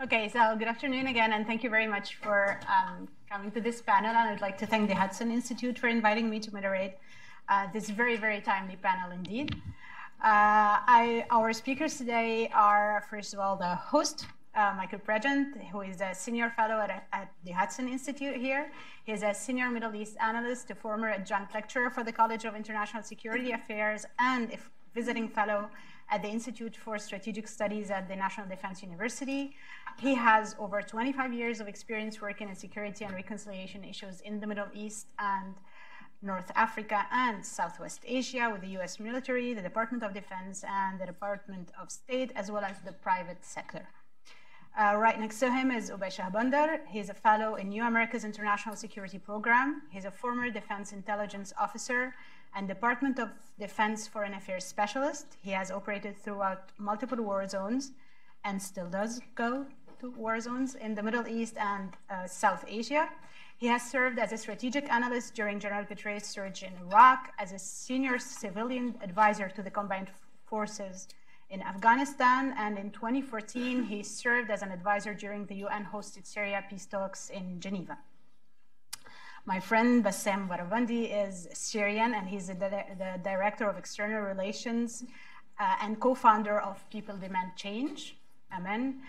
Okay, 0.00 0.28
so 0.28 0.54
good 0.56 0.68
afternoon 0.68 1.08
again, 1.08 1.32
and 1.32 1.44
thank 1.44 1.64
you 1.64 1.70
very 1.70 1.88
much 1.88 2.14
for 2.22 2.60
um, 2.68 3.08
coming 3.28 3.50
to 3.50 3.60
this 3.60 3.82
panel. 3.82 4.10
And 4.10 4.30
I'd 4.30 4.40
like 4.40 4.56
to 4.58 4.66
thank 4.66 4.88
the 4.88 4.94
Hudson 4.94 5.32
Institute 5.32 5.76
for 5.76 5.88
inviting 5.88 6.30
me 6.30 6.38
to 6.38 6.54
moderate 6.54 6.98
uh, 7.48 7.66
this 7.72 7.90
very, 7.90 8.16
very 8.16 8.40
timely 8.40 8.76
panel 8.76 9.10
indeed. 9.10 9.56
Uh, 10.22 10.78
I, 10.86 11.26
our 11.32 11.52
speakers 11.52 11.98
today 11.98 12.48
are, 12.54 13.06
first 13.10 13.34
of 13.34 13.40
all, 13.40 13.56
the 13.56 13.74
host, 13.74 14.26
uh, 14.54 14.72
Michael 14.76 15.00
Pregent, 15.00 15.68
who 15.72 15.80
is 15.80 16.00
a 16.00 16.14
senior 16.14 16.50
fellow 16.50 16.78
at, 16.80 17.08
at, 17.12 17.32
the 17.44 17.50
Hudson 17.50 17.88
Institute 17.88 18.36
here. 18.36 18.70
He 19.02 19.10
is 19.10 19.24
a 19.24 19.34
senior 19.34 19.68
Middle 19.68 19.96
East 19.96 20.16
analyst, 20.20 20.70
a 20.70 20.76
former 20.76 21.08
adjunct 21.08 21.54
lecturer 21.54 21.90
for 21.90 22.04
the 22.04 22.12
College 22.12 22.44
of 22.44 22.54
International 22.54 23.02
Security 23.02 23.50
Affairs, 23.50 24.06
and 24.20 24.52
a 24.52 24.58
visiting 24.94 25.28
fellow 25.28 25.68
at 26.10 26.22
the 26.22 26.28
Institute 26.28 26.74
for 26.74 26.98
Strategic 26.98 27.46
Studies 27.46 27.90
at 27.90 28.08
the 28.08 28.16
National 28.16 28.46
Defense 28.46 28.82
University. 28.82 29.54
He 30.00 30.14
has 30.14 30.54
over 30.60 30.80
25 30.80 31.32
years 31.32 31.58
of 31.58 31.66
experience 31.66 32.20
working 32.20 32.48
in 32.48 32.54
security 32.54 33.04
and 33.04 33.12
reconciliation 33.12 33.82
issues 33.82 34.20
in 34.20 34.38
the 34.38 34.46
Middle 34.46 34.68
East 34.72 35.08
and 35.18 35.54
North 36.22 36.52
Africa 36.54 37.04
and 37.10 37.44
Southwest 37.44 38.02
Asia 38.06 38.48
with 38.52 38.60
the 38.60 38.78
US 38.78 39.00
military, 39.00 39.54
the 39.54 39.62
Department 39.62 40.04
of 40.04 40.14
Defense, 40.14 40.64
and 40.68 41.00
the 41.00 41.06
Department 41.06 41.72
of 41.80 41.90
State, 41.90 42.30
as 42.36 42.48
well 42.48 42.62
as 42.64 42.76
the 42.84 42.92
private 42.92 43.44
sector. 43.44 43.88
Uh, 44.78 44.94
right 44.96 45.18
next 45.18 45.40
to 45.40 45.50
him 45.50 45.72
is 45.72 45.90
Ubay 45.90 46.12
Shahbandar. 46.16 46.78
He's 46.86 47.08
a 47.08 47.14
fellow 47.14 47.56
in 47.56 47.68
New 47.68 47.82
America's 47.82 48.22
International 48.22 48.76
Security 48.76 49.18
Program. 49.18 49.82
He's 49.90 50.04
a 50.04 50.12
former 50.12 50.48
defense 50.48 50.92
intelligence 50.92 51.52
officer 51.58 52.14
and 52.54 52.68
Department 52.68 53.18
of 53.18 53.30
Defense 53.58 54.06
Foreign 54.06 54.34
Affairs 54.34 54.64
Specialist. 54.64 55.26
He 55.42 55.50
has 55.50 55.72
operated 55.72 56.16
throughout 56.16 56.70
multiple 56.78 57.20
war 57.20 57.48
zones 57.48 57.90
and 58.44 58.62
still 58.62 58.86
does 58.88 59.20
go 59.34 59.66
to 60.00 60.10
war 60.12 60.40
zones 60.40 60.74
in 60.74 60.94
the 60.94 61.02
Middle 61.02 61.26
East 61.26 61.56
and 61.58 61.96
uh, 62.10 62.26
South 62.26 62.64
Asia. 62.68 63.08
He 63.58 63.66
has 63.66 63.82
served 63.90 64.18
as 64.18 64.32
a 64.32 64.36
strategic 64.36 64.90
analyst 64.92 65.34
during 65.34 65.58
General 65.58 65.84
Petraeus' 65.84 66.26
surge 66.26 66.62
in 66.62 66.72
Iraq, 66.86 67.32
as 67.38 67.52
a 67.52 67.58
senior 67.58 68.18
civilian 68.18 68.94
advisor 69.02 69.48
to 69.48 69.62
the 69.62 69.70
combined 69.70 70.10
forces 70.46 71.08
in 71.50 71.62
Afghanistan, 71.62 72.54
and 72.58 72.78
in 72.78 72.90
2014, 72.90 73.82
he 73.84 74.02
served 74.02 74.50
as 74.50 74.62
an 74.62 74.70
advisor 74.70 75.14
during 75.14 75.46
the 75.46 75.56
UN 75.56 75.86
hosted 75.92 76.26
Syria 76.26 76.62
peace 76.68 76.86
talks 76.86 77.30
in 77.30 77.58
Geneva. 77.58 77.96
My 79.46 79.58
friend 79.58 80.04
Bassem 80.04 80.46
Barabandi 80.46 81.26
is 81.26 81.48
Syrian, 81.54 82.12
and 82.14 82.28
he's 82.28 82.48
the, 82.48 82.54
the 82.54 83.18
Director 83.24 83.66
of 83.66 83.78
External 83.78 84.20
Relations 84.20 85.04
uh, 85.58 85.76
and 85.80 85.98
co-founder 85.98 86.60
of 86.60 86.84
People 86.90 87.16
Demand 87.16 87.52
Change. 87.56 88.14
Amen. 88.54 89.00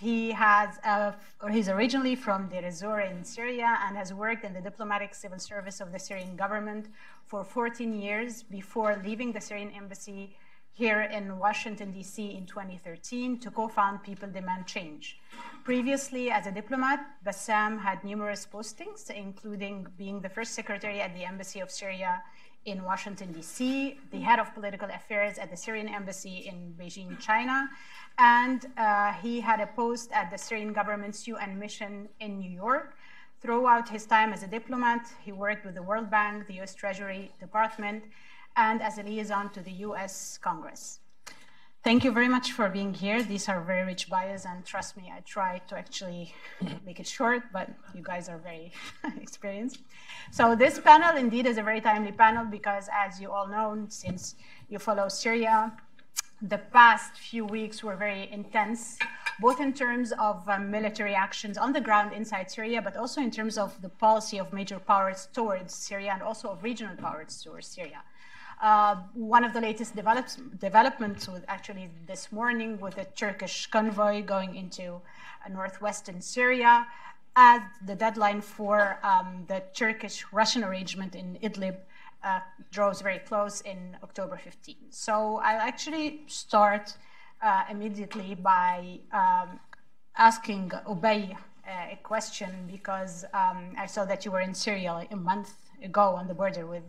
He 0.00 0.32
has, 0.32 0.78
a, 0.84 1.14
or 1.40 1.50
he's 1.50 1.68
originally 1.68 2.16
from 2.16 2.48
Deir 2.48 2.64
ez-Zor 2.64 3.00
in 3.00 3.24
Syria 3.24 3.78
and 3.86 3.96
has 3.96 4.12
worked 4.12 4.44
in 4.44 4.52
the 4.52 4.60
diplomatic 4.60 5.14
civil 5.14 5.38
service 5.38 5.80
of 5.80 5.92
the 5.92 5.98
Syrian 5.98 6.36
government 6.36 6.86
for 7.26 7.44
14 7.44 7.94
years 7.94 8.42
before 8.42 9.00
leaving 9.04 9.32
the 9.32 9.40
Syrian 9.40 9.70
embassy 9.70 10.36
here 10.72 11.02
in 11.02 11.38
Washington, 11.38 11.92
D.C. 11.92 12.34
in 12.34 12.46
2013 12.46 13.38
to 13.38 13.50
co-found 13.50 14.02
People 14.02 14.28
Demand 14.28 14.66
Change. 14.66 15.20
Previously, 15.62 16.32
as 16.32 16.48
a 16.48 16.50
diplomat, 16.50 16.98
Bassam 17.24 17.78
had 17.78 18.02
numerous 18.02 18.44
postings, 18.52 19.08
including 19.10 19.86
being 19.96 20.20
the 20.20 20.28
first 20.28 20.54
secretary 20.54 21.00
at 21.00 21.14
the 21.14 21.24
Embassy 21.24 21.60
of 21.60 21.70
Syria 21.70 22.20
in 22.64 22.82
Washington, 22.82 23.32
D.C., 23.32 23.98
the 24.10 24.20
head 24.20 24.38
of 24.38 24.54
political 24.54 24.88
affairs 24.88 25.38
at 25.38 25.50
the 25.50 25.56
Syrian 25.56 25.88
embassy 25.88 26.46
in 26.48 26.74
Beijing, 26.78 27.18
China, 27.18 27.68
and 28.18 28.66
uh, 28.76 29.12
he 29.12 29.40
had 29.40 29.60
a 29.60 29.66
post 29.66 30.10
at 30.12 30.30
the 30.30 30.38
Syrian 30.38 30.72
government's 30.72 31.26
UN 31.26 31.58
mission 31.58 32.08
in 32.20 32.38
New 32.38 32.50
York. 32.50 32.96
Throughout 33.40 33.88
his 33.88 34.06
time 34.06 34.32
as 34.32 34.42
a 34.42 34.46
diplomat, 34.46 35.06
he 35.22 35.32
worked 35.32 35.66
with 35.66 35.74
the 35.74 35.82
World 35.82 36.10
Bank, 36.10 36.46
the 36.46 36.60
US 36.60 36.74
Treasury 36.74 37.32
Department, 37.38 38.04
and 38.56 38.80
as 38.80 38.98
a 38.98 39.02
liaison 39.02 39.50
to 39.50 39.60
the 39.60 39.72
US 39.88 40.38
Congress. 40.38 41.00
Thank 41.84 42.02
you 42.02 42.12
very 42.12 42.28
much 42.28 42.52
for 42.52 42.70
being 42.70 42.94
here. 42.94 43.22
These 43.22 43.46
are 43.46 43.60
very 43.60 43.84
rich 43.84 44.08
bios, 44.08 44.46
and 44.46 44.64
trust 44.64 44.96
me, 44.96 45.12
I 45.14 45.20
try 45.20 45.60
to 45.68 45.76
actually 45.76 46.32
make 46.86 46.98
it 46.98 47.06
short, 47.06 47.42
but 47.52 47.68
you 47.94 48.00
guys 48.02 48.26
are 48.30 48.38
very 48.38 48.72
experienced. 49.20 49.80
So 50.30 50.56
this 50.56 50.78
panel 50.78 51.14
indeed 51.18 51.44
is 51.44 51.58
a 51.58 51.62
very 51.62 51.82
timely 51.82 52.12
panel 52.12 52.46
because 52.46 52.88
as 52.90 53.20
you 53.20 53.30
all 53.30 53.46
know, 53.46 53.84
since 53.90 54.34
you 54.70 54.78
follow 54.78 55.10
Syria, 55.10 55.74
the 56.40 56.56
past 56.56 57.18
few 57.18 57.44
weeks 57.44 57.84
were 57.84 57.96
very 57.96 58.32
intense, 58.32 58.98
both 59.38 59.60
in 59.60 59.74
terms 59.74 60.10
of 60.18 60.48
um, 60.48 60.70
military 60.70 61.14
actions 61.14 61.58
on 61.58 61.74
the 61.74 61.82
ground 61.82 62.14
inside 62.14 62.50
Syria, 62.50 62.80
but 62.80 62.96
also 62.96 63.20
in 63.20 63.30
terms 63.30 63.58
of 63.58 63.82
the 63.82 63.90
policy 63.90 64.38
of 64.38 64.54
major 64.54 64.78
powers 64.78 65.28
towards 65.34 65.74
Syria 65.74 66.12
and 66.14 66.22
also 66.22 66.48
of 66.48 66.62
regional 66.62 66.96
powers 66.96 67.42
towards 67.42 67.66
Syria. 67.66 68.00
Uh, 68.62 68.96
one 69.14 69.44
of 69.44 69.52
the 69.52 69.60
latest 69.60 69.94
developments 69.96 71.28
was 71.28 71.42
actually 71.48 71.90
this 72.06 72.30
morning 72.32 72.78
with 72.80 72.96
a 72.98 73.04
Turkish 73.04 73.66
convoy 73.66 74.22
going 74.22 74.54
into 74.54 74.94
uh, 74.94 75.48
northwestern 75.50 76.20
Syria 76.20 76.86
as 77.36 77.60
the 77.84 77.94
deadline 77.94 78.40
for 78.40 78.98
um, 79.02 79.44
the 79.48 79.62
Turkish-Russian 79.74 80.62
arrangement 80.62 81.14
in 81.14 81.36
Idlib 81.42 81.76
uh, 82.22 82.40
draws 82.70 83.00
very 83.02 83.18
close 83.18 83.60
in 83.62 83.96
October 84.02 84.36
15. 84.36 84.76
So 84.90 85.40
I'll 85.42 85.60
actually 85.60 86.22
start 86.26 86.96
uh, 87.42 87.64
immediately 87.68 88.34
by 88.34 89.00
um, 89.12 89.60
asking 90.16 90.70
Ubay 90.88 91.32
uh, 91.32 91.36
a 91.92 91.98
question 92.02 92.50
because 92.70 93.24
um, 93.34 93.74
I 93.78 93.86
saw 93.86 94.04
that 94.04 94.24
you 94.24 94.30
were 94.30 94.40
in 94.40 94.54
Syria 94.54 95.06
a 95.10 95.16
month 95.16 95.52
ago 95.82 96.14
on 96.16 96.28
the 96.28 96.34
border 96.34 96.66
with 96.66 96.84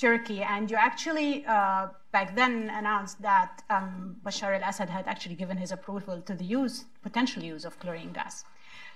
Turkey, 0.00 0.42
and 0.42 0.70
you 0.70 0.76
actually 0.76 1.44
uh, 1.46 1.88
back 2.10 2.34
then 2.34 2.70
announced 2.70 3.20
that 3.20 3.62
um, 3.68 4.16
Bashar 4.24 4.58
al-Assad 4.58 4.88
had 4.88 5.06
actually 5.06 5.34
given 5.34 5.56
his 5.56 5.72
approval 5.72 6.22
to 6.22 6.34
the 6.34 6.44
use, 6.44 6.86
potential 7.02 7.42
use 7.42 7.64
of 7.66 7.78
chlorine 7.78 8.12
gas. 8.12 8.44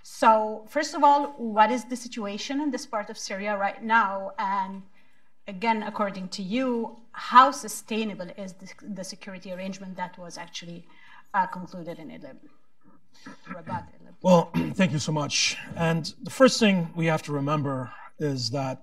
So 0.03 0.65
first 0.69 0.95
of 0.95 1.05
all, 1.05 1.35
what 1.37 1.71
is 1.71 1.85
the 1.85 1.97
situation 1.97 2.61
in 2.61 2.71
this 2.71 2.87
part 2.87 3.11
of 3.11 3.19
Syria 3.19 3.57
right 3.57 3.83
now? 3.83 4.33
And 4.39 4.83
again, 5.47 5.83
according 5.83 6.29
to 6.29 6.43
you, 6.43 6.97
how 7.13 7.51
sustainable 7.51 8.31
is 8.37 8.55
the, 8.55 8.69
the 8.99 9.05
security 9.05 9.53
arrangement 9.53 9.97
that 9.97 10.19
was 10.19 10.39
actually 10.39 10.87
uh, 11.35 11.47
concluded 11.47 11.99
in 11.99 12.09
Idlib? 12.09 12.39
Well, 14.23 14.51
thank 14.75 14.93
you 14.93 14.99
so 14.99 15.13
much. 15.13 15.57
And 15.77 16.13
the 16.23 16.31
first 16.31 16.59
thing 16.59 16.91
we 16.95 17.07
have 17.07 17.23
to 17.25 17.33
remember 17.33 17.93
is 18.19 18.51
that 18.51 18.83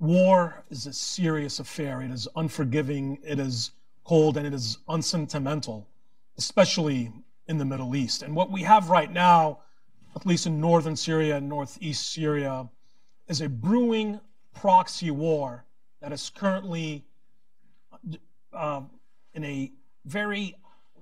War 0.00 0.64
is 0.70 0.86
a 0.86 0.94
serious 0.94 1.58
affair. 1.58 2.00
It 2.00 2.10
is 2.10 2.26
unforgiving, 2.34 3.18
it 3.22 3.38
is 3.38 3.72
cold, 4.04 4.38
and 4.38 4.46
it 4.46 4.54
is 4.54 4.78
unsentimental, 4.88 5.86
especially 6.38 7.12
in 7.48 7.58
the 7.58 7.66
Middle 7.66 7.94
East. 7.94 8.22
And 8.22 8.34
what 8.34 8.50
we 8.50 8.62
have 8.62 8.88
right 8.88 9.12
now, 9.12 9.58
at 10.16 10.24
least 10.24 10.46
in 10.46 10.58
northern 10.58 10.96
Syria 10.96 11.36
and 11.36 11.50
northeast 11.50 12.14
Syria, 12.14 12.66
is 13.28 13.42
a 13.42 13.48
brewing 13.48 14.18
proxy 14.54 15.10
war 15.10 15.66
that 16.00 16.12
is 16.12 16.30
currently 16.34 17.04
uh, 18.54 18.80
in 19.34 19.44
a 19.44 19.70
very 20.06 20.56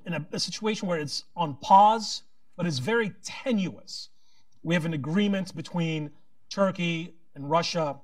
in 0.06 0.14
a, 0.14 0.26
a 0.32 0.40
situation 0.40 0.88
where 0.88 0.98
it's 0.98 1.24
on 1.36 1.54
pause, 1.60 2.22
but 2.56 2.66
it's 2.66 2.78
very 2.78 3.12
tenuous. 3.22 4.08
We 4.64 4.74
have 4.74 4.86
an 4.86 4.94
agreement 4.94 5.54
between 5.54 6.10
Turkey 6.50 7.14
and 7.36 7.48
Russia 7.48 7.96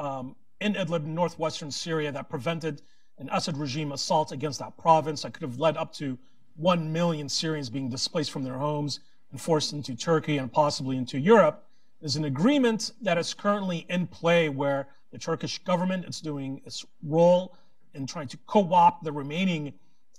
um, 0.00 0.34
in 0.60 0.74
Idlib, 0.74 1.04
northwestern 1.04 1.70
Syria, 1.70 2.10
that 2.12 2.28
prevented 2.28 2.82
an 3.18 3.28
Assad 3.32 3.56
regime 3.56 3.92
assault 3.92 4.32
against 4.32 4.58
that 4.58 4.76
province 4.78 5.22
that 5.22 5.34
could 5.34 5.42
have 5.42 5.60
led 5.60 5.76
up 5.76 5.92
to 5.94 6.18
1 6.56 6.92
million 6.92 7.28
Syrians 7.28 7.68
being 7.68 7.90
displaced 7.90 8.30
from 8.30 8.42
their 8.42 8.58
homes 8.58 9.00
and 9.30 9.40
forced 9.40 9.72
into 9.72 9.94
Turkey 9.94 10.38
and 10.38 10.50
possibly 10.50 10.96
into 10.96 11.18
Europe. 11.18 11.64
There's 12.00 12.16
an 12.16 12.24
agreement 12.24 12.92
that 13.02 13.18
is 13.18 13.34
currently 13.34 13.86
in 13.90 14.06
play 14.06 14.48
where 14.48 14.88
the 15.12 15.18
Turkish 15.18 15.58
government 15.58 16.06
is 16.06 16.20
doing 16.20 16.62
its 16.64 16.84
role 17.02 17.54
in 17.94 18.06
trying 18.06 18.28
to 18.28 18.38
co-opt 18.46 19.04
the 19.04 19.12
remaining 19.12 19.74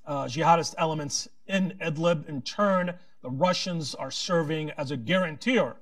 uh, 0.06 0.26
jihadist 0.26 0.76
elements 0.78 1.28
in 1.48 1.74
Idlib. 1.82 2.28
In 2.30 2.44
turn, 2.44 2.94
the 3.24 3.30
Russians 3.30 3.96
are 3.96 4.12
serving 4.12 4.72
as 4.72 4.92
a 4.92 4.98
guarantor 4.98 5.78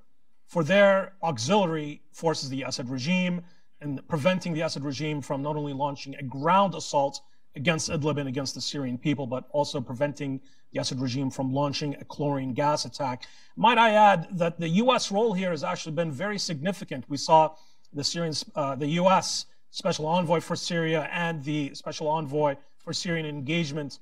for 0.48 0.64
their 0.64 1.14
auxiliary 1.22 2.02
forces, 2.12 2.50
the 2.50 2.64
Assad 2.64 2.90
regime, 2.90 3.42
and 3.82 4.06
preventing 4.08 4.54
the 4.54 4.62
Assad 4.62 4.84
regime 4.84 5.22
from 5.22 5.42
not 5.42 5.56
only 5.56 5.74
launching 5.74 6.16
a 6.16 6.24
ground 6.24 6.76
assault 6.76 7.22
against 7.56 7.90
Idlib 7.90 8.18
and 8.20 8.28
against 8.28 8.56
the 8.56 8.62
Syrian 8.62 8.98
people, 8.98 9.26
but 9.26 9.46
also 9.52 9.82
preventing 9.82 10.42
the 10.72 10.80
Assad 10.80 11.00
regime 11.02 11.32
from 11.32 11.54
launching 11.54 11.96
a 11.96 12.06
chlorine 12.06 12.54
gas 12.54 12.86
attack. 12.86 13.24
Might 13.56 13.78
I 13.78 13.92
add 13.92 14.28
that 14.38 14.60
the 14.60 14.70
U.S. 14.70 15.12
role 15.12 15.34
here 15.34 15.50
has 15.52 15.64
actually 15.64 15.96
been 15.96 16.12
very 16.12 16.38
significant. 16.38 17.06
We 17.10 17.18
saw 17.18 17.56
the 17.94 18.04
Syrians, 18.04 18.46
uh, 18.56 18.76
the 18.76 18.88
U.S. 18.88 19.46
special 19.72 20.06
envoy 20.06 20.42
for 20.42 20.56
Syria 20.56 21.10
and 21.12 21.44
the 21.44 21.74
special 21.74 22.08
envoy 22.08 22.56
for 22.78 22.94
Syrian 22.94 23.26
engagement 23.26 24.00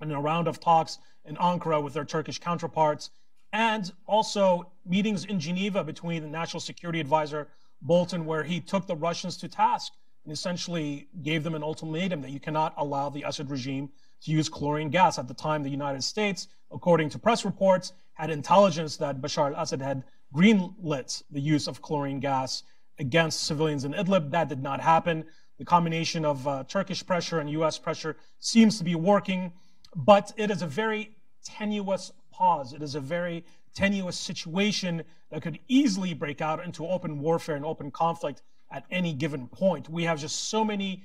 in 0.00 0.12
a 0.12 0.20
round 0.20 0.46
of 0.46 0.60
talks 0.60 0.98
in 1.24 1.36
Ankara 1.36 1.82
with 1.82 1.94
their 1.94 2.04
Turkish 2.04 2.38
counterparts 2.38 3.10
and 3.52 3.92
also 4.06 4.70
meetings 4.84 5.24
in 5.24 5.40
Geneva 5.40 5.82
between 5.82 6.22
the 6.22 6.28
National 6.28 6.60
Security 6.60 7.00
Advisor 7.00 7.48
Bolton, 7.82 8.24
where 8.24 8.44
he 8.44 8.60
took 8.60 8.86
the 8.86 8.96
Russians 8.96 9.36
to 9.38 9.48
task 9.48 9.92
and 10.24 10.32
essentially 10.32 11.08
gave 11.22 11.44
them 11.44 11.54
an 11.54 11.62
ultimatum 11.62 12.20
that 12.22 12.30
you 12.30 12.40
cannot 12.40 12.74
allow 12.76 13.08
the 13.08 13.22
Assad 13.22 13.50
regime 13.50 13.90
to 14.22 14.30
use 14.30 14.48
chlorine 14.48 14.90
gas. 14.90 15.18
At 15.18 15.28
the 15.28 15.34
time, 15.34 15.62
the 15.62 15.70
United 15.70 16.02
States, 16.02 16.48
according 16.72 17.10
to 17.10 17.18
press 17.18 17.44
reports, 17.44 17.92
had 18.14 18.30
intelligence 18.30 18.96
that 18.96 19.20
Bashar 19.20 19.54
al-Assad 19.54 19.80
had 19.80 20.02
greenlit 20.34 21.22
the 21.30 21.40
use 21.40 21.68
of 21.68 21.80
chlorine 21.80 22.18
gas 22.18 22.62
against 22.98 23.44
civilians 23.44 23.84
in 23.84 23.92
Idlib. 23.92 24.30
That 24.30 24.48
did 24.48 24.62
not 24.62 24.80
happen. 24.80 25.24
The 25.58 25.64
combination 25.64 26.24
of 26.24 26.46
uh, 26.48 26.64
Turkish 26.64 27.06
pressure 27.06 27.38
and 27.38 27.48
U.S. 27.50 27.78
pressure 27.78 28.16
seems 28.40 28.78
to 28.78 28.84
be 28.84 28.94
working, 28.94 29.52
but 29.94 30.32
it 30.36 30.50
is 30.50 30.62
a 30.62 30.66
very 30.66 31.16
tenuous 31.44 32.10
pause. 32.30 32.72
It 32.72 32.82
is 32.82 32.94
a 32.94 33.00
very 33.00 33.44
tenuous 33.76 34.16
situation 34.18 35.04
that 35.30 35.42
could 35.42 35.60
easily 35.68 36.14
break 36.14 36.40
out 36.40 36.64
into 36.64 36.86
open 36.86 37.20
warfare 37.20 37.56
and 37.56 37.64
open 37.64 37.90
conflict 37.90 38.42
at 38.72 38.84
any 38.90 39.12
given 39.12 39.46
point. 39.46 39.88
We 39.88 40.02
have 40.04 40.18
just 40.18 40.48
so 40.48 40.64
many 40.64 41.04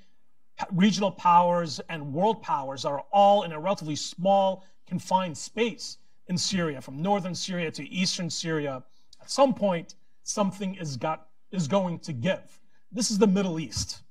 regional 0.73 1.12
powers 1.12 1.81
and 1.89 2.13
world 2.13 2.41
powers 2.41 2.83
that 2.83 2.89
are 2.89 3.03
all 3.12 3.44
in 3.44 3.51
a 3.51 3.59
relatively 3.59 3.97
small, 3.97 4.65
confined 4.88 5.38
space 5.38 5.97
in 6.27 6.38
Syria, 6.38 6.81
from 6.81 7.01
northern 7.01 7.35
Syria 7.35 7.69
to 7.71 7.88
eastern 7.89 8.29
Syria. 8.29 8.83
At 9.21 9.29
some 9.29 9.53
point, 9.53 9.95
something 10.23 10.75
is 10.75 10.95
got 10.97 11.27
is 11.51 11.68
going 11.68 12.00
to 12.00 12.13
give. 12.13 12.62
This 12.91 13.12
is 13.12 13.18
the 13.18 13.27
Middle 13.27 13.59
East. 13.59 14.01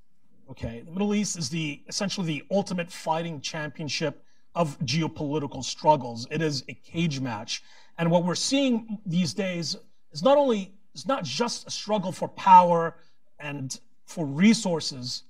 Okay, 0.50 0.82
the 0.84 0.90
Middle 0.90 1.14
East 1.14 1.38
is 1.38 1.48
the 1.48 1.82
essentially 1.88 2.26
the 2.26 2.44
ultimate 2.50 2.90
fighting 2.90 3.40
championship 3.40 4.22
of 4.54 4.78
geopolitical 4.80 5.64
struggles. 5.64 6.26
It 6.30 6.42
is 6.42 6.64
a 6.68 6.74
cage 6.74 7.20
match. 7.20 7.62
And 8.00 8.10
what 8.10 8.24
we're 8.24 8.34
seeing 8.34 8.98
these 9.04 9.34
days 9.34 9.76
is 10.10 10.22
not 10.22 10.38
only 10.38 10.72
is 10.94 11.06
not 11.06 11.22
just 11.22 11.66
a 11.66 11.70
struggle 11.70 12.12
for 12.12 12.28
power 12.28 12.96
and 13.38 13.78
for 14.06 14.24
resources, 14.24 15.24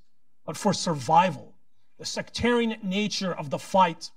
but 0.46 0.56
for 0.56 0.72
survival. 0.72 1.52
The 1.99 2.05
sectarian 2.06 2.76
nature 2.84 3.34
of 3.34 3.50
the 3.50 3.58
fight 3.58 4.12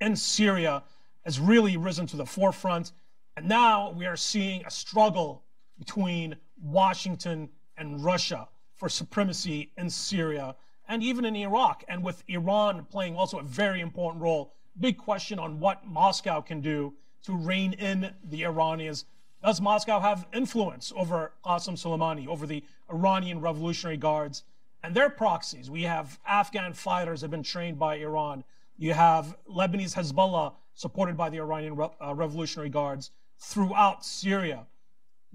in 0.00 0.16
Syria 0.16 0.82
has 1.26 1.38
really 1.38 1.76
risen 1.76 2.06
to 2.06 2.16
the 2.16 2.24
forefront. 2.24 2.92
And 3.36 3.46
now 3.46 3.90
we 3.90 4.06
are 4.06 4.16
seeing 4.16 4.64
a 4.64 4.70
struggle 4.70 5.44
between 5.78 6.36
Washington 6.62 7.50
and 7.76 8.02
Russia 8.02 8.48
for 8.76 8.88
supremacy 8.88 9.72
in 9.76 9.90
Syria 9.90 10.56
and 10.88 11.02
even 11.02 11.26
in 11.26 11.36
Iraq, 11.36 11.84
and 11.86 12.02
with 12.02 12.24
Iran 12.28 12.86
playing 12.90 13.14
also 13.14 13.40
a 13.40 13.42
very 13.42 13.82
important 13.82 14.22
role. 14.22 14.54
Big 14.80 14.96
question 14.96 15.38
on 15.38 15.60
what 15.60 15.86
Moscow 15.86 16.40
can 16.40 16.62
do 16.62 16.94
to 17.28 17.36
rein 17.36 17.74
in 17.74 18.10
the 18.24 18.44
Iranians. 18.44 19.04
Does 19.44 19.60
Moscow 19.60 20.00
have 20.00 20.26
influence 20.32 20.94
over 20.96 21.32
Qasem 21.44 21.74
Soleimani, 21.74 22.26
over 22.26 22.46
the 22.46 22.64
Iranian 22.90 23.42
Revolutionary 23.42 23.98
Guards 23.98 24.44
and 24.82 24.94
their 24.94 25.10
proxies? 25.10 25.70
We 25.70 25.82
have 25.82 26.18
Afghan 26.26 26.72
fighters 26.72 27.20
have 27.20 27.30
been 27.30 27.42
trained 27.42 27.78
by 27.78 27.96
Iran. 27.96 28.44
You 28.78 28.94
have 28.94 29.36
Lebanese 29.46 29.94
Hezbollah 29.94 30.54
supported 30.72 31.18
by 31.18 31.28
the 31.28 31.36
Iranian 31.36 31.76
Re- 31.76 31.90
uh, 32.02 32.14
Revolutionary 32.14 32.70
Guards 32.70 33.10
throughout 33.38 34.06
Syria. 34.06 34.64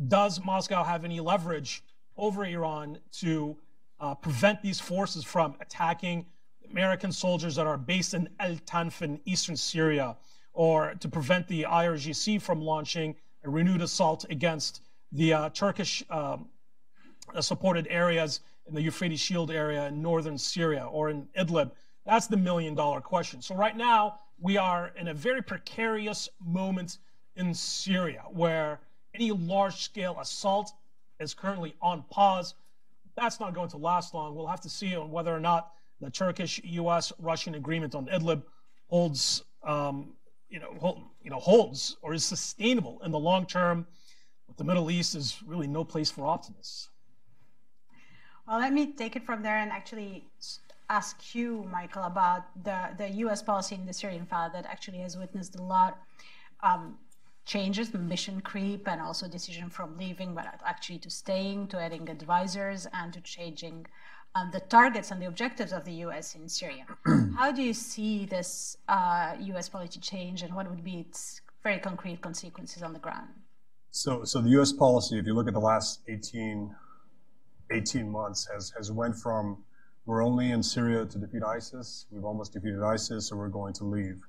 Does 0.08 0.44
Moscow 0.44 0.84
have 0.84 1.06
any 1.06 1.20
leverage 1.20 1.84
over 2.18 2.44
Iran 2.44 2.98
to 3.20 3.56
uh, 4.00 4.16
prevent 4.16 4.64
these 4.64 4.80
forces 4.80 5.24
from 5.24 5.54
attacking 5.62 6.26
American 6.72 7.12
soldiers 7.12 7.56
that 7.56 7.68
are 7.68 7.78
based 7.78 8.16
in 8.16 8.30
El 8.40 8.56
Tanf 8.66 9.04
in 9.04 9.20
eastern 9.26 9.56
Syria, 9.56 10.18
or 10.54 10.94
to 11.00 11.10
prevent 11.10 11.48
the 11.48 11.64
IRGC 11.64 12.42
from 12.42 12.62
launching 12.62 13.16
a 13.44 13.50
renewed 13.50 13.82
assault 13.82 14.26
against 14.30 14.82
the 15.12 15.34
uh, 15.34 15.50
Turkish 15.50 16.04
um, 16.10 16.48
supported 17.40 17.88
areas 17.90 18.42
in 18.68 18.74
the 18.74 18.82
Euphrates 18.82 19.20
Shield 19.20 19.52
area 19.52 19.88
in 19.88 20.02
northern 20.02 20.38
Syria 20.38 20.86
or 20.86 21.10
in 21.10 21.28
Idlib? 21.38 21.72
That's 22.06 22.28
the 22.28 22.38
million 22.38 22.76
dollar 22.76 23.02
question. 23.02 23.42
So, 23.42 23.56
right 23.56 23.76
now, 23.76 24.20
we 24.40 24.58
are 24.58 24.92
in 24.98 25.08
a 25.08 25.14
very 25.14 25.42
precarious 25.42 26.30
moment 26.44 26.98
in 27.36 27.54
Syria 27.54 28.24
where 28.30 28.80
any 29.14 29.32
large 29.32 29.76
scale 29.76 30.18
assault 30.20 30.74
is 31.20 31.34
currently 31.34 31.76
on 31.82 32.04
pause. 32.10 32.56
That's 33.16 33.40
not 33.40 33.54
going 33.54 33.70
to 33.70 33.78
last 33.78 34.14
long. 34.14 34.36
We'll 34.36 34.48
have 34.48 34.62
to 34.62 34.70
see 34.70 34.96
on 34.96 35.12
whether 35.12 35.34
or 35.34 35.40
not 35.40 35.72
the 36.02 36.10
Turkish, 36.10 36.60
U.S., 36.64 37.14
Russian 37.20 37.56
agreement 37.56 37.96
on 37.96 38.08
Idlib 38.08 38.44
holds, 38.88 39.44
um, 39.64 40.14
you 40.54 40.60
know, 40.60 40.72
hold, 40.80 41.02
you 41.24 41.32
know, 41.32 41.40
holds 41.40 41.98
or 42.04 42.14
is 42.14 42.24
sustainable 42.24 43.02
in 43.04 43.12
the 43.12 43.18
long 43.18 43.46
term. 43.48 43.88
But 44.48 44.56
the 44.58 44.64
Middle 44.64 44.92
East 44.92 45.16
is 45.16 45.42
really 45.48 45.68
no 45.68 45.84
place 45.84 46.12
for 46.12 46.28
optimists. 46.28 46.90
Well, 48.48 48.60
let 48.60 48.72
me 48.72 48.94
take 48.94 49.16
it 49.16 49.26
from 49.26 49.42
there 49.42 49.58
and 49.58 49.72
actually 49.72 50.26
ask 50.90 51.34
you, 51.34 51.68
Michael, 51.72 52.04
about 52.04 52.44
the, 52.64 52.90
the 53.00 53.10
U.S. 53.26 53.42
policy 53.42 53.74
in 53.74 53.88
the 53.88 53.94
Syrian 53.94 54.28
file 54.28 54.52
that 54.52 54.66
actually 54.68 55.00
has 55.00 55.18
witnessed 55.18 55.56
a 55.56 55.64
lot 55.64 55.98
um, 56.62 57.00
changes, 57.46 57.92
mission 57.94 58.40
creep, 58.42 58.88
and 58.88 59.02
also 59.02 59.28
decision 59.28 59.70
from 59.70 59.98
leaving, 59.98 60.36
but 60.36 60.46
actually 60.64 61.00
to 61.00 61.10
staying, 61.10 61.68
to 61.70 61.82
adding 61.82 62.08
advisors, 62.10 62.86
and 62.94 63.12
to 63.14 63.22
changing 63.22 63.88
um, 64.36 64.50
the 64.52 64.60
targets 64.62 65.12
and 65.12 65.22
the 65.22 65.28
objectives 65.28 65.72
of 65.72 65.86
the 65.86 65.94
U.S. 66.06 66.36
in 66.36 66.50
Syria. 66.50 66.86
How 67.38 67.52
do 67.52 67.62
you 67.62 67.74
see 67.74 68.26
this 68.26 68.78
uh, 68.88 69.36
U.S. 69.40 69.70
policy 69.70 70.00
change, 70.00 70.42
and 70.42 70.54
what 70.54 70.70
would 70.70 70.84
be 70.84 71.02
its 71.02 71.42
very 71.64 71.80
concrete 71.80 72.22
consequences 72.22 72.84
on 72.84 72.94
the 72.94 73.00
ground? 73.00 73.30
So, 73.92 74.24
so 74.24 74.42
the 74.42 74.50
U.S. 74.52 74.74
policy, 74.74 75.20
if 75.20 75.26
you 75.26 75.34
look 75.34 75.48
at 75.48 75.54
the 75.54 75.60
last 75.60 76.02
18, 76.08 76.76
18 77.72 78.10
months, 78.10 78.48
has 78.52 78.74
has 78.78 78.92
went 78.92 79.16
from 79.16 79.64
we're 80.06 80.24
only 80.24 80.52
in 80.52 80.62
Syria 80.62 81.06
to 81.06 81.18
defeat 81.18 81.44
ISIS. 81.44 82.08
We've 82.12 82.26
almost 82.26 82.52
defeated 82.52 82.84
ISIS, 82.84 83.30
so 83.30 83.38
we're 83.38 83.48
going 83.48 83.74
to 83.76 83.86
leave 83.86 84.22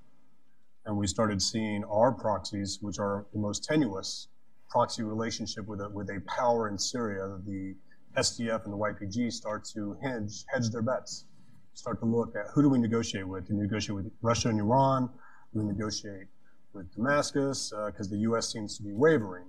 and 0.86 0.96
we 0.96 1.06
started 1.06 1.40
seeing 1.40 1.84
our 1.84 2.12
proxies, 2.12 2.78
which 2.80 2.98
are 2.98 3.26
the 3.32 3.38
most 3.38 3.64
tenuous 3.64 4.28
proxy 4.68 5.02
relationship 5.02 5.66
with 5.66 5.80
a, 5.80 5.88
with 5.88 6.10
a 6.10 6.20
power 6.26 6.68
in 6.68 6.78
Syria, 6.78 7.38
the 7.46 7.74
SDF 8.16 8.64
and 8.64 8.72
the 8.72 8.78
YPG 8.78 9.32
start 9.32 9.64
to 9.74 9.96
hedge, 10.02 10.44
hedge 10.52 10.70
their 10.70 10.82
bets, 10.82 11.26
start 11.74 11.98
to 12.00 12.06
look 12.06 12.34
at 12.36 12.46
who 12.54 12.62
do 12.62 12.68
we 12.68 12.78
negotiate 12.78 13.26
with? 13.26 13.48
Do 13.48 13.56
we 13.56 13.62
negotiate 13.62 13.96
with 13.96 14.10
Russia 14.22 14.48
and 14.48 14.60
Iran? 14.60 15.10
Do 15.52 15.60
we 15.60 15.64
negotiate 15.64 16.26
with 16.72 16.92
Damascus? 16.94 17.72
Because 17.86 18.08
uh, 18.08 18.10
the 18.10 18.18
U.S. 18.18 18.52
seems 18.52 18.76
to 18.76 18.82
be 18.82 18.92
wavering. 18.92 19.46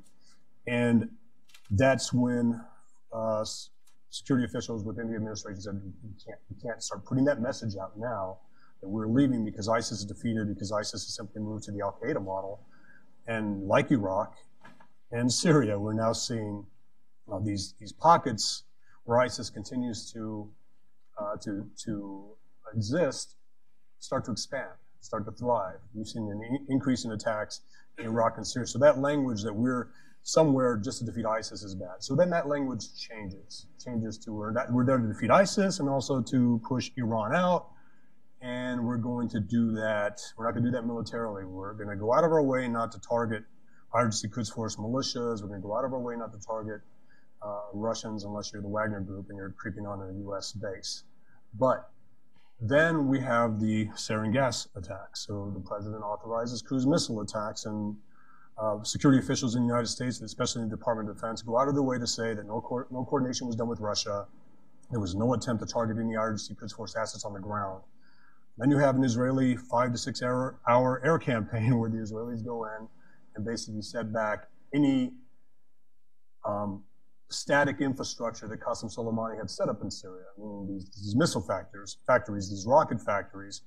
And 0.67 1.09
that's 1.71 2.11
when 2.11 2.61
uh, 3.13 3.45
security 4.09 4.45
officials 4.45 4.83
within 4.83 5.09
the 5.09 5.15
administration 5.15 5.61
said, 5.61 5.81
you 5.83 6.13
can't, 6.25 6.39
you 6.49 6.55
can't 6.61 6.81
start 6.81 7.05
putting 7.05 7.25
that 7.25 7.41
message 7.41 7.75
out 7.81 7.97
now 7.97 8.37
that 8.81 8.89
we're 8.89 9.07
leaving 9.07 9.45
because 9.45 9.69
ISIS 9.69 9.99
is 9.99 10.05
defeated, 10.05 10.47
because 10.47 10.71
ISIS 10.71 10.91
has 11.05 11.15
simply 11.15 11.41
moved 11.41 11.63
to 11.65 11.71
the 11.71 11.81
Al 11.81 11.97
Qaeda 12.01 12.23
model. 12.23 12.61
And 13.27 13.67
like 13.67 13.91
Iraq 13.91 14.35
and 15.11 15.31
Syria, 15.31 15.79
we're 15.79 15.93
now 15.93 16.13
seeing 16.13 16.65
uh, 17.31 17.39
these, 17.39 17.73
these 17.79 17.91
pockets 17.91 18.63
where 19.03 19.19
ISIS 19.19 19.49
continues 19.49 20.11
to, 20.13 20.49
uh, 21.19 21.37
to, 21.43 21.67
to 21.85 22.25
exist 22.73 23.35
start 24.05 24.25
to 24.25 24.31
expand, 24.31 24.69
start 25.01 25.25
to 25.25 25.31
thrive. 25.31 25.79
We've 25.93 26.07
seen 26.07 26.29
an 26.29 26.65
increase 26.69 27.05
in 27.05 27.11
attacks 27.11 27.61
in 27.97 28.05
Iraq 28.05 28.37
and 28.37 28.45
Syria. 28.45 28.67
So 28.67 28.79
that 28.79 28.99
language 28.99 29.43
that 29.43 29.53
we're 29.53 29.89
somewhere 30.23 30.77
just 30.77 30.99
to 30.99 31.05
defeat 31.05 31.25
ISIS 31.25 31.63
is 31.63 31.75
bad. 31.75 31.97
So 31.99 32.15
then 32.15 32.29
that 32.31 32.47
language 32.47 32.85
changes, 32.97 33.67
changes 33.83 34.17
to 34.19 34.33
we're, 34.33 34.53
that, 34.53 34.71
we're 34.71 34.85
there 34.85 34.97
to 34.97 35.07
defeat 35.07 35.31
ISIS 35.31 35.79
and 35.79 35.89
also 35.89 36.21
to 36.21 36.61
push 36.67 36.91
Iran 36.97 37.35
out 37.35 37.67
and 38.41 38.85
we're 38.85 38.97
going 38.97 39.29
to 39.29 39.39
do 39.39 39.71
that. 39.73 40.19
We're 40.37 40.45
not 40.45 40.51
going 40.51 40.65
to 40.65 40.71
do 40.71 40.75
that 40.75 40.85
militarily. 40.85 41.45
We're 41.45 41.73
going 41.73 41.89
to 41.89 41.95
go 41.95 42.13
out 42.13 42.23
of 42.23 42.31
our 42.31 42.43
way 42.43 42.67
not 42.67 42.91
to 42.91 42.99
target 42.99 43.43
IRGC 43.93 44.31
Quds 44.31 44.51
Force 44.53 44.75
militias. 44.75 45.41
We're 45.41 45.47
going 45.47 45.61
to 45.61 45.67
go 45.67 45.75
out 45.75 45.85
of 45.85 45.93
our 45.93 45.99
way 45.99 46.15
not 46.15 46.31
to 46.33 46.39
target 46.45 46.81
uh, 47.45 47.59
Russians 47.73 48.23
unless 48.23 48.51
you're 48.51 48.61
the 48.61 48.67
Wagner 48.67 48.99
Group 48.99 49.27
and 49.29 49.37
you're 49.37 49.51
creeping 49.51 49.85
on 49.85 50.01
a 50.01 50.13
U.S. 50.23 50.51
base. 50.51 51.03
But 51.57 51.89
then 52.59 53.07
we 53.07 53.19
have 53.19 53.59
the 53.59 53.87
sarin 53.95 54.33
gas 54.33 54.67
attacks. 54.75 55.25
So 55.25 55.51
the 55.53 55.59
president 55.59 56.03
authorizes 56.03 56.61
cruise 56.61 56.87
missile 56.87 57.21
attacks, 57.21 57.65
and 57.65 57.95
uh, 58.57 58.81
security 58.83 59.19
officials 59.19 59.55
in 59.55 59.63
the 59.63 59.67
United 59.67 59.87
States, 59.87 60.21
especially 60.21 60.63
in 60.63 60.69
the 60.69 60.75
Department 60.75 61.09
of 61.09 61.15
Defense, 61.17 61.41
go 61.41 61.59
out 61.59 61.67
of 61.67 61.75
their 61.75 61.83
way 61.83 61.99
to 61.99 62.07
say 62.07 62.33
that 62.33 62.47
no, 62.47 62.61
co- 62.61 62.85
no 62.89 63.05
coordination 63.05 63.47
was 63.47 63.55
done 63.55 63.67
with 63.67 63.79
Russia. 63.79 64.25
There 64.91 64.99
was 64.99 65.15
no 65.15 65.33
attempt 65.33 65.65
to 65.65 65.71
target 65.71 65.97
any 65.99 66.13
IRGC 66.13 66.57
Quds 66.57 66.73
Force 66.73 66.95
assets 66.95 67.25
on 67.25 67.33
the 67.33 67.39
ground. 67.39 67.83
Then 68.57 68.71
you 68.71 68.77
have 68.77 68.95
an 68.95 69.03
Israeli 69.03 69.57
five 69.57 69.91
to 69.91 69.97
six 69.97 70.23
hour, 70.23 70.57
hour 70.67 71.01
air 71.03 71.19
campaign 71.19 71.77
where 71.79 71.89
the 71.89 71.97
Israelis 71.97 72.43
go 72.43 72.65
in 72.65 72.87
and 73.35 73.45
basically 73.45 73.81
set 73.81 74.13
back 74.13 74.47
any 74.73 75.11
um, 76.45 76.83
static 77.29 77.81
infrastructure 77.81 78.47
that 78.47 78.59
Qasem 78.59 78.95
Soleimani 78.95 79.37
had 79.37 79.49
set 79.49 79.69
up 79.69 79.81
in 79.81 79.89
Syria. 79.89 80.25
I 80.37 80.41
mean, 80.41 80.67
these, 80.67 80.85
these 81.01 81.15
missile 81.15 81.41
factors, 81.41 81.97
factories, 82.05 82.49
these 82.49 82.65
rocket 82.67 83.01
factories, 83.01 83.61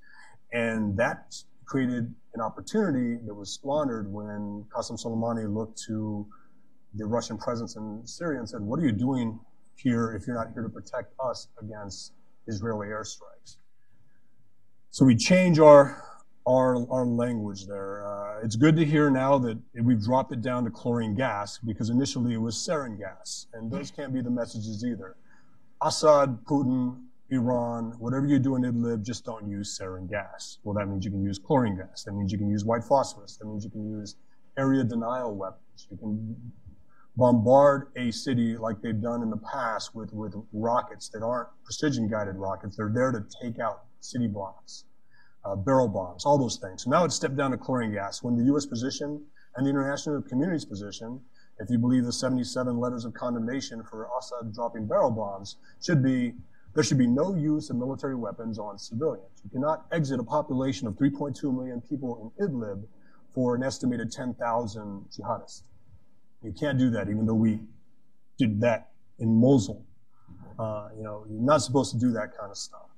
and 0.52 0.96
that 0.96 1.34
created 1.64 2.14
an 2.34 2.40
opportunity 2.40 3.18
that 3.26 3.34
was 3.34 3.52
squandered 3.52 4.10
when 4.10 4.64
Qasem 4.74 5.02
Soleimani 5.02 5.52
looked 5.52 5.80
to 5.86 6.26
the 6.94 7.04
Russian 7.04 7.36
presence 7.36 7.76
in 7.76 8.02
Syria 8.06 8.38
and 8.38 8.48
said, 8.48 8.60
What 8.60 8.80
are 8.80 8.84
you 8.84 8.92
doing 8.92 9.38
here 9.76 10.12
if 10.12 10.26
you're 10.26 10.36
not 10.36 10.52
here 10.54 10.62
to 10.62 10.68
protect 10.68 11.12
us 11.20 11.48
against 11.60 12.12
Israeli 12.46 12.88
airstrikes? 12.88 13.56
So 14.90 15.04
we 15.04 15.14
change 15.14 15.58
our 15.58 16.02
our, 16.48 16.90
our 16.90 17.04
language 17.04 17.66
there. 17.66 18.06
Uh, 18.06 18.40
it's 18.42 18.56
good 18.56 18.74
to 18.76 18.84
hear 18.84 19.10
now 19.10 19.36
that 19.38 19.58
we've 19.82 20.02
dropped 20.02 20.32
it 20.32 20.40
down 20.40 20.64
to 20.64 20.70
chlorine 20.70 21.14
gas 21.14 21.58
because 21.58 21.90
initially 21.90 22.34
it 22.34 22.38
was 22.38 22.56
sarin 22.56 22.98
gas, 22.98 23.46
and 23.52 23.70
those 23.70 23.90
can't 23.90 24.14
be 24.14 24.22
the 24.22 24.30
messages 24.30 24.84
either. 24.84 25.16
Assad, 25.82 26.38
Putin, 26.44 26.96
Iran, 27.30 27.94
whatever 27.98 28.26
you 28.26 28.38
do 28.38 28.56
in 28.56 28.62
Idlib, 28.62 29.04
just 29.04 29.26
don't 29.26 29.46
use 29.46 29.78
sarin 29.78 30.08
gas. 30.08 30.58
Well, 30.64 30.74
that 30.74 30.86
means 30.86 31.04
you 31.04 31.10
can 31.10 31.22
use 31.22 31.38
chlorine 31.38 31.76
gas. 31.76 32.04
That 32.04 32.12
means 32.12 32.32
you 32.32 32.38
can 32.38 32.48
use 32.48 32.64
white 32.64 32.82
phosphorus. 32.82 33.36
That 33.36 33.46
means 33.46 33.64
you 33.64 33.70
can 33.70 33.86
use 33.86 34.16
area 34.56 34.82
denial 34.82 35.34
weapons. 35.34 35.86
You 35.90 35.98
can 35.98 36.36
bombard 37.16 37.88
a 37.96 38.10
city 38.10 38.56
like 38.56 38.80
they've 38.80 39.02
done 39.02 39.22
in 39.22 39.28
the 39.28 39.36
past 39.52 39.94
with, 39.94 40.12
with 40.14 40.34
rockets 40.52 41.10
that 41.10 41.22
aren't 41.22 41.48
precision 41.64 42.08
guided 42.08 42.36
rockets. 42.36 42.76
They're 42.76 42.92
there 42.94 43.12
to 43.12 43.24
take 43.42 43.58
out 43.58 43.82
city 44.00 44.28
blocks, 44.28 44.84
uh, 45.44 45.56
barrel 45.56 45.88
bombs, 45.88 46.24
all 46.24 46.38
those 46.38 46.56
things. 46.56 46.84
So 46.84 46.90
now 46.90 47.04
it's 47.04 47.14
stepped 47.14 47.36
down 47.36 47.50
to 47.52 47.58
chlorine 47.58 47.92
gas. 47.92 48.22
When 48.22 48.36
the 48.36 48.44
U.S. 48.44 48.66
position 48.66 49.22
and 49.56 49.66
the 49.66 49.70
international 49.70 50.22
community's 50.22 50.64
position, 50.64 51.20
if 51.60 51.70
you 51.70 51.78
believe 51.78 52.04
the 52.04 52.12
77 52.12 52.78
letters 52.78 53.04
of 53.04 53.14
condemnation 53.14 53.82
for 53.82 54.08
Assad 54.18 54.54
dropping 54.54 54.86
barrel 54.86 55.10
bombs, 55.10 55.56
should 55.82 56.02
be 56.02 56.34
there 56.74 56.84
should 56.84 56.98
be 56.98 57.06
no 57.06 57.34
use 57.34 57.70
of 57.70 57.76
military 57.76 58.14
weapons 58.14 58.58
on 58.58 58.78
civilians. 58.78 59.42
You 59.42 59.50
cannot 59.50 59.86
exit 59.90 60.20
a 60.20 60.22
population 60.22 60.86
of 60.86 60.94
3.2 60.94 61.42
million 61.52 61.80
people 61.80 62.32
in 62.38 62.46
Idlib 62.46 62.84
for 63.34 63.56
an 63.56 63.62
estimated 63.62 64.12
10,000 64.12 65.06
jihadists. 65.10 65.62
You 66.42 66.52
can't 66.52 66.78
do 66.78 66.90
that, 66.90 67.08
even 67.08 67.26
though 67.26 67.34
we 67.34 67.60
did 68.38 68.60
that 68.60 68.90
in 69.18 69.40
Mosul. 69.40 69.84
Uh, 70.58 70.88
you 70.96 71.02
know, 71.02 71.24
you're 71.28 71.40
not 71.40 71.62
supposed 71.62 71.92
to 71.92 71.98
do 71.98 72.12
that 72.12 72.36
kind 72.38 72.50
of 72.50 72.56
stuff. 72.56 72.88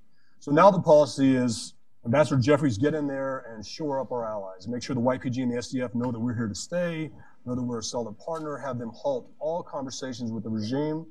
So 0.41 0.51
now 0.51 0.71
the 0.71 0.81
policy 0.81 1.35
is 1.35 1.75
Ambassador 2.05 2.41
Jeffries 2.41 2.79
get 2.79 2.95
in 2.95 3.07
there 3.07 3.45
and 3.53 3.65
shore 3.65 4.01
up 4.01 4.11
our 4.11 4.25
allies. 4.25 4.67
Make 4.67 4.83
sure 4.83 4.95
the 4.95 5.03
YPG 5.03 5.43
and 5.43 5.53
the 5.53 5.57
SDF 5.57 5.95
know 5.95 6.11
that 6.11 6.19
we're 6.19 6.35
here 6.35 6.49
to 6.49 6.55
stay, 6.55 7.11
know 7.45 7.55
that 7.55 7.63
we're 7.63 7.81
a 7.81 7.83
solid 7.83 8.19
partner, 8.19 8.57
have 8.57 8.79
them 8.79 8.91
halt 8.95 9.31
all 9.39 9.63
conversations 9.63 10.33
with 10.33 10.43
the 10.43 10.49
regime 10.49 11.05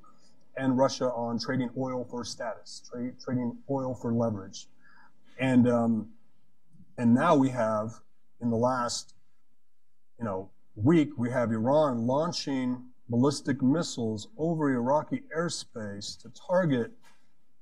and 0.57 0.77
Russia 0.77 1.11
on 1.11 1.39
trading 1.39 1.69
oil 1.77 2.05
for 2.09 2.25
status, 2.25 2.81
tra- 2.89 3.11
trading 3.23 3.55
oil 3.69 3.93
for 3.93 4.11
leverage. 4.11 4.67
And, 5.39 5.69
um, 5.69 6.09
and 6.97 7.13
now 7.13 7.35
we 7.35 7.49
have, 7.49 7.93
in 8.41 8.49
the 8.49 8.57
last, 8.57 9.13
you 10.17 10.25
know, 10.25 10.49
week, 10.75 11.11
we 11.17 11.29
have 11.29 11.51
Iran 11.51 12.07
launching 12.07 12.83
ballistic 13.09 13.61
missiles 13.61 14.27
over 14.37 14.71
Iraqi 14.71 15.23
airspace 15.35 16.19
to 16.21 16.29
target 16.29 16.91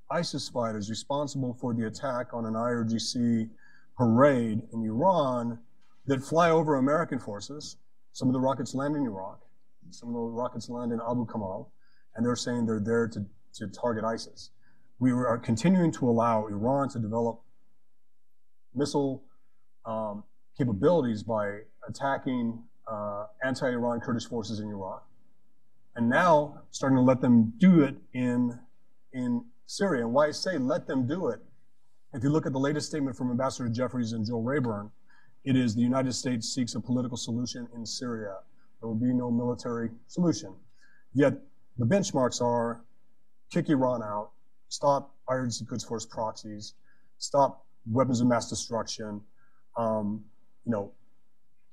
ISIS 0.09 0.49
fighters 0.49 0.89
responsible 0.89 1.53
for 1.53 1.73
the 1.73 1.87
attack 1.87 2.33
on 2.33 2.45
an 2.45 2.53
IRGC 2.53 3.49
parade 3.97 4.61
in 4.73 4.85
Iran 4.85 5.59
that 6.05 6.23
fly 6.23 6.49
over 6.49 6.75
American 6.75 7.19
forces. 7.19 7.77
Some 8.13 8.27
of 8.29 8.33
the 8.33 8.39
rockets 8.39 8.73
land 8.73 8.95
in 8.95 9.03
Iraq. 9.03 9.41
Some 9.89 10.09
of 10.09 10.15
the 10.15 10.19
rockets 10.19 10.69
land 10.69 10.91
in 10.91 10.99
Abu 11.01 11.25
Kamal 11.25 11.71
and 12.17 12.25
they're 12.25 12.35
saying 12.35 12.65
they're 12.65 12.81
there 12.81 13.07
to, 13.07 13.25
to 13.53 13.67
target 13.67 14.03
ISIS. 14.03 14.49
We 14.99 15.11
are 15.11 15.37
continuing 15.37 15.91
to 15.93 16.09
allow 16.09 16.47
Iran 16.47 16.89
to 16.89 16.99
develop 16.99 17.39
missile 18.73 19.23
um, 19.85 20.23
capabilities 20.57 21.21
by 21.21 21.59
attacking 21.87 22.63
uh, 22.91 23.27
anti-Iran 23.43 23.99
Kurdish 23.99 24.25
forces 24.25 24.59
in 24.59 24.69
Iraq, 24.69 25.05
and 25.95 26.09
now 26.09 26.61
starting 26.71 26.97
to 26.97 27.03
let 27.03 27.21
them 27.21 27.53
do 27.59 27.81
it 27.83 27.95
in 28.13 28.59
in 29.13 29.45
Syria. 29.67 30.05
And 30.05 30.13
why 30.13 30.27
I 30.27 30.31
say 30.31 30.57
let 30.57 30.87
them 30.87 31.05
do 31.05 31.27
it, 31.27 31.39
if 32.13 32.23
you 32.23 32.29
look 32.29 32.45
at 32.45 32.53
the 32.53 32.59
latest 32.59 32.87
statement 32.87 33.15
from 33.15 33.29
Ambassador 33.29 33.69
Jeffries 33.69 34.13
and 34.13 34.25
Joel 34.25 34.41
Rayburn, 34.41 34.89
it 35.43 35.55
is 35.55 35.75
the 35.75 35.81
United 35.81 36.13
States 36.13 36.49
seeks 36.49 36.75
a 36.75 36.79
political 36.79 37.17
solution 37.17 37.67
in 37.75 37.85
Syria. 37.85 38.37
There 38.79 38.87
will 38.87 38.95
be 38.95 39.13
no 39.13 39.29
military 39.29 39.89
solution. 40.07 40.55
Yet 41.13 41.33
the 41.77 41.85
benchmarks 41.85 42.41
are 42.41 42.81
kick 43.51 43.69
Iran 43.69 44.01
out, 44.01 44.31
stop 44.69 45.13
IRGC 45.29 45.67
Quds 45.67 45.87
Force 45.87 46.05
proxies, 46.05 46.73
stop 47.17 47.65
weapons 47.89 48.21
of 48.21 48.27
mass 48.27 48.49
destruction, 48.49 49.21
um, 49.77 50.23
you 50.65 50.71
know, 50.71 50.91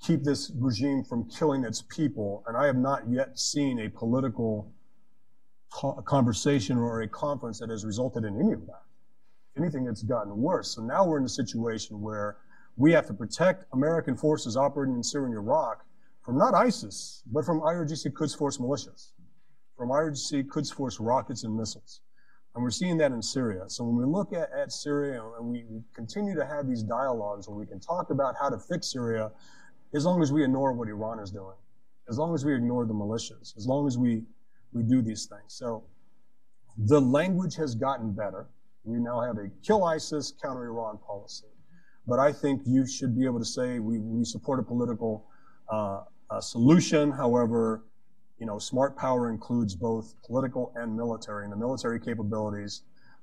keep 0.02 0.22
this 0.22 0.52
regime 0.56 1.02
from 1.04 1.28
killing 1.30 1.64
its 1.64 1.82
people. 1.82 2.44
And 2.46 2.56
I 2.56 2.66
have 2.66 2.76
not 2.76 3.08
yet 3.08 3.38
seen 3.38 3.80
a 3.80 3.88
political 3.88 4.70
co- 5.74 6.00
conversation 6.02 6.78
or 6.78 7.02
a 7.02 7.08
conference 7.08 7.58
that 7.58 7.70
has 7.70 7.84
resulted 7.84 8.24
in 8.24 8.38
any 8.40 8.52
of 8.52 8.66
that. 8.66 8.82
Anything, 9.56 9.84
that's 9.84 10.02
gotten 10.02 10.36
worse. 10.36 10.74
So 10.74 10.82
now 10.82 11.06
we're 11.06 11.18
in 11.18 11.24
a 11.24 11.28
situation 11.28 12.00
where 12.00 12.38
we 12.76 12.92
have 12.92 13.06
to 13.06 13.14
protect 13.14 13.66
American 13.72 14.16
forces 14.16 14.56
operating 14.56 14.96
in 14.96 15.02
Syria 15.02 15.26
and 15.26 15.34
Iraq 15.34 15.84
from 16.24 16.38
not 16.38 16.54
ISIS, 16.54 17.22
but 17.26 17.44
from 17.44 17.60
IRGC 17.60 18.14
Quds 18.14 18.34
Force 18.34 18.58
militias 18.58 19.10
from 19.76 19.88
IRGC 19.88 20.48
Quds 20.48 20.70
Force 20.70 21.00
rockets 21.00 21.44
and 21.44 21.56
missiles. 21.56 22.00
And 22.54 22.62
we're 22.62 22.70
seeing 22.70 22.96
that 22.98 23.10
in 23.10 23.20
Syria. 23.20 23.64
So 23.66 23.84
when 23.84 23.96
we 23.96 24.04
look 24.04 24.32
at, 24.32 24.50
at 24.52 24.70
Syria 24.70 25.22
and 25.38 25.48
we 25.48 25.64
continue 25.92 26.34
to 26.36 26.46
have 26.46 26.68
these 26.68 26.82
dialogues 26.82 27.48
where 27.48 27.56
we 27.56 27.66
can 27.66 27.80
talk 27.80 28.10
about 28.10 28.36
how 28.40 28.48
to 28.48 28.58
fix 28.58 28.92
Syria, 28.92 29.32
as 29.92 30.04
long 30.04 30.22
as 30.22 30.32
we 30.32 30.44
ignore 30.44 30.72
what 30.72 30.88
Iran 30.88 31.18
is 31.18 31.30
doing, 31.30 31.56
as 32.08 32.18
long 32.18 32.34
as 32.34 32.44
we 32.44 32.54
ignore 32.54 32.86
the 32.86 32.94
militias, 32.94 33.56
as 33.56 33.66
long 33.66 33.86
as 33.86 33.98
we, 33.98 34.22
we 34.74 34.82
do 34.82 35.00
these 35.00 35.26
things. 35.26 35.54
So 35.54 35.84
the 36.76 37.00
language 37.00 37.54
has 37.56 37.74
gotten 37.74 38.12
better. 38.12 38.48
We 38.84 38.98
now 38.98 39.20
have 39.20 39.38
a 39.38 39.48
kill 39.62 39.84
ISIS, 39.84 40.34
counter 40.42 40.66
Iran 40.66 40.98
policy. 41.06 41.46
But 42.06 42.18
I 42.18 42.32
think 42.32 42.62
you 42.66 42.86
should 42.86 43.16
be 43.18 43.24
able 43.24 43.38
to 43.38 43.44
say 43.44 43.78
we, 43.78 43.98
we 43.98 44.24
support 44.24 44.58
a 44.58 44.62
political 44.62 45.24
uh, 45.70 46.02
a 46.30 46.42
solution. 46.42 47.10
However, 47.10 47.84
you 48.38 48.46
know, 48.46 48.58
smart 48.58 48.96
power 48.96 49.30
includes 49.30 49.74
both 49.74 50.14
political 50.26 50.72
and 50.74 50.94
military, 50.94 51.44
and 51.44 51.52
the 51.52 51.56
military 51.56 51.98
capabilities 51.98 52.82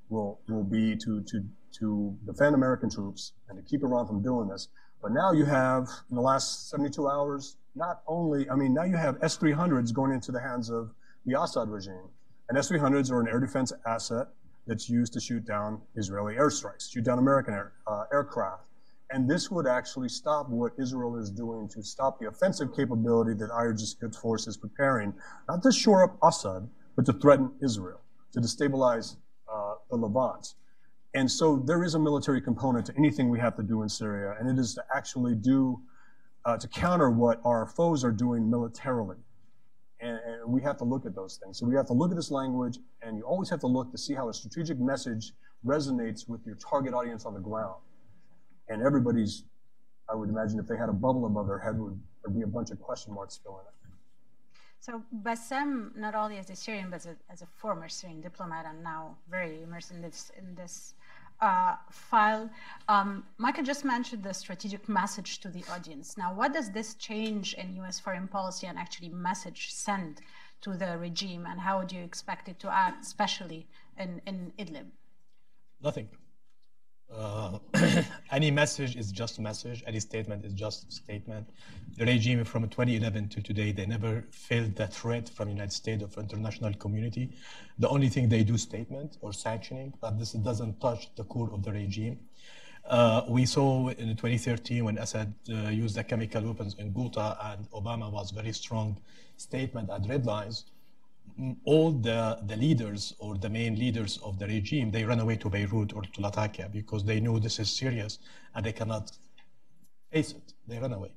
will 0.09 0.39
will 0.47 0.63
be 0.63 0.95
to 0.97 1.21
to 1.21 1.43
to 1.73 2.17
defend 2.25 2.55
American 2.55 2.89
troops 2.89 3.33
and 3.49 3.57
to 3.57 3.63
keep 3.63 3.83
Iran 3.83 4.07
from 4.07 4.23
doing 4.23 4.47
this. 4.47 4.69
But 5.01 5.11
now 5.13 5.31
you 5.31 5.45
have, 5.45 5.87
in 6.09 6.15
the 6.15 6.21
last 6.21 6.69
72 6.69 7.07
hours, 7.07 7.57
not 7.75 8.01
only, 8.07 8.47
I 8.49 8.55
mean, 8.55 8.73
now 8.73 8.83
you 8.83 8.97
have 8.97 9.17
S-300s 9.23 9.93
going 9.93 10.11
into 10.11 10.31
the 10.31 10.41
hands 10.41 10.69
of 10.69 10.91
the 11.25 11.41
Assad 11.41 11.69
regime. 11.69 12.09
And 12.49 12.57
S-300s 12.57 13.11
are 13.11 13.21
an 13.21 13.27
air 13.27 13.39
defense 13.39 13.71
asset 13.85 14.27
that's 14.67 14.89
used 14.89 15.13
to 15.13 15.19
shoot 15.19 15.45
down 15.45 15.81
Israeli 15.95 16.35
airstrikes, 16.35 16.91
shoot 16.91 17.03
down 17.03 17.19
American 17.19 17.53
air, 17.53 17.73
uh, 17.87 18.03
aircraft. 18.11 18.63
And 19.11 19.29
this 19.29 19.51
would 19.51 19.67
actually 19.67 20.09
stop 20.09 20.49
what 20.49 20.71
Israel 20.79 21.17
is 21.17 21.29
doing 21.29 21.67
to 21.69 21.83
stop 21.83 22.19
the 22.19 22.27
offensive 22.27 22.73
capability 22.75 23.33
that 23.33 23.49
IRGC 23.49 24.15
Force 24.15 24.47
is 24.47 24.55
preparing, 24.55 25.13
not 25.49 25.61
to 25.63 25.71
shore 25.71 26.03
up 26.03 26.17
Assad, 26.23 26.69
but 26.95 27.05
to 27.05 27.13
threaten 27.13 27.51
Israel, 27.61 27.99
to 28.33 28.39
destabilize 28.39 29.17
uh, 29.51 29.75
the 29.89 29.97
Levant. 29.97 30.53
And 31.13 31.29
so 31.29 31.57
there 31.57 31.83
is 31.83 31.95
a 31.95 31.99
military 31.99 32.41
component 32.41 32.85
to 32.85 32.93
anything 32.97 33.29
we 33.29 33.39
have 33.39 33.57
to 33.57 33.63
do 33.63 33.81
in 33.81 33.89
Syria, 33.89 34.35
and 34.39 34.49
it 34.49 34.59
is 34.59 34.75
to 34.75 34.83
actually 34.95 35.35
do, 35.35 35.81
uh, 36.45 36.57
to 36.57 36.67
counter 36.69 37.09
what 37.09 37.41
our 37.43 37.65
foes 37.65 38.05
are 38.05 38.11
doing 38.11 38.49
militarily. 38.49 39.17
We 40.45 40.61
have 40.63 40.77
to 40.77 40.83
look 40.83 41.05
at 41.05 41.15
those 41.15 41.37
things. 41.37 41.59
So 41.59 41.65
we 41.65 41.75
have 41.75 41.87
to 41.87 41.93
look 41.93 42.11
at 42.11 42.17
this 42.17 42.31
language, 42.31 42.79
and 43.01 43.17
you 43.17 43.23
always 43.23 43.49
have 43.49 43.59
to 43.61 43.67
look 43.67 43.91
to 43.91 43.97
see 43.97 44.13
how 44.13 44.29
a 44.29 44.33
strategic 44.33 44.79
message 44.79 45.33
resonates 45.65 46.27
with 46.27 46.45
your 46.45 46.55
target 46.55 46.93
audience 46.93 47.25
on 47.25 47.33
the 47.33 47.39
ground 47.39 47.75
and 48.71 48.81
everybody's, 48.81 49.43
I 50.09 50.15
would 50.15 50.29
imagine 50.29 50.57
if 50.59 50.67
they 50.67 50.77
had 50.77 50.89
a 50.89 50.93
bubble 50.93 51.25
above 51.25 51.47
their 51.47 51.59
head, 51.59 51.77
would 51.77 51.99
there'd 52.23 52.35
be 52.35 52.43
a 52.43 52.47
bunch 52.47 52.71
of 52.71 52.79
question 52.79 53.13
marks 53.13 53.39
filling 53.43 53.65
it. 53.67 53.73
So 54.79 55.03
Bassem, 55.23 55.95
not 55.95 56.15
only 56.15 56.37
as 56.37 56.49
a 56.49 56.55
Syrian, 56.55 56.89
but 56.89 56.95
as 56.97 57.05
a, 57.05 57.15
as 57.29 57.41
a, 57.43 57.45
former 57.45 57.87
Syrian 57.87 58.21
diplomat 58.21 58.65
and 58.65 58.81
now 58.81 59.17
very 59.29 59.61
immersed 59.61 59.91
in 59.91 60.01
this 60.01 60.31
in 60.37 60.55
this 60.55 60.95
uh, 61.41 61.75
file, 61.89 62.49
um, 62.87 63.23
Michael 63.37 63.63
just 63.63 63.83
mentioned 63.83 64.23
the 64.23 64.33
strategic 64.33 64.87
message 64.87 65.39
to 65.39 65.49
the 65.49 65.63
audience. 65.71 66.17
Now, 66.17 66.33
what 66.33 66.53
does 66.53 66.71
this 66.71 66.93
change 66.95 67.53
in 67.55 67.75
U.S. 67.77 67.99
foreign 67.99 68.27
policy 68.27 68.67
and 68.67 68.77
actually 68.77 69.09
message 69.09 69.71
send 69.71 70.21
to 70.61 70.73
the 70.73 70.97
regime, 70.99 71.45
and 71.47 71.59
how 71.59 71.83
do 71.83 71.95
you 71.95 72.03
expect 72.03 72.47
it 72.47 72.59
to 72.59 72.71
act, 72.71 73.03
especially 73.03 73.67
in, 73.97 74.21
in 74.27 74.53
Idlib? 74.59 74.85
Nothing. 75.81 76.09
Uh, 77.15 77.59
any 78.31 78.51
message 78.51 78.95
is 78.95 79.11
just 79.11 79.37
a 79.37 79.41
message. 79.41 79.83
Any 79.85 79.99
statement 79.99 80.45
is 80.45 80.53
just 80.53 80.87
a 80.87 80.91
statement. 80.91 81.49
The 81.97 82.05
regime 82.05 82.43
from 82.45 82.67
2011 82.69 83.29
to 83.29 83.41
today, 83.41 83.71
they 83.71 83.85
never 83.85 84.23
felt 84.31 84.75
the 84.75 84.87
threat 84.87 85.27
from 85.29 85.47
the 85.47 85.53
United 85.53 85.73
States 85.73 86.03
or 86.03 86.21
international 86.21 86.73
community. 86.75 87.31
The 87.79 87.89
only 87.89 88.07
thing 88.09 88.29
they 88.29 88.43
do 88.43 88.57
statement 88.57 89.17
or 89.21 89.33
sanctioning, 89.33 89.93
but 89.99 90.17
this 90.17 90.31
doesn't 90.31 90.79
touch 90.79 91.13
the 91.15 91.25
core 91.25 91.49
of 91.53 91.63
the 91.63 91.71
regime. 91.71 92.19
Uh, 92.85 93.23
we 93.27 93.45
saw 93.45 93.89
in 93.89 94.09
2013 94.15 94.83
when 94.83 94.97
Assad 94.97 95.33
uh, 95.49 95.69
used 95.69 95.95
the 95.95 96.03
chemical 96.03 96.41
weapons 96.41 96.75
in 96.79 96.91
Ghouta 96.91 97.37
and 97.51 97.69
Obama 97.71 98.11
was 98.11 98.31
very 98.31 98.53
strong 98.53 98.97
statement 99.37 99.89
at 99.89 100.07
red 100.07 100.25
lines. 100.25 100.65
All 101.63 101.91
the, 101.91 102.39
the 102.45 102.55
leaders 102.55 103.15
or 103.19 103.35
the 103.35 103.49
main 103.49 103.75
leaders 103.75 104.19
of 104.23 104.37
the 104.37 104.47
regime, 104.47 104.91
they 104.91 105.03
run 105.03 105.19
away 105.19 105.37
to 105.37 105.49
Beirut 105.49 105.93
or 105.93 106.03
to 106.03 106.21
Latakia 106.21 106.69
because 106.71 107.03
they 107.03 107.19
know 107.19 107.39
this 107.39 107.59
is 107.59 107.69
serious 107.69 108.19
and 108.53 108.65
they 108.65 108.73
cannot 108.73 109.11
face 110.11 110.31
it. 110.31 110.53
They 110.67 110.77
run 110.77 110.93
away. 110.93 111.11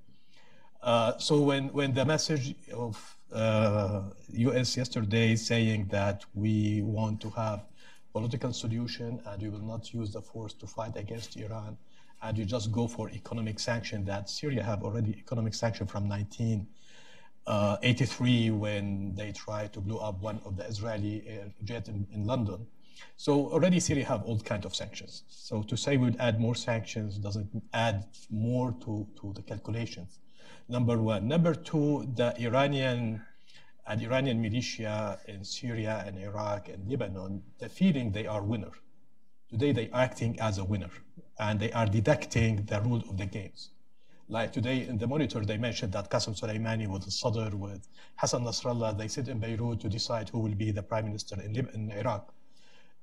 Uh, 0.82 1.18
so 1.18 1.40
when, 1.40 1.68
when 1.68 1.92
the 1.92 2.04
message 2.04 2.54
of 2.72 3.16
uh, 3.32 4.02
U.S. 4.32 4.76
yesterday 4.76 5.34
saying 5.36 5.88
that 5.90 6.24
we 6.34 6.82
want 6.82 7.20
to 7.22 7.30
have 7.30 7.64
political 8.12 8.52
solution 8.52 9.20
and 9.26 9.42
we 9.42 9.48
will 9.48 9.66
not 9.66 9.92
use 9.92 10.12
the 10.12 10.22
force 10.22 10.52
to 10.54 10.66
fight 10.66 10.96
against 10.96 11.36
Iran 11.36 11.76
and 12.22 12.38
we 12.38 12.44
just 12.44 12.70
go 12.70 12.86
for 12.86 13.10
economic 13.10 13.58
sanction 13.58 14.04
that 14.04 14.30
Syria 14.30 14.62
have 14.62 14.82
already 14.84 15.16
economic 15.18 15.54
sanction 15.54 15.86
from 15.86 16.08
1983 16.08 16.83
uh, 17.46 17.76
when 18.58 19.14
they 19.14 19.32
tried 19.32 19.72
to 19.72 19.80
blow 19.80 19.98
up 19.98 20.20
one 20.20 20.40
of 20.44 20.56
the 20.56 20.64
Israeli 20.64 21.24
jet 21.64 21.88
in, 21.88 22.06
in 22.12 22.26
London. 22.26 22.66
So 23.16 23.48
already 23.50 23.80
Syria 23.80 24.06
have 24.06 24.22
all 24.22 24.38
kinds 24.40 24.66
of 24.66 24.74
sanctions. 24.74 25.24
So 25.28 25.62
to 25.62 25.76
say 25.76 25.96
we 25.96 26.06
would 26.06 26.20
add 26.20 26.40
more 26.40 26.54
sanctions 26.54 27.18
doesn't 27.18 27.50
add 27.72 28.06
more 28.30 28.74
to, 28.84 29.06
to 29.20 29.32
the 29.34 29.42
calculations 29.42 30.18
number 30.68 30.96
one. 30.98 31.28
Number 31.28 31.54
two, 31.54 32.08
the 32.14 32.34
Iranian 32.40 33.22
and 33.86 34.02
Iranian 34.02 34.40
militia 34.40 35.20
in 35.28 35.44
Syria 35.44 36.04
and 36.06 36.18
Iraq 36.18 36.68
and 36.68 36.88
Lebanon, 36.88 37.42
the 37.58 37.68
feeling 37.68 38.12
they 38.12 38.26
are 38.26 38.42
winner. 38.42 38.72
Today 39.50 39.72
they 39.72 39.90
are 39.90 40.00
acting 40.00 40.40
as 40.40 40.58
a 40.58 40.64
winner 40.64 40.90
and 41.38 41.60
they 41.60 41.70
are 41.72 41.86
deducting 41.86 42.64
the 42.64 42.80
rule 42.80 43.02
of 43.08 43.18
the 43.18 43.26
games. 43.26 43.70
Like 44.28 44.52
today 44.52 44.86
in 44.86 44.96
the 44.96 45.06
monitor, 45.06 45.44
they 45.44 45.58
mentioned 45.58 45.92
that 45.92 46.10
Qasem 46.10 46.38
Soleimani 46.38 46.88
with 46.88 47.04
Sadr, 47.12 47.54
with 47.56 47.86
Hassan 48.16 48.42
Nasrallah, 48.44 48.96
they 48.96 49.08
sit 49.08 49.28
in 49.28 49.38
Beirut 49.38 49.80
to 49.80 49.88
decide 49.88 50.30
who 50.30 50.38
will 50.38 50.54
be 50.54 50.70
the 50.70 50.82
prime 50.82 51.04
minister 51.04 51.40
in, 51.40 51.52
Lib- 51.52 51.74
in 51.74 51.90
Iraq. 51.92 52.32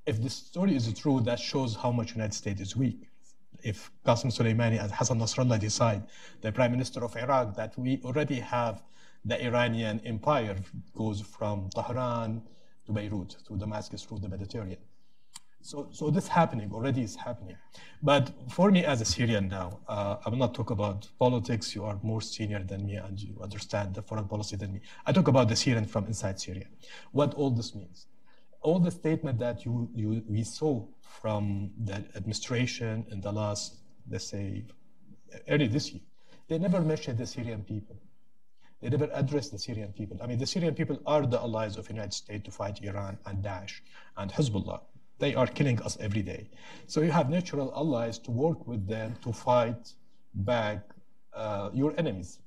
If 0.05 0.21
this 0.21 0.33
story 0.33 0.75
is 0.75 0.91
true, 0.99 1.21
that 1.21 1.39
shows 1.39 1.75
how 1.75 1.91
much 1.91 2.13
United 2.15 2.33
States 2.33 2.59
is 2.59 2.75
weak 2.75 3.11
if 3.63 3.91
Qasem 4.05 4.31
Soleimani 4.31 4.81
and 4.81 4.91
Hassan 4.91 5.19
Nasrallah 5.19 5.59
decide, 5.59 6.03
the 6.41 6.51
prime 6.51 6.71
minister 6.71 7.03
of 7.03 7.15
Iraq, 7.15 7.55
that 7.55 7.77
we 7.77 8.01
already 8.03 8.39
have 8.39 8.83
the 9.25 9.43
Iranian 9.45 10.01
empire 10.05 10.55
goes 10.95 11.21
from 11.21 11.69
Tehran 11.69 12.41
to 12.85 12.91
Beirut, 12.91 13.37
to 13.47 13.57
Damascus, 13.57 14.03
through 14.03 14.19
the 14.19 14.29
Mediterranean. 14.29 14.79
So, 15.61 15.87
so 15.91 16.09
this 16.09 16.27
happening 16.27 16.71
already 16.73 17.01
is 17.01 17.15
happening. 17.15 17.55
But 18.01 18.31
for 18.49 18.71
me 18.71 18.83
as 18.83 18.99
a 19.01 19.05
Syrian 19.05 19.47
now, 19.47 19.79
uh, 19.87 20.17
I 20.25 20.29
will 20.29 20.37
not 20.37 20.53
talk 20.55 20.71
about 20.71 21.07
politics. 21.19 21.75
You 21.75 21.85
are 21.85 21.99
more 22.01 22.21
senior 22.21 22.63
than 22.63 22.85
me 22.85 22.95
and 22.95 23.19
you 23.19 23.37
understand 23.41 23.93
the 23.93 24.01
foreign 24.01 24.27
policy 24.27 24.55
than 24.55 24.73
me. 24.73 24.81
I 25.05 25.11
talk 25.11 25.27
about 25.27 25.49
the 25.49 25.55
Syrian 25.55 25.85
from 25.85 26.05
inside 26.07 26.39
Syria. 26.39 26.65
What 27.11 27.35
all 27.35 27.51
this 27.51 27.75
means. 27.75 28.07
All 28.61 28.79
the 28.79 28.91
statement 28.91 29.39
that 29.39 29.65
you, 29.65 29.89
you 29.93 30.23
we 30.27 30.43
saw 30.43 30.85
from 31.01 31.71
the 31.83 31.95
administration 32.15 33.05
in 33.09 33.21
the 33.21 33.31
last, 33.31 33.75
let's 34.09 34.25
say, 34.25 34.65
early 35.47 35.67
this 35.67 35.91
year. 35.91 36.01
They 36.47 36.57
never 36.57 36.81
mentioned 36.81 37.17
the 37.17 37.27
Syrian 37.27 37.63
people. 37.63 37.97
They 38.81 38.89
never 38.89 39.09
addressed 39.13 39.51
the 39.51 39.59
Syrian 39.59 39.93
people. 39.93 40.17
I 40.21 40.27
mean, 40.27 40.39
the 40.39 40.47
Syrian 40.47 40.73
people 40.73 40.99
are 41.05 41.25
the 41.25 41.39
allies 41.39 41.77
of 41.77 41.87
the 41.87 41.93
United 41.93 42.13
States 42.13 42.43
to 42.45 42.51
fight 42.51 42.83
Iran 42.83 43.17
and 43.27 43.43
Daesh 43.43 43.81
and 44.17 44.31
Hezbollah. 44.31 44.81
They 45.21 45.35
are 45.35 45.45
killing 45.45 45.79
us 45.83 45.97
every 46.01 46.23
day. 46.23 46.49
So 46.87 47.01
you 47.01 47.11
have 47.11 47.29
natural 47.29 47.71
allies 47.75 48.17
to 48.25 48.31
work 48.31 48.67
with 48.67 48.87
them 48.87 49.15
to 49.23 49.31
fight 49.31 49.93
back 50.33 50.79
uh, 51.33 51.69
your 51.73 51.93
enemies. 51.97 52.39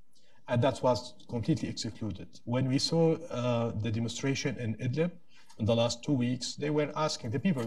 And 0.48 0.60
that 0.62 0.82
was 0.82 1.14
completely 1.28 1.68
excluded. 1.68 2.28
When 2.44 2.68
we 2.68 2.78
saw 2.78 3.14
uh, 3.14 3.72
the 3.80 3.92
demonstration 3.92 4.58
in 4.58 4.74
Idlib, 4.86 5.12
in 5.60 5.66
the 5.66 5.76
last 5.76 6.02
two 6.02 6.12
weeks, 6.12 6.56
they 6.56 6.70
were 6.70 6.90
asking 6.96 7.30
the 7.30 7.38
people, 7.38 7.64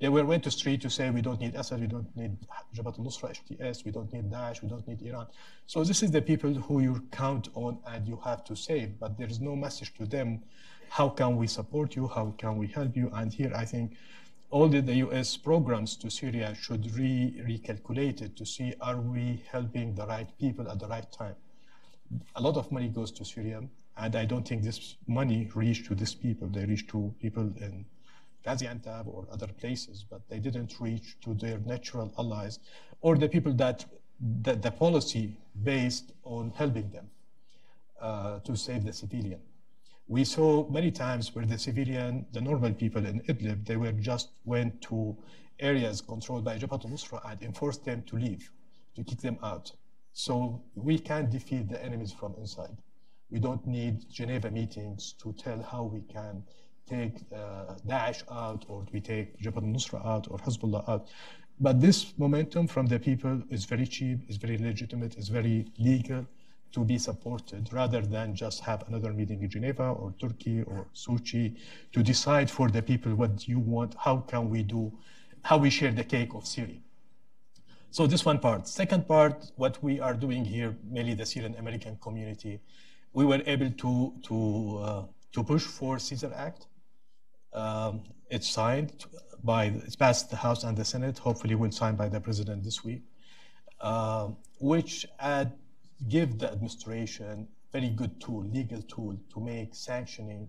they 0.00 0.08
were 0.08 0.24
went 0.24 0.44
to 0.44 0.52
street 0.52 0.80
to 0.82 0.90
say, 0.90 1.10
we 1.10 1.20
don't 1.20 1.40
need 1.40 1.56
Assad, 1.56 1.80
we 1.80 1.88
don't 1.88 2.16
need 2.16 2.36
Jabhat 2.76 2.96
al-Nusra, 2.96 3.34
HTS, 3.36 3.84
we 3.84 3.90
don't 3.90 4.12
need 4.12 4.30
Daesh, 4.30 4.62
we 4.62 4.68
don't 4.68 4.86
need 4.86 5.02
Iran. 5.02 5.26
So 5.66 5.82
this 5.82 6.04
is 6.04 6.12
the 6.12 6.22
people 6.22 6.54
who 6.54 6.80
you 6.80 7.02
count 7.10 7.48
on 7.54 7.80
and 7.88 8.06
you 8.06 8.20
have 8.24 8.44
to 8.44 8.54
save, 8.54 9.00
but 9.00 9.18
there 9.18 9.26
is 9.26 9.40
no 9.40 9.56
message 9.56 9.92
to 9.94 10.06
them. 10.06 10.44
How 10.90 11.08
can 11.08 11.36
we 11.36 11.48
support 11.48 11.96
you? 11.96 12.06
How 12.06 12.34
can 12.38 12.56
we 12.56 12.68
help 12.68 12.96
you? 12.96 13.10
And 13.12 13.32
here 13.32 13.52
I 13.54 13.64
think 13.64 13.96
all 14.50 14.68
the, 14.68 14.80
US 15.06 15.36
programs 15.36 15.96
to 15.96 16.10
Syria 16.10 16.54
should 16.54 16.94
re 16.96 17.34
recalculate 17.46 18.22
it 18.22 18.36
to 18.36 18.46
see 18.46 18.74
are 18.80 18.96
we 18.96 19.42
helping 19.50 19.94
the 19.94 20.06
right 20.06 20.30
people 20.38 20.70
at 20.70 20.78
the 20.78 20.88
right 20.88 21.10
time. 21.12 21.36
A 22.36 22.40
lot 22.40 22.56
of 22.56 22.72
money 22.72 22.88
goes 22.88 23.10
to 23.12 23.24
Syria 23.24 23.60
and 23.96 24.16
I 24.16 24.24
don't 24.24 24.48
think 24.48 24.62
this 24.62 24.96
money 25.06 25.50
reached 25.54 25.86
to 25.86 25.94
these 25.94 26.14
people. 26.14 26.48
They 26.48 26.64
reached 26.64 26.88
to 26.90 27.14
people 27.20 27.52
in 27.58 27.84
Gaziantep 28.46 29.06
or 29.06 29.26
other 29.30 29.48
places, 29.48 30.04
but 30.08 30.26
they 30.28 30.38
didn't 30.38 30.74
reach 30.80 31.18
to 31.22 31.34
their 31.34 31.58
natural 31.58 32.12
allies 32.18 32.58
or 33.02 33.16
the 33.16 33.28
people 33.28 33.52
that, 33.54 33.84
that 34.42 34.62
the 34.62 34.70
policy 34.70 35.36
based 35.62 36.12
on 36.24 36.52
helping 36.56 36.90
them 36.90 37.10
uh, 38.00 38.38
to 38.40 38.56
save 38.56 38.84
the 38.84 38.92
civilian. 38.92 39.40
We 40.10 40.24
saw 40.24 40.66
many 40.70 40.90
times 40.90 41.34
where 41.34 41.44
the 41.44 41.58
civilian, 41.58 42.24
the 42.32 42.40
normal 42.40 42.72
people 42.72 43.04
in 43.04 43.20
Idlib, 43.28 43.66
they 43.66 43.76
were 43.76 43.92
just 43.92 44.30
went 44.46 44.80
to 44.82 45.14
areas 45.60 46.00
controlled 46.00 46.44
by 46.44 46.56
Jabhat 46.56 46.86
al-Nusra 46.86 47.20
and 47.30 47.42
enforced 47.42 47.84
them 47.84 48.02
to 48.06 48.16
leave, 48.16 48.50
to 48.96 49.04
kick 49.04 49.20
them 49.20 49.38
out. 49.42 49.70
So 50.14 50.62
we 50.74 50.98
can 50.98 51.28
defeat 51.28 51.68
the 51.68 51.84
enemies 51.84 52.10
from 52.10 52.34
inside. 52.38 52.74
We 53.30 53.38
don't 53.38 53.66
need 53.66 54.08
Geneva 54.10 54.50
meetings 54.50 55.14
to 55.22 55.34
tell 55.34 55.60
how 55.60 55.82
we 55.82 56.00
can 56.00 56.42
take 56.88 57.16
uh, 57.30 57.74
Daesh 57.86 58.22
out 58.30 58.64
or 58.66 58.86
we 58.90 59.02
take 59.02 59.38
Jabhat 59.42 59.62
al-Nusra 59.62 60.06
out 60.06 60.26
or 60.30 60.38
Hezbollah 60.38 60.88
out. 60.88 61.08
But 61.60 61.82
this 61.82 62.14
momentum 62.16 62.66
from 62.66 62.86
the 62.86 62.98
people 62.98 63.42
is 63.50 63.66
very 63.66 63.86
cheap, 63.86 64.20
is 64.30 64.38
very 64.38 64.56
legitimate, 64.56 65.16
is 65.16 65.28
very 65.28 65.66
legal 65.78 66.24
to 66.72 66.84
be 66.84 66.98
supported 66.98 67.72
rather 67.72 68.02
than 68.02 68.34
just 68.34 68.60
have 68.60 68.86
another 68.88 69.12
meeting 69.12 69.42
in 69.42 69.50
Geneva 69.50 69.90
or 69.90 70.14
Turkey 70.20 70.62
or 70.62 70.86
Sochi 70.94 71.56
to 71.92 72.02
decide 72.02 72.50
for 72.50 72.68
the 72.68 72.82
people 72.82 73.14
what 73.14 73.48
you 73.48 73.58
want, 73.58 73.94
how 73.98 74.18
can 74.18 74.50
we 74.50 74.62
do, 74.62 74.92
how 75.42 75.56
we 75.58 75.70
share 75.70 75.92
the 75.92 76.04
cake 76.04 76.34
of 76.34 76.46
Syria. 76.46 76.80
So 77.90 78.06
this 78.06 78.24
one 78.24 78.38
part. 78.38 78.68
Second 78.68 79.08
part, 79.08 79.50
what 79.56 79.82
we 79.82 79.98
are 79.98 80.14
doing 80.14 80.44
here, 80.44 80.76
mainly 80.84 81.14
the 81.14 81.24
Syrian 81.24 81.54
American 81.56 81.96
community, 82.02 82.60
we 83.12 83.24
were 83.24 83.42
able 83.46 83.70
to 83.70 84.12
to 84.24 84.78
uh, 84.82 85.04
to 85.32 85.42
push 85.42 85.62
for 85.62 85.98
Caesar 85.98 86.32
Act. 86.36 86.66
Um, 87.52 88.02
it's 88.30 88.48
signed 88.48 89.06
by 89.42 89.66
it's 89.86 89.96
passed 89.96 90.30
the 90.30 90.36
House 90.36 90.64
and 90.64 90.76
the 90.76 90.84
Senate. 90.84 91.18
Hopefully, 91.18 91.54
will 91.54 91.72
sign 91.72 91.96
by 91.96 92.08
the 92.08 92.20
president 92.20 92.62
this 92.62 92.84
week, 92.84 93.02
uh, 93.80 94.28
which 94.60 95.06
add, 95.18 95.52
give 96.06 96.38
the 96.38 96.50
administration 96.50 97.48
very 97.72 97.90
good 97.90 98.20
tool, 98.20 98.44
legal 98.44 98.82
tool 98.82 99.16
to 99.32 99.40
make 99.40 99.74
sanctioning 99.74 100.48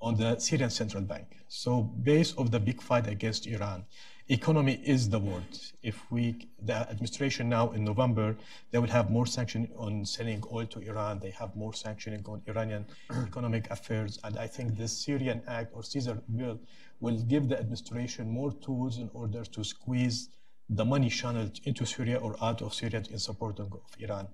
on 0.00 0.16
the 0.16 0.38
Syrian 0.38 0.70
central 0.70 1.02
bank. 1.02 1.36
So, 1.48 1.82
based 1.82 2.36
of 2.38 2.50
the 2.50 2.58
big 2.58 2.82
fight 2.82 3.06
against 3.06 3.46
Iran, 3.46 3.84
economy 4.28 4.80
is 4.84 5.08
the 5.08 5.18
word. 5.18 5.44
If 5.82 6.10
we, 6.10 6.48
the 6.60 6.74
administration 6.90 7.48
now 7.48 7.70
in 7.70 7.84
November, 7.84 8.36
they 8.70 8.78
will 8.78 8.88
have 8.88 9.10
more 9.10 9.26
sanction 9.26 9.68
on 9.76 10.04
selling 10.04 10.42
oil 10.52 10.66
to 10.66 10.80
Iran. 10.80 11.20
They 11.20 11.30
have 11.30 11.54
more 11.54 11.72
sanctioning 11.72 12.24
on 12.26 12.42
Iranian 12.48 12.86
economic 13.10 13.70
affairs. 13.70 14.18
And 14.24 14.38
I 14.38 14.46
think 14.48 14.76
this 14.76 14.92
Syrian 15.04 15.42
Act 15.46 15.70
or 15.72 15.82
Caesar 15.84 16.20
bill 16.36 16.58
will 17.00 17.18
give 17.22 17.48
the 17.48 17.58
administration 17.58 18.28
more 18.28 18.52
tools 18.52 18.98
in 18.98 19.08
order 19.14 19.44
to 19.44 19.64
squeeze 19.64 20.28
the 20.68 20.84
money 20.84 21.10
channeled 21.10 21.60
into 21.64 21.84
Syria 21.84 22.18
or 22.18 22.36
out 22.42 22.62
of 22.62 22.74
Syria 22.74 23.02
in 23.10 23.18
support 23.18 23.60
of 23.60 23.72
Iran. 23.98 24.28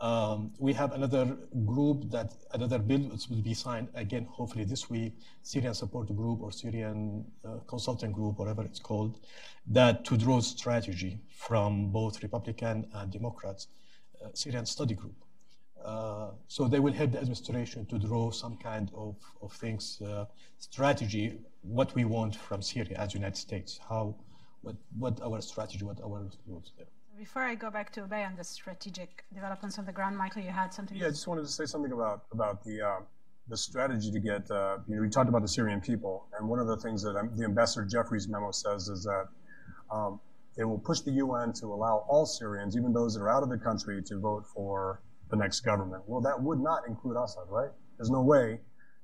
Um, 0.00 0.52
we 0.58 0.74
have 0.74 0.92
another 0.92 1.38
group 1.64 2.10
that 2.10 2.34
another 2.52 2.78
bill 2.78 3.10
will 3.30 3.42
be 3.42 3.54
signed 3.54 3.88
again, 3.94 4.26
hopefully 4.30 4.64
this 4.64 4.90
week, 4.90 5.14
Syrian 5.42 5.72
support 5.72 6.14
group 6.14 6.42
or 6.42 6.52
Syrian 6.52 7.24
uh, 7.44 7.58
consulting 7.66 8.12
group, 8.12 8.38
whatever 8.38 8.62
it's 8.62 8.78
called, 8.78 9.18
that 9.68 10.04
to 10.04 10.18
draw 10.18 10.40
strategy 10.40 11.18
from 11.30 11.90
both 11.90 12.22
Republican 12.22 12.86
and 12.94 13.10
Democrats, 13.10 13.68
uh, 14.22 14.28
Syrian 14.34 14.66
study 14.66 14.94
group. 14.94 15.16
Uh, 15.82 16.30
so 16.48 16.68
they 16.68 16.80
will 16.80 16.92
help 16.92 17.12
the 17.12 17.18
administration 17.18 17.86
to 17.86 17.98
draw 17.98 18.30
some 18.30 18.56
kind 18.58 18.90
of, 18.94 19.16
of 19.40 19.52
things, 19.52 20.02
uh, 20.02 20.26
strategy, 20.58 21.38
what 21.62 21.94
we 21.94 22.04
want 22.04 22.36
from 22.36 22.60
Syria 22.60 22.98
as 22.98 23.14
United 23.14 23.36
States, 23.36 23.80
how, 23.88 24.14
what, 24.60 24.76
what 24.98 25.22
our 25.22 25.40
strategy, 25.40 25.84
what 25.84 26.00
our 26.02 26.28
rules 26.46 26.72
there. 26.76 26.86
Before 27.18 27.42
I 27.42 27.54
go 27.54 27.70
back 27.70 27.90
to 27.92 28.02
Ubay 28.02 28.26
on 28.26 28.36
the 28.36 28.44
strategic 28.44 29.24
developments 29.32 29.78
on 29.78 29.86
the 29.86 29.92
ground, 29.92 30.18
Michael, 30.18 30.42
you 30.42 30.50
had 30.50 30.74
something. 30.74 30.98
Yeah, 30.98 31.06
I 31.06 31.10
just 31.10 31.26
wanted 31.26 31.42
to 31.42 31.48
say 31.48 31.64
something 31.64 31.92
about 31.92 32.24
about 32.30 32.62
the 32.62 32.82
uh, 32.82 33.00
the 33.48 33.56
strategy 33.56 34.10
to 34.10 34.20
get. 34.20 34.50
Uh, 34.50 34.78
you 34.86 34.96
know, 34.96 35.02
we 35.02 35.08
talked 35.08 35.28
about 35.28 35.40
the 35.40 35.48
Syrian 35.48 35.80
people, 35.80 36.26
and 36.38 36.46
one 36.46 36.58
of 36.58 36.66
the 36.66 36.76
things 36.76 37.02
that 37.04 37.16
um, 37.16 37.30
the 37.34 37.44
ambassador 37.44 37.86
Jeffries 37.86 38.28
memo 38.28 38.50
says 38.50 38.88
is 38.88 39.04
that 39.04 39.28
um, 39.90 40.20
it 40.58 40.64
will 40.64 40.78
push 40.78 41.00
the 41.00 41.12
UN 41.12 41.54
to 41.54 41.66
allow 41.66 42.04
all 42.08 42.26
Syrians, 42.26 42.76
even 42.76 42.92
those 42.92 43.14
that 43.14 43.20
are 43.20 43.30
out 43.30 43.42
of 43.42 43.48
the 43.48 43.58
country, 43.58 44.02
to 44.02 44.18
vote 44.18 44.44
for 44.54 45.00
the 45.30 45.36
next 45.36 45.60
government. 45.60 46.02
Well, 46.06 46.20
that 46.20 46.42
would 46.42 46.60
not 46.60 46.82
include 46.86 47.16
Assad, 47.16 47.44
right? 47.48 47.70
There's 47.96 48.10
no 48.10 48.22
way 48.22 48.60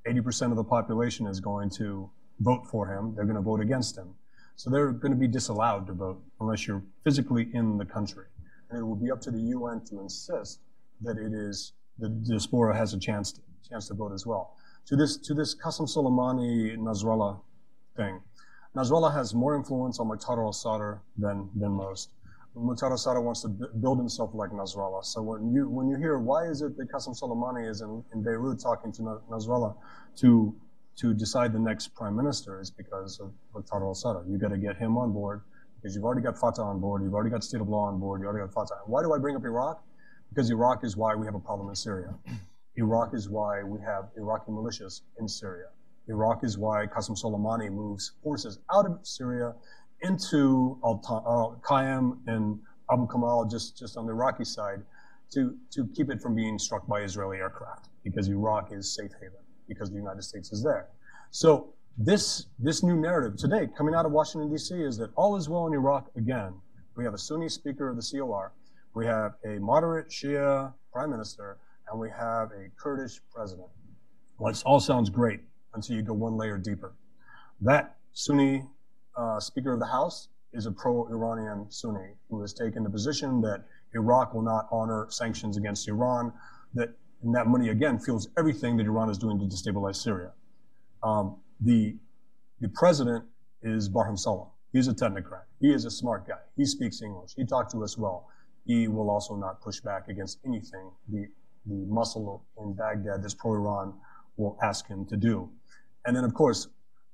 80% 0.06 0.50
of 0.50 0.56
the 0.56 0.64
population 0.64 1.26
is 1.26 1.40
going 1.40 1.70
to 1.78 2.10
vote 2.40 2.66
for 2.70 2.86
him. 2.86 3.14
They're 3.14 3.24
going 3.24 3.36
to 3.36 3.42
vote 3.42 3.60
against 3.60 3.96
him. 3.96 4.14
So 4.56 4.70
they're 4.70 4.92
going 4.92 5.12
to 5.12 5.18
be 5.18 5.28
disallowed 5.28 5.86
to 5.88 5.92
vote 5.92 6.22
unless 6.40 6.66
you're 6.66 6.82
physically 7.04 7.48
in 7.54 7.78
the 7.78 7.84
country. 7.84 8.26
And 8.70 8.78
it 8.78 8.82
will 8.82 8.96
be 8.96 9.10
up 9.10 9.20
to 9.22 9.30
the 9.30 9.40
UN 9.40 9.84
to 9.86 10.00
insist 10.00 10.60
that 11.02 11.18
it 11.18 11.32
is 11.32 11.72
the 11.98 12.08
diaspora 12.08 12.76
has 12.76 12.94
a 12.94 12.98
chance 12.98 13.32
to, 13.32 13.40
chance 13.68 13.88
to 13.88 13.94
vote 13.94 14.12
as 14.12 14.26
well. 14.26 14.56
To 14.86 14.96
this 14.96 15.16
to 15.18 15.34
this 15.34 15.54
Qasem 15.54 15.88
Soleimani 15.88 16.76
Nasrallah 16.76 17.40
thing, 17.96 18.20
Nasrallah 18.76 19.12
has 19.14 19.34
more 19.34 19.54
influence 19.54 20.00
on 20.00 20.08
Muqtada 20.08 20.38
al-Sadr 20.38 21.00
than 21.16 21.48
than 21.54 21.72
most. 21.72 22.10
Muqtada 22.56 22.92
al-Sadr 22.92 23.20
wants 23.20 23.42
to 23.42 23.48
build 23.48 23.98
himself 23.98 24.30
like 24.34 24.50
Nasrallah. 24.50 25.04
So 25.04 25.22
when 25.22 25.52
you 25.52 25.68
when 25.68 25.88
you 25.88 25.96
hear 25.96 26.18
why 26.18 26.46
is 26.46 26.62
it 26.62 26.76
that 26.76 26.90
Qasem 26.90 27.18
Soleimani 27.18 27.68
is 27.68 27.80
in, 27.80 28.04
in 28.12 28.22
Beirut 28.22 28.60
talking 28.60 28.92
to 28.92 29.02
Nasrallah 29.30 29.76
to 30.16 30.54
to 30.96 31.14
decide 31.14 31.52
the 31.52 31.58
next 31.58 31.94
prime 31.94 32.16
minister 32.16 32.60
is 32.60 32.70
because 32.70 33.20
of 33.20 33.32
Muqtada 33.54 33.82
al-Sadr. 33.82 34.20
You've 34.28 34.40
got 34.40 34.48
to 34.48 34.58
get 34.58 34.76
him 34.76 34.96
on 34.98 35.12
board 35.12 35.42
because 35.82 35.96
you've 35.96 36.04
already 36.04 36.22
got 36.22 36.38
Fatah 36.38 36.62
on 36.62 36.78
board, 36.78 37.02
you've 37.02 37.14
already 37.14 37.30
got 37.30 37.42
state 37.42 37.60
of 37.60 37.68
law 37.68 37.86
on 37.86 37.98
board, 37.98 38.20
you 38.20 38.26
already 38.26 38.46
got 38.46 38.54
Fatah. 38.54 38.80
Why 38.86 39.02
do 39.02 39.12
I 39.12 39.18
bring 39.18 39.34
up 39.34 39.44
Iraq? 39.44 39.82
Because 40.28 40.50
Iraq 40.50 40.84
is 40.84 40.96
why 40.96 41.14
we 41.14 41.26
have 41.26 41.34
a 41.34 41.40
problem 41.40 41.68
in 41.68 41.74
Syria. 41.74 42.14
Iraq 42.76 43.14
is 43.14 43.28
why 43.28 43.62
we 43.62 43.80
have 43.80 44.08
Iraqi 44.16 44.50
militias 44.50 45.02
in 45.18 45.28
Syria. 45.28 45.66
Iraq 46.08 46.44
is 46.44 46.56
why 46.56 46.86
Qasem 46.86 47.20
Soleimani 47.20 47.70
moves 47.70 48.12
forces 48.22 48.58
out 48.74 48.86
of 48.86 48.98
Syria 49.02 49.54
into 50.02 50.78
Al-Qaim 50.84 52.12
uh, 52.12 52.32
and 52.32 52.58
Abu 52.90 53.06
Kamal, 53.06 53.44
just, 53.44 53.78
just 53.78 53.96
on 53.96 54.06
the 54.06 54.12
Iraqi 54.12 54.44
side, 54.44 54.82
to, 55.32 55.56
to 55.70 55.86
keep 55.94 56.10
it 56.10 56.20
from 56.20 56.34
being 56.34 56.58
struck 56.58 56.86
by 56.86 57.00
Israeli 57.00 57.38
aircraft, 57.38 57.88
because 58.04 58.28
Iraq 58.28 58.72
is 58.72 58.94
safe 58.94 59.12
haven, 59.20 59.41
because 59.72 59.90
the 59.90 59.96
United 59.96 60.22
States 60.22 60.52
is 60.52 60.62
there. 60.62 60.88
So 61.30 61.72
this, 61.98 62.46
this 62.58 62.82
new 62.82 62.96
narrative 62.96 63.36
today 63.36 63.68
coming 63.76 63.94
out 63.94 64.06
of 64.06 64.12
Washington, 64.12 64.50
D.C. 64.50 64.74
is 64.74 64.96
that 64.98 65.10
all 65.14 65.36
is 65.36 65.48
well 65.48 65.66
in 65.66 65.74
Iraq 65.74 66.10
again. 66.16 66.54
We 66.96 67.04
have 67.04 67.14
a 67.14 67.18
Sunni 67.18 67.48
speaker 67.48 67.88
of 67.88 67.96
the 67.96 68.02
COR, 68.02 68.52
we 68.94 69.06
have 69.06 69.34
a 69.44 69.58
moderate 69.58 70.08
Shia 70.08 70.72
prime 70.92 71.10
minister, 71.10 71.58
and 71.90 71.98
we 71.98 72.10
have 72.10 72.50
a 72.52 72.68
Kurdish 72.76 73.20
president. 73.34 73.68
Well, 74.38 74.52
it 74.52 74.62
all 74.66 74.80
sounds 74.80 75.08
great 75.08 75.40
until 75.74 75.96
you 75.96 76.02
go 76.02 76.12
one 76.12 76.36
layer 76.36 76.58
deeper. 76.58 76.92
That 77.60 77.96
Sunni 78.12 78.64
uh, 79.16 79.40
Speaker 79.40 79.72
of 79.72 79.80
the 79.80 79.86
House 79.86 80.28
is 80.52 80.66
a 80.66 80.70
pro-Iranian 80.70 81.70
Sunni 81.70 82.10
who 82.28 82.40
has 82.42 82.52
taken 82.52 82.82
the 82.82 82.90
position 82.90 83.40
that 83.42 83.64
Iraq 83.94 84.34
will 84.34 84.42
not 84.42 84.68
honor 84.70 85.06
sanctions 85.08 85.56
against 85.56 85.88
Iran, 85.88 86.32
that 86.74 86.90
and 87.22 87.34
that 87.34 87.46
money 87.46 87.68
again 87.68 87.98
fuels 87.98 88.28
everything 88.36 88.76
that 88.76 88.86
Iran 88.86 89.08
is 89.10 89.18
doing 89.18 89.38
to 89.38 89.46
destabilize 89.46 89.96
Syria. 89.96 90.32
Um, 91.02 91.36
the, 91.60 91.96
the 92.60 92.68
president 92.68 93.24
is 93.62 93.88
Barham 93.88 94.16
Saleh. 94.16 94.48
He's 94.72 94.88
a 94.88 94.94
technocrat. 94.94 95.44
He 95.60 95.72
is 95.72 95.84
a 95.84 95.90
smart 95.90 96.26
guy. 96.26 96.40
He 96.56 96.64
speaks 96.64 97.02
English. 97.02 97.32
He 97.36 97.44
talked 97.44 97.70
to 97.72 97.84
us 97.84 97.96
well. 97.98 98.28
He 98.66 98.88
will 98.88 99.10
also 99.10 99.36
not 99.36 99.60
push 99.60 99.80
back 99.80 100.08
against 100.08 100.38
anything 100.46 100.90
the, 101.08 101.26
the 101.66 101.86
muscle 101.86 102.44
in 102.58 102.74
Baghdad, 102.74 103.22
this 103.22 103.34
pro-Iran, 103.34 103.94
will 104.36 104.56
ask 104.62 104.88
him 104.88 105.04
to 105.06 105.16
do. 105.16 105.50
And 106.06 106.16
then, 106.16 106.24
of 106.24 106.34
course, 106.34 106.68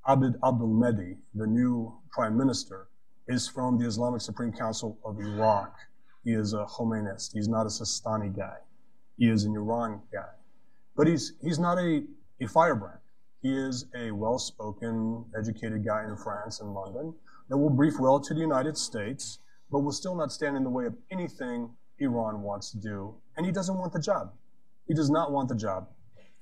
Abd 0.07 0.37
Abdul 0.45 0.69
Mahdi, 0.69 1.17
the 1.35 1.47
new 1.47 1.93
prime 2.11 2.37
minister, 2.37 2.89
is 3.27 3.49
from 3.49 3.79
the 3.79 3.87
Islamic 3.87 4.21
Supreme 4.21 4.53
Council 4.53 4.99
of 5.05 5.19
Iraq. 5.21 5.75
He 6.25 6.33
is 6.33 6.55
a 6.55 6.65
Khomeinist. 6.65 7.33
He's 7.35 7.49
not 7.49 7.63
a 7.67 7.69
Sistani 7.69 8.35
guy. 8.35 8.57
He 9.19 9.29
is 9.29 9.45
an 9.45 9.55
Iran 9.57 10.01
guy. 10.13 10.31
But 10.97 11.09
he's, 11.09 11.33
he's 11.43 11.59
not 11.59 11.79
a, 11.79 12.05
a 12.41 12.47
firebrand. 12.47 12.99
He 13.43 13.53
is 13.53 13.87
a 13.95 14.11
well-spoken, 14.11 15.25
educated 15.39 15.85
guy 15.85 16.05
in 16.05 16.17
France 16.17 16.61
and 16.61 16.73
London 16.73 17.15
that 17.49 17.57
will 17.57 17.71
brief 17.71 17.99
well 17.99 18.21
to 18.21 18.35
the 18.35 18.41
United 18.41 18.77
States, 18.77 19.39
but 19.71 19.81
will 19.81 19.93
still 19.93 20.15
not 20.15 20.33
stand 20.33 20.57
in 20.57 20.65
the 20.65 20.71
way 20.71 20.87
of 20.87 20.95
anything 21.11 21.71
Iran 21.99 22.43
wants 22.43 22.71
to 22.73 22.79
do. 22.79 23.15
And 23.37 23.45
he 23.45 23.53
doesn't 23.53 23.77
want 23.77 23.93
the 23.93 24.01
job. 24.01 24.33
He 24.87 24.95
does 24.95 25.11
not 25.11 25.33
want 25.33 25.49
the 25.49 25.55
job. 25.55 25.89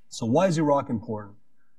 So 0.08 0.26
why 0.26 0.46
is 0.46 0.58
Iraq 0.58 0.88
important? 0.90 1.36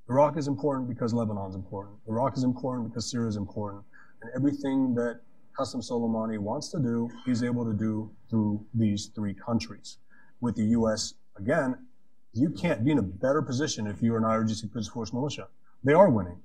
Iraq 0.09 0.37
is 0.37 0.47
important 0.47 0.87
because 0.87 1.13
Lebanon 1.13 1.49
is 1.49 1.55
important. 1.55 1.97
Iraq 2.07 2.37
is 2.37 2.43
important 2.43 2.89
because 2.89 3.09
Syria 3.09 3.27
is 3.27 3.35
important. 3.35 3.83
And 4.21 4.31
everything 4.35 4.95
that 4.95 5.21
Qasem 5.57 5.87
Soleimani 5.87 6.37
wants 6.37 6.69
to 6.69 6.79
do, 6.79 7.09
he's 7.25 7.43
able 7.43 7.65
to 7.65 7.73
do 7.73 8.11
through 8.29 8.65
these 8.73 9.07
three 9.15 9.33
countries. 9.33 9.97
With 10.41 10.55
the 10.55 10.63
U.S., 10.63 11.13
again, 11.37 11.87
you 12.33 12.49
can't 12.49 12.85
be 12.85 12.91
in 12.91 12.99
a 12.99 13.03
better 13.03 13.41
position 13.41 13.87
if 13.87 14.01
you're 14.01 14.17
an 14.17 14.23
IRGC 14.23 14.71
Quds 14.71 14.89
Force 14.89 15.13
militia. 15.13 15.47
They 15.83 15.93
are 15.93 16.09
winning. 16.09 16.39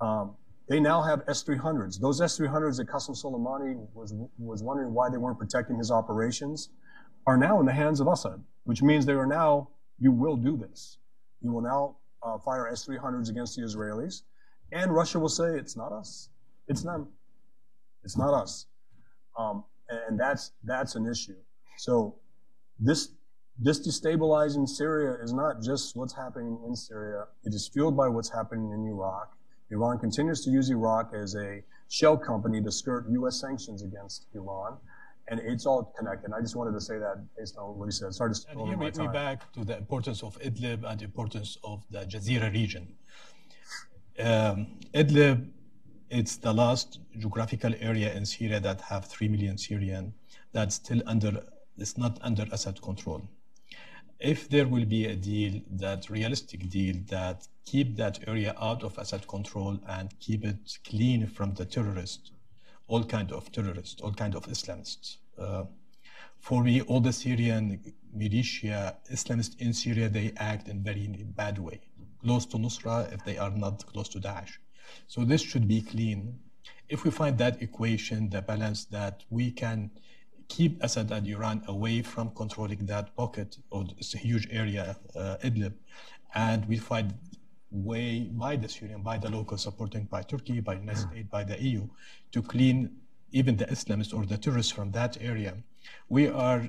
Um, 0.00 0.36
they 0.68 0.80
now 0.80 1.02
have 1.02 1.22
S-300s. 1.28 2.00
Those 2.00 2.20
S-300s 2.20 2.76
that 2.78 2.88
Qasem 2.88 3.20
Soleimani 3.20 3.86
was, 3.92 4.14
was 4.38 4.62
wondering 4.62 4.94
why 4.94 5.10
they 5.10 5.18
weren't 5.18 5.38
protecting 5.38 5.76
his 5.78 5.90
operations 5.90 6.70
are 7.26 7.36
now 7.36 7.60
in 7.60 7.66
the 7.66 7.72
hands 7.72 8.00
of 8.00 8.06
Assad, 8.06 8.42
which 8.64 8.82
means 8.82 9.04
they 9.04 9.12
are 9.12 9.26
now, 9.26 9.68
you 9.98 10.12
will 10.12 10.36
do 10.36 10.56
this. 10.56 10.98
You 11.42 11.52
will 11.52 11.60
now 11.60 11.96
uh, 12.22 12.38
fire 12.38 12.68
S-300s 12.68 13.30
against 13.30 13.56
the 13.56 13.62
Israelis, 13.62 14.22
and 14.72 14.94
Russia 14.94 15.18
will 15.18 15.28
say 15.28 15.56
it's 15.56 15.76
not 15.76 15.92
us, 15.92 16.30
it's 16.68 16.82
them, 16.82 17.08
it's 18.04 18.16
not 18.16 18.32
us, 18.32 18.66
um, 19.38 19.64
and 19.88 20.18
that's 20.18 20.52
that's 20.64 20.94
an 20.94 21.06
issue. 21.06 21.36
So 21.78 22.16
this 22.78 23.12
this 23.60 23.86
destabilizing 23.86 24.68
Syria 24.68 25.16
is 25.22 25.32
not 25.32 25.62
just 25.62 25.96
what's 25.96 26.14
happening 26.14 26.58
in 26.66 26.74
Syria; 26.74 27.24
it 27.44 27.54
is 27.54 27.68
fueled 27.68 27.96
by 27.96 28.08
what's 28.08 28.30
happening 28.30 28.72
in 28.72 28.86
Iraq. 28.86 29.36
Iran 29.70 29.98
continues 29.98 30.42
to 30.44 30.50
use 30.50 30.70
Iraq 30.70 31.12
as 31.14 31.36
a 31.36 31.62
shell 31.88 32.16
company 32.16 32.62
to 32.62 32.72
skirt 32.72 33.06
U.S. 33.10 33.40
sanctions 33.40 33.82
against 33.82 34.26
Iran 34.34 34.78
and 35.30 35.40
it's 35.40 35.64
all 35.64 35.94
connected. 35.96 36.32
I 36.36 36.40
just 36.40 36.56
wanted 36.56 36.72
to 36.72 36.80
say 36.80 36.98
that 36.98 37.24
based 37.38 37.56
on 37.56 37.78
what 37.78 37.86
he 37.86 37.92
said. 37.92 38.12
Sorry 38.12 38.34
to 38.34 38.40
we, 38.56 38.90
time. 38.90 39.06
we 39.06 39.12
back 39.12 39.52
to 39.52 39.64
the 39.64 39.76
importance 39.78 40.22
of 40.22 40.38
Idlib 40.40 40.84
and 40.84 40.98
the 41.00 41.04
importance 41.04 41.56
of 41.62 41.84
the 41.90 42.00
Jazeera 42.00 42.52
region. 42.52 42.88
Um, 44.18 44.78
Idlib, 44.92 45.48
it's 46.10 46.36
the 46.36 46.52
last 46.52 46.98
geographical 47.16 47.72
area 47.80 48.12
in 48.12 48.26
Syria 48.26 48.58
that 48.60 48.80
have 48.80 49.04
3 49.04 49.28
million 49.28 49.56
Syrian 49.56 50.12
that's 50.52 50.74
still 50.74 51.00
under, 51.06 51.44
it's 51.78 51.96
not 51.96 52.18
under 52.22 52.44
Assad 52.50 52.82
control. 52.82 53.22
If 54.20 54.50
there 54.50 54.68
will 54.68 54.84
be 54.84 55.06
a 55.06 55.16
deal, 55.16 55.62
that 55.70 56.10
realistic 56.10 56.68
deal 56.68 56.96
that 57.08 57.48
keep 57.64 57.96
that 57.96 58.28
area 58.28 58.54
out 58.60 58.82
of 58.82 58.98
Assad 58.98 59.26
control 59.26 59.78
and 59.88 60.12
keep 60.20 60.44
it 60.44 60.78
clean 60.84 61.26
from 61.26 61.54
the 61.54 61.64
terrorists, 61.64 62.30
all 62.86 63.02
kind 63.02 63.32
of 63.32 63.50
terrorists, 63.50 64.02
all 64.02 64.12
kind 64.12 64.34
of 64.34 64.44
Islamists. 64.44 65.16
Uh, 65.38 65.64
for 66.38 66.62
me, 66.62 66.82
all 66.82 67.00
the 67.00 67.14
Syrian 67.14 67.80
militia, 68.12 68.98
Islamists 69.10 69.58
in 69.58 69.72
Syria, 69.72 70.10
they 70.10 70.34
act 70.36 70.68
in 70.68 70.82
very 70.82 71.06
bad 71.06 71.58
way, 71.58 71.80
close 72.22 72.44
to 72.46 72.58
Nusra 72.58 73.10
if 73.14 73.24
they 73.24 73.38
are 73.38 73.50
not 73.50 73.86
close 73.86 74.10
to 74.10 74.20
Daesh. 74.20 74.58
So 75.06 75.24
this 75.24 75.40
should 75.40 75.66
be 75.66 75.80
clean. 75.80 76.38
If 76.90 77.04
we 77.04 77.10
find 77.10 77.38
that 77.38 77.62
equation, 77.62 78.28
the 78.28 78.42
balance 78.42 78.84
that 78.86 79.24
we 79.30 79.50
can 79.50 79.90
keep 80.50 80.82
Assad 80.82 81.10
and 81.12 81.26
Iran 81.26 81.62
away 81.68 82.02
from 82.02 82.26
controlling 82.34 82.84
that 82.86 83.14
pocket 83.16 83.56
or 83.70 83.84
this 83.96 84.12
huge 84.12 84.46
area, 84.50 84.96
uh, 85.16 85.36
Idlib, 85.46 85.74
and 86.34 86.66
we 86.68 86.76
find 86.76 87.14
way 87.70 88.28
by 88.44 88.56
the 88.56 88.68
Syrian, 88.68 89.00
by 89.02 89.16
the 89.16 89.30
local 89.30 89.56
supporting 89.56 90.04
by 90.04 90.22
Turkey, 90.22 90.58
by 90.60 90.74
United 90.74 91.02
States, 91.06 91.28
by 91.30 91.44
the 91.44 91.56
EU, 91.62 91.82
to 92.32 92.42
clean 92.42 92.90
even 93.30 93.56
the 93.56 93.66
Islamists 93.66 94.12
or 94.12 94.26
the 94.26 94.36
terrorists 94.36 94.72
from 94.72 94.90
that 94.90 95.16
area. 95.20 95.54
We 96.08 96.26
are, 96.26 96.68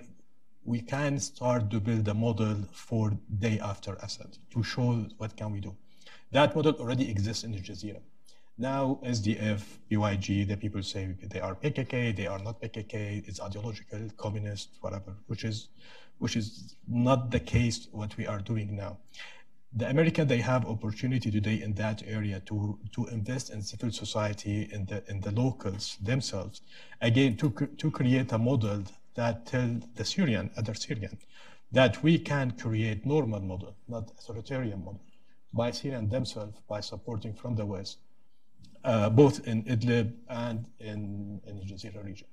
we 0.63 0.79
can 0.81 1.17
start 1.19 1.71
to 1.71 1.79
build 1.79 2.07
a 2.07 2.13
model 2.13 2.57
for 2.71 3.17
day 3.39 3.59
after 3.59 3.95
Assad 3.95 4.37
to 4.53 4.61
show 4.61 4.89
what 5.17 5.35
can 5.35 5.51
we 5.51 5.59
do. 5.59 5.75
That 6.31 6.55
model 6.55 6.75
already 6.79 7.09
exists 7.09 7.43
in 7.43 7.51
the 7.51 7.59
Jazeera. 7.59 8.01
Now, 8.57 8.99
SDF, 9.03 9.63
PYG, 9.89 10.47
the 10.47 10.57
people 10.57 10.83
say 10.83 11.15
they 11.21 11.39
are 11.39 11.55
PKK, 11.55 12.15
they 12.15 12.27
are 12.27 12.39
not 12.39 12.61
PKK, 12.61 13.27
it's 13.27 13.41
ideological, 13.41 14.09
communist, 14.17 14.77
whatever, 14.81 15.15
which 15.27 15.43
is, 15.43 15.69
which 16.19 16.35
is 16.35 16.75
not 16.87 17.31
the 17.31 17.39
case 17.39 17.87
what 17.91 18.15
we 18.17 18.27
are 18.27 18.39
doing 18.39 18.75
now. 18.75 18.97
The 19.73 19.89
American 19.89 20.27
they 20.27 20.39
have 20.39 20.65
opportunity 20.67 21.31
today 21.31 21.61
in 21.61 21.73
that 21.75 22.03
area 22.05 22.41
to 22.41 22.77
to 22.91 23.07
invest 23.07 23.51
in 23.51 23.61
civil 23.61 23.89
society 23.89 24.67
in 24.69 24.85
the 24.85 25.01
in 25.09 25.21
the 25.21 25.31
locals 25.31 25.95
themselves. 26.01 26.61
Again 26.99 27.37
to 27.37 27.49
to 27.77 27.89
create 27.89 28.33
a 28.33 28.37
model 28.37 28.83
that 29.15 29.45
tell 29.45 29.79
the 29.95 30.03
Syrian 30.03 30.51
other 30.57 30.73
Syrian 30.73 31.17
that 31.71 32.03
we 32.03 32.19
can 32.19 32.51
create 32.51 33.05
normal 33.05 33.39
model 33.39 33.73
not 33.87 34.11
authoritarian 34.19 34.83
model 34.83 35.05
by 35.53 35.71
Syrian 35.71 36.09
themselves 36.09 36.59
by 36.67 36.81
supporting 36.81 37.33
from 37.33 37.55
the 37.55 37.65
West 37.65 37.99
uh, 38.83 39.09
both 39.09 39.47
in 39.47 39.63
Idlib 39.63 40.13
and 40.29 40.65
in, 40.79 41.41
in 41.47 41.57
the 41.57 41.63
Jazeera 41.63 42.03
region. 42.03 42.27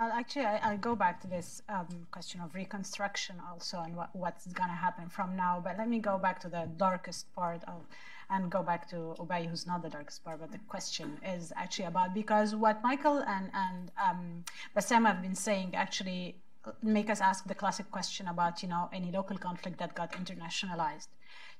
Uh, 0.00 0.10
actually, 0.14 0.46
I, 0.46 0.72
will 0.72 0.78
go 0.78 0.96
back 0.96 1.20
to 1.20 1.28
this 1.28 1.62
um, 1.68 2.06
question 2.10 2.40
of 2.40 2.54
reconstruction 2.54 3.36
also 3.48 3.80
and 3.80 3.94
what, 3.94 4.10
what's 4.14 4.46
going 4.46 4.68
to 4.68 4.74
happen 4.74 5.08
from 5.08 5.36
now. 5.36 5.60
But 5.62 5.78
let 5.78 5.88
me 5.88 6.00
go 6.00 6.18
back 6.18 6.40
to 6.40 6.48
the 6.48 6.68
darkest 6.76 7.32
part 7.34 7.62
of, 7.68 7.86
and 8.30 8.50
go 8.50 8.62
back 8.62 8.88
to 8.90 9.14
Ubay, 9.20 9.48
who's 9.48 9.66
not 9.66 9.82
the 9.82 9.90
darkest 9.90 10.24
part, 10.24 10.40
but 10.40 10.50
the 10.50 10.58
question 10.66 11.18
is 11.24 11.52
actually 11.56 11.84
about 11.84 12.14
because 12.14 12.54
what 12.56 12.82
Michael 12.82 13.18
and, 13.18 13.50
and 13.54 13.90
um, 14.02 14.44
Bassem 14.74 15.06
have 15.06 15.20
been 15.22 15.34
saying 15.34 15.74
actually 15.74 16.36
make 16.82 17.10
us 17.10 17.20
ask 17.20 17.46
the 17.46 17.54
classic 17.54 17.90
question 17.90 18.28
about, 18.28 18.62
you 18.62 18.68
know, 18.68 18.88
any 18.92 19.10
local 19.10 19.36
conflict 19.36 19.78
that 19.78 19.94
got 19.94 20.12
internationalized. 20.12 21.08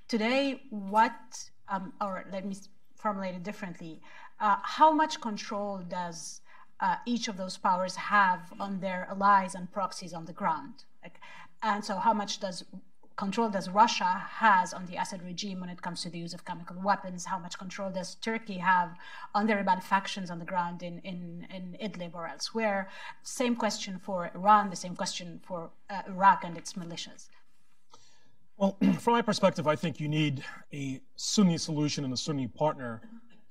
Today, 0.09 0.63
what, 0.71 1.13
um, 1.69 1.93
or 2.01 2.25
let 2.33 2.45
me 2.45 2.57
formulate 2.97 3.35
it 3.35 3.43
differently, 3.43 4.01
uh, 4.43 4.57
how 4.63 4.93
much 4.93 5.21
control 5.21 5.79
does 5.89 6.41
uh, 6.81 6.97
each 7.07 7.29
of 7.29 7.37
those 7.37 7.57
powers 7.57 7.95
have 7.95 8.41
on 8.59 8.81
their 8.81 9.07
allies 9.09 9.55
and 9.55 9.71
proxies 9.73 10.13
on 10.13 10.25
the 10.25 10.33
ground? 10.33 10.85
Like, 11.03 11.21
and 11.63 11.83
so 11.85 11.95
how 11.97 12.13
much 12.13 12.41
does 12.41 12.65
control 13.17 13.49
does 13.49 13.69
Russia 13.69 14.13
has 14.45 14.75
on 14.75 14.85
the 14.87 14.97
Assad 14.97 15.23
regime 15.23 15.61
when 15.61 15.69
it 15.69 15.81
comes 15.81 16.03
to 16.03 16.11
the 16.11 16.19
use 16.19 16.35
of 16.35 16.45
chemical 16.45 16.77
weapons? 16.83 17.25
How 17.25 17.39
much 17.39 17.57
control 17.57 17.91
does 17.91 18.17
Turkey 18.17 18.59
have 18.59 18.97
on 19.33 19.47
their 19.47 19.63
bad 19.63 19.85
factions 19.85 20.29
on 20.29 20.41
the 20.41 20.45
ground 20.45 20.83
in, 20.83 20.99
in, 21.01 21.47
in 21.55 21.77
Idlib 21.81 22.13
or 22.15 22.27
elsewhere? 22.27 22.89
Same 23.23 23.55
question 23.55 24.01
for 24.01 24.33
Iran, 24.35 24.71
the 24.71 24.77
same 24.77 24.97
question 24.97 25.41
for 25.47 25.71
uh, 25.89 26.03
Iraq 26.09 26.43
and 26.43 26.59
its 26.59 26.73
militias. 26.73 27.29
Well, 28.57 28.77
from 28.99 29.13
my 29.13 29.23
perspective, 29.23 29.69
I 29.69 29.77
think 29.77 30.01
you 30.01 30.09
need 30.09 30.43
a 30.73 31.01
Sunni 31.15 31.59
solution 31.59 32.05
and 32.05 32.13
a 32.13 32.17
Sunni 32.17 32.49
partner 32.49 33.03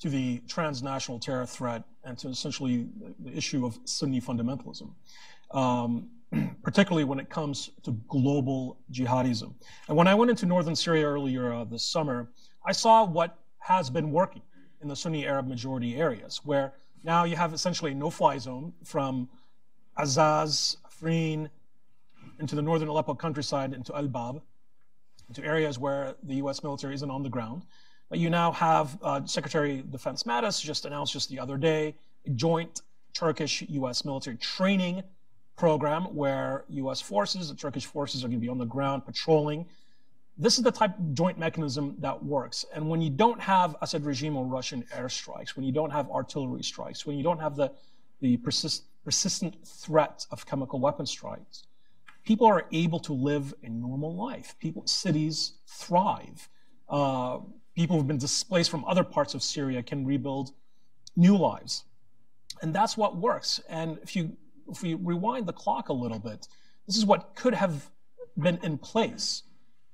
to 0.01 0.09
the 0.09 0.41
transnational 0.47 1.19
terror 1.19 1.45
threat 1.45 1.83
and 2.03 2.17
to 2.17 2.27
essentially 2.27 2.87
the 3.19 3.35
issue 3.35 3.65
of 3.65 3.79
Sunni 3.85 4.19
fundamentalism. 4.19 4.91
Um, 5.51 6.09
particularly 6.63 7.03
when 7.03 7.19
it 7.19 7.29
comes 7.29 7.71
to 7.83 7.91
global 8.07 8.77
jihadism. 8.91 9.53
And 9.87 9.97
when 9.97 10.07
I 10.07 10.15
went 10.15 10.31
into 10.31 10.45
northern 10.45 10.75
Syria 10.75 11.05
earlier 11.05 11.53
uh, 11.53 11.65
this 11.65 11.83
summer, 11.83 12.29
I 12.65 12.71
saw 12.71 13.05
what 13.05 13.37
has 13.59 13.89
been 13.89 14.11
working 14.11 14.41
in 14.81 14.87
the 14.87 14.95
Sunni 14.95 15.27
Arab 15.27 15.47
majority 15.47 15.97
areas, 15.97 16.41
where 16.43 16.73
now 17.03 17.25
you 17.25 17.35
have 17.35 17.53
essentially 17.53 17.91
a 17.91 17.95
no-fly 17.95 18.37
zone 18.37 18.73
from 18.83 19.29
Azaz, 19.99 20.77
Afrin, 20.89 21.49
into 22.39 22.55
the 22.55 22.61
northern 22.61 22.87
Aleppo 22.87 23.13
countryside, 23.13 23.73
into 23.73 23.95
Al 23.95 24.07
Bab, 24.07 24.41
into 25.27 25.43
areas 25.45 25.77
where 25.77 26.15
the 26.23 26.35
U.S. 26.35 26.63
military 26.63 26.95
isn't 26.95 27.11
on 27.11 27.23
the 27.23 27.29
ground. 27.29 27.63
But 28.11 28.19
you 28.19 28.29
now 28.29 28.51
have 28.51 28.99
uh, 29.01 29.25
Secretary 29.25 29.79
of 29.79 29.89
Defense 29.89 30.23
Mattis 30.23 30.61
just 30.61 30.83
announced 30.83 31.13
just 31.13 31.29
the 31.29 31.39
other 31.39 31.55
day 31.55 31.95
a 32.27 32.29
joint 32.31 32.81
Turkish-U.S. 33.13 34.03
military 34.03 34.35
training 34.35 35.01
program 35.55 36.03
where 36.13 36.65
U.S. 36.67 36.99
forces, 36.99 37.47
the 37.47 37.55
Turkish 37.55 37.85
forces 37.85 38.25
are 38.25 38.27
going 38.27 38.37
to 38.37 38.45
be 38.45 38.49
on 38.49 38.57
the 38.57 38.65
ground 38.65 39.05
patrolling. 39.05 39.65
This 40.37 40.57
is 40.57 40.63
the 40.65 40.73
type 40.73 40.99
of 40.99 41.13
joint 41.13 41.39
mechanism 41.39 41.95
that 41.99 42.21
works. 42.21 42.65
And 42.75 42.89
when 42.89 43.01
you 43.01 43.09
don't 43.09 43.39
have 43.39 43.77
Assad 43.81 44.03
regime 44.03 44.35
or 44.35 44.43
Russian 44.43 44.83
airstrikes, 44.93 45.55
when 45.55 45.63
you 45.63 45.71
don't 45.71 45.91
have 45.91 46.09
artillery 46.11 46.63
strikes, 46.63 47.05
when 47.05 47.15
you 47.15 47.23
don't 47.23 47.39
have 47.39 47.55
the, 47.55 47.71
the 48.19 48.35
persist, 48.35 48.83
persistent 49.05 49.55
threat 49.65 50.25
of 50.31 50.45
chemical 50.45 50.81
weapon 50.81 51.05
strikes, 51.05 51.63
people 52.25 52.45
are 52.45 52.65
able 52.73 52.99
to 52.99 53.13
live 53.13 53.53
a 53.63 53.69
normal 53.69 54.13
life. 54.13 54.53
People, 54.59 54.85
cities 54.85 55.53
thrive. 55.65 56.49
Uh, 56.89 57.39
people 57.75 57.97
who've 57.97 58.07
been 58.07 58.17
displaced 58.17 58.69
from 58.69 58.83
other 58.85 59.03
parts 59.03 59.33
of 59.33 59.41
Syria 59.43 59.81
can 59.81 60.05
rebuild 60.05 60.51
new 61.15 61.37
lives. 61.37 61.83
And 62.61 62.73
that's 62.73 62.95
what 62.97 63.17
works. 63.17 63.59
And 63.69 63.97
if 64.03 64.15
you 64.15 64.37
if 64.69 64.81
we 64.81 64.93
rewind 64.93 65.47
the 65.47 65.53
clock 65.53 65.89
a 65.89 65.93
little 65.93 66.19
bit, 66.19 66.47
this 66.87 66.95
is 66.97 67.05
what 67.05 67.35
could 67.35 67.53
have 67.53 67.89
been 68.37 68.59
in 68.63 68.77
place 68.77 69.43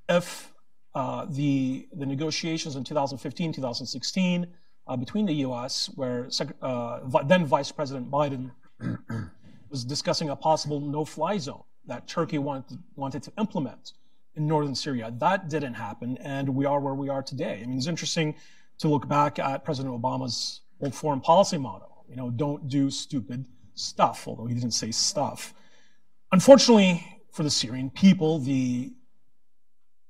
if 0.10 0.54
uh, 0.94 1.26
the, 1.30 1.88
the 1.94 2.06
negotiations 2.06 2.76
in 2.76 2.84
2015, 2.84 3.54
2016 3.54 4.48
uh, 4.88 4.96
between 4.96 5.26
the 5.26 5.34
US, 5.36 5.90
where 5.96 6.30
uh, 6.62 7.00
then 7.26 7.46
Vice 7.46 7.72
President 7.72 8.10
Biden 8.10 8.52
was 9.70 9.84
discussing 9.84 10.30
a 10.30 10.36
possible 10.36 10.80
no 10.80 11.06
fly 11.06 11.38
zone 11.38 11.64
that 11.86 12.08
Turkey 12.08 12.38
wanted, 12.38 12.80
wanted 12.96 13.24
to 13.24 13.32
implement 13.38 13.94
in 14.38 14.48
northern 14.48 14.76
Syria. 14.76 15.12
That 15.18 15.50
didn't 15.50 15.74
happen, 15.74 16.18
and 16.20 16.48
we 16.50 16.66
are 16.66 16.80
where 16.80 16.94
we 16.94 17.10
are 17.10 17.22
today. 17.22 17.60
I 17.62 17.66
mean, 17.66 17.78
it's 17.78 17.88
interesting 17.88 18.36
to 18.80 18.88
look 18.88 19.08
back 19.08 19.40
at 19.40 19.66
President 19.66 20.00
Obama's 20.00 20.62
old 20.80 20.94
foreign 20.94 21.20
policy 21.20 21.58
motto. 21.58 22.06
You 22.10 22.16
know, 22.16 22.30
don't 22.30 22.70
do 22.70 22.90
stupid 22.90 23.46
stuff, 23.74 24.28
although 24.28 24.46
he 24.46 24.54
didn't 24.54 24.72
say 24.72 24.92
stuff. 24.92 25.54
Unfortunately 26.32 27.22
for 27.32 27.44
the 27.44 27.50
Syrian 27.50 27.90
people, 27.90 28.40
the 28.40 28.94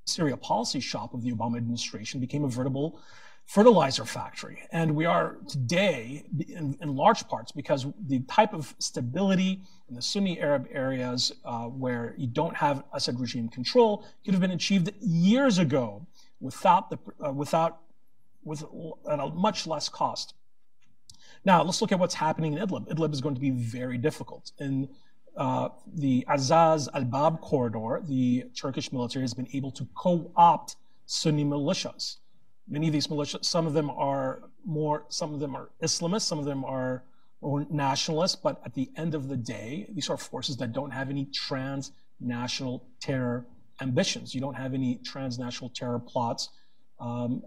Syria 0.05 0.37
policy 0.37 0.79
shop 0.79 1.13
of 1.13 1.23
the 1.23 1.31
Obama 1.31 1.57
administration 1.57 2.19
became 2.19 2.43
a 2.43 2.47
veritable 2.47 2.99
fertilizer 3.47 4.03
factory. 4.03 4.61
And 4.71 4.93
we 4.93 5.05
are 5.05 5.37
today, 5.47 6.25
in, 6.49 6.77
in 6.81 6.95
large 6.95 7.27
parts, 7.29 7.51
because 7.51 7.87
the 8.07 8.19
type 8.27 8.53
of 8.53 8.75
stability 8.77 9.61
in 9.87 9.95
the 9.95 10.01
Sunni 10.01 10.39
Arab 10.39 10.67
areas 10.69 11.31
uh, 11.45 11.63
where 11.63 12.13
you 12.17 12.27
don't 12.27 12.55
have 12.55 12.83
Assad 12.93 13.19
regime 13.19 13.47
control 13.47 14.05
could 14.25 14.33
have 14.33 14.41
been 14.41 14.51
achieved 14.51 14.91
years 15.01 15.59
ago 15.59 16.05
without 16.41 16.89
the 16.89 16.99
uh, 17.25 17.31
without 17.31 17.79
with 18.43 18.63
at 19.09 19.19
a 19.19 19.27
much 19.29 19.65
less 19.65 19.87
cost. 19.87 20.33
Now, 21.45 21.63
let's 21.63 21.81
look 21.81 21.93
at 21.93 21.99
what's 21.99 22.15
happening 22.15 22.53
in 22.53 22.59
Idlib. 22.59 22.89
Idlib 22.89 23.13
is 23.13 23.21
going 23.21 23.35
to 23.35 23.41
be 23.41 23.51
very 23.51 23.97
difficult. 23.97 24.51
In 24.59 24.89
uh, 25.37 25.69
the 25.93 26.25
Azaz 26.29 26.89
al 26.93 27.05
Bab 27.05 27.39
corridor, 27.39 28.01
the 28.03 28.45
Turkish 28.55 28.91
military 28.91 29.23
has 29.23 29.33
been 29.33 29.47
able 29.53 29.71
to 29.71 29.87
co 29.95 30.31
opt 30.35 30.75
Sunni 31.05 31.45
militias. 31.45 32.17
Many 32.69 32.87
of 32.87 32.93
these 32.93 33.07
militias, 33.07 33.45
some 33.45 33.65
of 33.65 33.73
them 33.73 33.89
are 33.89 34.41
more, 34.65 35.05
some 35.09 35.33
of 35.33 35.39
them 35.39 35.55
are 35.55 35.69
Islamists, 35.81 36.23
some 36.23 36.39
of 36.39 36.45
them 36.45 36.65
are 36.65 37.03
more 37.41 37.65
nationalist, 37.69 38.41
but 38.43 38.61
at 38.65 38.73
the 38.73 38.89
end 38.97 39.15
of 39.15 39.29
the 39.29 39.37
day, 39.37 39.87
these 39.93 40.09
are 40.09 40.17
forces 40.17 40.57
that 40.57 40.73
don't 40.73 40.91
have 40.91 41.09
any 41.09 41.25
transnational 41.25 42.85
terror 42.99 43.45
ambitions. 43.79 44.33
You 44.33 44.41
don't 44.41 44.55
have 44.55 44.73
any 44.73 44.99
transnational 45.03 45.69
terror 45.69 45.99
plots. 45.99 46.49
Um, 46.99 47.43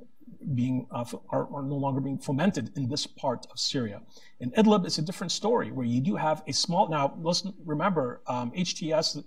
being 0.55 0.87
uh, 0.91 1.05
are, 1.31 1.49
are, 1.53 1.63
no 1.63 1.77
longer 1.77 2.01
being 2.01 2.19
fomented 2.19 2.71
in 2.77 2.89
this 2.89 3.07
part 3.07 3.47
of 3.51 3.59
Syria. 3.59 4.01
In 4.39 4.51
Idlib, 4.53 4.87
it's 4.87 4.99
a 4.99 5.03
different 5.03 5.33
story 5.33 5.71
where 5.73 5.87
you 5.87 6.01
do 6.01 6.17
have 6.17 6.43
a 6.47 6.53
small. 6.53 6.89
Now, 6.89 7.15
let's 7.21 7.45
remember, 7.65 8.21
um, 8.27 8.53
HTS, 8.53 9.23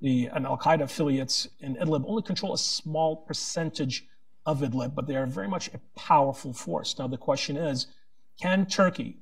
the 0.00 0.26
and 0.32 0.46
Al 0.46 0.58
Qaeda 0.58 0.82
affiliates 0.82 1.48
in 1.60 1.76
Idlib 1.76 2.04
only 2.06 2.22
control 2.22 2.54
a 2.54 2.58
small 2.58 3.16
percentage 3.16 4.06
of 4.48 4.60
Idlib, 4.60 4.94
but 4.94 5.06
they 5.06 5.16
are 5.16 5.26
very 5.26 5.48
much 5.48 5.68
a 5.74 5.78
powerful 5.94 6.52
force. 6.52 6.98
Now, 6.98 7.06
the 7.06 7.16
question 7.16 7.56
is, 7.56 7.86
can 8.40 8.66
Turkey 8.66 9.18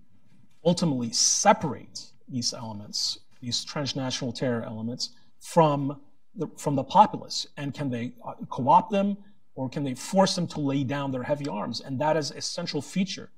ultimately 0.65 1.11
separate 1.13 2.07
these 2.29 2.55
elements, 2.55 3.19
these 3.41 3.65
transnational 3.65 4.33
terror 4.33 4.63
elements, 4.63 5.11
from 5.41 6.01
the, 6.35 6.49
from 6.57 6.75
the 6.75 6.85
populace, 6.85 7.47
and 7.57 7.75
can 7.75 7.91
they 7.91 8.13
uh, 8.27 8.33
co-opt 8.49 8.91
them? 8.91 9.17
or 9.57 9.69
can 9.71 9.83
they 9.83 9.95
force 9.95 10.35
them 10.37 10.47
to 10.47 10.61
lay 10.61 10.85
down 10.85 11.11
their 11.11 11.23
heavy 11.23 11.49
arms? 11.49 11.81
And 11.81 11.99
that 12.01 12.17
is 12.17 12.31
a 12.31 12.41
central 12.41 12.83
feature 12.83 13.31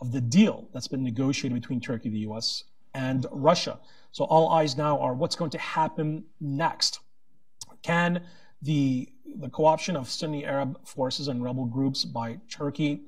of 0.00 0.10
the 0.10 0.20
deal 0.20 0.68
that's 0.72 0.88
been 0.88 1.04
negotiated 1.04 1.60
between 1.60 1.80
Turkey, 1.80 2.08
the 2.08 2.20
US, 2.30 2.64
and 2.94 3.26
Russia. 3.30 3.78
So 4.10 4.24
all 4.24 4.50
eyes 4.50 4.76
now 4.76 4.98
are 4.98 5.14
what's 5.14 5.36
going 5.36 5.50
to 5.50 5.58
happen 5.58 6.24
next. 6.40 7.00
Can 7.82 8.22
the 8.62 9.08
the 9.36 9.48
co-option 9.48 9.96
of 9.96 10.08
Sunni 10.08 10.44
Arab 10.44 10.78
forces 10.86 11.28
and 11.28 11.42
rebel 11.42 11.66
groups 11.66 12.04
by 12.04 12.38
Turkey, 12.48 13.02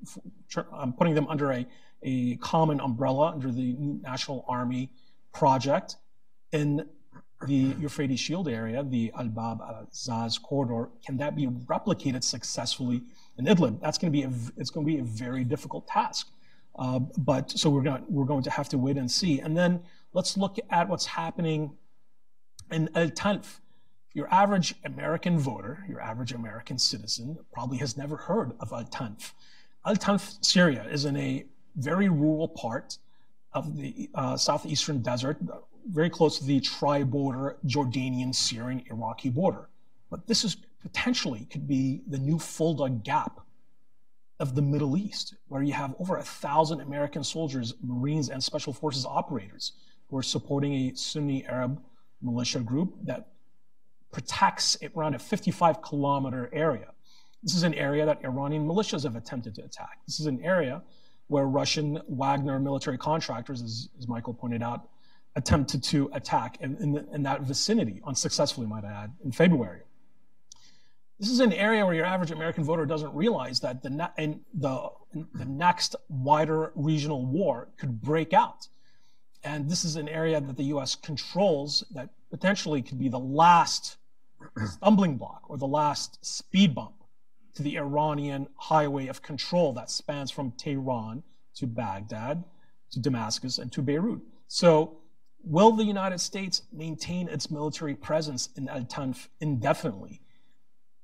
um, 0.72 0.92
putting 0.92 1.14
them 1.14 1.26
under 1.28 1.52
a, 1.52 1.66
a 2.02 2.37
common 2.37 2.81
umbrella 2.81 3.31
under 3.33 3.50
the 3.50 3.74
National 3.78 4.44
Army 4.48 4.90
project 5.33 5.96
in 6.52 6.87
the 7.46 7.74
Euphrates 7.78 8.18
Shield 8.18 8.48
area, 8.48 8.83
the 8.83 9.12
Al-Bab 9.16 9.61
al-Zaz 9.61 10.42
corridor, 10.42 10.90
can 11.04 11.16
that 11.18 11.37
be 11.37 11.46
replicated 11.46 12.24
successfully 12.24 13.02
in 13.38 13.44
Idlib? 13.44 13.81
That's 13.81 13.96
going 13.96 14.12
to 14.12 14.18
be 14.18 14.24
a, 14.24 14.33
it's 14.57 14.70
going 14.70 14.85
to 14.85 14.92
be 14.92 14.98
a 14.98 15.04
very 15.04 15.44
difficult 15.44 15.87
task. 15.87 16.28
Uh, 16.76 17.00
but 17.18 17.50
so 17.50 17.70
we're 17.70 17.83
going 17.83 18.04
we're 18.09 18.24
going 18.24 18.42
to 18.44 18.50
have 18.50 18.68
to 18.68 18.78
wait 18.78 18.96
and 18.96 19.11
see. 19.11 19.40
And 19.40 19.57
then 19.57 19.81
let's 20.12 20.37
look 20.37 20.59
at 20.70 20.88
what's 20.88 21.07
happening 21.07 21.72
in 22.70 22.88
Al 22.94 23.11
Tanf. 23.11 23.61
Your 24.18 24.35
average 24.35 24.74
American 24.85 25.38
voter, 25.38 25.85
your 25.88 26.00
average 26.00 26.33
American 26.33 26.76
citizen, 26.76 27.38
probably 27.52 27.78
has 27.78 27.96
never 27.96 28.16
heard 28.16 28.50
of 28.59 28.72
Al 28.72 28.83
Tanf. 28.83 29.31
Al 29.87 29.94
Tanf, 29.94 30.44
Syria, 30.44 30.85
is 30.90 31.04
in 31.04 31.16
a 31.16 31.46
very 31.76 32.09
rural 32.09 32.48
part 32.48 32.98
of 33.52 33.76
the 33.76 34.11
uh, 34.16 34.37
southeastern 34.37 35.02
desert, 35.02 35.38
very 35.87 36.11
close 36.11 36.37
to 36.40 36.44
the 36.44 36.59
tri-border 36.59 37.59
Jordanian, 37.64 38.35
Syrian, 38.35 38.83
Iraqi 38.90 39.28
border. 39.28 39.68
But 40.11 40.26
this 40.26 40.42
is 40.42 40.57
potentially 40.83 41.46
could 41.48 41.68
be 41.68 42.02
the 42.09 42.18
new 42.18 42.40
Fulda 42.40 42.90
Gap 42.90 43.38
of 44.40 44.57
the 44.57 44.62
Middle 44.62 44.96
East, 44.96 45.37
where 45.46 45.62
you 45.62 45.74
have 45.74 45.94
over 46.00 46.16
a 46.16 46.24
thousand 46.24 46.81
American 46.81 47.22
soldiers, 47.22 47.74
Marines, 47.85 48.31
and 48.31 48.42
Special 48.42 48.72
Forces 48.72 49.07
operators 49.07 49.74
who 50.11 50.16
are 50.16 50.24
supporting 50.24 50.74
a 50.74 50.94
Sunni 50.96 51.46
Arab 51.46 51.81
militia 52.20 52.59
group 52.59 52.96
that 53.04 53.28
protects 54.12 54.77
around 54.94 55.14
a 55.14 55.18
55 55.18 55.83
kilometer 55.83 56.49
area. 56.53 56.92
This 57.42 57.55
is 57.55 57.62
an 57.62 57.75
area 57.75 58.05
that 58.07 58.25
Iranian 58.25 58.66
militias 58.66 59.05
have 59.05 59.16
attempted 59.16 59.55
to 59.57 59.64
attack. 59.64 60.01
This 60.07 60.18
is 60.18 60.27
an 60.27 60.42
area 60.42 60.83
where 61.29 61.47
Russian 61.47 62.01
Wagner 62.09 62.59
military 62.59 62.99
contractors, 62.99 63.62
as, 63.62 63.88
as 63.99 64.09
Michael 64.09 64.35
pointed 64.35 64.62
out, 64.62 64.88
attempted 65.37 65.83
to 65.85 66.11
attack 66.14 66.61
in, 66.61 66.77
in, 66.77 67.07
in, 67.12 67.23
that 67.23 67.42
vicinity, 67.42 68.01
unsuccessfully, 68.05 68.66
might 68.66 68.85
I 68.85 69.05
add, 69.05 69.12
in 69.25 69.31
February. 69.31 69.83
This 71.21 71.29
is 71.31 71.40
an 71.40 71.53
area 71.53 71.85
where 71.85 71.94
your 71.94 72.07
average 72.07 72.31
American 72.31 72.64
voter 72.64 72.87
doesn't 72.87 73.14
realize 73.14 73.61
that 73.61 73.83
the, 73.83 73.90
ne- 73.90 74.38
the, 74.55 74.90
the 75.35 75.44
next 75.44 75.97
wider 76.09 76.73
regional 76.75 77.25
war 77.27 77.68
could 77.77 78.01
break 78.01 78.33
out. 78.33 78.68
And 79.44 79.71
this 79.71 79.85
is 79.85 79.97
an 79.97 80.09
area 80.09 80.40
that 80.40 80.57
the 80.57 80.64
US 80.64 80.94
controls 80.94 81.85
that 81.92 82.11
potentially 82.31 82.83
could 82.83 82.99
be 82.99 83.09
the 83.09 83.19
last 83.19 83.97
stumbling 84.64 85.17
block 85.17 85.43
or 85.49 85.57
the 85.57 85.67
last 85.67 86.25
speed 86.25 86.75
bump 86.75 86.95
to 87.55 87.62
the 87.62 87.77
Iranian 87.77 88.49
highway 88.57 89.09
of 89.09 89.23
control 89.23 89.73
that 89.73 89.91
spans 89.91 90.31
from 90.31 90.53
Tehran 90.53 91.23
to 91.57 91.67
Baghdad 91.67 92.45
to 92.93 93.01
Damascus 93.01 93.59
and 93.59 93.71
to 93.73 93.83
Beirut. 93.83 94.21
So, 94.47 94.99
will 95.45 95.73
the 95.73 95.85
United 95.85 96.21
States 96.21 96.62
maintain 96.73 97.29
its 97.29 97.51
military 97.51 97.95
presence 97.95 98.49
in 98.57 98.69
Al 98.69 98.85
Tanf 98.85 99.29
indefinitely? 99.41 100.21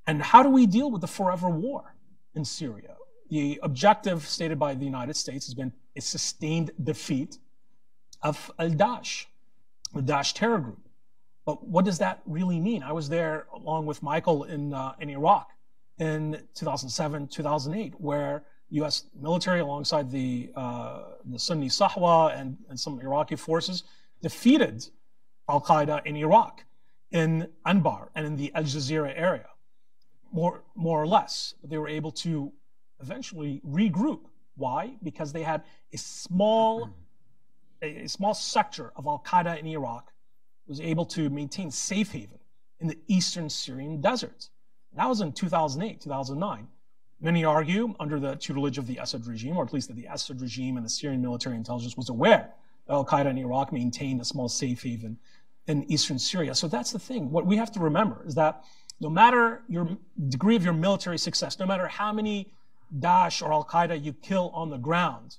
And 0.07 0.23
how 0.23 0.43
do 0.43 0.51
we 0.51 0.67
deal 0.67 0.91
with 0.91 1.01
the 1.01 1.07
forever 1.07 1.49
war 1.49 1.95
in 2.35 2.45
Syria? 2.45 2.97
The 3.31 3.59
objective 3.63 4.27
stated 4.27 4.59
by 4.59 4.75
the 4.75 4.85
United 4.85 5.17
States 5.17 5.47
has 5.47 5.55
been 5.55 5.73
a 5.97 6.01
sustained 6.01 6.71
defeat 6.83 7.39
of 8.23 8.51
Al 8.59 8.71
Daesh, 8.71 9.27
the 9.93 10.03
Daesh 10.03 10.35
terror 10.35 10.59
group. 10.59 10.84
But 11.45 11.67
what 11.67 11.85
does 11.85 11.99
that 11.99 12.23
really 12.27 12.59
mean? 12.59 12.83
I 12.83 12.93
was 12.93 13.09
there 13.09 13.47
along 13.53 13.87
with 13.87 14.03
Michael 14.03 14.45
in, 14.45 14.73
uh, 14.73 14.95
in 14.99 15.11
Iraq 15.11 15.51
in 15.99 16.41
2007, 16.55 17.29
2008, 17.29 17.95
where 17.99 18.45
U.S. 18.71 19.05
military, 19.21 19.61
alongside 19.61 20.11
the, 20.11 20.51
uh, 20.57 21.03
the 21.25 21.39
Sunni 21.39 21.69
Sahwa 21.69 22.39
and, 22.39 22.57
and 22.69 22.81
some 22.81 23.01
Iraqi 23.01 23.37
forces, 23.37 23.85
defeated 24.23 24.89
Al 25.49 25.61
Qaeda 25.61 26.05
in 26.07 26.17
Iraq, 26.17 26.65
in 27.11 27.49
Anbar, 27.67 28.09
and 28.15 28.27
in 28.27 28.37
the 28.37 28.51
Al 28.55 28.65
Jazeera 28.65 29.13
area, 29.15 29.49
more, 30.33 30.65
more 30.75 31.01
or 31.01 31.07
less. 31.07 31.55
They 31.63 31.77
were 31.77 31.89
able 31.89 32.11
to 32.13 32.53
eventually 33.01 33.61
regroup. 33.69 34.21
Why? 34.57 34.95
Because 35.03 35.33
they 35.33 35.43
had 35.43 35.63
a 35.93 35.99
small, 35.99 36.89
a, 37.83 38.05
a 38.05 38.09
small 38.09 38.33
sector 38.33 38.93
of 38.97 39.07
Al 39.07 39.23
Qaeda 39.27 39.59
in 39.59 39.67
Iraq 39.67 40.11
was 40.67 40.81
able 40.81 41.05
to 41.05 41.31
maintain 41.31 41.71
safe 41.71 42.13
haven 42.13 42.39
in 42.81 42.89
the 42.89 42.99
eastern 43.09 43.49
Syrian 43.51 44.01
desert. 44.01 44.49
That 44.97 45.09
was 45.09 45.21
in 45.21 45.33
2008, 45.33 46.01
2009. 46.01 46.69
Many 47.21 47.45
argue 47.45 47.95
under 47.99 48.21
the 48.21 48.37
tutelage 48.37 48.79
of 48.79 48.87
the 48.87 48.99
Assad 48.99 49.27
regime, 49.27 49.57
or 49.57 49.65
at 49.65 49.73
least 49.73 49.89
that 49.89 49.97
the 49.97 50.07
Assad 50.07 50.41
regime 50.41 50.77
and 50.77 50.85
the 50.85 50.91
Syrian 50.91 51.23
military 51.23 51.57
intelligence 51.57 51.97
was 51.97 52.09
aware 52.09 52.51
that 52.87 52.93
Al 52.93 53.05
Qaeda 53.05 53.31
in 53.31 53.39
Iraq 53.39 53.73
maintained 53.73 54.21
a 54.21 54.25
small 54.25 54.49
safe 54.49 54.83
haven 54.83 55.19
in 55.67 55.91
eastern 55.91 56.19
Syria. 56.19 56.55
So 56.55 56.69
that's 56.69 56.93
the 56.93 56.99
thing. 56.99 57.31
What 57.31 57.47
we 57.47 57.57
have 57.57 57.73
to 57.73 57.81
remember 57.81 58.23
is 58.27 58.35
that 58.35 58.65
no 59.01 59.09
matter 59.09 59.63
your 59.69 59.89
degree 60.29 60.57
of 60.57 60.65
your 60.65 60.75
military 60.75 61.19
success, 61.19 61.59
no 61.59 61.67
matter 61.67 61.89
how 61.89 62.13
many 62.13 62.53
Daesh 62.99 63.43
or 63.43 63.53
Al 63.53 63.65
Qaeda 63.65 64.03
you 64.03 64.13
kill 64.13 64.51
on 64.55 64.71
the 64.71 64.77
ground, 64.77 65.39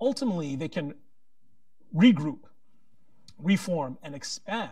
ultimately 0.00 0.56
they 0.56 0.68
can 0.68 0.94
regroup, 1.94 2.40
reform, 3.38 3.98
and 4.02 4.14
expand 4.14 4.70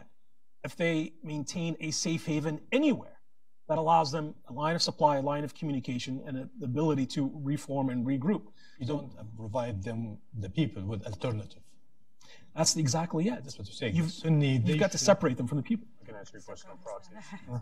if 0.65 0.77
they 0.77 1.13
maintain 1.23 1.77
a 1.81 1.91
safe 1.91 2.27
haven 2.27 2.61
anywhere 2.73 3.13
that 3.69 3.79
allows 3.79 4.13
them 4.13 4.35
a 4.49 4.53
line 4.53 4.77
of 4.77 4.83
supply, 4.83 5.17
a 5.17 5.23
line 5.23 5.45
of 5.45 5.55
communication, 5.55 6.23
and 6.27 6.37
a, 6.39 6.49
the 6.59 6.67
ability 6.67 7.07
to 7.07 7.31
reform 7.35 7.89
and 7.91 8.07
regroup. 8.07 8.43
You 8.79 8.87
don't 8.87 9.11
provide 9.37 9.83
them, 9.83 10.19
the 10.39 10.51
people, 10.51 10.83
with 10.83 11.05
alternative. 11.07 11.63
That's 12.57 12.77
exactly 12.77 13.29
it. 13.29 13.43
That's 13.43 13.59
what 13.59 13.67
you're 13.67 13.75
saying. 13.75 13.95
You've, 13.97 14.11
Sunni, 14.13 14.63
you've 14.65 14.79
got 14.79 14.93
to 14.93 14.99
separate 14.99 15.37
them 15.37 15.47
from 15.47 15.59
the 15.59 15.63
people. 15.63 15.87
I 16.03 16.07
can 16.07 16.15
answer 16.17 16.33
your 16.35 16.43
question 16.43 16.71
on 16.71 16.79
proxies. 16.79 17.17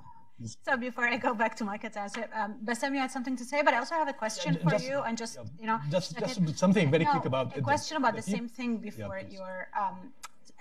So 0.64 0.76
before 0.76 1.04
I 1.04 1.16
go 1.16 1.32
back 1.32 1.54
to 1.58 1.64
Micah's 1.64 1.96
answer, 1.96 2.28
um, 2.34 2.56
Bassam, 2.64 2.92
you 2.92 2.98
had 2.98 3.12
something 3.12 3.36
to 3.36 3.44
say, 3.44 3.62
but 3.62 3.72
I 3.72 3.78
also 3.78 3.94
have 3.94 4.08
a 4.08 4.12
question 4.12 4.58
for 4.64 4.70
just- 4.70 4.84
you, 4.84 4.98
and 5.02 5.16
just 5.16 5.36
yeah, 5.36 5.44
you 5.60 5.66
know, 5.68 5.78
just- 5.90 6.18
just 6.18 6.58
something 6.58 6.90
very 6.90 7.04
No, 7.04 7.12
quick 7.12 7.24
about 7.26 7.54
a 7.54 7.58
it. 7.58 7.62
question 7.62 7.96
about 7.98 8.16
the 8.16 8.22
The 8.22 8.30
same 8.32 8.48
thing 8.48 8.78
before 8.78 9.20
please. 9.20 9.32
your. 9.32 9.68
Um, 9.80 10.12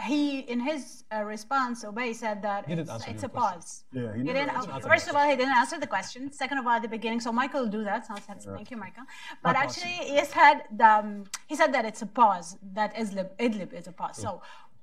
he 0.01 0.39
in 0.39 0.59
his 0.59 1.03
uh, 1.13 1.23
response, 1.23 1.83
Obey 1.83 2.13
said 2.13 2.41
that 2.41 2.65
He 2.67 2.73
it's, 2.73 2.89
it's 3.07 3.23
a 3.23 3.29
question. 3.29 3.29
pause. 3.29 3.83
Yeah, 3.93 4.13
he 4.13 4.19
He 4.21 4.25
didn't. 4.27 4.49
answered 4.49 4.71
uh, 4.71 4.79
the 4.79 4.87
first 4.87 5.07
of 5.07 5.15
all, 5.15 5.27
he 5.29 5.35
didn't 5.35 5.55
answer 5.55 5.79
the 5.79 5.87
question. 5.87 6.31
Second 6.31 6.57
of 6.57 6.65
all, 6.67 6.73
at 6.73 6.81
the 6.81 6.87
beginning, 6.87 7.19
so 7.19 7.31
Michael 7.31 7.61
will 7.61 7.69
do 7.69 7.83
that. 7.83 8.07
So 8.07 8.15
thank 8.15 8.71
you, 8.71 8.77
Michael. 8.77 9.03
But 9.43 9.53
Not 9.53 9.63
actually, 9.63 9.91
he 10.15 10.23
said 10.25 10.63
the, 10.75 10.85
um, 10.99 11.23
he 11.47 11.55
said 11.55 11.73
that 11.73 11.85
it's 11.85 12.01
a 12.01 12.07
pause. 12.07 12.57
That 12.73 12.95
Idlib, 12.95 13.29
Idlib 13.39 13.71
is 13.73 13.87
a 13.87 13.91
pause. 13.91 14.17
So, 14.17 14.41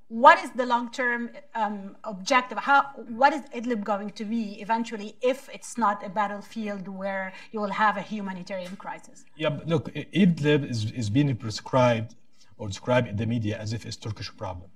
what 0.08 0.42
is 0.42 0.50
the 0.50 0.66
long-term 0.66 1.30
um, 1.54 1.96
objective? 2.04 2.58
How 2.58 2.82
what 3.22 3.32
is 3.32 3.42
Idlib 3.58 3.84
going 3.84 4.10
to 4.10 4.24
be 4.24 4.60
eventually 4.60 5.16
if 5.22 5.48
it's 5.52 5.76
not 5.78 6.04
a 6.04 6.08
battlefield 6.08 6.88
where 6.88 7.32
you 7.52 7.60
will 7.60 7.70
have 7.84 7.96
a 7.96 8.02
humanitarian 8.02 8.74
crisis? 8.76 9.24
Yeah, 9.36 9.50
but 9.50 9.66
look, 9.68 9.90
I- 9.94 10.06
Idlib 10.14 10.68
is, 10.68 10.90
is 10.92 11.10
being 11.10 11.34
prescribed 11.36 12.14
or 12.58 12.68
described 12.68 13.06
in 13.08 13.16
the 13.16 13.26
media 13.26 13.56
as 13.58 13.72
if 13.72 13.86
it's 13.86 13.96
Turkish 13.96 14.30
problem. 14.36 14.70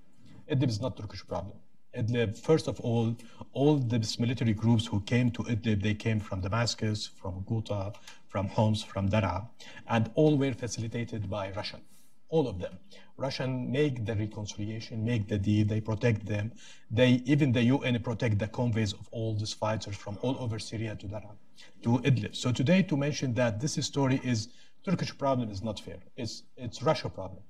Idlib 0.50 0.68
is 0.68 0.80
not 0.80 0.96
Turkish 0.96 1.26
problem. 1.26 1.56
Idlib, 1.96 2.36
first 2.36 2.66
of 2.66 2.80
all, 2.80 3.16
all 3.52 3.76
these 3.78 4.18
military 4.18 4.52
groups 4.52 4.86
who 4.86 5.00
came 5.00 5.30
to 5.30 5.42
Idlib, 5.44 5.82
they 5.82 5.94
came 5.94 6.20
from 6.20 6.40
Damascus, 6.40 7.06
from 7.06 7.44
Ghouta, 7.48 7.94
from 8.28 8.48
Homs, 8.48 8.82
from 8.82 9.08
Daraa, 9.08 9.48
and 9.88 10.10
all 10.14 10.36
were 10.36 10.52
facilitated 10.52 11.30
by 11.30 11.52
Russian. 11.52 11.80
All 12.28 12.48
of 12.48 12.58
them. 12.58 12.78
Russian 13.16 13.70
make 13.70 14.04
the 14.04 14.16
reconciliation, 14.16 15.04
make 15.04 15.28
the 15.28 15.38
deal, 15.38 15.66
they 15.66 15.80
protect 15.80 16.26
them. 16.26 16.50
They 16.90 17.22
even 17.26 17.52
the 17.52 17.62
UN 17.62 18.02
protect 18.02 18.38
the 18.38 18.48
convoys 18.48 18.92
of 18.92 19.08
all 19.12 19.34
these 19.34 19.52
fighters 19.52 19.96
from 19.96 20.18
all 20.20 20.36
over 20.40 20.58
Syria 20.58 20.96
to 20.96 21.06
Daraa, 21.06 21.36
to 21.84 21.90
Idlib. 21.98 22.34
So 22.34 22.50
today 22.50 22.82
to 22.82 22.96
mention 22.96 23.34
that 23.34 23.60
this 23.60 23.74
story 23.86 24.20
is 24.24 24.48
Turkish 24.84 25.16
problem 25.16 25.48
is 25.48 25.62
not 25.62 25.80
fair. 25.80 26.00
It's 26.16 26.42
it's 26.56 26.82
Russia 26.82 27.08
problem. 27.08 27.42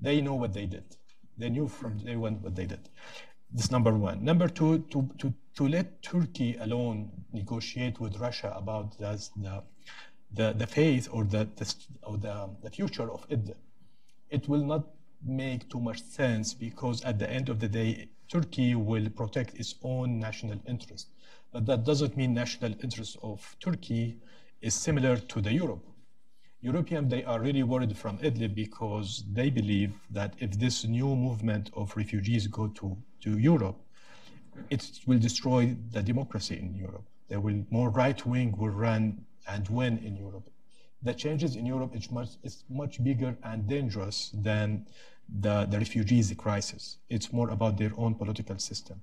They 0.00 0.20
know 0.20 0.34
what 0.34 0.52
they 0.52 0.66
did. 0.66 0.96
They 1.40 1.48
knew 1.48 1.68
from 1.68 1.96
day 1.96 2.16
one 2.16 2.34
what 2.42 2.54
they 2.54 2.66
did. 2.66 2.88
This 3.50 3.70
number 3.70 3.94
one. 3.94 4.22
Number 4.22 4.46
two, 4.46 4.80
to, 4.90 5.08
to, 5.18 5.32
to 5.56 5.68
let 5.68 6.02
Turkey 6.02 6.56
alone 6.60 7.10
negotiate 7.32 7.98
with 7.98 8.18
Russia 8.18 8.52
about 8.54 8.98
the, 8.98 9.12
the, 9.36 9.62
the, 10.32 10.52
the 10.52 10.66
faith 10.66 11.08
or, 11.10 11.24
the, 11.24 11.48
the, 11.56 11.74
or 12.02 12.18
the, 12.18 12.50
the 12.62 12.70
future 12.70 13.10
of 13.10 13.26
Idlib. 13.30 13.56
It 14.28 14.48
will 14.48 14.64
not 14.64 14.84
make 15.24 15.68
too 15.70 15.80
much 15.80 16.02
sense 16.02 16.52
because 16.52 17.02
at 17.04 17.18
the 17.18 17.28
end 17.28 17.48
of 17.48 17.58
the 17.58 17.68
day, 17.68 18.10
Turkey 18.28 18.74
will 18.74 19.08
protect 19.08 19.54
its 19.58 19.74
own 19.82 20.20
national 20.20 20.60
interest. 20.68 21.08
But 21.52 21.64
that 21.66 21.84
doesn't 21.84 22.16
mean 22.18 22.34
national 22.34 22.74
interest 22.82 23.16
of 23.22 23.56
Turkey 23.60 24.18
is 24.60 24.74
similar 24.74 25.16
to 25.16 25.40
the 25.40 25.52
Europe. 25.52 25.84
European, 26.62 27.08
they 27.08 27.24
are 27.24 27.40
really 27.40 27.62
worried 27.62 27.96
from 27.96 28.18
Idlib 28.18 28.54
because 28.54 29.24
they 29.32 29.48
believe 29.48 29.94
that 30.10 30.34
if 30.40 30.58
this 30.58 30.84
new 30.84 31.16
movement 31.16 31.70
of 31.74 31.96
refugees 31.96 32.46
go 32.46 32.68
to, 32.68 32.96
to 33.22 33.38
Europe, 33.38 33.80
it 34.68 35.00
will 35.06 35.18
destroy 35.18 35.74
the 35.92 36.02
democracy 36.02 36.58
in 36.58 36.74
Europe. 36.74 37.06
There 37.28 37.40
will 37.40 37.64
more 37.70 37.88
right 37.88 38.24
wing 38.26 38.54
will 38.58 38.70
run 38.70 39.24
and 39.48 39.66
win 39.68 39.98
in 39.98 40.16
Europe. 40.16 40.50
The 41.02 41.14
changes 41.14 41.56
in 41.56 41.64
Europe 41.64 41.96
is 41.96 42.10
much, 42.10 42.28
is 42.42 42.64
much 42.68 43.02
bigger 43.02 43.34
and 43.42 43.66
dangerous 43.66 44.30
than 44.34 44.86
the, 45.40 45.64
the 45.64 45.78
refugees 45.78 46.30
crisis. 46.36 46.98
It's 47.08 47.32
more 47.32 47.50
about 47.50 47.78
their 47.78 47.92
own 47.96 48.14
political 48.14 48.58
system. 48.58 49.00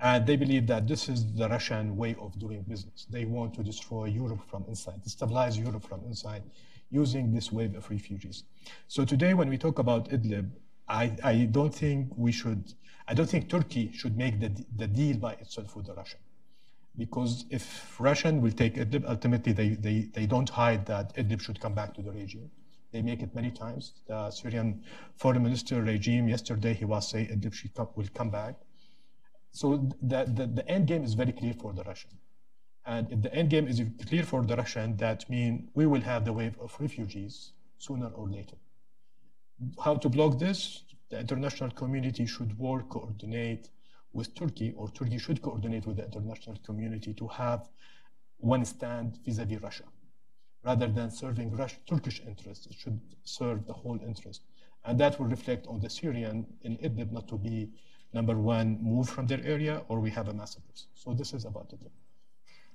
And 0.00 0.26
they 0.26 0.36
believe 0.36 0.66
that 0.66 0.86
this 0.86 1.08
is 1.08 1.32
the 1.32 1.48
Russian 1.48 1.96
way 1.96 2.14
of 2.20 2.38
doing 2.38 2.62
business. 2.62 3.06
They 3.08 3.24
want 3.24 3.54
to 3.54 3.62
destroy 3.62 4.06
Europe 4.06 4.40
from 4.50 4.64
inside, 4.68 5.02
destabilize 5.02 5.58
Europe 5.58 5.86
from 5.86 6.02
inside, 6.06 6.42
using 6.90 7.32
this 7.32 7.52
wave 7.52 7.76
of 7.76 7.88
refugees. 7.90 8.44
So 8.88 9.04
today, 9.04 9.34
when 9.34 9.48
we 9.48 9.58
talk 9.58 9.78
about 9.78 10.10
Idlib, 10.10 10.50
I, 10.88 11.16
I 11.22 11.34
don't 11.50 11.74
think 11.74 12.08
we 12.16 12.32
should, 12.32 12.74
I 13.06 13.14
don't 13.14 13.28
think 13.28 13.48
Turkey 13.48 13.92
should 13.92 14.16
make 14.16 14.40
the, 14.40 14.50
the 14.76 14.88
deal 14.88 15.16
by 15.16 15.34
itself 15.34 15.76
with 15.76 15.86
the 15.86 15.94
Russian. 15.94 16.20
Because 16.96 17.44
if 17.50 17.98
Russian 18.00 18.42
will 18.42 18.50
take 18.50 18.74
Idlib, 18.74 19.04
ultimately 19.08 19.52
they, 19.52 19.68
they, 19.70 20.08
they 20.12 20.26
don't 20.26 20.48
hide 20.48 20.84
that 20.86 21.14
Idlib 21.16 21.40
should 21.40 21.60
come 21.60 21.74
back 21.74 21.94
to 21.94 22.02
the 22.02 22.10
regime. 22.10 22.50
They 22.92 23.02
make 23.02 23.22
it 23.22 23.32
many 23.36 23.52
times. 23.52 23.92
The 24.08 24.30
Syrian 24.32 24.82
foreign 25.16 25.44
minister 25.44 25.80
regime 25.80 26.28
yesterday, 26.28 26.74
he 26.74 26.84
was 26.84 27.08
saying 27.08 27.28
Idlib 27.28 27.54
should 27.54 27.72
come, 27.72 27.88
will 27.94 28.08
come 28.12 28.30
back. 28.30 28.56
So 29.52 29.88
the, 30.02 30.24
the, 30.24 30.46
the 30.46 30.68
end 30.68 30.88
game 30.88 31.04
is 31.04 31.14
very 31.14 31.32
clear 31.32 31.54
for 31.54 31.72
the 31.72 31.84
Russian. 31.84 32.10
And 32.92 33.12
if 33.12 33.22
the 33.22 33.32
end 33.32 33.50
game 33.50 33.68
is 33.68 33.80
clear 34.08 34.24
for 34.24 34.42
the 34.42 34.56
Russian, 34.56 34.96
that 34.96 35.30
means 35.30 35.68
we 35.74 35.86
will 35.86 36.00
have 36.00 36.24
the 36.24 36.32
wave 36.32 36.56
of 36.58 36.76
refugees 36.80 37.52
sooner 37.78 38.08
or 38.08 38.26
later. 38.28 38.56
How 39.84 39.94
to 40.02 40.08
block 40.08 40.40
this? 40.40 40.82
The 41.08 41.20
international 41.20 41.70
community 41.70 42.26
should 42.26 42.58
work, 42.58 42.88
coordinate 42.88 43.70
with 44.12 44.34
Turkey, 44.34 44.74
or 44.76 44.90
Turkey 44.90 45.18
should 45.18 45.40
coordinate 45.40 45.86
with 45.86 45.98
the 45.98 46.04
international 46.04 46.56
community 46.66 47.14
to 47.14 47.28
have 47.28 47.68
one 48.38 48.64
stand 48.64 49.18
vis-a-vis 49.24 49.62
Russia. 49.62 49.84
Rather 50.64 50.88
than 50.88 51.12
serving 51.12 51.48
Turkish 51.86 52.20
interests, 52.26 52.66
it 52.66 52.74
should 52.74 53.00
serve 53.22 53.68
the 53.68 53.72
whole 53.72 54.00
interest. 54.04 54.42
And 54.84 54.98
that 54.98 55.16
will 55.20 55.28
reflect 55.36 55.68
on 55.68 55.78
the 55.78 55.90
Syrian 55.90 56.44
in 56.62 56.76
Idlib 56.78 57.12
not 57.12 57.28
to 57.28 57.38
be, 57.38 57.70
number 58.12 58.36
one, 58.36 58.82
moved 58.82 59.10
from 59.10 59.28
their 59.28 59.42
area, 59.44 59.82
or 59.86 60.00
we 60.00 60.10
have 60.10 60.26
a 60.26 60.34
massacre. 60.34 60.74
So 60.94 61.14
this 61.14 61.32
is 61.32 61.44
about 61.44 61.72
it. 61.72 61.80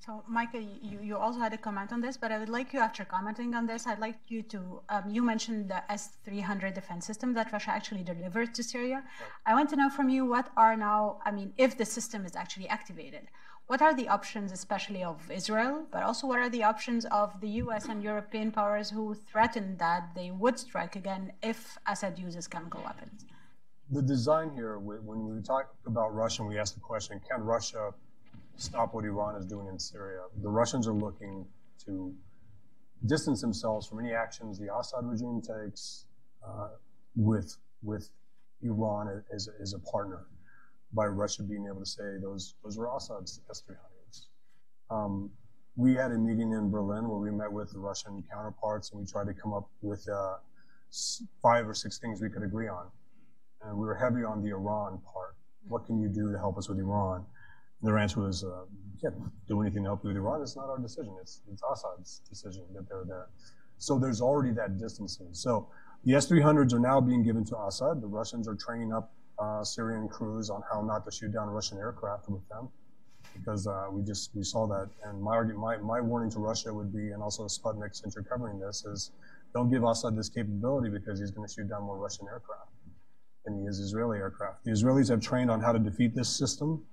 So, 0.06 0.24
Michael, 0.28 0.62
you, 0.84 0.99
you 1.01 1.18
also 1.18 1.39
had 1.39 1.51
a 1.53 1.58
comment 1.58 1.91
on 1.91 1.99
this, 1.99 2.16
but 2.16 2.32
I 2.32 2.38
would 2.38 2.49
like 2.49 2.74
you, 2.74 2.80
after 2.80 3.03
commenting 3.03 3.56
on 3.56 3.66
this, 3.66 3.88
I'd 3.88 3.97
like 3.97 4.20
you 4.28 4.43
to, 4.43 4.82
um, 4.89 5.10
you 5.10 5.24
mentioned 5.24 5.68
the 5.68 5.91
S-300 5.91 6.76
defense 6.76 7.08
system 7.08 7.34
that 7.34 7.51
Russia 7.51 7.72
actually 7.72 8.03
delivered 8.03 8.53
to 8.53 8.62
Syria. 8.62 8.97
Right. 8.97 9.30
I 9.47 9.56
want 9.56 9.68
to 9.72 9.76
know 9.76 9.89
from 9.89 10.10
you 10.10 10.24
what 10.28 10.51
are 10.56 10.78
now, 10.78 11.22
I 11.26 11.32
mean, 11.32 11.53
if 11.58 11.76
the 11.76 11.86
system 11.86 12.24
is 12.24 12.36
actually 12.36 12.68
activated, 12.68 13.30
what 13.66 13.82
are 13.82 13.95
the 13.95 14.08
options, 14.08 14.51
especially 14.51 15.03
of 15.03 15.32
Israel, 15.32 15.88
but 15.91 16.03
also 16.03 16.28
what 16.28 16.38
are 16.38 16.49
the 16.49 16.62
options 16.62 17.06
of 17.06 17.41
the 17.41 17.49
US 17.64 17.86
and 17.86 18.03
European 18.03 18.51
powers 18.51 18.91
who 18.91 19.16
threaten 19.16 19.76
that 19.78 20.12
they 20.14 20.30
would 20.30 20.60
strike 20.60 20.95
again 20.95 21.34
if 21.41 21.80
Assad 21.88 22.20
uses 22.20 22.47
chemical 22.47 22.82
weapons? 22.84 23.26
The 23.89 24.03
design 24.03 24.51
here, 24.53 24.78
when 24.78 25.36
we 25.36 25.41
talk 25.41 25.74
about 25.88 26.14
Russia, 26.14 26.43
we 26.43 26.60
ask 26.60 26.76
the 26.76 26.80
question, 26.80 27.20
can 27.28 27.41
Russia 27.41 27.91
stop 28.58 28.93
what 28.93 29.06
Iran 29.06 29.36
is 29.36 29.45
doing 29.45 29.68
in 29.68 29.80
Syria. 29.80 30.22
The 30.41 30.49
Russians 30.49 30.88
are 30.88 30.93
looking 30.93 31.45
to 31.86 32.14
distance 33.06 33.41
themselves 33.41 33.88
from 33.88 33.99
any 33.99 34.14
actions 34.14 34.58
the 34.58 34.74
Assad 34.74 35.03
regime 35.03 35.41
takes 35.41 36.06
uh, 36.45 36.70
with 37.16 37.58
with 37.84 38.10
Iran 38.62 39.24
as, 39.34 39.49
as 39.62 39.74
a 39.74 39.80
partner 39.80 40.26
by 40.93 41.06
Russia 41.06 41.43
being 41.43 41.66
able 41.68 41.82
to 41.82 41.86
say 41.86 42.18
those 42.22 42.56
those 42.64 42.78
were 42.78 42.89
Assad's 42.95 43.41
S-300s. 43.49 44.28
Um, 44.89 45.30
we 45.76 45.93
had 45.93 46.12
a 46.12 46.18
meeting 46.18 46.53
in 46.53 46.72
Berlin 46.72 47.10
where 47.10 47.20
we 47.20 47.32
met 47.32 47.51
with 47.51 47.74
the 47.74 47.80
Russian 47.80 48.24
counterparts 48.32 48.91
and 48.91 49.01
we 49.01 49.06
tried 49.06 49.28
to 49.28 49.34
come 49.34 49.53
up 49.53 49.70
with 49.82 50.08
uh, 50.10 50.38
five 51.41 51.68
or 51.68 51.74
six 51.74 51.99
things 51.99 52.22
we 52.22 52.30
could 52.30 52.43
agree 52.43 52.70
on. 52.70 52.88
And 53.64 53.78
we 53.78 53.86
were 53.86 53.95
heavy 53.95 54.24
on 54.24 54.41
the 54.41 54.51
Iran 54.51 54.99
part. 55.12 55.36
What 55.68 55.86
can 55.86 55.99
you 55.99 56.08
do 56.08 56.32
to 56.32 56.38
help 56.38 56.58
us 56.58 56.70
with 56.70 56.80
Iran? 56.80 57.26
Their 57.82 57.97
answer 57.97 58.21
was, 58.21 58.43
uh, 58.43 58.65
can't 59.01 59.15
do 59.47 59.61
anything 59.61 59.84
to 59.84 59.89
help 59.89 60.03
you 60.03 60.09
with 60.09 60.17
Iran. 60.17 60.41
It's 60.41 60.55
not 60.55 60.69
our 60.69 60.80
decision. 60.80 61.15
It's, 61.21 61.41
it's 61.51 61.61
Assad's 61.71 62.21
decision 62.30 62.63
that 62.73 62.88
they're 62.88 63.05
there. 63.05 63.28
So 63.78 63.99
there's 63.99 64.21
already 64.21 64.53
that 64.53 64.78
distancing. 64.78 65.30
So 65.34 65.67
the 66.05 66.15
S-300s 66.15 66.73
are 66.73 66.80
now 66.80 67.01
being 67.01 67.23
given 67.23 67.43
to 67.45 67.59
Assad. 67.67 68.01
The 68.01 68.07
Russians 68.07 68.47
are 68.47 68.55
training 68.55 68.93
up 68.93 69.11
uh, 69.38 69.63
Syrian 69.63 70.07
crews 70.07 70.49
on 70.49 70.61
how 70.71 70.82
not 70.82 71.03
to 71.05 71.11
shoot 71.11 71.34
down 71.34 71.49
Russian 71.49 71.78
aircraft 71.78 72.30
with 72.30 72.47
them 72.49 72.69
because 73.38 73.67
uh, 73.67 73.88
we 73.91 74.01
just 74.03 74.32
we 74.36 74.43
saw 74.43 74.67
that. 74.67 74.89
And 75.03 75.21
my, 75.21 75.41
my 75.43 75.78
my 75.78 76.01
warning 76.01 76.30
to 76.32 76.39
Russia 76.39 76.73
would 76.73 76.93
be, 76.93 77.11
and 77.11 77.21
also 77.21 77.45
Sputnik, 77.45 77.95
since 77.95 78.15
you're 78.15 78.23
covering 78.23 78.59
this, 78.59 78.86
is 78.86 79.11
don't 79.53 79.69
give 79.69 79.84
Assad 79.84 80.15
this 80.15 80.30
capability 80.30 80.89
because 80.89 81.19
he's 81.19 81.32
going 81.32 81.47
to 81.47 81.53
shoot 81.53 81.69
down 81.69 81.84
more 81.84 81.97
Russian 81.97 82.28
aircraft 82.28 82.71
than 83.45 83.59
he 83.59 83.67
is 83.67 83.80
Israeli 83.80 84.17
aircraft. 84.17 84.63
The 84.65 84.71
Israelis 84.71 85.09
have 85.09 85.21
trained 85.21 85.51
on 85.51 85.61
how 85.61 85.71
to 85.71 85.80
defeat 85.80 86.15
this 86.15 86.30
system. 86.30 86.84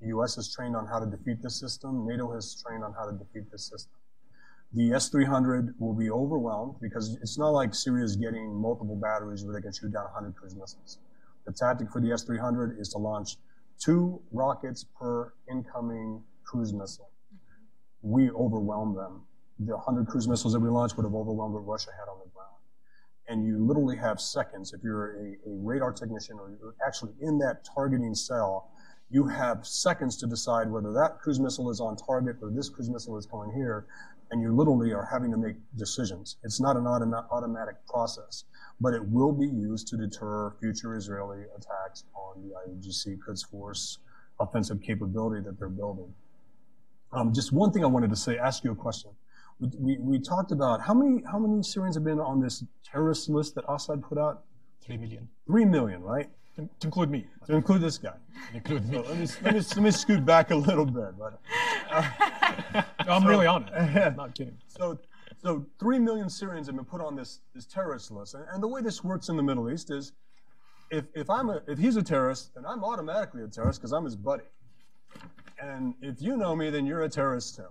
The 0.00 0.08
U.S. 0.08 0.36
has 0.36 0.52
trained 0.52 0.76
on 0.76 0.86
how 0.86 0.98
to 0.98 1.06
defeat 1.06 1.42
this 1.42 1.58
system. 1.58 2.06
NATO 2.06 2.32
has 2.34 2.62
trained 2.66 2.84
on 2.84 2.92
how 2.92 3.10
to 3.10 3.16
defeat 3.16 3.50
this 3.50 3.68
system. 3.68 3.92
The 4.74 4.92
S-300 4.92 5.74
will 5.78 5.94
be 5.94 6.10
overwhelmed 6.10 6.76
because 6.82 7.16
it's 7.22 7.38
not 7.38 7.50
like 7.50 7.74
Syria 7.74 8.04
is 8.04 8.16
getting 8.16 8.52
multiple 8.52 8.96
batteries 8.96 9.44
where 9.44 9.54
they 9.54 9.62
can 9.62 9.72
shoot 9.72 9.92
down 9.92 10.04
100 10.04 10.34
cruise 10.34 10.56
missiles. 10.56 10.98
The 11.46 11.52
tactic 11.52 11.90
for 11.92 12.00
the 12.00 12.10
S-300 12.12 12.80
is 12.80 12.88
to 12.90 12.98
launch 12.98 13.36
two 13.78 14.20
rockets 14.32 14.84
per 14.98 15.32
incoming 15.48 16.24
cruise 16.44 16.72
missile. 16.72 17.10
We 18.02 18.30
overwhelm 18.30 18.96
them. 18.96 19.22
The 19.60 19.76
100 19.76 20.08
cruise 20.08 20.26
missiles 20.26 20.54
that 20.54 20.60
we 20.60 20.68
launched 20.68 20.96
would 20.96 21.04
have 21.04 21.14
overwhelmed 21.14 21.54
what 21.54 21.66
Russia 21.66 21.90
had 21.96 22.10
on 22.10 22.18
the 22.18 22.30
ground. 22.34 22.50
And 23.28 23.46
you 23.46 23.64
literally 23.64 23.96
have 23.96 24.20
seconds. 24.20 24.72
If 24.72 24.82
you're 24.82 25.14
a, 25.24 25.48
a 25.48 25.54
radar 25.62 25.92
technician 25.92 26.36
or 26.40 26.50
you're 26.50 26.74
actually 26.84 27.12
in 27.20 27.38
that 27.38 27.64
targeting 27.74 28.14
cell, 28.14 28.72
you 29.10 29.26
have 29.26 29.66
seconds 29.66 30.16
to 30.18 30.26
decide 30.26 30.70
whether 30.70 30.92
that 30.92 31.18
cruise 31.20 31.38
missile 31.38 31.70
is 31.70 31.80
on 31.80 31.96
target 31.96 32.36
or 32.42 32.50
this 32.50 32.68
cruise 32.68 32.90
missile 32.90 33.16
is 33.16 33.26
going 33.26 33.52
here, 33.52 33.86
and 34.30 34.40
you 34.40 34.54
literally 34.54 34.92
are 34.92 35.08
having 35.12 35.30
to 35.30 35.36
make 35.36 35.56
decisions. 35.76 36.36
It's 36.42 36.60
not 36.60 36.76
an 36.76 36.84
autom- 36.84 37.24
automatic 37.30 37.76
process, 37.86 38.44
but 38.80 38.94
it 38.94 39.06
will 39.06 39.32
be 39.32 39.46
used 39.46 39.86
to 39.88 39.96
deter 39.96 40.52
future 40.60 40.96
Israeli 40.96 41.44
attacks 41.56 42.04
on 42.14 42.42
the 42.42 42.54
IRGC 42.54 43.18
Quds 43.24 43.44
Force 43.44 43.98
offensive 44.40 44.82
capability 44.82 45.42
that 45.44 45.58
they're 45.58 45.68
building. 45.68 46.12
Um, 47.12 47.32
just 47.32 47.52
one 47.52 47.70
thing 47.70 47.84
I 47.84 47.86
wanted 47.86 48.10
to 48.10 48.16
say, 48.16 48.38
ask 48.38 48.64
you 48.64 48.72
a 48.72 48.74
question. 48.74 49.10
We, 49.60 49.68
we, 49.78 49.98
we, 49.98 50.18
talked 50.18 50.50
about 50.50 50.80
how 50.80 50.94
many 50.94 51.22
how 51.30 51.38
many 51.38 51.62
Syrians 51.62 51.94
have 51.94 52.02
been 52.02 52.18
on 52.18 52.40
this 52.40 52.64
terrorist 52.84 53.28
list 53.28 53.54
that 53.54 53.64
Assad 53.68 54.02
put 54.02 54.18
out? 54.18 54.42
Three 54.80 54.96
million. 54.96 55.28
Three 55.46 55.64
million, 55.64 56.02
right? 56.02 56.28
To, 56.56 56.68
include 56.84 57.10
me. 57.10 57.26
To 57.46 57.56
include 57.56 57.80
this 57.80 57.98
guy. 57.98 58.14
Include 58.52 58.88
me. 58.88 58.94
So 58.94 59.02
let, 59.02 59.18
me, 59.18 59.26
let, 59.42 59.54
me, 59.54 59.60
let 59.60 59.76
me 59.78 59.90
scoot 59.90 60.24
back 60.24 60.50
a 60.52 60.56
little 60.56 60.86
bit. 60.86 61.18
But, 61.18 61.40
uh, 61.90 62.82
no, 63.06 63.12
I'm 63.12 63.22
so, 63.22 63.28
really 63.28 63.46
on 63.46 63.68
it. 63.72 64.16
not 64.16 64.34
kidding. 64.34 64.56
So, 64.68 64.98
so 65.42 65.66
three 65.80 65.98
million 65.98 66.30
Syrians 66.30 66.68
have 66.68 66.76
been 66.76 66.84
put 66.84 67.00
on 67.00 67.16
this, 67.16 67.40
this 67.54 67.66
terrorist 67.66 68.12
list. 68.12 68.34
And, 68.34 68.44
and 68.52 68.62
the 68.62 68.68
way 68.68 68.82
this 68.82 69.02
works 69.02 69.28
in 69.28 69.36
the 69.36 69.42
Middle 69.42 69.70
East 69.70 69.90
is 69.90 70.12
if, 70.90 71.04
if, 71.14 71.28
I'm 71.28 71.50
a, 71.50 71.60
if 71.66 71.78
he's 71.78 71.96
a 71.96 72.02
terrorist, 72.02 72.54
then 72.54 72.64
I'm 72.66 72.84
automatically 72.84 73.42
a 73.42 73.48
terrorist 73.48 73.80
because 73.80 73.92
I'm 73.92 74.04
his 74.04 74.16
buddy. 74.16 74.44
And 75.60 75.94
if 76.02 76.22
you 76.22 76.36
know 76.36 76.54
me, 76.54 76.70
then 76.70 76.86
you're 76.86 77.02
a 77.02 77.08
terrorist 77.08 77.56
too. 77.56 77.68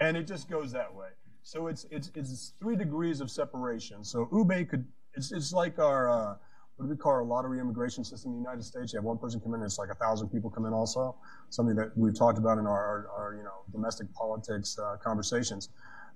And 0.00 0.16
it 0.16 0.26
just 0.26 0.50
goes 0.50 0.72
that 0.72 0.92
way. 0.92 1.08
So 1.42 1.68
it's, 1.68 1.86
it's, 1.90 2.10
it's 2.16 2.54
three 2.58 2.74
degrees 2.74 3.20
of 3.20 3.30
separation. 3.30 4.02
So 4.02 4.28
Ube 4.32 4.68
could, 4.68 4.84
it's, 5.14 5.30
it's 5.30 5.52
like 5.52 5.78
our, 5.78 6.10
uh, 6.10 6.34
what 6.76 6.86
do 6.86 6.90
we 6.90 6.96
call 6.96 7.12
our 7.12 7.24
lottery 7.24 7.58
immigration 7.58 8.04
system 8.04 8.32
in 8.32 8.36
the 8.36 8.42
United 8.42 8.62
States? 8.62 8.92
You 8.92 8.98
have 8.98 9.04
one 9.04 9.16
person 9.16 9.40
come 9.40 9.54
in, 9.54 9.62
it's 9.62 9.78
like 9.78 9.88
a 9.90 9.94
thousand 9.94 10.28
people 10.28 10.50
come 10.50 10.66
in 10.66 10.72
also. 10.72 11.16
Something 11.48 11.74
that 11.76 11.96
we've 11.96 12.16
talked 12.16 12.38
about 12.38 12.58
in 12.58 12.66
our, 12.66 13.08
our, 13.16 13.34
you 13.34 13.42
know, 13.42 13.62
domestic 13.72 14.12
politics 14.12 14.78
uh, 14.78 14.96
conversations. 15.02 15.70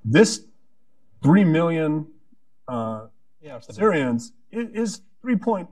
This 0.04 0.44
three 1.22 1.44
million 1.44 2.06
uh, 2.68 3.06
yeah, 3.40 3.58
Syrians 3.60 4.32
is, 4.52 5.00
3.7. 5.24 5.68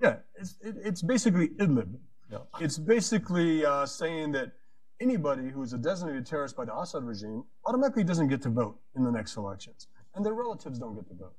Yeah, 0.00 0.16
it's, 0.36 0.56
it, 0.62 0.76
it's 0.82 1.02
basically 1.02 1.48
Idlib. 1.48 1.94
Yeah. 2.30 2.38
It's 2.60 2.78
basically 2.78 3.64
uh, 3.64 3.86
saying 3.86 4.32
that 4.32 4.52
anybody 5.00 5.48
who 5.48 5.62
is 5.62 5.72
a 5.72 5.78
designated 5.78 6.26
terrorist 6.26 6.56
by 6.56 6.64
the 6.64 6.76
Assad 6.76 7.04
regime 7.04 7.44
automatically 7.66 8.04
doesn't 8.04 8.28
get 8.28 8.40
to 8.42 8.50
vote 8.50 8.78
in 8.96 9.04
the 9.04 9.10
next 9.10 9.36
elections, 9.36 9.88
and 10.14 10.24
their 10.24 10.34
relatives 10.34 10.78
don't 10.78 10.94
get 10.94 11.08
to 11.08 11.14
vote 11.14 11.34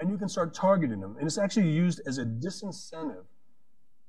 and 0.00 0.10
you 0.10 0.18
can 0.18 0.28
start 0.28 0.54
targeting 0.54 1.00
them. 1.00 1.16
And 1.18 1.26
it's 1.26 1.38
actually 1.38 1.70
used 1.70 2.00
as 2.06 2.18
a 2.18 2.24
disincentive 2.24 3.24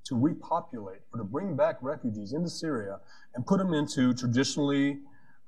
to 0.06 0.16
repopulate 0.16 1.02
or 1.14 1.20
to 1.20 1.24
bring 1.24 1.56
back 1.56 1.78
refugees 1.82 2.34
into 2.34 2.50
Syria 2.50 3.00
and 3.36 3.46
put 3.46 3.58
them 3.60 3.74
into 3.74 4.14
traditionally 4.14 5.00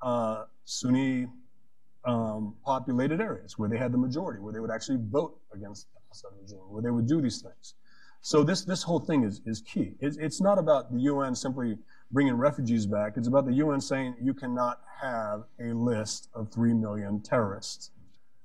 uh, 0.02 0.46
Sunni 0.66 1.28
um, 2.06 2.56
populated 2.66 3.22
areas 3.22 3.58
where 3.58 3.70
they 3.70 3.78
had 3.78 3.92
the 3.92 3.98
majority, 3.98 4.42
where 4.42 4.54
they 4.54 4.60
would 4.60 4.72
actually 4.72 5.00
vote 5.10 5.38
against 5.54 5.88
the 5.94 6.00
Assad 6.12 6.32
regime, 6.42 6.60
where 6.70 6.82
they 6.82 6.92
would 6.92 7.08
do 7.08 7.22
these 7.22 7.42
things. 7.42 7.76
So 8.22 8.44
this, 8.44 8.64
this 8.64 8.84
whole 8.84 9.00
thing 9.00 9.24
is, 9.24 9.42
is 9.46 9.62
key. 9.62 9.94
It's, 10.02 10.18
it's 10.18 10.42
not 10.42 10.58
about 10.58 10.92
the 10.92 11.00
UN 11.02 11.36
simply 11.36 11.78
bringing 12.12 12.34
refugees 12.34 12.86
back. 12.86 13.14
It's 13.16 13.28
about 13.28 13.46
the 13.46 13.54
UN 13.54 13.80
saying 13.80 14.16
you 14.22 14.34
cannot 14.34 14.82
have 15.02 15.44
a 15.60 15.74
list 15.74 16.30
of 16.34 16.52
3 16.52 16.74
million 16.74 17.22
terrorists. 17.22 17.92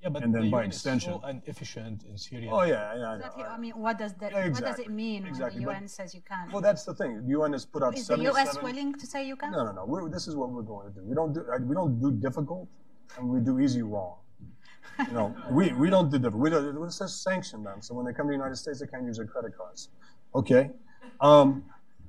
Yeah, 0.05 0.11
but 0.11 0.22
and 0.22 0.34
then 0.34 0.42
the 0.44 0.50
by 0.50 0.61
UN 0.61 0.66
extension, 0.66 1.14
is 1.14 1.20
so 1.22 1.28
inefficient 1.28 2.05
in 2.05 2.18
Syria. 2.18 2.50
Oh 2.52 2.62
yeah, 2.62 2.94
yeah 2.94 3.09
I, 3.12 3.16
know. 3.16 3.44
I 3.57 3.59
mean, 3.59 3.72
what 3.72 3.96
does 3.96 4.12
that? 4.20 4.32
Yeah, 4.32 4.40
exactly. 4.40 4.52
What 4.52 4.76
does 4.76 4.86
it 4.86 4.90
mean 4.90 5.26
exactly. 5.26 5.64
when 5.64 5.66
the 5.66 5.72
UN 5.72 5.82
but, 5.84 5.90
says 5.90 6.14
you 6.14 6.20
can't? 6.28 6.52
Well, 6.52 6.61
that's 6.61 6.84
the 6.84 6.94
thing. 6.94 7.22
The 7.24 7.30
UN 7.38 7.52
has 7.52 7.64
put 7.64 7.82
out. 7.82 7.96
Is 7.96 8.09
the 8.09 8.20
US 8.32 8.61
willing 8.62 8.92
to 8.92 9.07
say 9.07 9.26
you 9.26 9.34
can? 9.34 9.52
No, 9.52 9.64
no, 9.64 9.72
no. 9.72 9.86
We're, 9.86 10.11
this 10.11 10.28
is 10.28 10.36
what 10.36 10.50
we're 10.50 10.68
going 10.74 10.92
to 10.92 11.00
do. 11.00 11.07
We 11.07 11.14
don't 11.14 11.32
do 11.32 11.42
we 11.62 11.74
don't 11.74 11.98
do 11.98 12.11
difficult, 12.12 12.68
and 13.16 13.30
we 13.30 13.40
do 13.40 13.59
easy 13.61 13.80
wrong. 13.80 14.16
You 14.98 15.14
know, 15.14 15.34
we, 15.50 15.72
we 15.72 15.88
don't 15.88 16.11
do 16.11 16.18
difficult. 16.18 16.42
We 16.42 16.50
don't. 16.50 16.84
It 16.84 16.92
says 16.92 17.14
sanction 17.14 17.62
them. 17.62 17.80
So 17.80 17.94
when 17.94 18.05
they 18.05 18.12
come 18.12 18.26
to 18.26 18.32
the 18.32 18.36
United 18.36 18.57
States, 18.57 18.80
they 18.80 18.86
can't 18.86 19.07
use 19.07 19.16
their 19.16 19.26
credit 19.26 19.57
cards. 19.57 19.88
Okay. 20.34 20.70
Um, 21.22 21.64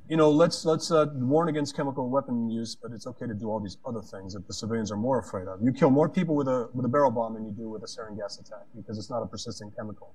you 0.09 0.17
know, 0.17 0.29
let's 0.29 0.65
let's 0.65 0.91
uh, 0.91 1.07
warn 1.13 1.49
against 1.49 1.75
chemical 1.75 2.09
weapon 2.09 2.49
use, 2.49 2.75
but 2.75 2.91
it's 2.91 3.07
okay 3.07 3.25
to 3.25 3.33
do 3.33 3.49
all 3.49 3.59
these 3.59 3.77
other 3.85 4.01
things 4.01 4.33
that 4.33 4.45
the 4.45 4.53
civilians 4.53 4.91
are 4.91 4.97
more 4.97 5.19
afraid 5.19 5.47
of. 5.47 5.61
You 5.61 5.71
kill 5.71 5.89
more 5.89 6.07
people 6.07 6.35
with 6.35 6.47
a 6.47 6.69
with 6.73 6.85
a 6.85 6.89
barrel 6.89 7.11
bomb 7.11 7.33
than 7.33 7.45
you 7.45 7.51
do 7.51 7.69
with 7.69 7.83
a 7.83 7.87
sarin 7.87 8.17
gas 8.17 8.39
attack 8.39 8.65
because 8.75 8.97
it's 8.97 9.09
not 9.09 9.23
a 9.23 9.25
persistent 9.25 9.75
chemical. 9.75 10.13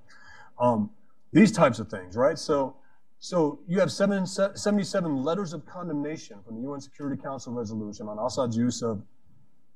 Um, 0.61 0.91
these 1.33 1.53
types 1.53 1.79
of 1.79 1.89
things, 1.89 2.17
right? 2.17 2.39
So, 2.39 2.77
So 3.19 3.61
you 3.69 3.79
have 3.81 3.93
seven, 3.93 4.27
77 4.27 5.23
letters 5.23 5.53
of 5.53 5.67
condemnation 5.67 6.39
from 6.45 6.57
the 6.57 6.63
UN 6.63 6.81
Security 6.81 7.21
Council 7.21 7.53
resolution 7.53 8.09
on 8.09 8.19
Assad's 8.19 8.57
use 8.57 8.83
of 8.83 9.03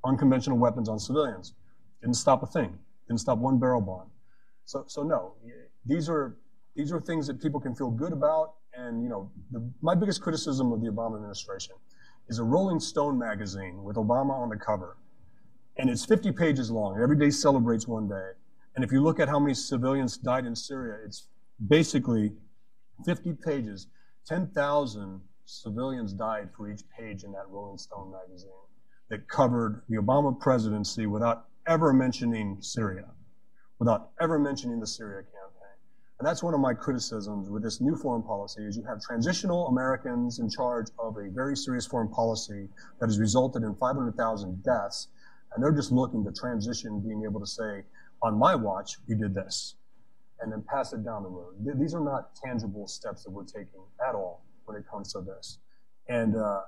unconventional 0.04 0.58
weapons 0.58 0.88
on 0.88 0.98
civilians. 0.98 1.54
Didn't 2.00 2.16
stop 2.16 2.42
a 2.42 2.46
thing. 2.46 2.78
Didn't 3.06 3.20
stop 3.20 3.38
one 3.38 3.58
barrel 3.58 3.80
bomb. 3.80 4.10
So, 4.64 4.84
so 4.86 5.02
no, 5.02 5.34
these 5.84 6.08
are 6.08 6.36
these 6.74 6.92
are 6.92 7.00
things 7.00 7.26
that 7.26 7.40
people 7.40 7.60
can 7.60 7.74
feel 7.74 7.90
good 7.90 8.12
about. 8.12 8.54
And 8.76 9.02
you 9.02 9.08
know, 9.08 9.30
the, 9.50 9.68
my 9.82 9.94
biggest 9.94 10.20
criticism 10.20 10.72
of 10.72 10.80
the 10.80 10.88
Obama 10.88 11.16
administration 11.16 11.76
is 12.28 12.38
a 12.38 12.44
Rolling 12.44 12.80
Stone 12.80 13.18
magazine 13.18 13.82
with 13.82 13.96
Obama 13.96 14.30
on 14.30 14.48
the 14.48 14.56
cover, 14.56 14.96
and 15.76 15.90
it's 15.90 16.04
50 16.04 16.32
pages 16.32 16.70
long. 16.70 17.00
Every 17.00 17.16
day 17.16 17.30
celebrates 17.30 17.86
one 17.86 18.08
day. 18.08 18.30
And 18.74 18.84
if 18.84 18.90
you 18.90 19.02
look 19.02 19.20
at 19.20 19.28
how 19.28 19.38
many 19.38 19.54
civilians 19.54 20.16
died 20.16 20.46
in 20.46 20.56
Syria, 20.56 20.98
it's 21.04 21.28
basically 21.68 22.32
50 23.04 23.34
pages. 23.44 23.86
10,000 24.26 25.20
civilians 25.44 26.12
died 26.12 26.48
for 26.56 26.70
each 26.70 26.82
page 26.98 27.24
in 27.24 27.32
that 27.32 27.48
Rolling 27.48 27.78
Stone 27.78 28.12
magazine 28.12 28.50
that 29.10 29.28
covered 29.28 29.82
the 29.88 29.96
Obama 29.96 30.38
presidency 30.38 31.06
without 31.06 31.46
ever 31.66 31.92
mentioning 31.92 32.56
Syria, 32.60 33.06
without 33.78 34.10
ever 34.20 34.38
mentioning 34.38 34.80
the 34.80 34.86
Syria 34.86 35.22
campaign. 35.22 35.53
And 36.24 36.30
that's 36.30 36.42
one 36.42 36.54
of 36.54 36.60
my 36.60 36.72
criticisms 36.72 37.50
with 37.50 37.62
this 37.62 37.82
new 37.82 37.96
foreign 37.96 38.22
policy 38.22 38.64
is 38.64 38.78
you 38.78 38.84
have 38.84 38.98
transitional 38.98 39.66
Americans 39.66 40.38
in 40.38 40.48
charge 40.48 40.86
of 40.98 41.18
a 41.18 41.28
very 41.28 41.54
serious 41.54 41.86
foreign 41.86 42.08
policy 42.08 42.66
that 42.98 43.08
has 43.08 43.18
resulted 43.18 43.62
in 43.62 43.74
500,000 43.74 44.62
deaths. 44.62 45.08
And 45.52 45.62
they're 45.62 45.70
just 45.70 45.92
looking 45.92 46.24
to 46.24 46.32
transition, 46.32 46.98
being 47.00 47.24
able 47.28 47.40
to 47.40 47.46
say, 47.46 47.82
on 48.22 48.38
my 48.38 48.54
watch, 48.54 48.96
we 49.06 49.16
did 49.16 49.34
this, 49.34 49.74
and 50.40 50.50
then 50.50 50.64
pass 50.66 50.94
it 50.94 51.04
down 51.04 51.24
the 51.24 51.28
road. 51.28 51.56
These 51.78 51.94
are 51.94 52.02
not 52.02 52.34
tangible 52.42 52.88
steps 52.88 53.24
that 53.24 53.30
we're 53.30 53.44
taking 53.44 53.82
at 54.08 54.14
all 54.14 54.46
when 54.64 54.78
it 54.78 54.84
comes 54.90 55.12
to 55.12 55.20
this. 55.20 55.58
And, 56.08 56.36
uh, 56.36 56.62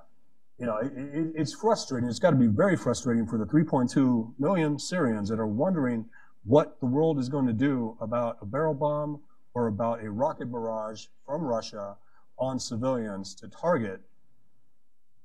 you 0.59 0.67
know, 0.67 0.77
it, 0.77 0.91
it, 0.95 1.33
it's 1.33 1.55
frustrating. 1.55 2.07
It's 2.07 2.19
got 2.19 2.29
to 2.29 2.35
be 2.35 2.45
very 2.45 2.77
frustrating 2.77 3.25
for 3.25 3.39
the 3.39 3.45
3.2 3.45 4.33
million 4.37 4.77
Syrians 4.77 5.29
that 5.29 5.39
are 5.39 5.47
wondering 5.47 6.05
what 6.43 6.79
the 6.79 6.85
world 6.85 7.17
is 7.17 7.27
going 7.27 7.47
to 7.47 7.53
do 7.53 7.97
about 7.99 8.37
a 8.39 8.45
barrel 8.45 8.75
bomb 8.75 9.19
or 9.57 9.65
about 9.65 10.03
a 10.03 10.11
rocket 10.11 10.51
barrage 10.51 11.05
from 11.25 11.41
Russia 11.41 11.95
on 12.37 12.59
civilians 12.59 13.33
to 13.33 13.47
target 13.47 13.99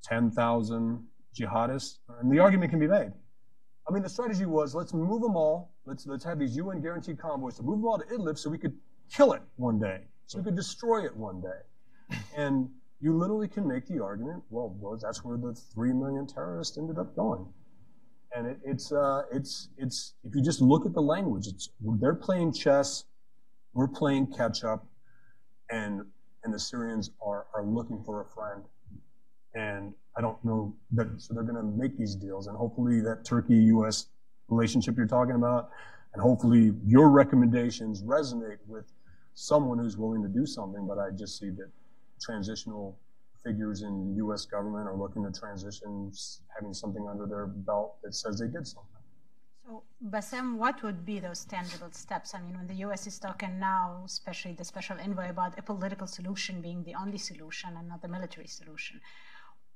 10,000 0.04 1.06
jihadists. 1.38 1.98
And 2.18 2.32
the 2.32 2.38
argument 2.38 2.70
can 2.70 2.80
be 2.80 2.86
made. 2.86 3.12
I 3.86 3.92
mean, 3.92 4.02
the 4.02 4.08
strategy 4.08 4.46
was 4.46 4.74
let's 4.74 4.94
move 4.94 5.20
them 5.20 5.36
all. 5.36 5.74
Let's, 5.84 6.06
let's 6.06 6.24
have 6.24 6.38
these 6.38 6.56
UN 6.56 6.80
guaranteed 6.80 7.18
convoys 7.18 7.56
to 7.56 7.62
move 7.62 7.80
them 7.80 7.86
all 7.86 7.98
to 7.98 8.06
Idlib 8.06 8.38
so 8.38 8.48
we 8.48 8.56
could 8.56 8.74
kill 9.12 9.34
it 9.34 9.42
one 9.56 9.78
day, 9.78 10.00
so 10.26 10.38
we 10.38 10.44
could 10.44 10.56
destroy 10.56 11.04
it 11.04 11.14
one 11.14 11.42
day. 11.42 12.16
And 12.36 12.70
you 13.00 13.14
literally 13.14 13.48
can 13.48 13.68
make 13.68 13.86
the 13.86 14.02
argument, 14.02 14.42
well, 14.48 14.74
well 14.80 14.96
that's 14.96 15.22
where 15.22 15.36
the 15.36 15.52
three 15.74 15.92
million 15.92 16.26
terrorists 16.26 16.78
ended 16.78 16.98
up 16.98 17.14
going. 17.14 17.44
And 18.34 18.46
it, 18.46 18.58
it's, 18.64 18.92
uh, 18.92 19.24
it's, 19.30 19.68
it's, 19.76 20.14
if 20.24 20.34
you 20.34 20.40
just 20.40 20.62
look 20.62 20.86
at 20.86 20.94
the 20.94 21.02
language, 21.02 21.48
it's, 21.48 21.68
they're 22.00 22.14
playing 22.14 22.54
chess 22.54 23.04
we're 23.74 23.88
playing 23.88 24.32
catch 24.32 24.64
up, 24.64 24.86
and 25.70 26.02
and 26.44 26.52
the 26.52 26.58
Syrians 26.58 27.10
are 27.24 27.46
are 27.54 27.64
looking 27.64 28.02
for 28.04 28.20
a 28.20 28.26
friend. 28.26 28.62
And 29.54 29.92
I 30.16 30.20
don't 30.20 30.42
know 30.44 30.74
that 30.92 31.08
so 31.18 31.34
they're 31.34 31.42
going 31.42 31.56
to 31.56 31.62
make 31.62 31.96
these 31.98 32.14
deals, 32.14 32.46
and 32.46 32.56
hopefully 32.56 33.00
that 33.00 33.24
Turkey-U.S. 33.24 34.06
relationship 34.48 34.96
you're 34.96 35.06
talking 35.06 35.34
about, 35.34 35.70
and 36.12 36.22
hopefully 36.22 36.72
your 36.86 37.10
recommendations 37.10 38.02
resonate 38.02 38.58
with 38.66 38.92
someone 39.34 39.78
who's 39.78 39.96
willing 39.96 40.22
to 40.22 40.28
do 40.28 40.46
something. 40.46 40.86
But 40.86 40.98
I 40.98 41.10
just 41.10 41.38
see 41.38 41.50
that 41.50 41.70
transitional 42.20 42.98
figures 43.44 43.82
in 43.82 44.14
U.S. 44.16 44.46
government 44.46 44.88
are 44.88 44.96
looking 44.96 45.24
to 45.24 45.38
transition, 45.38 46.12
having 46.54 46.72
something 46.72 47.06
under 47.10 47.26
their 47.26 47.46
belt 47.46 47.96
that 48.02 48.14
says 48.14 48.38
they 48.38 48.46
did 48.46 48.66
something. 48.66 48.91
So, 49.64 49.84
Bassam, 50.00 50.58
what 50.58 50.82
would 50.82 51.04
be 51.06 51.20
those 51.20 51.44
tangible 51.44 51.92
steps? 51.92 52.34
I 52.34 52.40
mean, 52.40 52.56
when 52.56 52.66
the 52.66 52.74
U.S. 52.86 53.06
is 53.06 53.18
talking 53.18 53.58
now, 53.58 54.02
especially 54.04 54.52
the 54.54 54.64
special 54.64 54.98
envoy, 54.98 55.30
about 55.30 55.58
a 55.58 55.62
political 55.62 56.06
solution 56.06 56.60
being 56.60 56.82
the 56.82 56.94
only 56.94 57.18
solution 57.18 57.76
and 57.76 57.88
not 57.88 58.02
the 58.02 58.08
military 58.08 58.48
solution, 58.48 59.00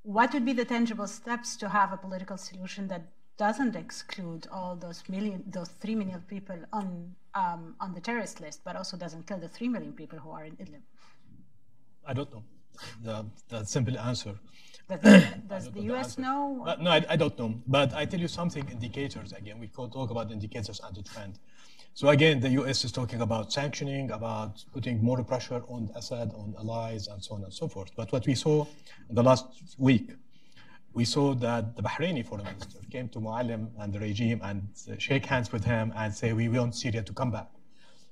what 0.03 0.33
would 0.33 0.45
be 0.45 0.53
the 0.53 0.65
tangible 0.65 1.07
steps 1.07 1.57
to 1.57 1.69
have 1.69 1.93
a 1.93 1.97
political 1.97 2.37
solution 2.37 2.89
that 2.89 3.03
doesn't 3.39 3.77
exclude 3.77 4.47
all 4.51 4.75
those 4.77 5.03
million, 5.09 5.45
those 5.47 5.69
three 5.69 5.95
million 5.95 6.21
people 6.23 6.57
on 6.73 7.15
um, 7.35 7.75
on 7.81 7.93
the 7.93 8.01
terrorist 8.01 8.41
list, 8.41 8.63
but 8.65 8.77
also 8.77 8.97
doesn't 8.97 9.27
kill 9.27 9.39
the 9.39 9.49
three 9.49 9.69
million 9.69 9.93
people 9.93 10.19
who 10.19 10.31
are 10.31 10.45
in 10.45 10.57
Idlib? 10.57 10.81
I 12.07 12.15
don't 12.15 12.33
know. 12.33 12.43
The, 13.03 13.27
the 13.49 13.65
simple 13.65 13.99
answer 13.99 14.35
does 14.89 15.01
the, 15.03 15.29
does 15.49 15.71
the 15.71 15.81
US 15.93 16.19
know? 16.19 16.63
But 16.65 16.81
no, 16.81 16.91
I, 16.91 17.05
I, 17.09 17.17
don't 17.17 17.39
know. 17.39 17.55
But 17.67 17.93
I 17.95 18.05
tell 18.05 18.21
you 18.21 18.29
something, 18.29 18.67
indicators, 18.71 19.33
again, 19.33 19.59
we 19.59 19.69
could 19.69 19.93
talk 19.93 20.11
about 20.11 20.31
indicators 20.31 20.81
and 20.85 20.95
the 20.95 21.03
trend. 21.03 21.39
So 21.95 22.09
again, 22.09 22.41
the 22.41 22.51
US 22.61 22.85
is 22.85 22.93
talking 22.93 23.23
about 23.23 23.53
sanctioning, 23.53 24.11
about 24.11 24.65
putting 24.73 25.03
more 25.03 25.23
pressure 25.25 25.63
on 25.69 25.91
Assad, 25.97 26.33
on 26.35 26.55
allies, 26.59 27.09
and 27.09 27.23
so 27.25 27.35
on 27.35 27.45
and 27.45 27.53
so 27.53 27.69
forth. 27.69 27.91
But 27.97 28.13
what 28.13 28.27
we 28.27 28.35
saw 28.35 28.67
in 29.09 29.15
the 29.15 29.23
last 29.23 29.47
week, 29.79 30.11
we 30.93 31.05
saw 31.05 31.35
that 31.35 31.77
the 31.77 31.83
Bahraini 31.83 32.25
foreign 32.27 32.45
minister 32.45 32.79
came 32.91 33.09
to 33.11 33.19
Muallim 33.19 33.69
and 33.79 33.93
the 33.93 33.99
regime 33.99 34.41
and 34.43 34.69
shake 34.99 35.27
hands 35.27 35.53
with 35.53 35.65
him 35.65 35.93
and 35.97 36.15
say, 36.15 36.33
we 36.33 36.49
want 36.49 36.75
Syria 36.75 37.03
to 37.03 37.13
come 37.13 37.31
back. 37.31 37.49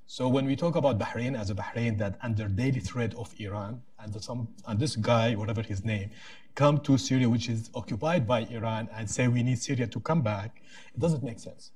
So 0.07 0.29
when 0.29 0.45
we 0.45 0.55
talk 0.55 0.77
about 0.77 0.99
Bahrain 0.99 1.39
as 1.39 1.51
a 1.51 1.55
Bahrain 1.55 1.97
that 1.99 2.19
under 2.23 2.47
daily 2.47 2.81
threat 2.81 3.15
of 3.15 3.35
Iran, 3.39 3.81
and, 3.99 4.23
some, 4.23 4.49
and 4.67 4.79
this 4.79 4.97
guy, 4.97 5.35
whatever 5.35 5.63
his 5.63 5.83
name, 5.85 6.11
come 6.55 6.79
to 6.81 6.99
Syria, 6.99 7.29
which 7.29 7.49
is 7.49 7.71
occupied 7.75 8.27
by 8.27 8.41
Iran, 8.51 8.89
and 8.95 9.11
say 9.11 9.29
we 9.29 9.43
need 9.43 9.59
Syria 9.59 9.87
to 9.87 10.01
come 10.01 10.21
back, 10.21 10.63
it 10.95 11.01
doesn't 11.01 11.25
make 11.25 11.39
sense. 11.39 11.71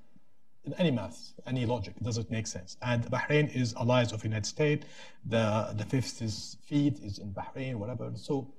In 0.65 0.75
any 0.75 0.91
math, 0.91 1.33
any 1.47 1.65
logic, 1.65 1.95
it 1.97 2.05
doesn't 2.05 2.31
make 2.31 2.47
sense. 2.47 2.77
And 2.83 3.03
Bahrain 3.11 3.55
is 3.57 3.75
allies 3.75 4.13
of 4.13 4.23
United 4.23 4.47
States. 4.47 4.87
The, 5.25 5.73
the 5.75 5.85
fifth 5.85 6.21
is 6.21 6.59
feed 6.67 7.03
is 7.03 7.19
in 7.19 7.33
Bahrain, 7.33 7.77
whatever. 7.77 8.13
So, 8.15 8.53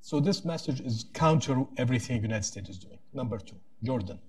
so 0.00 0.20
this 0.20 0.44
message 0.44 0.80
is 0.80 1.06
counter 1.12 1.64
everything 1.76 2.22
United 2.22 2.44
States 2.44 2.70
is 2.70 2.78
doing. 2.78 2.98
Number 3.12 3.38
two, 3.38 3.56
Jordan. 3.82 4.20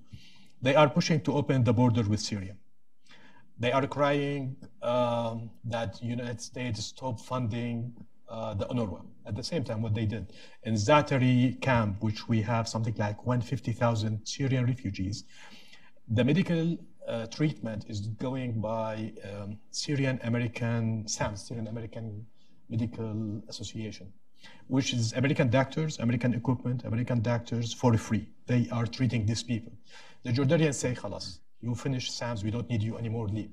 They 0.64 0.74
are 0.74 0.90
pushing 0.90 1.22
to 1.22 1.34
open 1.34 1.64
the 1.64 1.74
border 1.74 2.02
with 2.04 2.20
Syria. 2.20 2.56
They 3.60 3.74
are 3.74 3.86
crying 3.88 4.56
um, 4.82 5.50
that 5.66 6.02
United 6.02 6.40
States 6.40 6.86
stop 6.86 7.20
funding 7.20 7.94
uh, 8.30 8.54
the 8.54 8.66
UNRWA. 8.68 9.02
At 9.26 9.36
the 9.36 9.44
same 9.44 9.66
time, 9.66 9.82
what 9.82 9.94
they 9.94 10.06
did 10.06 10.32
in 10.64 10.76
Zaatari 10.76 11.60
camp, 11.60 12.02
which 12.02 12.30
we 12.30 12.42
have 12.42 12.70
something 12.70 12.96
like 12.98 13.26
150,000 13.26 14.26
Syrian 14.26 14.66
refugees, 14.66 15.26
the 16.08 16.24
medical 16.24 16.78
uh, 17.08 17.28
treatment 17.28 17.86
is 17.90 18.00
going 18.00 18.62
by 18.62 19.12
um, 19.30 19.58
Syrian 19.72 20.20
American 20.24 21.08
SAMS, 21.08 21.48
Syrian 21.48 21.68
American 21.68 22.26
Medical 22.70 23.42
Association, 23.50 24.14
which 24.68 24.94
is 24.94 25.12
American 25.14 25.50
doctors, 25.50 26.00
American 26.00 26.34
equipment, 26.34 26.86
American 26.86 27.22
doctors 27.22 27.74
for 27.74 27.98
free. 27.98 28.30
They 28.46 28.70
are 28.72 28.86
treating 28.86 29.26
these 29.26 29.44
people. 29.44 29.74
The 30.24 30.32
Jordanians 30.32 30.76
say, 30.76 30.94
"Khalas, 30.94 31.40
you 31.62 31.76
finish 31.76 32.12
SAMS, 32.12 32.44
we 32.44 32.52
don't 32.52 32.70
need 32.70 32.84
you 32.84 32.98
anymore, 32.98 33.28
leave." 33.28 33.52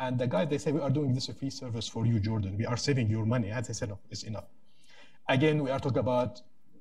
And 0.00 0.18
the 0.18 0.26
guys, 0.26 0.48
they 0.48 0.56
say, 0.56 0.72
we 0.72 0.80
are 0.80 0.88
doing 0.88 1.12
this 1.12 1.28
a 1.28 1.34
free 1.34 1.50
service 1.50 1.86
for 1.86 2.06
you, 2.06 2.18
Jordan. 2.18 2.56
We 2.56 2.64
are 2.64 2.76
saving 2.78 3.10
your 3.10 3.26
money. 3.26 3.50
And 3.50 3.62
they 3.64 3.74
said, 3.74 3.90
no, 3.90 3.98
it's 4.08 4.22
enough. 4.22 4.48
Again, 5.28 5.62
we 5.62 5.70
are 5.70 5.78
talking 5.78 5.98
about 5.98 6.40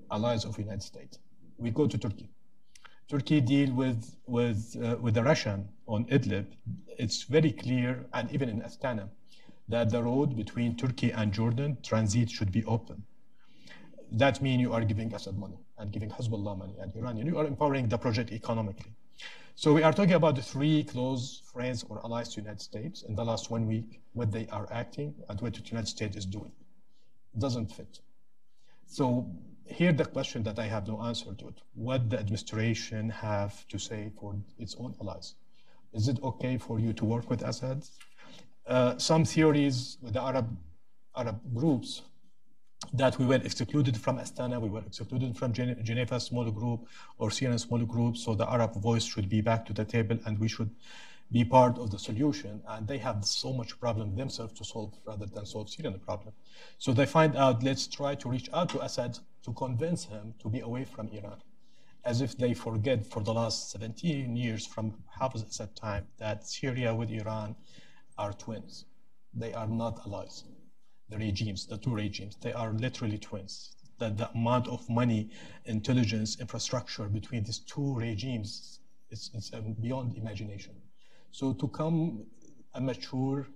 allies 0.10 0.46
of 0.46 0.56
the 0.56 0.62
United 0.62 0.84
States. 0.84 1.20
We 1.58 1.70
go 1.70 1.86
to 1.86 1.98
Turkey. 1.98 2.30
Turkey 3.10 3.42
deal 3.42 3.74
with, 3.74 4.16
with, 4.26 4.78
uh, 4.82 4.96
with 5.02 5.16
the 5.16 5.24
Russian 5.24 5.68
on 5.88 6.06
Idlib. 6.06 6.46
It's 6.98 7.24
very 7.24 7.52
clear, 7.52 8.06
and 8.14 8.32
even 8.32 8.48
in 8.48 8.62
Astana, 8.62 9.10
that 9.68 9.90
the 9.90 10.02
road 10.02 10.38
between 10.38 10.78
Turkey 10.78 11.12
and 11.12 11.34
Jordan, 11.34 11.78
transit 11.84 12.32
should 12.32 12.54
be 12.54 12.64
open. 12.64 13.04
That 14.14 14.42
means 14.42 14.62
you 14.62 14.72
are 14.72 14.86
giving 14.86 15.14
Assad 15.14 15.38
money 15.38 15.60
and 15.78 15.92
giving 15.92 16.10
Hezbollah 16.10 16.58
money 16.58 16.76
and 16.80 16.96
Iran. 16.96 17.18
You 17.18 17.38
are 17.38 17.46
empowering 17.46 17.90
the 17.90 17.98
project 17.98 18.32
economically. 18.32 18.94
So 19.60 19.74
we 19.74 19.84
are 19.84 19.91
talking 19.91 20.14
about 20.14 20.36
the 20.38 20.41
three 20.41 20.86
close 20.86 21.41
friends 21.51 21.84
or 21.89 21.99
allies 22.05 22.30
to 22.30 22.36
the 22.36 22.43
United 22.43 22.62
States 22.62 23.01
in 23.01 23.14
the 23.14 23.26
last 23.26 23.51
one 23.51 23.68
week, 23.68 23.99
what 24.14 24.32
they 24.32 24.47
are 24.53 24.66
acting 24.72 25.14
and 25.28 25.41
what 25.41 25.53
the 25.53 25.62
United 25.62 25.89
States 25.89 26.16
is 26.16 26.26
doing. 26.26 26.53
It 27.34 27.41
doesn't 27.41 27.70
fit. 27.70 27.99
So 28.86 29.30
here 29.66 29.91
the 29.91 30.05
question 30.05 30.43
that 30.43 30.60
I 30.60 30.68
have 30.68 30.88
no 30.88 31.01
answer 31.01 31.34
to 31.34 31.47
it. 31.49 31.62
What 31.74 32.10
the 32.10 32.18
administration 32.18 33.10
have 33.10 33.68
to 33.68 33.78
say 33.78 34.14
for 34.18 34.34
its 34.57 34.78
own 34.80 34.95
allies? 35.01 35.36
Is 35.91 36.07
it 36.07 36.24
okay 36.24 36.57
for 36.57 36.80
you 36.80 36.93
to 36.93 37.03
work 37.03 37.30
with 37.30 37.41
Assad? 37.41 37.84
Uh, 38.66 38.97
some 38.97 39.26
theories 39.26 39.97
with 40.01 40.14
the 40.14 40.22
Arab 40.22 40.57
Arab 41.18 41.38
groups 41.53 42.03
that 42.94 43.20
we 43.20 43.26
were 43.26 43.36
excluded 43.36 43.98
from 43.98 44.18
Astana, 44.18 44.60
we 44.60 44.70
were 44.70 44.84
excluded 44.86 45.38
from 45.38 45.54
Geneva 45.54 46.20
small 46.20 46.50
group 46.50 46.88
or 47.18 47.30
Syrian 47.30 47.60
small 47.60 47.84
group, 47.86 48.18
so 48.18 48.34
the 48.34 48.50
Arab 48.50 48.76
voice 48.76 49.04
should 49.04 49.30
be 49.30 49.42
back 49.42 49.66
to 49.66 49.74
the 49.74 49.86
table 49.86 50.18
and 50.26 50.40
we 50.40 50.48
should 50.48 50.70
be 51.32 51.46
part 51.46 51.78
of 51.78 51.92
the 51.92 52.00
solution, 52.00 52.60
and 52.70 52.88
they 52.88 52.98
have 52.98 53.24
so 53.24 53.54
much 53.54 53.80
problem 53.80 54.16
themselves 54.16 54.52
to 54.54 54.66
solve 54.66 54.98
rather 55.06 55.28
than 55.28 55.46
solve 55.46 55.70
Syrian 55.70 56.00
problem. 56.00 56.34
So 56.80 56.92
they 56.92 57.06
find 57.06 57.36
out, 57.36 57.62
let's 57.62 57.86
try 57.86 58.16
to 58.16 58.30
reach 58.30 58.50
out 58.52 58.70
to 58.70 58.82
Assad 58.82 59.20
to 59.44 59.54
convince 59.54 60.06
him 60.06 60.34
to 60.40 60.50
be 60.50 60.62
away 60.62 60.86
from 60.86 61.08
Iran, 61.10 61.38
as 62.04 62.22
if 62.22 62.36
they 62.36 62.56
forget 62.56 63.06
for 63.06 63.22
the 63.22 63.34
last 63.34 63.70
17 63.72 64.36
years 64.36 64.66
from 64.66 64.96
Hafez 65.20 65.48
Assad 65.48 65.76
time 65.76 66.08
that 66.18 66.48
Syria 66.48 66.96
with 66.96 67.12
Iran 67.12 67.56
are 68.18 68.34
twins. 68.34 68.86
They 69.32 69.54
are 69.54 69.68
not 69.68 70.00
allies. 70.08 70.46
The 71.10 71.18
regimes, 71.18 71.66
the 71.66 71.78
two 71.78 71.93
regimes, 71.95 72.36
they 72.41 72.53
are 72.53 72.72
literally 72.74 73.18
twins. 73.18 73.76
That 73.97 74.18
the 74.18 74.30
amount 74.32 74.68
of 74.68 74.88
money, 74.89 75.30
intelligence, 75.66 76.39
infrastructure 76.39 77.05
between 77.10 77.43
these 77.43 77.60
two 77.60 77.95
regimes 77.95 78.80
is, 79.10 79.30
is 79.34 79.51
beyond 79.82 80.16
imagination. 80.16 80.76
So 81.32 81.53
to 81.53 81.68
come 81.68 82.26
a 82.74 82.82
mature 82.82 83.47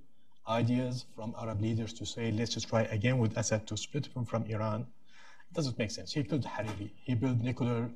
ideas 0.48 1.06
from 1.16 1.34
Arab 1.40 1.62
leaders 1.62 1.94
to 1.94 2.06
say, 2.06 2.32
let's 2.32 2.54
just 2.54 2.68
try 2.68 2.82
again 2.84 3.18
with 3.20 3.38
Assad 3.38 3.66
to 3.68 3.78
split 3.78 4.08
him 4.08 4.26
from 4.26 4.44
Iran, 4.46 4.86
doesn't 5.54 5.78
make 5.78 5.92
sense. 5.92 6.12
He 6.12 6.24
killed 6.24 6.44
Hariri. 6.44 6.90
He 7.04 7.14
built 7.14 7.38
nuclear 7.38 7.90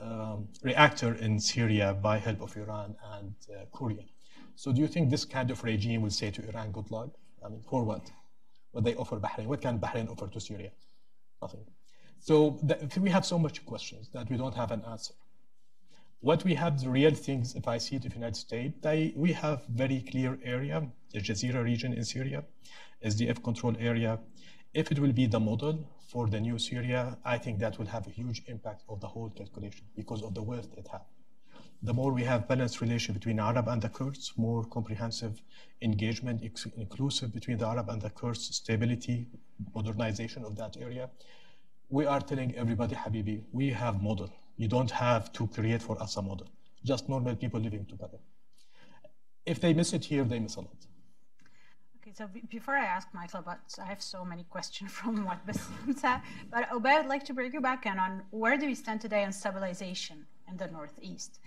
um, 0.00 0.48
reactor 0.62 1.14
in 1.16 1.38
Syria 1.38 1.94
by 1.94 2.18
help 2.18 2.40
of 2.40 2.56
Iran 2.56 2.94
and 3.12 3.34
uh, 3.50 3.64
Korea. 3.72 4.04
So 4.54 4.72
do 4.72 4.80
you 4.80 4.86
think 4.86 5.10
this 5.10 5.24
kind 5.24 5.50
of 5.50 5.62
regime 5.64 6.02
will 6.02 6.10
say 6.10 6.30
to 6.30 6.48
Iran, 6.48 6.70
good 6.72 6.90
luck? 6.90 7.10
I 7.44 7.48
mean, 7.48 7.62
for 7.68 7.84
what? 7.84 8.10
What 8.72 8.84
they 8.84 8.94
offer 8.94 9.16
Bahrain? 9.20 9.46
What 9.46 9.60
can 9.60 9.78
Bahrain 9.78 10.10
offer 10.10 10.26
to 10.26 10.40
Syria? 10.40 10.70
Nothing. 11.40 11.64
So 12.18 12.58
we 13.00 13.10
have 13.10 13.26
so 13.26 13.38
much 13.38 13.64
questions 13.66 14.08
that 14.14 14.30
we 14.30 14.36
don't 14.36 14.54
have 14.54 14.70
an 14.70 14.82
answer. 14.90 15.14
What 16.20 16.44
we 16.44 16.54
have, 16.54 16.80
the 16.80 16.88
real 16.88 17.14
things, 17.14 17.54
if 17.54 17.66
I 17.66 17.78
see 17.78 17.96
it 17.96 18.02
the 18.02 18.08
United 18.08 18.36
States, 18.36 18.74
they, 18.80 19.12
we 19.16 19.32
have 19.32 19.64
very 19.66 20.00
clear 20.00 20.38
area, 20.44 20.88
the 21.12 21.20
Jazeera 21.20 21.64
region 21.64 21.92
in 21.92 22.04
Syria, 22.04 22.44
SDF 23.04 23.42
control 23.42 23.74
area. 23.78 24.20
If 24.72 24.92
it 24.92 24.98
will 25.00 25.12
be 25.12 25.26
the 25.26 25.40
model 25.40 25.84
for 26.08 26.28
the 26.28 26.40
new 26.40 26.58
Syria, 26.58 27.18
I 27.24 27.38
think 27.38 27.58
that 27.58 27.78
will 27.78 27.86
have 27.86 28.06
a 28.06 28.10
huge 28.10 28.42
impact 28.46 28.84
of 28.88 29.00
the 29.00 29.08
whole 29.08 29.30
calculation 29.30 29.84
because 29.96 30.22
of 30.22 30.34
the 30.34 30.42
wealth 30.42 30.68
it 30.76 30.86
has 30.88 31.02
the 31.82 31.92
more 31.92 32.12
we 32.12 32.22
have 32.22 32.46
balanced 32.46 32.80
relation 32.80 33.12
between 33.12 33.40
Arab 33.40 33.66
and 33.66 33.82
the 33.82 33.88
Kurds, 33.88 34.32
more 34.36 34.64
comprehensive 34.64 35.42
engagement, 35.80 36.40
inclusive 36.76 37.32
between 37.32 37.58
the 37.58 37.66
Arab 37.66 37.88
and 37.88 38.00
the 38.00 38.10
Kurds, 38.10 38.54
stability, 38.54 39.26
modernization 39.74 40.44
of 40.44 40.54
that 40.56 40.76
area. 40.80 41.10
We 41.88 42.06
are 42.06 42.20
telling 42.20 42.54
everybody, 42.54 42.94
Habibi, 42.94 43.42
we 43.52 43.70
have 43.70 44.00
model. 44.00 44.30
You 44.56 44.68
don't 44.68 44.90
have 44.92 45.32
to 45.32 45.48
create 45.48 45.82
for 45.82 46.00
us 46.00 46.16
a 46.16 46.22
model. 46.22 46.46
Just 46.84 47.08
normal 47.08 47.34
people 47.34 47.60
living 47.60 47.84
together. 47.84 48.18
If 49.44 49.60
they 49.60 49.74
miss 49.74 49.92
it 49.92 50.04
here, 50.04 50.22
they 50.22 50.38
miss 50.38 50.54
a 50.56 50.60
lot. 50.60 50.86
Okay, 52.00 52.12
so 52.14 52.28
before 52.48 52.74
I 52.74 52.84
ask 52.84 53.08
Michael 53.12 53.40
about, 53.40 53.58
I 53.80 53.86
have 53.86 54.02
so 54.02 54.24
many 54.24 54.44
questions 54.44 54.92
from 54.98 55.24
what 55.24 55.44
Bassam 55.46 55.96
said, 55.98 56.20
but 56.48 56.72
Obey, 56.72 56.90
I'd 56.90 57.06
like 57.06 57.24
to 57.24 57.34
bring 57.34 57.52
you 57.52 57.60
back 57.60 57.86
in 57.86 57.98
on 57.98 58.22
where 58.30 58.56
do 58.56 58.66
we 58.66 58.76
stand 58.76 59.00
today 59.00 59.24
on 59.24 59.32
stabilization 59.32 60.26
in 60.52 60.56
the 60.58 60.68
Northeast? 60.68 61.40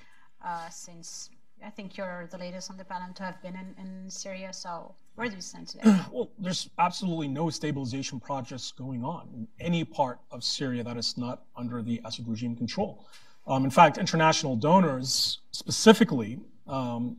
uh, 0.46 0.70
since 0.70 1.30
I 1.64 1.70
think 1.70 1.98
you're 1.98 2.28
the 2.32 2.38
latest 2.38 2.70
on 2.70 2.78
the 2.78 2.84
panel 2.84 3.14
to 3.16 3.24
have 3.24 3.42
been 3.42 3.56
in, 3.56 3.76
in 3.84 4.10
Syria. 4.10 4.52
So 4.54 4.94
where 5.16 5.28
do 5.28 5.36
you 5.36 5.42
stand 5.42 5.68
today? 5.68 5.98
well, 6.12 6.30
there's 6.38 6.70
absolutely 6.78 7.28
no 7.28 7.50
stabilization 7.50 8.20
projects 8.20 8.72
going 8.72 9.04
on 9.04 9.30
in 9.34 9.48
any 9.60 9.84
part 9.84 10.20
of 10.32 10.44
Syria 10.44 10.84
that 10.84 10.98
is 10.98 11.18
not 11.18 11.44
under 11.56 11.82
the 11.82 12.02
Assad 12.06 12.28
regime 12.28 12.56
control. 12.56 13.06
Um, 13.48 13.64
in 13.64 13.72
fact, 13.72 13.98
international 13.98 14.56
donors 14.56 15.40
specifically 15.52 16.40
um, 16.68 17.18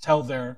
tell 0.00 0.22
their 0.22 0.56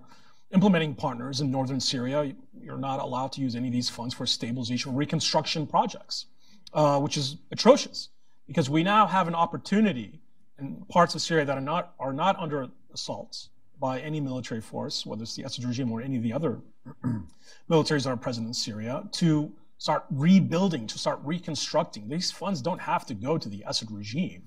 implementing 0.52 0.94
partners 0.94 1.40
in 1.40 1.50
northern 1.50 1.80
Syria, 1.80 2.32
you're 2.62 2.78
not 2.78 3.00
allowed 3.00 3.32
to 3.32 3.40
use 3.40 3.56
any 3.56 3.66
of 3.66 3.72
these 3.72 3.90
funds 3.90 4.14
for 4.14 4.24
stabilization 4.24 4.94
reconstruction 4.94 5.66
projects, 5.66 6.26
uh, 6.74 7.00
which 7.00 7.16
is 7.16 7.36
atrocious 7.50 8.10
because 8.46 8.70
we 8.70 8.82
now 8.82 9.06
have 9.06 9.26
an 9.26 9.34
opportunity 9.34 10.20
in 10.58 10.84
parts 10.88 11.14
of 11.14 11.20
Syria 11.20 11.44
that 11.44 11.56
are 11.56 11.60
not 11.60 11.94
are 11.98 12.12
not 12.12 12.38
under 12.38 12.68
assault 12.92 13.48
by 13.80 14.00
any 14.00 14.20
military 14.20 14.60
force, 14.60 15.04
whether 15.04 15.22
it's 15.22 15.34
the 15.34 15.42
Assad 15.42 15.64
regime 15.64 15.90
or 15.90 16.00
any 16.00 16.16
of 16.16 16.22
the 16.22 16.32
other 16.32 16.60
militaries 17.70 18.04
that 18.04 18.10
are 18.10 18.16
present 18.16 18.46
in 18.46 18.54
Syria, 18.54 19.02
to 19.12 19.52
start 19.78 20.04
rebuilding, 20.10 20.86
to 20.86 20.98
start 20.98 21.20
reconstructing. 21.24 22.08
These 22.08 22.30
funds 22.30 22.62
don't 22.62 22.80
have 22.80 23.04
to 23.06 23.14
go 23.14 23.36
to 23.36 23.48
the 23.48 23.64
Assad 23.66 23.90
regime. 23.90 24.44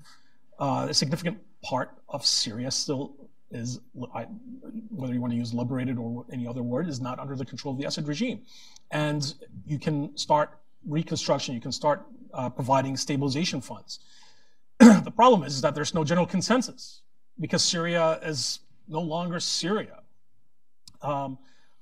Uh, 0.58 0.86
a 0.90 0.94
significant 0.94 1.38
part 1.62 1.90
of 2.08 2.24
Syria 2.24 2.70
still 2.70 3.14
is, 3.50 3.80
whether 3.92 5.14
you 5.14 5.20
want 5.20 5.32
to 5.32 5.36
use 5.36 5.54
liberated 5.54 5.98
or 5.98 6.24
any 6.32 6.46
other 6.46 6.62
word, 6.62 6.88
is 6.88 7.00
not 7.00 7.18
under 7.18 7.36
the 7.36 7.44
control 7.44 7.74
of 7.74 7.80
the 7.80 7.86
Assad 7.86 8.08
regime. 8.08 8.42
And 8.90 9.34
you 9.66 9.78
can 9.78 10.16
start 10.16 10.58
reconstruction, 10.86 11.54
you 11.54 11.60
can 11.60 11.72
start 11.72 12.06
uh, 12.34 12.48
providing 12.50 12.96
stabilization 12.96 13.60
funds. 13.60 14.00
The 14.78 15.12
problem 15.14 15.42
is, 15.42 15.54
is 15.54 15.62
that 15.62 15.74
there's 15.74 15.94
no 15.94 16.04
general 16.04 16.26
consensus 16.26 17.02
because 17.40 17.64
Syria 17.64 18.20
is 18.22 18.60
no 18.86 19.00
longer 19.00 19.40
Syria. 19.40 20.00
Um, 21.02 21.38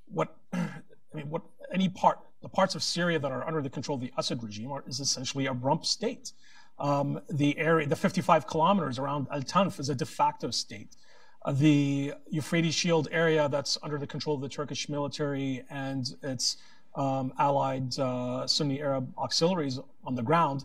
what 0.06 0.36
I 0.52 0.68
mean, 1.14 1.28
what 1.28 1.42
any 1.72 1.88
part, 1.88 2.18
the 2.42 2.48
parts 2.48 2.74
of 2.74 2.82
Syria 2.82 3.18
that 3.18 3.30
are 3.30 3.46
under 3.46 3.62
the 3.62 3.70
control 3.70 3.96
of 3.96 4.00
the 4.00 4.12
Assad 4.16 4.42
regime 4.42 4.70
are, 4.72 4.84
is 4.86 5.00
essentially 5.00 5.46
a 5.46 5.52
rump 5.52 5.84
state. 5.84 6.32
Um, 6.78 7.20
the 7.30 7.58
area, 7.58 7.86
the 7.86 7.96
55 7.96 8.46
kilometers 8.46 8.98
around 8.98 9.26
Al 9.30 9.42
Tanf 9.42 9.80
is 9.80 9.88
a 9.88 9.94
de 9.94 10.06
facto 10.06 10.50
state. 10.50 10.96
Uh, 11.44 11.52
the 11.52 12.12
Euphrates 12.30 12.74
Shield 12.74 13.08
area 13.10 13.48
that's 13.48 13.78
under 13.82 13.98
the 13.98 14.06
control 14.06 14.36
of 14.36 14.42
the 14.42 14.48
Turkish 14.48 14.88
military 14.88 15.64
and 15.70 16.14
its 16.22 16.58
um, 16.94 17.32
allied 17.38 17.98
uh, 17.98 18.46
Sunni 18.46 18.80
Arab 18.80 19.12
auxiliaries 19.18 19.78
on 20.04 20.14
the 20.14 20.22
ground 20.22 20.64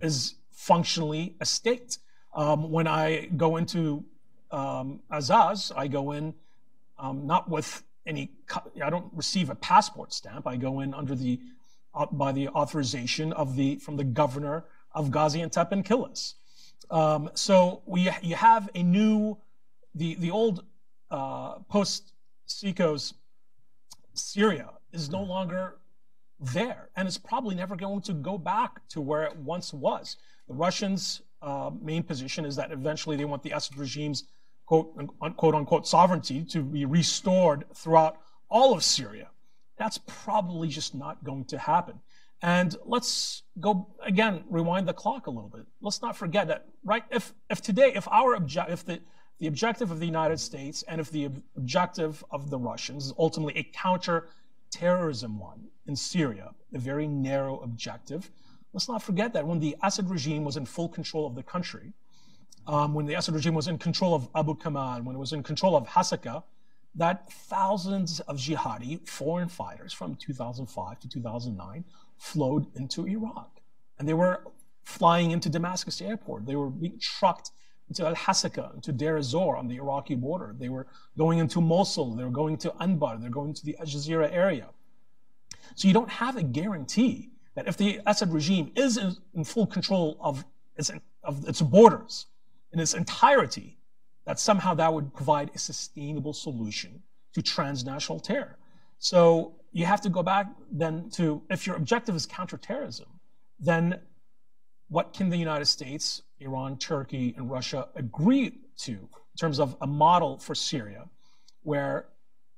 is 0.00 0.34
functionally 0.52 1.34
a 1.40 1.44
state. 1.44 1.98
Um, 2.34 2.70
when 2.70 2.86
I 2.86 3.26
go 3.36 3.56
into 3.56 4.04
um, 4.50 5.00
Azaz, 5.10 5.72
I 5.76 5.88
go 5.88 6.12
in 6.12 6.34
um, 6.98 7.26
not 7.26 7.48
with 7.48 7.82
any, 8.06 8.30
I 8.82 8.90
don't 8.90 9.10
receive 9.14 9.50
a 9.50 9.54
passport 9.54 10.12
stamp. 10.12 10.46
I 10.46 10.56
go 10.56 10.80
in 10.80 10.94
under 10.94 11.14
the, 11.14 11.40
uh, 11.94 12.06
by 12.06 12.32
the 12.32 12.48
authorization 12.48 13.32
of 13.32 13.56
the, 13.56 13.76
from 13.76 13.96
the 13.96 14.04
governor 14.04 14.64
of 14.94 15.10
Gaziantep 15.10 15.72
and 15.72 15.84
Kilis. 15.84 16.34
Um, 16.90 17.30
so 17.34 17.82
we, 17.86 18.10
you 18.22 18.34
have 18.36 18.68
a 18.74 18.82
new, 18.82 19.38
the, 19.94 20.14
the 20.16 20.30
old 20.30 20.64
uh, 21.10 21.58
post 21.68 22.12
Sykes-Picot 22.46 23.12
Syria 24.14 24.70
is 24.92 25.10
no 25.10 25.22
longer 25.22 25.76
there, 26.38 26.90
and 26.96 27.06
it's 27.08 27.18
probably 27.18 27.54
never 27.54 27.76
going 27.76 28.02
to 28.02 28.12
go 28.12 28.36
back 28.36 28.86
to 28.88 29.00
where 29.00 29.22
it 29.22 29.36
once 29.36 29.72
was. 29.72 30.16
The 30.52 30.58
Russians' 30.58 31.22
uh, 31.40 31.70
main 31.80 32.02
position 32.02 32.44
is 32.44 32.56
that 32.56 32.72
eventually 32.72 33.16
they 33.16 33.24
want 33.24 33.42
the 33.42 33.52
Assad 33.52 33.78
regime's 33.78 34.24
quote 34.66 34.92
unquote, 35.22 35.54
unquote 35.54 35.88
sovereignty 35.88 36.44
to 36.44 36.60
be 36.62 36.84
restored 36.84 37.64
throughout 37.74 38.18
all 38.50 38.74
of 38.74 38.84
Syria. 38.84 39.28
That's 39.78 39.98
probably 40.06 40.68
just 40.68 40.94
not 40.94 41.24
going 41.24 41.46
to 41.46 41.56
happen. 41.56 42.00
And 42.42 42.76
let's 42.84 43.44
go 43.60 43.88
again, 44.04 44.44
rewind 44.50 44.86
the 44.86 44.92
clock 44.92 45.26
a 45.26 45.30
little 45.30 45.48
bit. 45.48 45.64
Let's 45.80 46.02
not 46.02 46.18
forget 46.18 46.48
that, 46.48 46.66
right? 46.84 47.04
If 47.10 47.32
if 47.48 47.62
today, 47.62 47.94
if 47.94 48.06
our 48.08 48.34
if 48.34 48.84
the 48.84 49.00
the 49.38 49.46
objective 49.46 49.90
of 49.90 50.00
the 50.00 50.06
United 50.06 50.38
States 50.38 50.84
and 50.86 51.00
if 51.00 51.10
the 51.10 51.30
objective 51.56 52.22
of 52.30 52.50
the 52.50 52.58
Russians 52.58 53.06
is 53.06 53.12
ultimately 53.18 53.58
a 53.58 53.62
counter-terrorism 53.72 55.38
one 55.38 55.68
in 55.86 55.96
Syria, 55.96 56.50
a 56.74 56.78
very 56.78 57.08
narrow 57.08 57.58
objective, 57.60 58.30
Let's 58.72 58.88
not 58.88 59.02
forget 59.02 59.32
that 59.34 59.46
when 59.46 59.60
the 59.60 59.76
Assad 59.82 60.08
regime 60.08 60.44
was 60.44 60.56
in 60.56 60.64
full 60.64 60.88
control 60.88 61.26
of 61.26 61.34
the 61.34 61.42
country, 61.42 61.92
um, 62.66 62.94
when 62.94 63.06
the 63.06 63.14
Assad 63.14 63.34
regime 63.34 63.54
was 63.54 63.68
in 63.68 63.78
control 63.78 64.14
of 64.14 64.28
Abu 64.34 64.54
Kamal, 64.54 65.02
when 65.02 65.14
it 65.14 65.18
was 65.18 65.32
in 65.32 65.42
control 65.42 65.76
of 65.76 65.86
Hasaka, 65.86 66.42
that 66.94 67.30
thousands 67.30 68.20
of 68.20 68.36
jihadi 68.36 69.06
foreign 69.08 69.48
fighters 69.48 69.92
from 69.92 70.14
2005 70.16 71.00
to 71.00 71.08
2009 71.08 71.84
flowed 72.18 72.66
into 72.76 73.06
Iraq. 73.06 73.60
And 73.98 74.08
they 74.08 74.14
were 74.14 74.42
flying 74.84 75.30
into 75.30 75.48
Damascus 75.48 76.00
airport. 76.00 76.46
They 76.46 76.56
were 76.56 76.70
being 76.70 76.98
trucked 76.98 77.50
into 77.88 78.06
Al 78.06 78.14
Hasaka, 78.14 78.74
into 78.74 78.92
Deir 78.92 79.18
ez-Zor 79.18 79.56
on 79.56 79.68
the 79.68 79.76
Iraqi 79.76 80.14
border. 80.14 80.54
They 80.58 80.68
were 80.68 80.86
going 81.18 81.38
into 81.38 81.60
Mosul. 81.60 82.14
They 82.14 82.24
were 82.24 82.30
going 82.30 82.56
to 82.58 82.70
Anbar. 82.80 83.20
They're 83.20 83.30
going 83.30 83.54
to 83.54 83.64
the 83.64 83.76
Al 83.78 83.86
Jazeera 83.86 84.32
area. 84.32 84.68
So 85.74 85.88
you 85.88 85.94
don't 85.94 86.10
have 86.10 86.36
a 86.36 86.42
guarantee 86.42 87.31
that 87.54 87.68
if 87.68 87.76
the 87.76 88.00
Assad 88.06 88.32
regime 88.32 88.72
is 88.74 88.96
in, 88.96 89.44
full 89.44 89.66
control 89.66 90.16
of 90.20 90.44
its, 90.76 90.90
of 91.22 91.46
its 91.48 91.60
borders 91.60 92.26
in 92.72 92.80
its 92.80 92.94
entirety, 92.94 93.78
that 94.26 94.38
somehow 94.38 94.74
that 94.74 94.92
would 94.92 95.14
provide 95.14 95.50
a 95.54 95.58
sustainable 95.58 96.32
solution 96.32 97.02
to 97.34 97.42
transnational 97.42 98.20
terror. 98.20 98.56
So 98.98 99.54
you 99.72 99.84
have 99.84 100.00
to 100.02 100.08
go 100.08 100.22
back 100.22 100.46
then 100.70 101.10
to 101.10 101.42
if 101.50 101.66
your 101.66 101.76
objective 101.76 102.14
is 102.14 102.26
counterterrorism, 102.26 103.08
then 103.58 104.00
what 104.88 105.12
can 105.12 105.30
the 105.30 105.36
United 105.36 105.64
States, 105.66 106.22
Iran, 106.40 106.76
Turkey, 106.76 107.34
and 107.36 107.50
Russia 107.50 107.88
agree 107.96 108.58
to 108.78 108.92
in 108.92 109.36
terms 109.38 109.58
of 109.58 109.76
a 109.80 109.86
model 109.86 110.38
for 110.38 110.54
Syria 110.54 111.08
where 111.62 112.08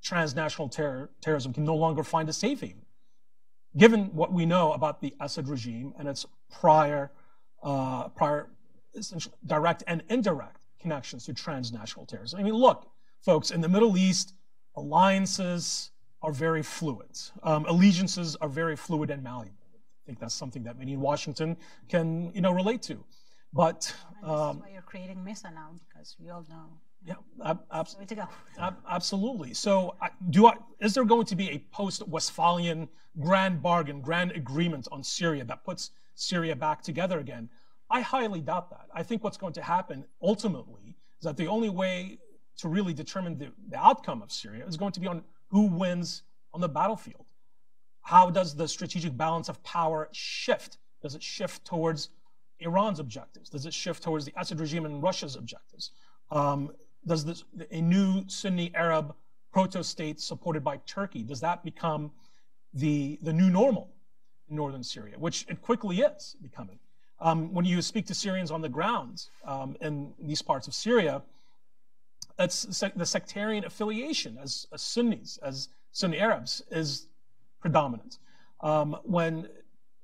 transnational 0.03 0.68
terror, 0.68 1.11
terrorism 1.20 1.53
can 1.53 1.64
no 1.64 1.74
longer 1.74 2.03
find 2.03 2.28
a 2.28 2.32
safe 2.32 2.61
haven. 2.61 2.84
Given 3.77 4.14
what 4.14 4.33
we 4.33 4.47
know 4.47 4.72
about 4.72 5.01
the 5.01 5.14
Assad 5.20 5.49
regime 5.49 5.95
and 5.99 6.09
its 6.09 6.27
prior, 6.51 7.11
uh, 7.62 8.09
prior 8.09 8.49
essentially 8.95 9.35
direct 9.47 9.83
and 9.87 10.03
indirect 10.09 10.59
connections 10.81 11.25
to 11.27 11.35
transnational 11.35 12.07
terrorism. 12.07 12.39
I 12.39 12.43
mean, 12.43 12.55
look, 12.55 12.89
folks, 13.20 13.51
in 13.51 13.61
the 13.61 13.68
Middle 13.68 13.97
East, 13.97 14.35
alliances 14.77 15.91
are 16.22 16.33
very 16.33 16.62
fluid. 16.62 17.18
Um, 17.43 17.64
allegiances 17.66 18.37
are 18.37 18.49
very 18.49 18.77
fluid 18.77 19.11
and 19.11 19.22
malleable. 19.22 19.57
I 19.75 20.07
think 20.07 20.20
that's 20.20 20.35
something 20.35 20.62
that 20.64 20.79
many 20.79 20.93
in 20.93 21.01
Washington 21.01 21.57
can, 21.89 22.33
you 22.35 22.41
know, 22.41 22.53
relate 22.53 22.83
to. 22.83 23.05
But 23.53 23.95
um, 24.22 24.59
that's 24.59 24.59
why 24.59 24.72
you're 24.72 24.83
creating 24.83 25.25
MESA 25.25 25.51
now, 25.55 25.70
because 25.89 26.16
we 26.20 26.31
all 26.31 26.45
know. 26.49 26.66
Yeah, 27.07 27.14
ab- 27.44 27.86
to 28.07 28.14
go. 28.14 28.26
ab- 28.59 28.78
absolutely. 28.88 29.52
So, 29.55 29.94
do 30.30 30.46
I, 30.46 30.55
is 30.80 30.94
there 30.94 31.05
going 31.05 31.26
to 31.26 31.36
be 31.36 31.50
a 31.50 31.59
post-Westphalian 31.70 32.88
grand 33.20 33.62
bargain, 33.62 34.00
grand 34.00 34.32
agreement 34.32 34.88
on 34.90 35.02
Syria 35.02 35.44
that 35.44 35.64
puts 35.64 35.90
Syria 36.14 36.57
back 36.57 36.82
together 36.82 37.18
again? 37.18 37.50
I 37.90 38.00
highly 38.00 38.40
doubt 38.40 38.70
that. 38.70 38.86
I 38.94 39.02
think 39.02 39.22
what's 39.22 39.36
going 39.36 39.52
to 39.55 39.62
happen 39.62 40.05
ultimately 40.22 40.96
is 41.18 41.24
that 41.24 41.36
the 41.36 41.46
only 41.46 41.68
way 41.68 42.18
to 42.57 42.68
really 42.68 42.94
determine 42.94 43.36
the, 43.36 43.48
the 43.68 43.78
outcome 43.78 44.22
of 44.22 44.32
Syria 44.32 44.64
is 44.66 44.76
going 44.76 44.92
to 44.92 45.00
be 45.00 45.07
on 45.07 45.22
who 45.48 45.66
wins 45.66 46.22
on 46.55 46.61
the 46.61 46.68
battlefield. 46.68 47.26
How 48.00 48.30
does 48.30 48.55
the 48.55 48.66
strategic 48.68 49.16
balance 49.16 49.48
of 49.48 49.62
power 49.62 50.09
shift? 50.12 50.78
Does 51.02 51.14
it 51.14 51.22
shift 51.22 51.64
towards 51.64 52.11
Iran's 52.61 53.00
objectives? 53.00 53.50
Does 53.50 53.66
it 53.66 53.74
shift 53.74 54.02
towards 54.02 54.24
the 54.24 54.32
Assad 54.36 54.61
regime 54.61 54.86
and 54.86 55.02
Russia's 55.02 55.36
objectives? 55.36 55.90
Um, 56.30 56.70
does 57.07 57.24
this, 57.24 57.44
a 57.70 57.80
new 57.80 58.24
Sunni 58.28 58.72
Arab 58.74 59.14
proto-state 59.52 60.20
supported 60.20 60.64
by 60.64 60.78
Turkey, 60.86 61.22
does 61.22 61.40
that 61.40 61.64
become 61.64 62.11
the, 62.72 63.18
the 63.22 63.32
new 63.32 63.50
normal 63.50 63.90
in 64.48 64.57
northern 64.57 64.82
Syria, 64.82 65.16
which 65.18 65.46
it 65.48 65.62
quickly 65.62 66.00
is 66.00 66.36
becoming? 66.42 66.78
Um, 67.20 67.52
when 67.55 67.64
you 67.64 67.80
speak 67.80 68.07
to 68.07 68.14
Syrians 68.14 68.50
on 68.50 68.61
the 68.61 68.68
ground 68.68 69.26
um, 69.44 69.76
in 69.80 70.12
these 70.20 70.42
parts 70.42 70.66
of 70.66 70.74
Syria, 70.74 71.22
it's 72.38 72.64
the 72.96 73.07
sectarian 73.07 73.64
affiliation 73.64 74.38
as, 74.42 74.66
as 74.72 74.82
Sunnis, 74.82 75.38
as 75.42 75.68
Sunni 75.92 76.18
Arabs, 76.18 76.62
is 76.70 77.07
predominant. 77.61 78.18
Um, 78.61 78.96
when 79.05 79.48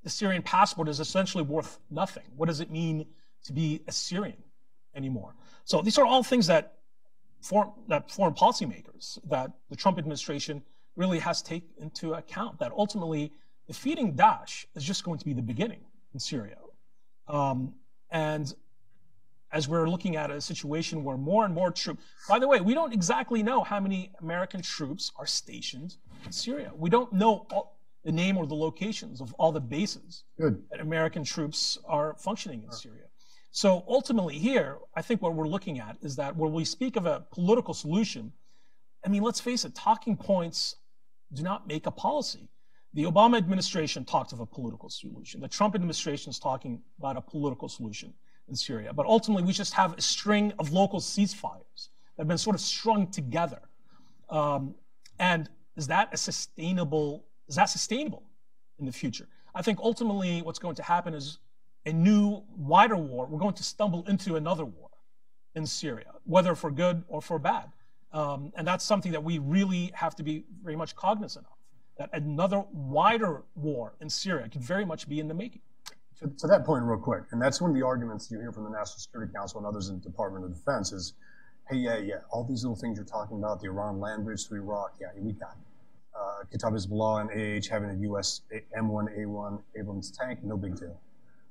the 0.05 0.11
Syrian 0.11 0.43
passport 0.43 0.89
is 0.89 1.01
essentially 1.01 1.43
worth 1.43 1.79
nothing, 1.91 2.25
what 2.37 2.47
does 2.47 2.61
it 2.61 2.71
mean 2.71 3.07
to 3.45 3.53
be 3.53 3.83
a 3.89 3.93
Syrian 3.93 4.43
anymore? 4.95 5.35
So 5.65 5.83
these 5.83 5.99
are 5.99 6.07
all 6.07 6.23
things 6.23 6.47
that 6.47 6.75
foreign, 7.41 7.71
that 7.89 8.11
foreign 8.11 8.35
policymakers, 8.35 9.19
that 9.29 9.51
the 9.69 9.77
Trump 9.77 9.99
administration 9.99 10.63
really 10.97 11.19
has 11.19 11.43
to 11.43 11.49
take 11.49 11.65
into 11.79 12.15
account. 12.15 12.59
That 12.59 12.73
ultimately, 12.73 13.33
defeating 13.67 14.15
Daesh 14.15 14.67
is 14.75 14.85
just 14.85 15.05
going 15.05 15.19
to 15.19 15.25
be 15.25 15.33
the 15.33 15.43
beginning 15.43 15.81
in 16.15 16.21
Syria. 16.21 16.59
Um, 17.29 17.75
and 18.11 18.53
as 19.53 19.69
we're 19.69 19.89
looking 19.89 20.17
at 20.17 20.31
a 20.31 20.41
situation 20.41 21.03
where 21.03 21.17
more 21.17 21.45
and 21.45 21.55
more 21.55 21.71
troops, 21.71 22.03
by 22.29 22.39
the 22.39 22.47
way, 22.47 22.61
we 22.61 22.75
don't 22.75 22.93
exactly 22.93 23.43
know 23.43 23.63
how 23.63 23.81
many 23.81 24.13
American 24.21 24.63
troops 24.63 25.13
are 25.17 25.27
stationed 25.27 25.97
in 26.25 26.33
Syria. 26.33 26.71
We 26.77 26.91
don't 26.91 27.13
know 27.13 27.47
all, 27.51 27.77
the 28.05 28.13
name 28.13 28.37
or 28.37 28.47
the 28.47 28.55
locations 28.55 29.21
of 29.21 29.35
all 29.35 29.53
the 29.53 29.61
bases 29.61 30.25
Good. 30.39 30.63
that 30.71 30.81
American 30.81 31.25
troops 31.25 31.79
are 31.85 32.15
functioning 32.19 32.63
in 32.63 32.73
Syria. 32.73 33.05
So 33.51 33.85
ultimately, 33.89 34.39
here, 34.39 34.79
I 34.95 35.03
think 35.03 35.23
what 35.23 35.35
we're 35.35 35.49
looking 35.49 35.81
at 35.81 35.97
is 36.03 36.17
that 36.17 36.37
when 36.37 36.53
we 36.53 36.65
speak 36.65 36.97
of 36.97 37.07
a 37.07 37.25
political 37.33 37.75
solution, 37.75 38.33
I 39.05 39.09
mean, 39.09 39.23
let's 39.23 39.41
face 39.41 39.65
it, 39.65 39.75
talking 39.75 40.17
points 40.17 40.77
do 41.33 41.43
not 41.43 41.67
make 41.67 41.87
a 41.87 41.91
policy. 41.91 42.49
The 42.95 43.05
Obama 43.05 43.37
administration 43.37 44.05
talked 44.05 44.33
of 44.33 44.41
a 44.41 44.47
political 44.47 44.89
solution. 44.89 45.41
The 45.41 45.49
Trump 45.49 45.75
administration 45.75 46.31
is 46.31 46.39
talking 46.39 46.83
about 46.99 47.17
a 47.17 47.21
political 47.21 47.69
solution 47.69 48.13
in 48.49 48.57
Syria. 48.57 48.93
But 48.93 49.07
ultimately, 49.07 49.45
we 49.45 49.53
just 49.53 49.73
have 49.75 49.97
a 49.97 50.01
string 50.01 50.53
of 50.59 50.73
local 50.73 51.01
ceasefires 51.01 51.89
that 52.17 52.23
have 52.23 52.29
been 52.29 52.39
sort 52.39 52.55
of 52.55 52.61
strung 52.61 53.09
together. 53.09 53.61
Um, 54.29 54.75
and 55.19 55.49
is 55.77 55.87
that 55.89 56.09
a 56.13 56.17
sustainable? 56.17 57.25
Is 57.49 57.57
that 57.57 57.67
sustainable 57.67 58.25
in 58.79 58.87
the 58.87 58.93
future? 58.93 59.29
I 59.55 59.63
think 59.63 59.79
ultimately, 59.81 60.43
what's 60.43 60.59
going 60.59 60.77
to 60.77 60.83
happen 60.83 61.15
is 61.15 61.39
a 61.87 61.93
new, 61.93 62.43
wider 62.57 62.97
war. 62.97 63.27
We're 63.27 63.39
going 63.39 63.55
to 63.55 63.63
stumble 63.63 64.05
into 64.07 64.37
another 64.37 64.65
war 64.65 64.91
in 65.55 65.67
Syria, 65.67 66.13
whether 66.25 66.55
for 66.55 66.71
good 66.71 67.03
or 67.09 67.21
for 67.21 67.39
bad. 67.39 67.71
Um, 68.13 68.53
and 68.57 68.67
that's 68.67 68.85
something 68.85 69.13
that 69.13 69.23
we 69.23 69.39
really 69.39 69.93
have 69.95 70.17
to 70.17 70.23
be 70.23 70.45
very 70.63 70.77
much 70.77 70.95
cognizant 70.97 71.47
of. 71.47 71.57
That 71.99 72.11
another 72.13 72.65
wider 72.73 73.43
war 73.55 73.95
in 74.01 74.09
Syria 74.11 74.49
could 74.49 74.63
very 74.63 74.85
much 74.85 75.09
be 75.09 75.21
in 75.21 75.29
the 75.29 75.35
making. 75.35 75.61
To, 76.19 76.29
to, 76.29 76.47
that 76.49 76.67
point, 76.67 76.85
real 76.85 76.99
quick, 76.99 77.25
and 77.31 77.41
that's 77.41 77.61
one 77.61 77.71
of 77.71 77.77
the 77.77 77.85
arguments 77.85 78.31
you 78.31 78.39
hear 78.41 78.53
from 78.53 78.65
the 78.65 78.71
National 78.71 78.99
Security 78.99 79.33
Council 79.33 79.59
and 79.59 79.67
others 79.67 79.89
in 79.89 79.97
the 79.97 80.03
Department 80.03 80.45
of 80.45 80.55
Defense 80.55 80.93
is, 80.93 81.15
hey, 81.71 81.77
yeah, 81.77 81.97
yeah, 81.97 82.17
all 82.31 82.45
these 82.45 82.63
little 82.63 82.77
things 82.77 82.99
you're 82.99 83.07
talking 83.07 83.39
about, 83.39 83.61
the 83.61 83.69
Iran 83.69 84.01
land 84.01 84.25
bridge 84.25 84.47
to 84.49 84.55
Iraq, 84.55 84.97
yeah, 85.01 85.09
we 85.17 85.33
got 85.33 85.53
it. 85.53 85.71
Uh, 86.15 86.45
Kataib 86.53 86.75
Hezbollah 86.75 87.21
and 87.23 87.31
AH 87.65 87.73
having 87.73 87.91
a 87.91 87.95
U.S. 88.03 88.43
M1A1 88.77 89.63
Abrams 89.79 90.11
tank, 90.11 90.41
no 90.43 90.59
big 90.59 90.79
deal. 90.79 91.01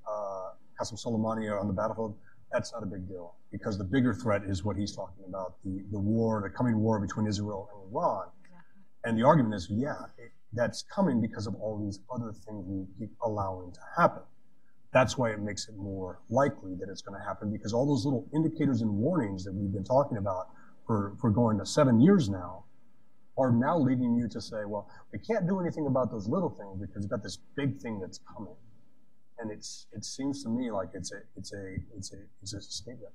Uh, 0.09 0.51
Qasem 0.81 0.97
Soleimani 1.03 1.59
on 1.59 1.67
the 1.67 1.73
battlefield, 1.73 2.15
that's 2.51 2.73
not 2.73 2.83
a 2.83 2.85
big 2.85 3.07
deal 3.07 3.35
because 3.51 3.77
the 3.77 3.83
bigger 3.83 4.13
threat 4.13 4.43
is 4.43 4.63
what 4.63 4.75
he's 4.77 4.95
talking 4.95 5.23
about, 5.27 5.55
the, 5.63 5.83
the 5.91 5.99
war, 5.99 6.41
the 6.41 6.49
coming 6.49 6.79
war 6.79 6.99
between 6.99 7.27
Israel 7.27 7.69
and 7.73 7.91
Iran. 7.91 8.27
And 9.03 9.17
the 9.17 9.23
argument 9.23 9.55
is, 9.55 9.67
yeah, 9.69 9.95
it, 10.17 10.31
that's 10.53 10.83
coming 10.83 11.21
because 11.21 11.47
of 11.47 11.55
all 11.55 11.77
these 11.83 11.99
other 12.13 12.31
things 12.31 12.65
we 12.67 12.85
keep 12.97 13.15
allowing 13.23 13.71
to 13.71 13.79
happen. 13.97 14.23
That's 14.91 15.17
why 15.17 15.31
it 15.31 15.39
makes 15.39 15.69
it 15.69 15.77
more 15.77 16.19
likely 16.29 16.73
that 16.75 16.89
it's 16.89 17.01
going 17.01 17.19
to 17.19 17.23
happen 17.23 17.51
because 17.51 17.73
all 17.73 17.85
those 17.85 18.05
little 18.05 18.27
indicators 18.33 18.81
and 18.81 18.89
warnings 18.89 19.43
that 19.43 19.53
we've 19.53 19.71
been 19.71 19.83
talking 19.83 20.17
about 20.17 20.47
for, 20.87 21.13
for 21.21 21.29
going 21.29 21.59
to 21.59 21.65
seven 21.65 22.01
years 22.01 22.29
now 22.29 22.63
are 23.37 23.51
now 23.51 23.77
leading 23.77 24.15
you 24.15 24.27
to 24.27 24.41
say, 24.41 24.65
well, 24.65 24.89
we 25.13 25.19
can't 25.19 25.47
do 25.47 25.59
anything 25.59 25.85
about 25.85 26.11
those 26.11 26.27
little 26.27 26.49
things 26.49 26.79
because 26.81 27.03
we've 27.03 27.09
got 27.09 27.23
this 27.23 27.37
big 27.55 27.77
thing 27.77 27.99
that's 27.99 28.19
coming. 28.35 28.55
And 29.39 29.51
it's, 29.51 29.87
it 29.93 30.03
seems 30.03 30.43
to 30.43 30.49
me 30.49 30.71
like 30.71 30.89
it's 30.93 31.11
a, 31.11 31.19
it's 31.35 31.53
a, 31.53 31.75
it's 31.95 32.13
a, 32.13 32.17
it's 32.41 32.53
a 32.53 32.61
statement. 32.61 33.13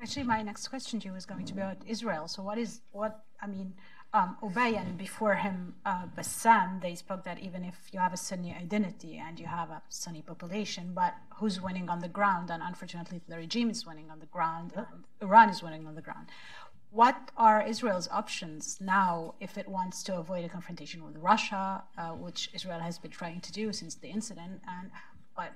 Actually, 0.00 0.24
my 0.24 0.42
next 0.42 0.68
question 0.68 1.00
to 1.00 1.08
you 1.08 1.14
is 1.14 1.26
going 1.26 1.44
to 1.44 1.52
be 1.52 1.60
about 1.60 1.78
Israel. 1.86 2.28
So 2.28 2.42
what 2.42 2.56
is, 2.56 2.80
what, 2.92 3.24
I 3.42 3.46
mean, 3.46 3.74
um, 4.14 4.36
Ubay 4.42 4.78
and 4.80 4.96
before 4.96 5.34
him 5.34 5.74
uh, 5.84 6.06
Bassam, 6.16 6.80
they 6.80 6.94
spoke 6.94 7.24
that 7.24 7.40
even 7.40 7.64
if 7.64 7.76
you 7.92 7.98
have 7.98 8.14
a 8.14 8.16
Sunni 8.16 8.54
identity 8.54 9.22
and 9.22 9.38
you 9.38 9.46
have 9.46 9.70
a 9.70 9.82
Sunni 9.88 10.22
population, 10.22 10.92
but 10.94 11.14
who's 11.36 11.60
winning 11.60 11.90
on 11.90 11.98
the 11.98 12.08
ground? 12.08 12.50
And 12.50 12.62
unfortunately, 12.62 13.20
the 13.28 13.36
regime 13.36 13.70
is 13.70 13.86
winning 13.86 14.10
on 14.10 14.20
the 14.20 14.26
ground, 14.26 14.72
and 14.76 15.04
Iran 15.20 15.50
is 15.50 15.62
winning 15.62 15.86
on 15.86 15.94
the 15.94 16.00
ground. 16.00 16.28
What 16.90 17.30
are 17.36 17.60
Israel's 17.66 18.08
options 18.08 18.78
now 18.80 19.34
if 19.40 19.58
it 19.58 19.68
wants 19.68 20.02
to 20.04 20.16
avoid 20.16 20.42
a 20.44 20.48
confrontation 20.48 21.04
with 21.04 21.16
Russia, 21.18 21.82
uh, 21.98 22.12
which 22.12 22.48
Israel 22.54 22.80
has 22.80 22.98
been 22.98 23.10
trying 23.10 23.40
to 23.42 23.52
do 23.52 23.74
since 23.74 23.94
the 23.96 24.08
incident? 24.08 24.62
And 24.66 24.90
what, 25.38 25.52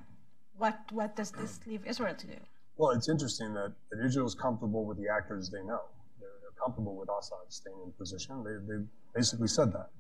what, 0.59 0.79
what 0.93 1.17
does 1.17 1.33
this 1.33 1.59
leave 1.67 1.85
Israel 1.87 2.15
to 2.15 2.27
do? 2.27 2.39
Well, 2.77 2.91
it's 2.91 3.09
interesting 3.09 3.53
that, 3.55 3.73
that 3.91 4.05
Israel 4.05 4.27
is 4.27 4.35
comfortable 4.35 4.85
with 4.85 4.97
the 4.97 5.09
actors 5.09 5.51
they 5.51 5.63
know 5.63 5.83
They're 6.21 6.57
comfortable 6.63 6.95
with 6.97 7.09
Assad 7.09 7.47
staying 7.49 7.77
in 7.85 7.93
position. 7.93 8.45
They, 8.45 8.57
they 8.69 8.81
basically 9.15 9.49
said 9.49 9.73
that. 9.73 9.91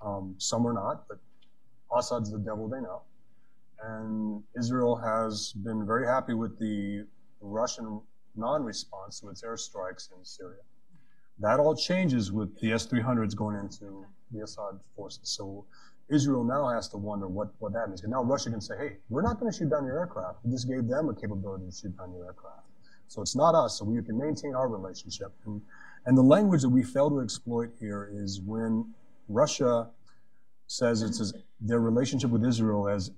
Um, 0.00 0.34
some 0.38 0.66
are 0.66 0.74
not, 0.74 1.08
but 1.08 1.18
Assad's 1.96 2.30
the 2.30 2.38
devil 2.38 2.68
they 2.68 2.80
know. 2.80 3.00
And 3.82 4.42
Israel 4.58 4.96
has 4.96 5.52
been 5.52 5.86
very 5.86 6.06
happy 6.06 6.34
with 6.34 6.58
the 6.58 7.06
Russian 7.40 8.00
non-response 8.36 9.20
to 9.20 9.30
its 9.30 9.42
airstrikes 9.42 10.10
in 10.16 10.22
Syria. 10.24 10.60
That 11.40 11.60
all 11.60 11.74
changes 11.74 12.30
with 12.30 12.50
the 12.60 12.72
S-300s 12.72 13.34
going 13.34 13.56
into 13.56 14.04
the 14.32 14.42
Assad 14.42 14.80
forces. 14.94 15.20
So 15.38 15.64
Israel 16.10 16.44
now 16.44 16.68
has 16.68 16.88
to 16.88 16.96
wonder 16.96 17.28
what, 17.28 17.48
what 17.58 17.72
that 17.74 17.88
means. 17.88 18.02
And 18.02 18.10
now 18.10 18.22
Russia 18.22 18.50
can 18.50 18.60
say, 18.60 18.74
hey, 18.78 18.96
we're 19.10 19.22
not 19.22 19.38
going 19.38 19.52
to 19.52 19.56
shoot 19.56 19.70
down 19.70 19.84
your 19.84 19.98
aircraft. 19.98 20.38
We 20.42 20.50
just 20.50 20.68
gave 20.68 20.88
them 20.88 21.08
a 21.08 21.14
capability 21.14 21.66
to 21.66 21.72
shoot 21.72 21.96
down 21.96 22.12
your 22.12 22.26
aircraft. 22.26 22.64
So 23.08 23.22
it's 23.22 23.36
not 23.36 23.54
us, 23.54 23.78
so 23.78 23.84
we 23.84 24.02
can 24.02 24.18
maintain 24.18 24.54
our 24.54 24.68
relationship. 24.68 25.32
And, 25.46 25.60
and 26.06 26.16
the 26.16 26.22
language 26.22 26.62
that 26.62 26.68
we 26.68 26.82
fail 26.82 27.10
to 27.10 27.20
exploit 27.20 27.70
here 27.78 28.10
is 28.12 28.40
when 28.40 28.92
Russia 29.28 29.88
says 30.66 31.02
it's 31.02 31.20
as, 31.20 31.34
their 31.60 31.80
relationship 31.80 32.30
with 32.30 32.44
Israel 32.44 32.88
as, 32.88 33.10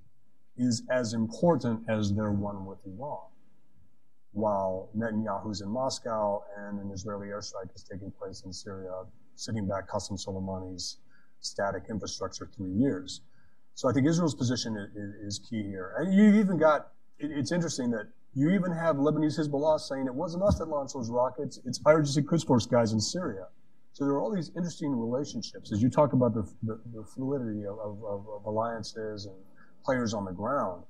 is 0.57 0.83
as 0.89 1.13
important 1.13 1.81
as 1.89 2.13
their 2.13 2.31
one 2.31 2.65
with 2.65 2.79
Iran. 2.85 3.19
While 4.33 4.89
Netanyahu's 4.97 5.59
in 5.61 5.69
Moscow 5.69 6.43
and 6.57 6.79
an 6.79 6.91
Israeli 6.91 7.27
airstrike 7.27 7.75
is 7.75 7.83
taking 7.83 8.11
place 8.11 8.43
in 8.45 8.53
Syria, 8.53 9.03
sitting 9.35 9.67
back 9.67 9.89
Qasem 9.89 10.13
Soleimani's 10.13 10.97
static 11.41 11.83
infrastructure 11.89 12.49
three 12.55 12.71
years. 12.71 13.21
So 13.75 13.89
I 13.89 13.93
think 13.93 14.07
Israel's 14.07 14.35
position 14.35 14.77
is, 14.95 15.37
is 15.37 15.39
key 15.39 15.63
here. 15.63 15.93
And 15.97 16.13
you 16.13 16.39
even 16.39 16.57
got, 16.57 16.89
it, 17.19 17.31
it's 17.31 17.51
interesting 17.51 17.91
that 17.91 18.07
you 18.33 18.49
even 18.51 18.71
have 18.71 18.95
Lebanese 18.95 19.39
Hezbollah 19.39 19.79
saying 19.79 20.07
it 20.07 20.13
wasn't 20.13 20.43
us 20.43 20.57
that 20.59 20.69
launched 20.69 20.93
those 20.93 21.09
rockets, 21.09 21.59
it's 21.65 21.79
IRGC 21.79 22.25
Quds 22.25 22.43
Force 22.43 22.65
guys 22.65 22.93
in 22.93 23.01
Syria. 23.01 23.47
So 23.93 24.05
there 24.05 24.13
are 24.13 24.21
all 24.21 24.33
these 24.33 24.51
interesting 24.55 24.97
relationships 24.97 25.71
as 25.73 25.81
you 25.81 25.89
talk 25.89 26.13
about 26.13 26.33
the, 26.33 26.43
the, 26.63 26.79
the 26.93 27.03
fluidity 27.03 27.65
of, 27.65 27.77
of, 27.79 28.03
of, 28.05 28.45
alliances 28.45 29.25
and 29.25 29.35
players 29.83 30.13
on 30.13 30.23
the 30.23 30.31
ground. 30.31 30.83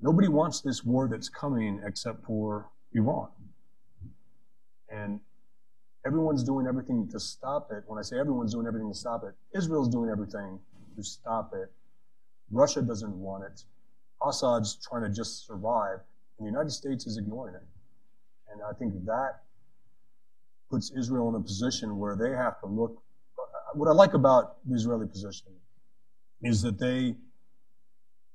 Nobody 0.00 0.26
wants 0.26 0.60
this 0.60 0.84
war 0.84 1.08
that's 1.08 1.28
coming 1.28 1.80
except 1.86 2.24
for 2.24 2.70
Iran. 2.92 3.28
And 4.90 5.20
everyone's 6.06 6.42
doing 6.42 6.66
everything 6.66 7.08
to 7.08 7.20
stop 7.20 7.68
it. 7.72 7.84
When 7.86 7.98
I 7.98 8.02
say 8.02 8.18
everyone's 8.18 8.52
doing 8.52 8.66
everything 8.66 8.90
to 8.90 8.98
stop 8.98 9.24
it, 9.24 9.34
Israel's 9.56 9.88
doing 9.88 10.10
everything 10.10 10.58
to 10.96 11.02
stop 11.02 11.52
it. 11.54 11.70
Russia 12.50 12.82
doesn't 12.82 13.14
want 13.14 13.44
it. 13.44 13.62
Assad's 14.26 14.78
trying 14.88 15.02
to 15.02 15.10
just 15.10 15.46
survive, 15.46 16.00
and 16.38 16.46
the 16.46 16.50
United 16.50 16.70
States 16.70 17.06
is 17.06 17.18
ignoring 17.18 17.54
it. 17.54 17.62
And 18.50 18.60
I 18.68 18.72
think 18.78 18.94
that 19.04 19.42
puts 20.70 20.90
Israel 20.98 21.28
in 21.28 21.34
a 21.34 21.40
position 21.40 21.98
where 21.98 22.16
they 22.16 22.30
have 22.30 22.58
to 22.60 22.66
look. 22.66 23.02
What 23.74 23.88
I 23.88 23.92
like 23.92 24.14
about 24.14 24.56
the 24.66 24.74
Israeli 24.74 25.06
position 25.06 25.52
is 26.42 26.62
that 26.62 26.78
they 26.78 27.14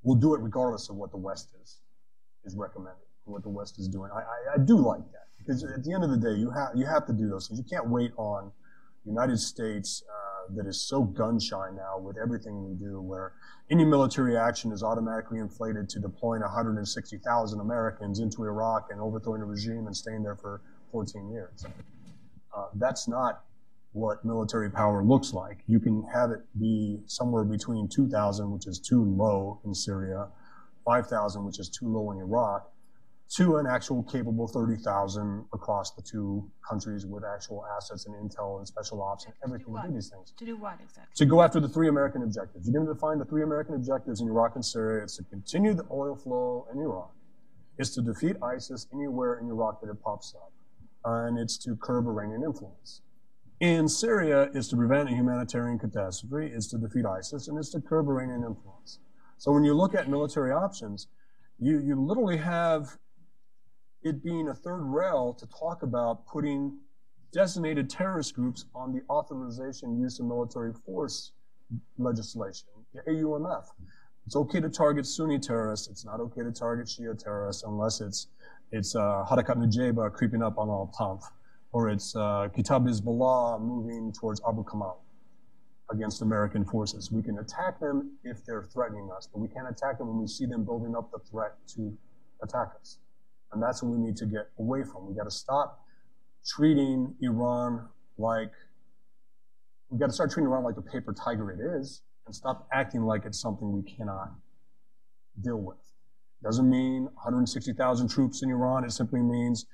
will 0.04 0.16
do 0.16 0.36
it 0.36 0.42
regardless 0.42 0.90
of 0.90 0.96
what 0.96 1.12
the 1.12 1.18
West 1.18 1.50
is 1.62 1.80
is 2.46 2.56
recommending, 2.56 3.02
what 3.26 3.42
the 3.44 3.50
West 3.50 3.80
is 3.80 3.88
doing. 3.88 4.12
I, 4.14 4.20
I, 4.20 4.54
I 4.56 4.58
do 4.58 4.78
like 4.78 5.04
that 5.12 5.28
because 5.46 5.64
at 5.64 5.84
the 5.84 5.94
end 5.94 6.04
of 6.04 6.10
the 6.10 6.18
day, 6.18 6.36
you 6.40 6.52
have 6.52 6.70
you 6.76 6.86
have 6.86 7.06
to 7.08 7.14
do 7.14 7.30
those 7.30 7.48
things. 7.48 7.60
You 7.60 7.66
can't 7.66 7.90
wait 7.90 8.12
on 8.18 8.52
United 9.06 9.40
States 9.40 10.04
uh, 10.10 10.54
that 10.56 10.68
is 10.68 10.82
so 10.82 11.04
gun 11.04 11.40
shy 11.40 11.70
now 11.76 12.00
with 12.00 12.18
everything 12.18 12.64
we 12.64 12.74
do, 12.74 13.02
where 13.02 13.34
any 13.70 13.86
military 13.86 14.38
action 14.38 14.72
is 14.72 14.84
automatically 14.84 15.40
inflated 15.40 15.90
to 15.90 16.00
deploying 16.00 16.42
160,000 16.42 17.60
Americans 17.60 18.20
into 18.20 18.44
Iraq 18.44 18.88
and 18.92 19.02
overthrowing 19.02 19.42
a 19.42 19.46
regime 19.46 19.88
and 19.88 19.96
staying 19.96 20.24
there 20.24 20.36
for 20.36 20.62
14 20.92 21.32
years. 21.32 21.66
Uh, 22.56 22.66
that's 22.76 23.08
not 23.08 23.44
what 23.94 24.26
military 24.26 24.70
power 24.70 25.04
looks 25.04 25.34
like. 25.34 25.60
You 25.68 25.80
can 25.80 26.04
have 26.14 26.32
it 26.32 26.40
be 26.60 27.00
somewhere 27.06 27.44
between 27.44 27.88
2,000, 27.88 28.52
which 28.52 28.68
is 28.68 28.80
too 28.80 29.04
low 29.04 29.60
in 29.66 29.74
Syria, 29.74 30.28
5,000, 30.86 31.46
which 31.46 31.60
is 31.60 31.70
too 31.70 31.88
low 31.88 32.12
in 32.12 32.18
Iraq, 32.18 32.73
to 33.36 33.58
an 33.58 33.66
actual 33.66 34.04
capable 34.04 34.48
30,000 34.48 35.46
across 35.54 35.92
the 35.92 36.02
two 36.04 36.48
countries 36.68 37.06
with 37.06 37.24
actual 37.24 37.66
assets 37.76 38.06
and 38.06 38.14
intel 38.16 38.60
and 38.60 38.68
special 38.68 39.02
ops 39.02 39.26
and 39.26 39.34
everything 39.44 39.74
to 39.74 39.88
do 39.88 39.94
these 39.94 40.10
things. 40.10 40.34
To 40.38 40.46
do 40.46 40.56
what 40.56 40.78
exactly? 40.82 41.14
To 41.16 41.26
go 41.26 41.42
after 41.42 41.60
the 41.60 41.68
three 41.68 41.88
American 41.88 42.22
objectives. 42.22 42.68
You're 42.68 42.76
going 42.76 42.86
to 42.86 42.94
define 42.94 43.18
the 43.18 43.26
three 43.26 43.42
American 43.42 43.74
objectives 43.74 44.22
in 44.22 44.28
Iraq 44.28 44.56
and 44.56 44.64
Syria. 44.64 45.04
It's 45.04 45.18
to 45.18 45.24
continue 45.24 45.74
the 45.74 45.86
oil 45.90 46.16
flow 46.16 46.68
in 46.72 46.80
Iraq. 46.80 47.12
It's 47.80 47.90
to 47.96 48.02
defeat 48.02 48.36
ISIS 48.44 48.88
anywhere 48.94 49.40
in 49.40 49.48
Iraq 49.48 49.82
that 49.82 49.90
it 49.90 50.02
pops 50.04 50.36
up. 50.36 50.52
And 51.06 51.40
it's 51.40 51.58
to 51.60 51.76
curb 51.76 52.06
Iranian 52.06 52.44
influence. 52.44 53.02
In 53.60 53.88
Syria, 53.88 54.52
it's 54.54 54.68
to 54.70 54.76
prevent 54.76 55.10
a 55.10 55.14
humanitarian 55.14 55.80
catastrophe, 55.80 56.52
it's 56.54 56.68
to 56.68 56.78
defeat 56.78 57.06
ISIS, 57.06 57.48
and 57.48 57.58
it's 57.58 57.72
to 57.72 57.82
curb 57.82 58.08
Iranian 58.08 58.44
influence. 58.44 59.00
So 59.38 59.52
when 59.52 59.64
you 59.64 59.74
look 59.74 59.96
at 59.96 60.08
military 60.08 60.52
options, 60.52 61.08
you, 61.60 61.80
you 61.80 62.00
literally 62.00 62.38
have 62.38 62.98
it 64.04 64.24
being 64.24 64.50
a 64.50 64.54
third 64.54 64.84
rail 64.84 65.34
to 65.40 65.48
talk 65.48 65.84
about 65.84 66.26
putting 66.28 66.78
designated 67.32 67.90
terrorist 67.90 68.36
groups 68.36 68.66
on 68.76 68.94
the 68.94 69.02
authorization 69.10 70.00
use 70.00 70.20
of 70.20 70.26
military 70.26 70.74
force 70.86 71.32
legislation, 71.98 72.68
the 72.94 73.02
AUMF. 73.02 73.66
It's 74.26 74.36
okay 74.36 74.60
to 74.60 74.70
target 74.70 75.06
Sunni 75.06 75.40
terrorists. 75.40 75.88
It's 75.90 76.06
not 76.06 76.20
okay 76.20 76.44
to 76.44 76.52
target 76.52 76.88
Shia 76.88 77.18
terrorists 77.18 77.64
unless 77.64 78.00
it's 78.02 78.28
it's 78.72 78.96
uh, 78.96 79.26
Harakat 79.30 79.58
Nujaba 79.58 80.12
creeping 80.12 80.42
up 80.42 80.58
on 80.58 80.68
Al 80.70 80.92
Tanf, 80.98 81.22
or 81.74 81.90
it's 81.90 82.16
uh, 82.16 82.50
Kataib 82.56 82.88
Hezbollah 82.88 83.62
moving 83.62 84.12
towards 84.12 84.42
Abu 84.48 84.64
Kamal 84.64 85.04
against 85.92 86.22
American 86.22 86.66
forces. 86.66 87.12
We 87.12 87.22
can 87.22 87.38
attack 87.38 87.80
them 87.80 88.14
if 88.24 88.44
they're 88.46 88.64
threatening 88.64 89.10
us, 89.16 89.28
but 89.32 89.40
we 89.40 89.48
can't 89.48 89.70
attack 89.70 90.00
them 90.00 90.08
when 90.08 90.20
we 90.20 90.28
see 90.28 90.46
them 90.46 90.64
building 90.64 90.96
up 90.96 91.12
the 91.12 91.20
threat 91.20 91.56
to 91.76 91.96
attack 92.42 92.72
us. 92.80 92.98
And 93.54 93.62
that's 93.62 93.84
what 93.84 93.92
we 93.92 93.98
need 93.98 94.18
to 94.18 94.26
get 94.26 94.50
away 94.60 94.84
from. 94.84 95.08
We 95.08 95.16
got 95.16 95.26
to 95.26 95.32
stop 95.32 95.84
treating 96.46 97.16
Iran 97.22 97.88
like, 98.18 98.52
we 99.90 99.98
got 99.98 100.08
to 100.08 100.14
start 100.14 100.32
treating 100.32 100.50
Iran 100.50 100.64
like 100.64 100.76
the 100.76 100.82
paper 100.82 101.14
tiger 101.14 101.52
it 101.52 101.60
is 101.60 102.02
and 102.26 102.36
stop 102.36 102.68
acting 102.74 103.04
like 103.04 103.26
it's 103.26 103.40
something 103.40 103.72
we 103.72 103.84
cannot 103.84 104.32
deal 105.42 105.58
with. 105.58 105.78
Doesn't 106.44 106.70
mean 106.70 107.04
160,000 107.04 108.08
troops 108.10 108.44
in 108.44 108.50
Iran. 108.50 108.84
It 108.84 108.92
simply 108.92 109.22
means 109.22 109.66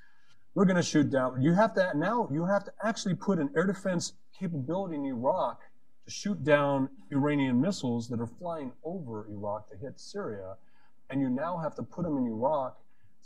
we're 0.54 0.66
going 0.66 0.78
to 0.78 0.84
shoot 0.84 1.10
down. 1.10 1.42
You 1.42 1.54
have 1.54 1.74
to 1.76 1.92
now, 1.98 2.30
you 2.32 2.46
have 2.46 2.64
to 2.66 2.72
actually 2.84 3.16
put 3.16 3.40
an 3.40 3.50
air 3.56 3.66
defense 3.66 4.14
capability 4.38 4.96
in 4.96 5.06
Iraq 5.06 5.62
to 6.06 6.12
shoot 6.12 6.44
down 6.44 6.90
Iranian 7.12 7.60
missiles 7.60 8.08
that 8.10 8.20
are 8.20 8.28
flying 8.28 8.72
over 8.84 9.28
Iraq 9.30 9.70
to 9.72 9.78
hit 9.78 10.00
Syria. 10.00 10.56
And 11.10 11.22
you 11.22 11.30
now 11.30 11.58
have 11.58 11.76
to 11.76 11.84
put 11.84 12.04
them 12.04 12.18
in 12.18 12.28
Iraq 12.28 12.78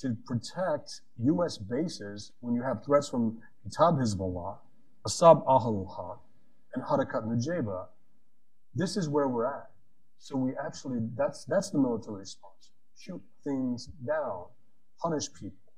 to 0.03 0.17
protect 0.25 1.01
U.S. 1.23 1.57
bases 1.57 2.33
when 2.41 2.53
you 2.53 2.61
have 2.61 2.83
threats 2.85 3.07
from 3.07 3.39
Kataib 3.65 3.99
Hezbollah, 3.99 4.57
Asa'ib 5.07 5.41
Ahl 5.47 6.21
and 6.75 6.83
Harakat 6.83 7.25
Nujaba. 7.25 7.85
This 8.75 8.97
is 8.97 9.07
where 9.07 9.29
we're 9.29 9.45
at. 9.45 9.69
So 10.19 10.37
we 10.37 10.51
actually, 10.63 10.99
that's, 11.15 11.45
that's 11.45 11.69
the 11.69 11.79
military 11.79 12.19
response. 12.19 12.71
Shoot 12.99 13.21
things 13.45 13.89
down, 14.05 14.45
punish 15.01 15.33
people, 15.33 15.71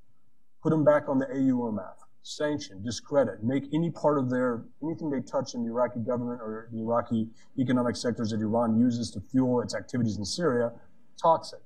put 0.60 0.70
them 0.70 0.84
back 0.84 1.08
on 1.08 1.18
the 1.18 1.26
AUMF, 1.26 1.94
sanction, 2.22 2.82
discredit, 2.82 3.44
make 3.44 3.64
any 3.72 3.90
part 3.90 4.18
of 4.18 4.28
their, 4.28 4.64
anything 4.82 5.08
they 5.08 5.20
touch 5.20 5.54
in 5.54 5.62
the 5.62 5.70
Iraqi 5.70 6.00
government 6.00 6.40
or 6.40 6.68
the 6.72 6.80
Iraqi 6.80 7.28
economic 7.60 7.94
sectors 7.94 8.30
that 8.30 8.40
Iran 8.40 8.76
uses 8.76 9.12
to 9.12 9.20
fuel 9.20 9.62
its 9.62 9.74
activities 9.74 10.18
in 10.18 10.24
Syria, 10.24 10.72
toxic. 11.20 11.60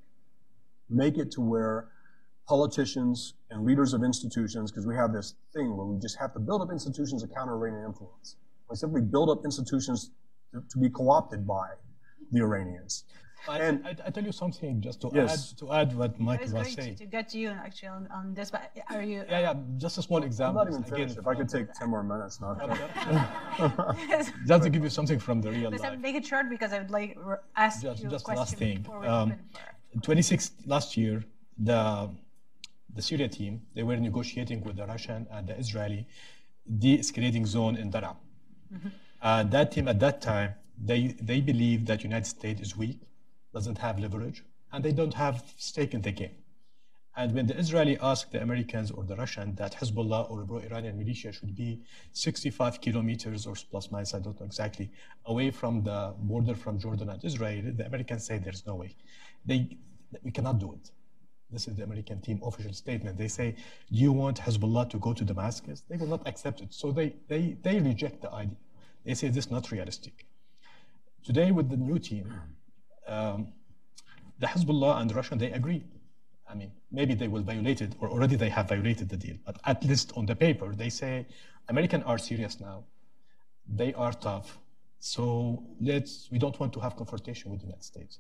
Make 0.91 1.17
it 1.17 1.31
to 1.33 1.41
where 1.41 1.89
politicians 2.49 3.35
and 3.51 3.65
leaders 3.65 3.95
of 3.95 4.03
institutions, 4.03 4.71
because 4.71 4.87
we 4.87 4.95
have 4.95 5.13
this 5.13 5.35
thing 5.55 5.77
where 5.77 5.87
we 5.87 5.99
just 5.99 6.19
have 6.19 6.33
to 6.35 6.41
build 6.41 6.63
up 6.63 6.71
institutions 6.71 7.23
to 7.23 7.29
counter 7.29 7.55
Iranian 7.55 7.85
influence. 7.87 8.37
We 8.69 8.77
simply 8.77 9.03
build 9.03 9.31
up 9.31 9.45
institutions 9.45 10.11
to, 10.53 10.63
to 10.69 10.79
be 10.79 10.91
co-opted 10.91 11.47
by 11.47 11.69
the 12.33 12.41
Iranians. 12.41 13.05
I, 13.49 13.59
and, 13.59 13.87
I, 13.87 13.97
I, 14.07 14.11
tell 14.11 14.23
you 14.23 14.33
something 14.33 14.81
just 14.83 15.01
to 15.01 15.11
yes. 15.15 15.53
add 15.53 15.59
to 15.59 15.73
add 15.73 15.97
what 15.97 16.21
Mike 16.21 16.43
was, 16.43 16.53
was 16.53 16.73
saying. 16.75 16.97
To, 16.97 17.05
to, 17.05 17.07
get 17.07 17.29
to 17.31 17.39
you 17.39 17.51
actually 17.51 17.89
on, 17.89 18.07
on, 18.15 18.35
this, 18.35 18.51
but 18.51 18.71
are 18.91 19.03
you? 19.03 19.25
Yeah, 19.29 19.41
yeah. 19.41 19.55
Just 19.79 19.97
a 19.97 20.03
small 20.03 20.23
example. 20.23 20.61
I'm 20.61 20.67
not 20.67 20.75
even 20.75 20.85
finished. 20.85 21.13
Again, 21.13 21.23
if 21.23 21.27
I 21.27 21.35
could 21.35 21.49
take 21.49 21.73
ten 21.73 21.89
more 21.89 22.03
minutes, 22.03 22.39
not. 22.41 22.59
just 24.47 24.65
to 24.65 24.71
give 24.71 24.83
you 24.83 24.91
something 24.91 25.19
from 25.19 25.41
the 25.41 25.51
real 25.51 25.71
life. 25.71 25.99
Make 25.99 26.17
it 26.17 26.27
short 26.27 26.51
because 26.51 26.73
I 26.73 26.81
would 26.81 26.91
like 26.91 27.17
ask 27.57 27.83
just, 27.83 28.03
you 28.03 28.11
just 28.11 28.25
a 28.29 28.35
question 28.35 28.39
last 28.39 28.57
thing. 28.57 28.87
Um, 29.07 29.35
26 30.03 30.53
last 30.67 30.97
year, 30.97 31.25
the 31.59 32.11
the 32.95 33.03
Syria 33.03 33.29
team, 33.29 33.63
they 33.75 33.83
were 33.83 33.97
negotiating 33.97 34.63
with 34.63 34.77
the 34.77 34.87
Russian 34.87 35.27
and 35.31 35.47
the 35.47 35.57
Israeli 35.57 36.07
de-escalating 36.79 37.47
zone 37.47 37.77
in 37.77 37.91
Daraa. 37.91 38.17
Mm-hmm. 38.73 38.89
Uh, 39.23 39.43
that 39.45 39.73
team 39.73 39.89
at 39.89 40.01
that 40.01 40.21
time, 40.21 40.55
they, 40.83 41.17
they 41.21 41.41
believe 41.41 41.87
that 41.87 42.03
United 42.05 42.27
States 42.27 42.61
is 42.61 42.77
weak, 42.77 43.01
doesn't 43.53 43.79
have 43.79 43.99
leverage, 43.99 44.45
and 44.73 44.85
they 44.85 44.93
don't 44.93 45.15
have 45.15 45.43
stake 45.57 45.95
in 45.95 46.01
the 46.01 46.13
game. 46.13 46.37
And 47.17 47.35
when 47.35 47.47
the 47.47 47.57
Israeli 47.59 47.99
asked 48.01 48.31
the 48.33 48.41
Americans 48.41 48.91
or 48.93 49.03
the 49.05 49.17
Russian 49.17 49.55
that 49.57 49.75
Hezbollah 49.75 50.31
or 50.31 50.45
pro-Iranian 50.45 50.97
militia 50.97 51.33
should 51.33 51.55
be 51.57 51.83
65 52.13 52.81
kilometers 52.81 53.47
or 53.47 53.55
plus 53.71 53.91
minus, 53.91 54.15
I 54.15 54.21
don't 54.21 54.39
know 54.39 54.47
exactly, 54.47 54.91
away 55.27 55.51
from 55.51 55.83
the 55.83 56.15
border 56.19 56.55
from 56.55 56.79
Jordan 56.79 57.11
and 57.11 57.23
Israel, 57.25 57.73
the 57.77 57.85
Americans 57.85 58.25
say 58.25 58.39
there's 58.39 58.65
no 58.65 58.77
way. 58.77 58.95
They, 59.45 59.77
we 60.23 60.31
cannot 60.31 60.61
do 60.61 60.73
it. 60.75 60.91
This 61.53 61.67
is 61.69 61.75
the 61.75 61.83
American 61.83 62.21
team 62.21 62.41
official 62.45 62.73
statement. 62.73 63.19
They 63.19 63.29
say, 63.29 63.57
do 63.91 63.99
you 63.99 64.13
want 64.13 64.39
Hezbollah 64.39 64.89
to 64.91 64.99
go 64.99 65.13
to 65.13 65.25
Damascus? 65.25 65.83
They 65.89 65.97
will 65.97 66.07
not 66.07 66.27
accept 66.27 66.61
it. 66.61 66.73
So 66.73 66.93
they, 66.93 67.17
they, 67.29 67.57
they 67.63 67.81
reject 67.81 68.23
the 68.23 68.33
idea. 68.33 68.57
They 69.05 69.15
say 69.15 69.29
this 69.29 69.47
is 69.47 69.51
not 69.51 69.71
realistic. 69.71 70.27
Today 71.25 71.51
with 71.51 71.69
the 71.69 71.77
new 71.77 71.99
team, 71.99 72.33
um, 73.07 73.53
the 74.39 74.47
Hezbollah 74.47 75.01
and 75.01 75.11
the 75.11 75.15
Russian, 75.15 75.39
they 75.39 75.53
agree. 75.53 75.85
I 76.49 76.55
mean, 76.55 76.73
maybe 76.91 77.15
they 77.15 77.29
will 77.29 77.43
violate 77.43 77.81
it, 77.81 77.95
or 78.01 78.09
already 78.09 78.37
they 78.37 78.49
have 78.49 78.69
violated 78.69 79.09
the 79.09 79.17
deal. 79.17 79.37
But 79.45 79.59
at 79.65 79.85
least 79.85 80.13
on 80.17 80.27
the 80.27 80.35
paper, 80.35 80.75
they 80.75 80.89
say, 80.89 81.27
Americans 81.69 82.05
are 82.07 82.19
serious 82.19 82.61
now. 82.61 82.85
They 83.69 83.93
are 83.95 84.13
tough. 84.13 84.59
So 84.99 85.63
let's, 85.81 86.29
we 86.31 86.39
don't 86.39 86.59
want 86.59 86.73
to 86.75 86.81
have 86.81 86.97
confrontation 86.97 87.51
with 87.51 87.61
the 87.61 87.67
United 87.67 87.85
States. 87.85 88.19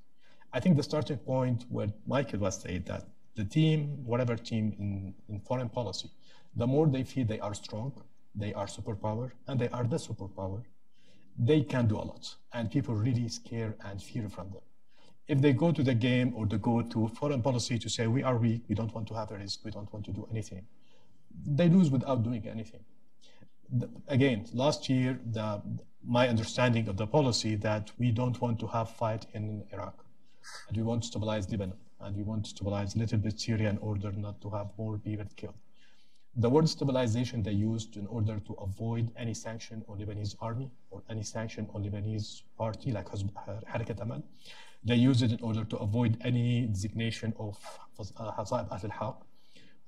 I 0.52 0.60
think 0.60 0.76
the 0.76 0.82
starting 0.82 1.18
point 1.18 1.64
where 1.68 1.88
Michael 2.06 2.40
was 2.40 2.60
saying 2.60 2.84
that 2.86 3.06
the 3.36 3.44
team, 3.44 4.04
whatever 4.04 4.36
team 4.36 4.74
in, 4.78 5.14
in 5.28 5.40
foreign 5.40 5.68
policy, 5.68 6.10
the 6.56 6.66
more 6.66 6.86
they 6.86 7.04
feel 7.04 7.26
they 7.26 7.40
are 7.40 7.54
strong, 7.54 7.92
they 8.34 8.52
are 8.54 8.66
superpower, 8.66 9.30
and 9.48 9.58
they 9.60 9.68
are 9.70 9.84
the 9.84 9.96
superpower, 9.96 10.62
they 11.38 11.62
can 11.62 11.86
do 11.86 11.96
a 11.96 12.04
lot. 12.12 12.34
And 12.52 12.70
people 12.70 12.94
really 12.94 13.28
scare 13.28 13.74
and 13.84 14.02
fear 14.02 14.28
from 14.28 14.50
them. 14.50 14.62
If 15.28 15.40
they 15.40 15.52
go 15.52 15.72
to 15.72 15.82
the 15.82 15.94
game 15.94 16.32
or 16.36 16.46
they 16.46 16.58
go 16.58 16.82
to 16.82 17.08
foreign 17.08 17.42
policy 17.42 17.78
to 17.78 17.88
say, 17.88 18.06
we 18.06 18.22
are 18.22 18.36
weak, 18.36 18.62
we 18.68 18.74
don't 18.74 18.92
want 18.94 19.06
to 19.08 19.14
have 19.14 19.30
a 19.30 19.36
risk, 19.36 19.64
we 19.64 19.70
don't 19.70 19.92
want 19.92 20.04
to 20.06 20.12
do 20.12 20.26
anything, 20.30 20.66
they 21.46 21.68
lose 21.68 21.90
without 21.90 22.22
doing 22.24 22.46
anything. 22.48 22.80
the, 23.72 23.88
again, 24.08 24.46
last 24.52 24.88
year, 24.88 25.18
the, 25.32 25.62
my 26.04 26.28
understanding 26.28 26.88
of 26.88 26.96
the 26.96 27.06
policy 27.06 27.54
that 27.56 27.90
we 27.98 28.10
don't 28.10 28.40
want 28.40 28.58
to 28.60 28.66
have 28.66 28.90
fight 28.90 29.26
in 29.34 29.64
Iraq, 29.72 30.04
and 30.68 30.76
we 30.76 30.82
want 30.82 31.02
to 31.02 31.08
stabilize 31.08 31.50
Lebanon, 31.50 31.76
and 32.02 32.16
we 32.16 32.22
want 32.22 32.44
to 32.44 32.50
stabilize 32.50 32.94
a 32.94 32.98
little 32.98 33.18
bit 33.18 33.38
Syria 33.38 33.70
in 33.70 33.78
order 33.78 34.12
not 34.12 34.40
to 34.42 34.50
have 34.50 34.68
more 34.78 34.98
people 34.98 35.26
killed. 35.36 35.54
The 36.36 36.48
word 36.48 36.68
stabilization 36.68 37.42
they 37.42 37.52
used 37.52 37.96
in 37.96 38.06
order 38.06 38.38
to 38.38 38.52
avoid 38.54 39.10
any 39.16 39.34
sanction 39.34 39.84
on 39.88 39.98
Lebanese 39.98 40.36
army 40.40 40.70
or 40.90 41.02
any 41.10 41.24
sanction 41.24 41.68
on 41.74 41.82
Lebanese 41.82 42.42
party 42.56 42.92
like 42.92 43.12
uh, 43.12 43.16
Harakat 43.72 44.00
Amal. 44.00 44.22
They 44.84 44.94
used 44.94 45.22
it 45.22 45.32
in 45.32 45.40
order 45.42 45.64
to 45.64 45.76
avoid 45.78 46.16
any 46.24 46.66
designation 46.66 47.34
of 47.38 47.58
uh, 47.98 48.30
Asa'ib 48.40 48.70
al-Haq, 48.70 49.16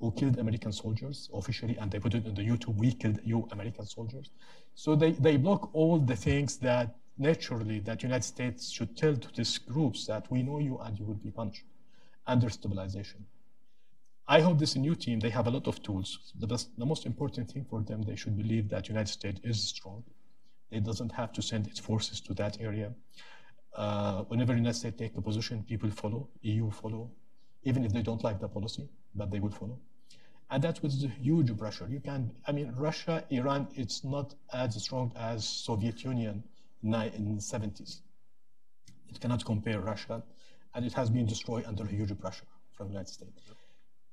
who 0.01 0.11
killed 0.13 0.39
American 0.39 0.73
soldiers 0.73 1.31
officially, 1.33 1.77
and 1.79 1.91
they 1.91 2.01
put 2.01 2.15
it 2.15 2.27
in 2.27 2.35
the 2.35 2.43
YouTube, 2.43 2.75
we 2.75 2.93
killed 2.93 3.21
you 3.25 3.49
American 3.53 3.87
soldiers. 3.87 4.31
So 4.75 4.97
they, 4.97 5.13
they 5.13 5.37
block 5.37 5.71
all 5.75 5.99
the 6.01 6.17
things 6.17 6.57
that 6.59 6.97
naturally 7.19 7.79
that 7.81 8.03
United 8.03 8.25
States 8.25 8.71
should 8.71 8.97
tell 8.97 9.15
to 9.17 9.29
these 9.37 9.59
groups 9.59 10.07
that 10.07 10.31
we 10.31 10.43
know 10.43 10.59
you 10.59 10.79
and 10.79 10.99
you 10.99 11.05
will 11.05 11.15
be 11.15 11.31
punished 11.31 11.65
under 12.27 12.49
stabilization. 12.51 13.27
I 14.29 14.41
hope 14.41 14.59
this 14.59 14.77
new 14.77 14.95
team, 14.95 15.21
they 15.21 15.31
have 15.31 15.47
a 15.47 15.51
lot 15.51 15.67
of 15.67 15.83
tools. 15.83 16.33
The, 16.39 16.47
best, 16.47 16.71
the 16.79 16.87
most 16.87 17.07
important 17.07 17.51
thing 17.51 17.65
for 17.69 17.83
them, 17.83 18.03
they 18.03 18.17
should 18.17 18.37
believe 18.37 18.69
that 18.71 18.89
United 18.89 19.13
States 19.13 19.41
is 19.43 19.63
strong. 19.63 20.05
It 20.71 20.85
doesn't 20.85 21.13
have 21.13 21.33
to 21.33 21.43
send 21.43 21.67
its 21.67 21.81
forces 21.81 22.21
to 22.23 22.35
that 22.35 22.61
area. 22.61 22.93
Uh, 23.75 24.23
whenever 24.25 24.55
United 24.55 24.79
States 24.79 24.97
take 24.99 25.17
a 25.17 25.21
position, 25.21 25.65
people 25.69 25.91
follow, 25.91 26.29
EU 26.43 26.71
follow, 26.71 27.11
even 27.65 27.85
if 27.85 27.93
they 27.93 28.03
don't 28.03 28.23
like 28.23 28.41
the 28.41 28.49
policy, 28.49 28.89
but 29.15 29.31
they 29.31 29.41
will 29.41 29.51
follow. 29.51 29.79
And 30.51 30.63
that 30.63 30.83
was 30.83 31.07
huge 31.21 31.57
pressure. 31.57 31.89
You 31.91 32.01
can, 32.01 32.31
I 32.47 32.53
mean, 32.53 32.73
Russia, 32.77 33.25
Iran, 33.31 33.69
it's 33.75 34.05
not 34.05 34.35
as 34.53 34.83
strong 34.83 35.11
as 35.17 35.49
Soviet 35.49 36.05
Union 36.05 36.45
in 36.83 36.91
the 36.91 37.41
70s. 37.41 38.01
It 39.09 39.21
cannot 39.21 39.45
compare 39.45 39.81
Russia, 39.81 40.23
and 40.75 40.85
it 40.85 40.93
has 40.93 41.11
been 41.11 41.27
destroyed 41.27 41.65
under 41.67 41.85
huge 41.85 42.19
pressure 42.19 42.47
from 42.77 42.87
the 42.89 42.93
United 42.93 43.13
States 43.13 43.43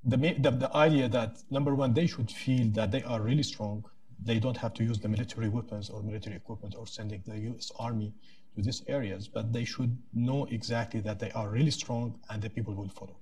the, 0.04 0.18
the, 0.40 0.52
the 0.52 0.76
idea 0.76 1.10
that 1.10 1.44
number 1.50 1.76
one, 1.76 1.94
they 1.94 2.08
should 2.08 2.32
feel 2.32 2.68
that 2.72 2.92
they 2.92 3.04
are 3.04 3.22
really 3.22 3.44
strong. 3.44 3.84
They 4.24 4.40
don't 4.40 4.58
have 4.58 4.74
to 4.76 4.84
use 4.84 5.00
the 5.00 5.08
military 5.08 5.50
weapons 5.50 5.90
or 5.90 6.02
military 6.02 6.36
equipment 6.36 6.76
or 6.78 6.88
sending 6.88 7.22
the 7.26 7.38
U.S. 7.52 7.72
Army 7.80 8.14
to 8.56 8.62
these 8.62 8.84
areas, 8.88 9.28
but 9.28 9.54
they 9.54 9.66
should 9.66 9.98
know 10.14 10.46
exactly 10.46 11.00
that 11.02 11.20
they 11.20 11.32
are 11.32 11.50
really 11.50 11.72
strong 11.72 12.20
and 12.30 12.42
the 12.42 12.50
people 12.50 12.74
will 12.74 12.90
follow. 12.90 13.18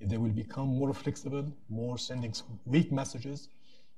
If 0.00 0.08
they 0.08 0.16
will 0.16 0.30
become 0.30 0.68
more 0.68 0.94
flexible, 0.94 1.52
more 1.68 1.98
sending 1.98 2.32
weak 2.64 2.92
messages, 2.92 3.48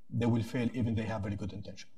they 0.08 0.26
will 0.26 0.42
fail 0.42 0.68
even 0.72 0.94
they 0.94 1.02
have 1.02 1.22
very 1.22 1.36
good 1.36 1.52
intention. 1.52 1.88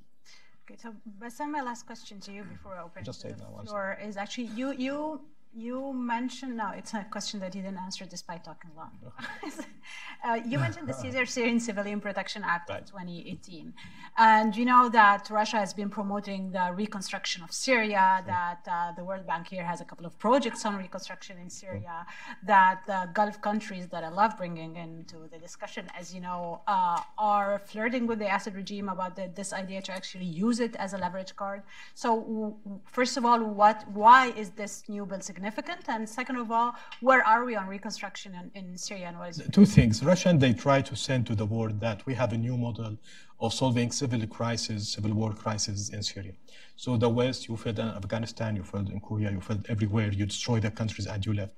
Okay, 0.64 0.76
so 0.80 0.94
Bassam, 1.18 1.52
my 1.52 1.60
last 1.60 1.86
question 1.86 2.20
to 2.20 2.32
you 2.32 2.44
before 2.44 2.76
I 2.76 2.82
open 2.82 3.04
Just 3.04 3.20
to 3.22 3.28
say 3.28 3.34
the 3.34 3.66
floor 3.66 3.98
is 4.02 4.16
actually 4.16 4.50
you 4.54 4.72
you 4.72 5.20
you 5.54 5.92
mentioned, 5.92 6.56
no, 6.56 6.70
it's 6.74 6.94
a 6.94 7.04
question 7.10 7.38
that 7.40 7.54
you 7.54 7.62
didn't 7.62 7.78
answer 7.78 8.06
despite 8.06 8.42
talking 8.44 8.70
long. 8.74 8.90
uh, 10.24 10.40
you 10.46 10.58
mentioned 10.58 10.88
the 10.88 10.92
Caesar 11.02 11.26
Syrian 11.26 11.60
Civilian 11.60 12.00
Protection 12.00 12.42
Act 12.44 12.70
right. 12.70 12.80
of 12.80 12.86
2018. 12.86 13.74
And 14.16 14.56
you 14.56 14.64
know 14.64 14.88
that 14.88 15.28
Russia 15.30 15.58
has 15.58 15.74
been 15.74 15.90
promoting 15.90 16.52
the 16.52 16.72
reconstruction 16.74 17.42
of 17.42 17.52
Syria, 17.52 18.22
that 18.26 18.60
uh, 18.70 18.92
the 18.92 19.04
World 19.04 19.26
Bank 19.26 19.48
here 19.48 19.64
has 19.64 19.80
a 19.82 19.84
couple 19.84 20.06
of 20.06 20.18
projects 20.18 20.64
on 20.64 20.76
reconstruction 20.76 21.36
in 21.38 21.50
Syria, 21.50 22.06
that 22.44 22.80
the 22.86 23.10
Gulf 23.12 23.40
countries 23.42 23.88
that 23.88 24.04
I 24.04 24.08
love 24.08 24.38
bringing 24.38 24.76
into 24.76 25.28
the 25.30 25.38
discussion, 25.38 25.86
as 25.98 26.14
you 26.14 26.20
know, 26.20 26.62
uh, 26.66 27.00
are 27.18 27.58
flirting 27.58 28.06
with 28.06 28.18
the 28.20 28.34
Assad 28.34 28.54
regime 28.54 28.88
about 28.88 29.16
the, 29.16 29.30
this 29.34 29.52
idea 29.52 29.82
to 29.82 29.92
actually 29.92 30.24
use 30.24 30.60
it 30.60 30.76
as 30.76 30.94
a 30.94 30.98
leverage 30.98 31.36
card. 31.36 31.62
So, 31.94 32.56
first 32.86 33.16
of 33.18 33.26
all, 33.26 33.42
what, 33.44 33.86
why 33.90 34.28
is 34.28 34.50
this 34.50 34.84
new 34.88 35.04
bill 35.04 35.20
significant? 35.20 35.41
Significant? 35.42 35.88
And 35.88 36.08
second 36.08 36.36
of 36.36 36.50
all, 36.50 36.74
where 37.00 37.22
are 37.26 37.44
we 37.44 37.56
on 37.56 37.66
reconstruction 37.66 38.32
in, 38.34 38.50
in 38.54 38.78
Syria 38.78 39.06
and 39.08 39.18
what 39.18 39.30
is 39.30 39.42
Two 39.52 39.66
things. 39.66 40.02
Russian, 40.04 40.38
they 40.38 40.52
try 40.52 40.80
to 40.82 40.94
send 40.94 41.26
to 41.26 41.34
the 41.34 41.46
world 41.46 41.80
that 41.80 41.98
we 42.06 42.14
have 42.14 42.32
a 42.32 42.38
new 42.38 42.56
model 42.56 42.96
of 43.40 43.52
solving 43.52 43.90
civil 43.90 44.24
crisis, 44.26 44.88
civil 44.88 45.12
war 45.12 45.32
crisis 45.32 45.88
in 45.88 46.02
Syria. 46.02 46.34
So 46.76 46.96
the 46.96 47.08
West, 47.08 47.48
you 47.48 47.56
failed 47.56 47.80
in 47.80 47.88
Afghanistan, 47.88 48.54
you 48.54 48.62
failed 48.62 48.90
in 48.90 49.00
Korea, 49.00 49.30
you 49.32 49.40
failed 49.40 49.66
everywhere, 49.68 50.10
you 50.12 50.26
destroy 50.26 50.60
the 50.60 50.70
countries 50.70 51.06
and 51.06 51.24
you 51.26 51.34
left. 51.34 51.54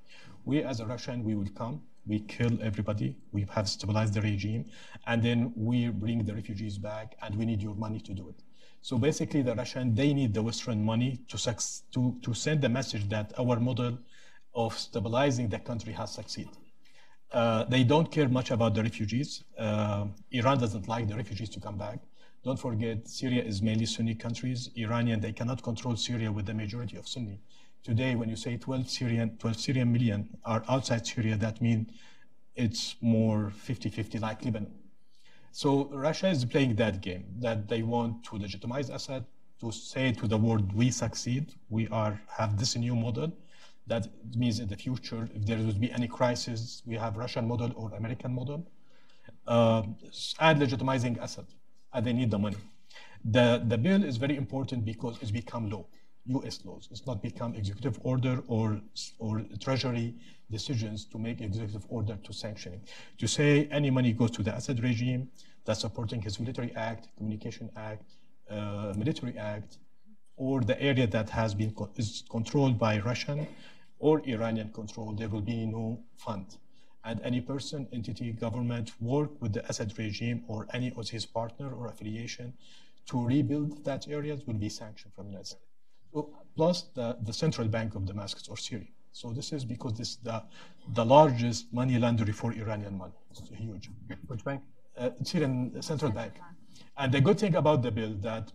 We 0.46 0.62
as 0.62 0.80
a 0.80 0.86
Russian, 0.86 1.22
we 1.22 1.34
will 1.34 1.52
come, 1.54 1.82
we 2.06 2.20
kill 2.20 2.54
everybody, 2.62 3.16
we 3.32 3.46
have 3.54 3.68
stabilized 3.68 4.14
the 4.14 4.22
regime, 4.22 4.64
and 5.06 5.22
then 5.22 5.52
we 5.56 5.88
bring 5.88 6.24
the 6.24 6.34
refugees 6.34 6.78
back 6.78 7.16
and 7.22 7.34
we 7.36 7.44
need 7.44 7.60
your 7.62 7.74
money 7.74 8.00
to 8.00 8.12
do 8.14 8.28
it. 8.30 8.36
So 8.84 8.98
basically, 8.98 9.40
the 9.40 9.54
Russian, 9.54 9.94
they 9.94 10.12
need 10.12 10.34
the 10.34 10.42
Western 10.42 10.84
money 10.84 11.18
to, 11.28 11.38
to, 11.92 12.16
to 12.20 12.34
send 12.34 12.60
the 12.60 12.68
message 12.68 13.08
that 13.08 13.32
our 13.38 13.58
model 13.58 13.96
of 14.54 14.78
stabilizing 14.78 15.48
the 15.48 15.58
country 15.58 15.94
has 15.94 16.12
succeeded. 16.12 16.52
Uh, 17.32 17.64
they 17.64 17.82
don't 17.82 18.12
care 18.12 18.28
much 18.28 18.50
about 18.50 18.74
the 18.74 18.82
refugees. 18.82 19.42
Uh, 19.58 20.08
Iran 20.32 20.58
doesn't 20.58 20.86
like 20.86 21.08
the 21.08 21.16
refugees 21.16 21.48
to 21.48 21.60
come 21.60 21.78
back. 21.78 21.98
Don't 22.44 22.60
forget, 22.60 23.08
Syria 23.08 23.42
is 23.42 23.62
mainly 23.62 23.86
Sunni 23.86 24.14
countries. 24.16 24.68
Iranian, 24.76 25.18
they 25.18 25.32
cannot 25.32 25.62
control 25.62 25.96
Syria 25.96 26.30
with 26.30 26.44
the 26.44 26.52
majority 26.52 26.98
of 26.98 27.08
Sunni. 27.08 27.40
Today, 27.82 28.14
when 28.16 28.28
you 28.28 28.36
say 28.36 28.58
12 28.58 28.90
Syrian, 28.90 29.38
12 29.38 29.56
Syrian 29.60 29.90
million 29.90 30.28
are 30.44 30.62
outside 30.68 31.06
Syria, 31.06 31.36
that 31.36 31.62
means 31.62 31.90
it's 32.54 32.96
more 33.00 33.50
50-50 33.66 34.20
like 34.20 34.44
Lebanon. 34.44 34.83
So 35.54 35.84
Russia 35.92 36.26
is 36.30 36.44
playing 36.44 36.74
that 36.76 37.00
game, 37.00 37.26
that 37.38 37.68
they 37.68 37.82
want 37.82 38.24
to 38.24 38.36
legitimize 38.36 38.90
Assad, 38.90 39.24
to 39.60 39.70
say 39.70 40.10
to 40.10 40.26
the 40.26 40.36
world, 40.36 40.74
we 40.74 40.90
succeed, 40.90 41.54
we 41.70 41.86
are 42.00 42.20
have 42.26 42.58
this 42.58 42.74
new 42.74 42.96
model. 42.96 43.32
That 43.86 44.08
means 44.34 44.58
in 44.58 44.66
the 44.66 44.76
future, 44.76 45.28
if 45.32 45.46
there 45.46 45.58
would 45.58 45.80
be 45.80 45.92
any 45.92 46.08
crisis, 46.08 46.82
we 46.84 46.96
have 46.96 47.16
Russian 47.16 47.46
model 47.46 47.70
or 47.76 47.92
American 47.94 48.34
model, 48.34 48.66
uh, 49.46 49.84
and 50.40 50.60
legitimizing 50.60 51.22
Assad, 51.22 51.46
and 51.92 52.04
they 52.04 52.12
need 52.12 52.32
the 52.32 52.38
money. 52.46 52.56
The, 53.24 53.62
the 53.64 53.78
bill 53.78 54.02
is 54.02 54.16
very 54.16 54.36
important 54.36 54.84
because 54.84 55.18
it's 55.22 55.30
become 55.30 55.70
law. 55.70 55.86
US 56.26 56.64
laws. 56.64 56.88
It's 56.90 57.06
not 57.06 57.22
become 57.22 57.54
executive 57.54 57.98
order 58.02 58.42
or, 58.48 58.80
or 59.18 59.44
treasury 59.60 60.14
decisions 60.50 61.04
to 61.06 61.18
make 61.18 61.40
executive 61.40 61.84
order 61.88 62.16
to 62.22 62.32
sanctioning. 62.32 62.80
To 63.18 63.26
say 63.26 63.68
any 63.70 63.90
money 63.90 64.12
goes 64.12 64.30
to 64.32 64.42
the 64.42 64.54
Assad 64.54 64.82
regime 64.82 65.28
that's 65.64 65.80
supporting 65.80 66.22
his 66.22 66.40
military 66.40 66.74
act, 66.76 67.08
communication 67.16 67.70
act, 67.76 68.04
uh, 68.50 68.92
military 68.96 69.36
act, 69.36 69.78
or 70.36 70.62
the 70.62 70.80
area 70.80 71.06
that 71.06 71.30
has 71.30 71.54
been 71.54 71.72
co 71.72 71.90
is 71.96 72.24
controlled 72.30 72.78
by 72.78 72.98
Russian 73.00 73.46
or 73.98 74.20
Iranian 74.26 74.70
control, 74.72 75.12
there 75.12 75.28
will 75.28 75.40
be 75.40 75.64
no 75.64 76.00
fund. 76.16 76.56
And 77.04 77.20
any 77.22 77.40
person, 77.40 77.86
entity, 77.92 78.32
government 78.32 78.92
work 79.00 79.30
with 79.40 79.52
the 79.52 79.68
Assad 79.68 79.96
regime 79.98 80.42
or 80.48 80.66
any 80.72 80.92
of 80.96 81.08
his 81.10 81.26
partner 81.26 81.70
or 81.72 81.88
affiliation 81.88 82.54
to 83.06 83.24
rebuild 83.24 83.84
that 83.84 84.08
areas 84.08 84.46
will 84.46 84.54
be 84.54 84.70
sanctioned 84.70 85.12
from 85.14 85.26
the 85.26 85.32
United 85.32 85.46
States 85.48 85.63
plus 86.56 86.84
the, 86.94 87.16
the 87.22 87.32
central 87.32 87.68
bank 87.68 87.94
of 87.94 88.06
Damascus 88.06 88.48
or 88.48 88.56
Syria. 88.56 88.86
So 89.12 89.32
this 89.32 89.52
is 89.52 89.64
because 89.64 89.94
this 89.94 90.10
is 90.10 90.16
the, 90.16 90.42
the 90.92 91.04
largest 91.04 91.72
money 91.72 91.98
laundry 91.98 92.32
for 92.32 92.52
Iranian 92.52 92.98
money. 92.98 93.14
It's 93.30 93.48
huge. 93.48 93.90
Which 94.26 94.44
bank? 94.44 94.62
Uh, 94.96 95.10
Syrian 95.22 95.80
central 95.82 96.10
bank. 96.10 96.34
And 96.96 97.12
the 97.12 97.20
good 97.20 97.38
thing 97.38 97.54
about 97.54 97.82
the 97.82 97.90
bill 97.90 98.14
that 98.20 98.52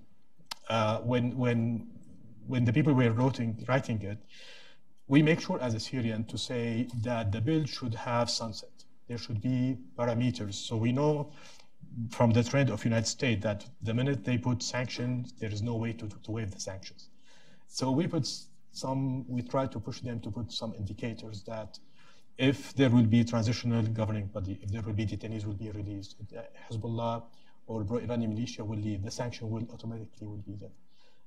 uh, 0.69 0.99
when, 0.99 1.37
when, 1.37 1.87
when 2.47 2.65
the 2.65 2.73
people 2.73 2.93
were 2.93 3.11
writing, 3.11 3.63
writing 3.67 4.01
it, 4.01 4.17
we 5.07 5.21
make 5.23 5.41
sure 5.41 5.59
as 5.61 5.73
a 5.73 5.79
Syrian 5.79 6.23
to 6.25 6.37
say 6.37 6.87
that 7.01 7.31
the 7.31 7.41
bill 7.41 7.65
should 7.65 7.95
have 7.95 8.29
sunset. 8.29 8.69
There 9.07 9.17
should 9.17 9.41
be 9.41 9.77
parameters. 9.97 10.53
So 10.53 10.77
we 10.77 10.91
know 10.91 11.31
from 12.11 12.31
the 12.31 12.43
trend 12.43 12.69
of 12.69 12.83
United 12.85 13.07
States 13.07 13.43
that 13.43 13.65
the 13.81 13.93
minute 13.93 14.23
they 14.23 14.37
put 14.37 14.61
sanctions, 14.61 15.33
there 15.39 15.49
is 15.49 15.61
no 15.61 15.75
way 15.75 15.93
to, 15.93 16.07
to 16.07 16.31
waive 16.31 16.51
the 16.51 16.59
sanctions. 16.59 17.09
So 17.71 17.91
we 17.91 18.07
put 18.07 18.27
some, 18.71 19.25
we 19.29 19.43
try 19.43 19.67
to 19.67 19.79
push 19.79 20.01
them 20.01 20.19
to 20.21 20.31
put 20.31 20.51
some 20.51 20.73
indicators 20.73 21.43
that 21.43 21.79
if 22.37 22.73
there 22.73 22.89
will 22.89 23.03
be 23.03 23.23
transitional 23.23 23.83
governing 23.83 24.25
body, 24.25 24.59
if 24.61 24.71
there 24.71 24.81
will 24.81 24.93
be 24.93 25.05
detainees 25.05 25.45
will 25.45 25.53
be 25.53 25.69
released, 25.69 26.15
uh, 26.35 26.41
Hezbollah 26.69 27.23
or 27.67 27.83
pro-Iranian 27.83 28.33
militia 28.33 28.65
will 28.65 28.79
leave, 28.79 29.03
the 29.03 29.11
sanction 29.11 29.49
will 29.49 29.67
automatically 29.71 30.25
will 30.25 30.43
be 30.47 30.55
there. 30.55 30.71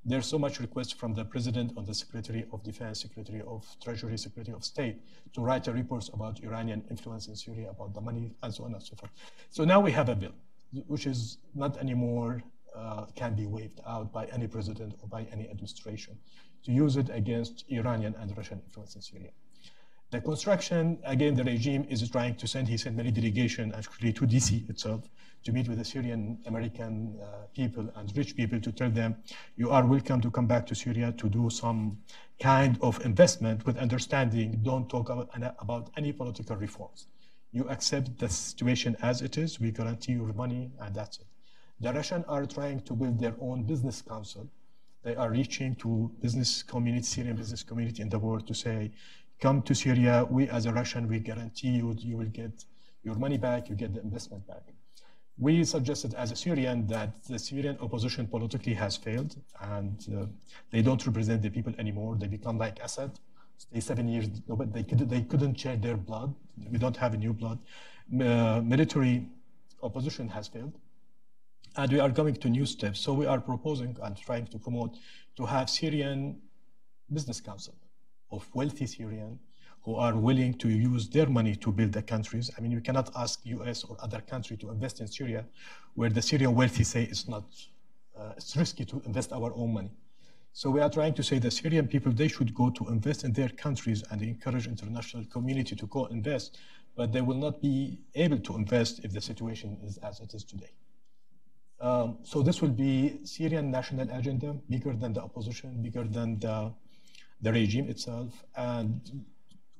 There's 0.05 0.27
so 0.27 0.37
much 0.37 0.59
request 0.59 0.99
from 0.99 1.15
the 1.15 1.25
president 1.25 1.75
on 1.77 1.85
the 1.85 1.95
Secretary 1.95 2.45
of 2.53 2.65
Defense, 2.65 3.03
Secretary 3.03 3.41
of 3.47 3.65
Treasury, 3.81 4.19
Secretary 4.19 4.55
of 4.57 4.65
State 4.65 4.97
to 5.35 5.41
write 5.41 5.69
a 5.69 5.73
reports 5.73 6.11
about 6.13 6.43
Iranian 6.43 6.83
influence 6.91 7.29
in 7.29 7.37
Syria, 7.37 7.71
about 7.71 7.95
the 7.95 8.01
money, 8.01 8.33
and 8.43 8.53
so 8.53 8.65
on 8.65 8.75
and 8.75 8.83
so 8.83 8.97
forth. 8.97 9.13
So 9.51 9.65
now 9.65 9.79
we 9.79 9.93
have 9.93 10.09
a 10.09 10.17
bill, 10.17 10.33
which 10.89 11.07
is 11.07 11.39
not 11.55 11.79
anymore 11.79 12.43
uh, 12.77 13.07
can 13.15 13.35
be 13.35 13.47
waived 13.47 13.81
out 13.87 14.13
by 14.13 14.27
any 14.27 14.47
president 14.47 14.95
or 15.03 15.09
by 15.09 15.27
any 15.33 15.49
administration 15.51 16.19
to 16.65 16.73
use 16.73 16.97
it 16.97 17.11
against 17.11 17.65
Iranian 17.69 18.15
and 18.21 18.37
Russian 18.37 18.61
influence 18.65 18.95
in 18.95 19.03
Syria. 19.03 19.31
The 20.13 20.21
construction, 20.21 20.99
again, 21.05 21.35
the 21.35 21.45
regime 21.45 21.87
is 21.89 22.07
trying 22.11 22.35
to 22.37 22.47
send, 22.47 22.69
he 22.69 22.77
sent 22.77 22.97
many 22.97 23.11
delegations 23.11 23.73
actually 23.75 24.13
to 24.13 24.27
DC 24.27 24.69
itself 24.69 25.09
to 25.45 25.53
meet 25.53 25.69
with 25.69 25.79
the 25.79 25.85
Syrian 25.87 26.39
American 26.47 27.19
uh, 27.21 27.47
people 27.55 27.91
and 27.97 28.15
rich 28.15 28.37
people 28.37 28.61
to 28.61 28.71
tell 28.73 28.91
them, 28.91 29.17
you 29.57 29.71
are 29.71 29.87
welcome 29.87 30.21
to 30.21 30.31
come 30.31 30.47
back 30.47 30.67
to 30.67 30.75
Syria 30.75 31.13
to 31.17 31.31
do 31.31 31.49
some 31.49 31.97
kind 32.39 32.79
of 32.83 33.05
investment 33.07 33.65
with 33.65 33.79
understanding. 33.79 34.61
Don't 34.63 34.87
talk 34.89 35.09
about, 35.09 35.31
about 35.59 35.91
any 35.97 36.13
political 36.13 36.57
reforms. 36.57 37.07
You 37.51 37.67
accept 37.71 38.19
the 38.19 38.29
situation 38.29 38.97
as 39.01 39.23
it 39.23 39.39
is. 39.39 39.61
We 39.61 39.71
guarantee 39.71 40.13
your 40.13 40.35
money, 40.35 40.71
and 40.79 40.95
that's 40.95 41.21
it. 41.21 41.32
The 41.83 41.93
Russians 41.93 42.25
are 42.29 42.47
trying 42.47 42.81
to 42.83 42.93
build 42.95 43.19
their 43.19 43.35
own 43.41 43.65
business 43.65 44.03
council. 44.03 44.49
They 45.03 45.17
are 45.17 45.31
reaching 45.33 45.75
to 45.77 46.13
business 46.21 46.63
community, 46.63 47.03
Syrian 47.03 47.35
business 47.35 47.65
community 47.65 48.03
in 48.03 48.09
the 48.09 48.21
world 48.21 48.47
to 48.47 48.55
say, 48.55 48.93
come 49.41 49.63
to 49.63 49.75
Syria. 49.75 50.25
We, 50.31 50.49
as 50.49 50.67
a 50.67 50.73
Russian, 50.73 51.09
we 51.09 51.19
guarantee 51.19 51.71
you, 51.71 51.97
you 51.99 52.17
will 52.17 52.27
get 52.43 52.65
your 53.03 53.17
money 53.17 53.37
back, 53.37 53.69
you 53.69 53.75
get 53.75 53.95
the 53.95 54.01
investment 54.01 54.47
back. 54.47 54.63
We 55.37 55.65
suggested 55.65 56.15
as 56.15 56.31
a 56.31 56.37
Syrian 56.37 56.87
that 56.87 57.25
the 57.25 57.37
Syrian 57.37 57.77
opposition 57.81 58.29
politically 58.29 58.75
has 58.75 58.97
failed 58.97 59.35
and 59.61 60.07
uh, 60.17 60.27
they 60.71 60.83
don't 60.83 61.05
represent 61.05 61.43
the 61.43 61.51
people 61.51 61.73
anymore. 61.81 62.15
They 62.17 62.29
become 62.29 62.59
like 62.59 62.79
Assad. 62.79 63.19
Stay 63.59 63.81
seven 63.81 64.07
years, 64.07 64.29
but 64.29 64.73
they, 64.73 64.85
could, 64.85 65.11
they 65.11 65.23
couldn't 65.23 65.59
share 65.59 65.77
their 65.77 65.97
blood. 65.97 66.33
We 66.71 66.79
don't 66.79 66.97
have 66.97 67.15
a 67.15 67.17
new 67.17 67.33
blood. 67.33 67.59
Uh, 68.21 68.61
military 68.63 69.27
opposition 69.83 70.29
has 70.29 70.47
failed. 70.47 70.75
And 71.77 71.91
we 71.91 72.01
are 72.01 72.11
going 72.11 72.35
to 72.35 72.51
new 72.51 72.67
steps. 72.67 73.01
So 73.01 73.15
we 73.15 73.25
are 73.25 73.41
proposing 73.41 73.97
and 74.03 74.17
trying 74.17 74.47
to 74.49 74.59
promote 74.59 74.99
to 75.37 75.47
have 75.47 75.71
Syrian 75.71 76.39
business 77.11 77.41
council 77.41 77.75
of 78.31 78.47
wealthy 78.55 78.87
Syrians 78.87 79.39
who 79.83 79.97
are 79.97 80.15
willing 80.15 80.55
to 80.55 80.69
use 80.69 81.09
their 81.09 81.27
money 81.27 81.57
to 81.57 81.73
build 81.73 81.93
the 81.93 82.03
countries. 82.03 82.51
I 82.57 82.61
mean, 82.61 82.75
we 82.75 82.81
cannot 82.81 83.11
ask 83.17 83.41
US 83.45 83.85
or 83.85 83.97
other 84.01 84.21
country 84.21 84.57
to 84.59 84.71
invest 84.71 85.01
in 85.01 85.07
Syria 85.09 85.45
where 85.95 86.11
the 86.11 86.23
Syrian 86.23 86.55
wealthy 86.55 86.85
say 86.85 87.05
it's 87.05 87.27
not, 87.27 87.45
uh, 88.19 88.33
it's 88.37 88.55
risky 88.57 88.85
to 88.85 89.03
invest 89.07 89.33
our 89.33 89.53
own 89.55 89.73
money. 89.73 89.91
So 90.53 90.71
we 90.71 90.81
are 90.83 90.91
trying 90.91 91.15
to 91.15 91.23
say 91.23 91.39
the 91.39 91.51
Syrian 91.51 91.89
people, 91.89 92.13
they 92.13 92.29
should 92.29 92.55
go 92.55 92.69
to 92.69 92.89
invest 92.89 93.25
in 93.25 93.33
their 93.33 93.49
countries 93.49 94.05
and 94.11 94.21
encourage 94.21 94.67
international 94.67 95.25
community 95.25 95.75
to 95.75 95.87
go 95.87 96.05
invest, 96.07 96.59
but 96.95 97.13
they 97.13 97.23
will 97.23 97.39
not 97.39 97.63
be 97.63 97.99
able 98.15 98.39
to 98.41 98.57
invest 98.57 99.01
if 99.05 99.13
the 99.13 99.21
situation 99.21 99.79
is 99.83 99.97
as 99.99 100.21
it 100.21 100.35
is 100.35 100.45
today. 100.45 100.71
Um, 101.83 102.19
so 102.23 102.43
this 102.43 102.63
will 102.63 102.77
be 102.89 103.19
Syrian 103.25 103.71
national 103.71 104.09
agenda, 104.11 104.57
bigger 104.71 104.95
than 104.95 105.13
the 105.13 105.23
opposition, 105.23 105.83
bigger 105.83 106.05
than 106.05 106.39
the 106.39 106.73
the 107.43 107.53
regime 107.53 107.89
itself. 107.89 108.45
And 108.57 109.01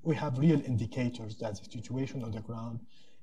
we 0.03 0.17
have 0.17 0.37
real 0.39 0.61
indicators 0.67 1.37
that 1.37 1.57
the 1.63 1.71
situation 1.71 2.25
on 2.25 2.33
the 2.33 2.41
ground 2.41 2.81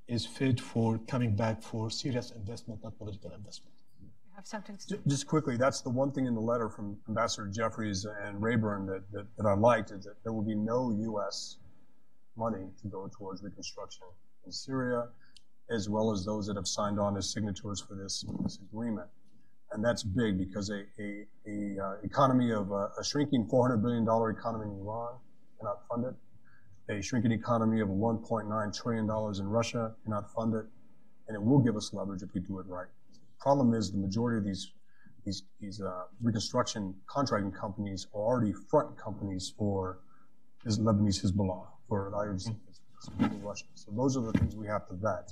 is 0.08 0.26
fit 0.26 0.58
for 0.58 0.98
coming 1.06 1.36
back 1.36 1.62
for 1.62 1.90
serious 1.90 2.32
investment, 2.32 2.82
not 2.82 2.96
political 2.98 3.30
investment. 3.32 3.74
You 4.00 4.08
have 4.34 4.46
something 4.46 4.76
to 4.88 4.98
Just 5.06 5.26
quickly, 5.26 5.56
that's 5.56 5.82
the 5.82 5.90
one 5.90 6.10
thing 6.10 6.26
in 6.26 6.34
the 6.34 6.40
letter 6.40 6.68
from 6.68 6.96
Ambassador 7.08 7.48
Jeffries 7.48 8.06
and 8.24 8.42
Rayburn 8.42 8.86
that, 8.86 9.02
that, 9.12 9.26
that 9.36 9.46
I 9.46 9.52
liked 9.54 9.90
is 9.90 10.04
that 10.04 10.16
there 10.24 10.32
will 10.32 10.48
be 10.54 10.54
no 10.54 10.90
U.S. 10.90 11.58
money 12.36 12.64
to 12.80 12.88
go 12.88 13.08
towards 13.16 13.42
reconstruction 13.42 14.06
in 14.46 14.50
Syria, 14.50 15.08
as 15.70 15.88
well 15.88 16.10
as 16.10 16.24
those 16.24 16.46
that 16.46 16.56
have 16.56 16.68
signed 16.68 16.98
on 16.98 17.16
as 17.16 17.32
signatories 17.32 17.80
for 17.80 17.94
this, 17.94 18.24
this 18.42 18.58
agreement 18.70 19.08
and 19.72 19.84
that's 19.84 20.02
big 20.02 20.38
because 20.38 20.70
a, 20.70 20.82
a, 20.98 21.26
a 21.46 21.84
uh, 21.84 21.94
economy 22.02 22.52
of 22.52 22.72
uh, 22.72 22.88
a 22.98 23.04
shrinking 23.04 23.46
$400 23.46 23.82
billion 23.82 24.02
economy 24.02 24.64
in 24.64 24.80
Iran 24.80 25.14
cannot 25.58 25.86
fund 25.88 26.04
it. 26.06 26.14
A 26.92 27.00
shrinking 27.00 27.30
economy 27.30 27.80
of 27.80 27.88
$1.9 27.88 28.82
trillion 28.82 29.04
in 29.04 29.48
Russia 29.48 29.94
cannot 30.02 30.32
fund 30.32 30.54
it, 30.54 30.64
and 31.28 31.36
it 31.36 31.42
will 31.42 31.60
give 31.60 31.76
us 31.76 31.92
leverage 31.92 32.22
if 32.22 32.34
we 32.34 32.40
do 32.40 32.58
it 32.58 32.66
right. 32.66 32.88
The 33.12 33.20
problem 33.38 33.74
is 33.74 33.92
the 33.92 33.98
majority 33.98 34.38
of 34.38 34.44
these 34.44 34.72
these, 35.26 35.42
these 35.60 35.82
uh, 35.82 36.04
reconstruction 36.22 36.94
contracting 37.06 37.52
companies 37.52 38.06
are 38.14 38.22
already 38.22 38.54
front 38.70 38.96
companies 38.96 39.52
for 39.56 39.98
Lebanese 40.66 41.22
Hezbollah, 41.22 41.66
for 41.86 42.10
IRGC, 42.12 42.56
Russia. 43.42 43.66
So 43.74 43.92
those 43.94 44.16
are 44.16 44.22
the 44.22 44.32
things 44.32 44.56
we 44.56 44.66
have 44.66 44.88
to 44.88 44.94
vet 44.94 45.30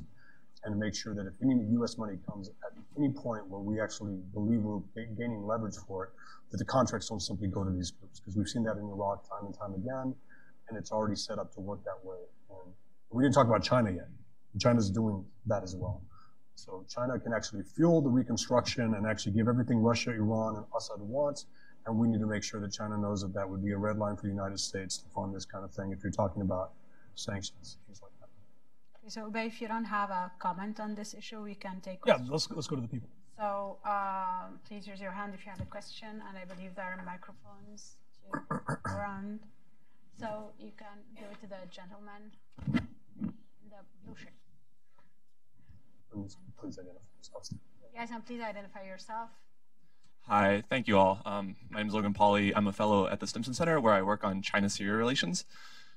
and 0.68 0.78
to 0.78 0.78
make 0.78 0.94
sure 0.94 1.14
that 1.14 1.26
if 1.26 1.32
any 1.42 1.64
U.S. 1.80 1.96
money 1.96 2.18
comes 2.28 2.50
at 2.50 2.76
any 2.98 3.08
point 3.08 3.48
where 3.48 3.60
we 3.60 3.80
actually 3.80 4.16
believe 4.34 4.60
we're 4.60 4.80
gaining 4.94 5.42
leverage 5.46 5.76
for 5.86 6.04
it, 6.04 6.10
that 6.50 6.58
the 6.58 6.64
contracts 6.64 7.08
don't 7.08 7.20
simply 7.20 7.48
go 7.48 7.64
to 7.64 7.70
these 7.70 7.90
groups. 7.90 8.20
Because 8.20 8.36
we've 8.36 8.48
seen 8.48 8.64
that 8.64 8.76
in 8.76 8.84
Iraq 8.84 9.26
time 9.28 9.46
and 9.46 9.56
time 9.56 9.72
again, 9.74 10.14
and 10.68 10.76
it's 10.76 10.92
already 10.92 11.16
set 11.16 11.38
up 11.38 11.52
to 11.54 11.60
work 11.60 11.82
that 11.84 12.04
way. 12.04 12.18
And 12.50 12.72
we 13.10 13.24
didn't 13.24 13.34
talk 13.34 13.46
about 13.46 13.62
China 13.62 13.90
yet. 13.90 14.08
China's 14.60 14.90
doing 14.90 15.24
that 15.46 15.62
as 15.62 15.74
well. 15.74 16.02
So 16.54 16.84
China 16.88 17.18
can 17.18 17.32
actually 17.32 17.62
fuel 17.62 18.02
the 18.02 18.10
reconstruction 18.10 18.94
and 18.94 19.06
actually 19.06 19.32
give 19.32 19.48
everything 19.48 19.78
Russia, 19.78 20.10
Iran, 20.10 20.56
and 20.56 20.66
Assad 20.76 21.00
wants. 21.00 21.46
And 21.86 21.96
we 21.96 22.08
need 22.08 22.20
to 22.20 22.26
make 22.26 22.42
sure 22.42 22.60
that 22.60 22.72
China 22.72 22.98
knows 22.98 23.22
that 23.22 23.32
that 23.32 23.48
would 23.48 23.64
be 23.64 23.72
a 23.72 23.78
red 23.78 23.96
line 23.96 24.16
for 24.16 24.22
the 24.22 24.34
United 24.34 24.60
States 24.60 24.98
to 24.98 25.08
fund 25.14 25.34
this 25.34 25.46
kind 25.46 25.64
of 25.64 25.72
thing 25.72 25.92
if 25.92 26.02
you're 26.02 26.12
talking 26.12 26.42
about 26.42 26.72
sanctions, 27.14 27.78
things 27.86 28.02
like 28.02 28.12
so, 29.08 29.30
Oubai, 29.30 29.46
if 29.46 29.60
you 29.60 29.68
don't 29.68 29.84
have 29.84 30.10
a 30.10 30.30
comment 30.38 30.80
on 30.80 30.94
this 30.94 31.14
issue, 31.14 31.42
we 31.42 31.54
can 31.54 31.80
take 31.80 32.00
questions. 32.00 32.28
Yeah, 32.28 32.32
let's, 32.32 32.50
let's 32.50 32.66
go 32.66 32.76
to 32.76 32.82
the 32.82 32.88
people. 32.88 33.08
So, 33.38 33.78
uh, 33.84 34.48
please 34.66 34.88
raise 34.88 35.00
your 35.00 35.12
hand 35.12 35.32
if 35.34 35.44
you 35.44 35.50
have 35.50 35.60
a 35.60 35.70
question, 35.70 36.22
and 36.28 36.36
I 36.36 36.44
believe 36.44 36.74
there 36.74 36.84
are 36.84 37.04
microphones 37.04 37.96
around. 38.86 39.40
So, 40.18 40.50
you 40.58 40.72
can 40.76 40.98
go 41.16 41.26
to 41.40 41.46
the 41.46 41.60
gentleman 41.70 42.32
in 42.74 43.68
the 43.70 43.82
blue 44.04 44.16
shirt. 44.16 44.32
Please 46.60 46.78
identify 46.78 47.04
yourself. 47.16 47.48
Yes, 47.94 48.10
and 48.12 48.26
please 48.26 48.40
identify 48.40 48.82
yourself. 48.82 49.30
Hi, 50.22 50.62
thank 50.68 50.88
you 50.88 50.98
all. 50.98 51.22
Um, 51.24 51.56
my 51.70 51.78
name 51.78 51.88
is 51.88 51.94
Logan 51.94 52.12
Pauly. 52.12 52.52
I'm 52.54 52.66
a 52.66 52.72
fellow 52.72 53.06
at 53.06 53.20
the 53.20 53.26
Stimson 53.26 53.54
Center 53.54 53.80
where 53.80 53.94
I 53.94 54.02
work 54.02 54.24
on 54.24 54.42
China-Syria 54.42 54.92
relations. 54.94 55.44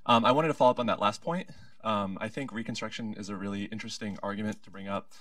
Um, 0.05 0.23
I 0.23 0.31
wanted 0.31 0.47
to 0.47 0.53
follow 0.53 0.71
up 0.71 0.79
on 0.79 0.85
that 0.85 0.99
last 0.99 1.21
point. 1.21 1.49
Um, 1.83 2.17
I 2.21 2.27
think 2.27 2.51
reconstruction 2.51 3.13
is 3.13 3.29
a 3.29 3.35
really 3.35 3.63
interesting 3.65 4.17
argument 4.21 4.63
to 4.63 4.71
bring 4.71 4.87
up. 4.87 5.11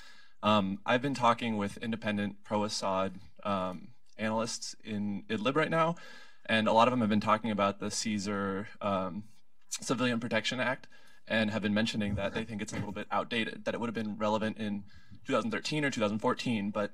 Um, 0.43 0.79
I've 0.87 1.03
been 1.03 1.15
talking 1.15 1.57
with 1.57 1.77
independent 1.79 2.45
pro-Assad 2.45 3.19
um, 3.45 3.89
analysts 4.19 4.75
in 4.85 5.25
Idlib 5.29 5.57
right 5.57 5.71
now, 5.71 5.97
and 6.47 6.67
a 6.69 6.73
lot 6.73 6.89
of 6.89 6.93
them 6.93 7.01
have 7.01 7.11
been 7.11 7.21
talking 7.21 7.51
about 7.51 7.79
the 7.79 7.91
Caesar 7.91 8.69
um, 8.81 9.25
Civilian 9.69 10.21
Protection 10.21 10.61
Act 10.61 10.87
and 11.29 11.51
have 11.51 11.63
been 11.63 11.75
mentioning 11.75 12.15
that 12.17 12.35
they 12.35 12.45
think 12.45 12.61
it's 12.61 12.73
a 12.73 12.77
little 12.77 12.93
bit 12.93 13.07
outdated, 13.11 13.65
that 13.65 13.75
it 13.75 13.81
would 13.81 13.87
have 13.87 13.95
been 13.95 14.17
relevant 14.17 14.59
in 14.59 14.85
2013 15.27 15.85
or 15.85 15.91
2014, 15.91 16.71
but 16.71 16.93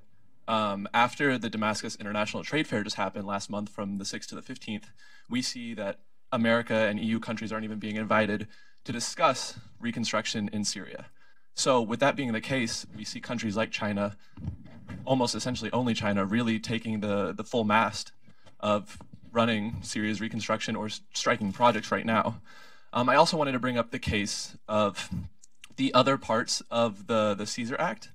um, 0.49 0.87
after 0.95 1.39
the 1.39 1.51
Damascus 1.51 1.97
International 1.97 2.45
Trade 2.45 2.67
Fair 2.67 2.85
just 2.85 2.97
happened 2.97 3.27
last 3.27 3.51
month 3.51 3.69
from 3.69 3.99
the 3.99 4.05
6th 4.05 4.27
to 4.29 4.35
the 4.35 4.43
15th, 4.43 4.85
we 5.29 5.43
see 5.43 5.75
that 5.75 6.01
America 6.31 6.75
and 6.75 7.01
EU 7.01 7.19
countries 7.19 7.53
aren't 7.53 7.65
even 7.65 7.79
being 7.79 7.97
invited 7.97 8.47
to 8.87 8.93
discuss 8.93 9.59
reconstruction 9.81 10.49
in 10.53 10.65
Syria. 10.65 11.07
So 11.55 11.83
with 11.83 12.01
that 12.01 12.17
being 12.17 12.33
the 12.33 12.41
case, 12.41 12.87
we 12.97 13.05
see 13.05 13.21
countries 13.21 13.57
like 13.57 13.71
China, 13.71 14.17
almost 15.05 15.35
essentially 15.35 15.71
only 15.73 15.95
China, 15.95 16.25
really 16.25 16.59
taking 16.59 17.01
the, 17.01 17.33
the 17.33 17.45
full 17.45 17.65
mast 17.65 18.13
of 18.61 18.99
running 19.33 19.77
Syria's 19.83 20.21
reconstruction 20.21 20.77
or 20.77 20.89
striking 21.13 21.53
projects 21.53 21.91
right 21.91 22.07
now. 22.07 22.41
Um, 22.93 23.09
I 23.09 23.17
also 23.17 23.37
wanted 23.37 23.53
to 23.53 23.59
bring 23.59 23.77
up 23.77 23.91
the 23.91 23.99
case 23.99 24.57
of 24.69 25.11
the 25.77 25.93
other 25.93 26.17
parts 26.17 26.63
of 26.71 27.07
the, 27.07 27.35
the 27.35 27.47
Caesar 27.47 27.77
Act 27.79 28.11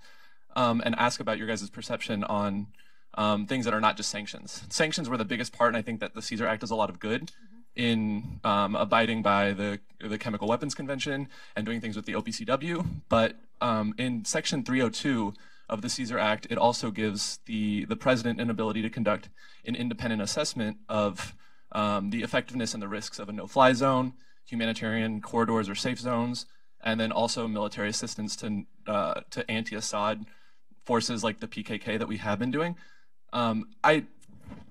um, 0.56 0.82
and 0.86 0.96
ask 0.96 1.20
about 1.20 1.38
your 1.38 1.48
guys' 1.48 1.70
perception 1.70 2.24
on 2.24 2.68
um, 3.16 3.46
things 3.46 3.66
that 3.66 3.74
are 3.74 3.82
not 3.82 3.98
just 3.98 4.10
sanctions. 4.10 4.64
Sanctions 4.70 5.10
were 5.10 5.18
the 5.18 5.26
biggest 5.26 5.52
part, 5.52 5.68
and 5.70 5.78
I 5.78 5.82
think 5.82 6.00
that 6.00 6.16
the 6.16 6.22
Caesar 6.22 6.48
Act 6.48 6.62
does 6.62 6.72
a 6.72 6.76
lot 6.76 6.90
of 6.90 7.00
good 7.00 7.32
in 7.76 8.40
um, 8.44 8.76
abiding 8.76 9.22
by 9.22 9.54
the, 9.54 9.80
the 10.00 10.18
Chemical 10.18 10.48
Weapons 10.48 10.76
Convention 10.76 11.28
and 11.56 11.66
doing 11.66 11.80
things 11.82 11.96
with 11.96 12.06
the 12.06 12.14
OPCW. 12.14 12.86
But 13.10 13.38
um, 13.62 13.94
in 13.98 14.26
Section 14.26 14.64
302 14.64 15.34
of 15.70 15.82
the 15.82 15.90
Caesar 15.90 16.20
Act, 16.20 16.48
it 16.50 16.58
also 16.58 16.92
gives 16.92 17.40
the, 17.46 17.86
the 17.86 17.96
president 17.96 18.42
an 18.42 18.50
ability 18.50 18.82
to 18.82 18.90
conduct 18.90 19.30
an 19.66 19.76
independent 19.76 20.22
assessment 20.22 20.78
of 20.90 21.36
um, 21.72 22.10
the 22.10 22.24
effectiveness 22.24 22.74
and 22.74 22.84
the 22.84 22.88
risks 22.88 23.20
of 23.20 23.30
a 23.30 23.32
no-fly 23.32 23.72
zone, 23.74 24.14
humanitarian 24.46 25.22
corridors 25.22 25.70
or 25.70 25.76
safe 25.76 26.00
zones, 26.00 26.46
and 26.84 27.00
then 27.00 27.12
also 27.12 27.48
military 27.48 27.88
assistance 27.88 28.36
to, 28.36 28.64
uh, 28.88 29.22
to 29.30 29.50
anti-Assad 29.50 30.26
forces 30.84 31.24
like 31.24 31.40
the 31.40 31.48
PKK 31.48 31.98
that 31.98 32.08
we 32.08 32.18
have 32.18 32.40
been 32.40 32.52
doing. 32.52 32.76
Um, 33.32 33.70
I 33.84 34.06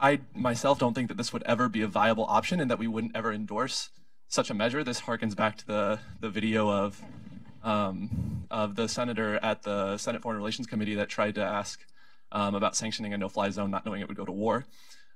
I 0.00 0.20
myself 0.34 0.78
don't 0.78 0.94
think 0.94 1.08
that 1.08 1.16
this 1.16 1.32
would 1.32 1.42
ever 1.44 1.68
be 1.68 1.82
a 1.82 1.86
viable 1.86 2.24
option 2.24 2.60
and 2.60 2.70
that 2.70 2.78
we 2.78 2.86
wouldn't 2.86 3.14
ever 3.14 3.32
endorse 3.32 3.90
such 4.28 4.50
a 4.50 4.54
measure. 4.54 4.82
This 4.82 5.02
harkens 5.02 5.36
back 5.36 5.56
to 5.58 5.66
the, 5.66 5.98
the 6.20 6.30
video 6.30 6.70
of, 6.70 7.02
um, 7.62 8.46
of 8.50 8.76
the 8.76 8.88
senator 8.88 9.38
at 9.42 9.62
the 9.62 9.98
Senate 9.98 10.22
Foreign 10.22 10.38
Relations 10.38 10.66
Committee 10.66 10.94
that 10.94 11.08
tried 11.08 11.34
to 11.34 11.42
ask 11.42 11.80
um, 12.32 12.54
about 12.54 12.76
sanctioning 12.76 13.12
a 13.12 13.18
no-fly 13.18 13.50
zone, 13.50 13.70
not 13.70 13.84
knowing 13.84 14.00
it 14.00 14.08
would 14.08 14.16
go 14.16 14.24
to 14.24 14.32
war. 14.32 14.66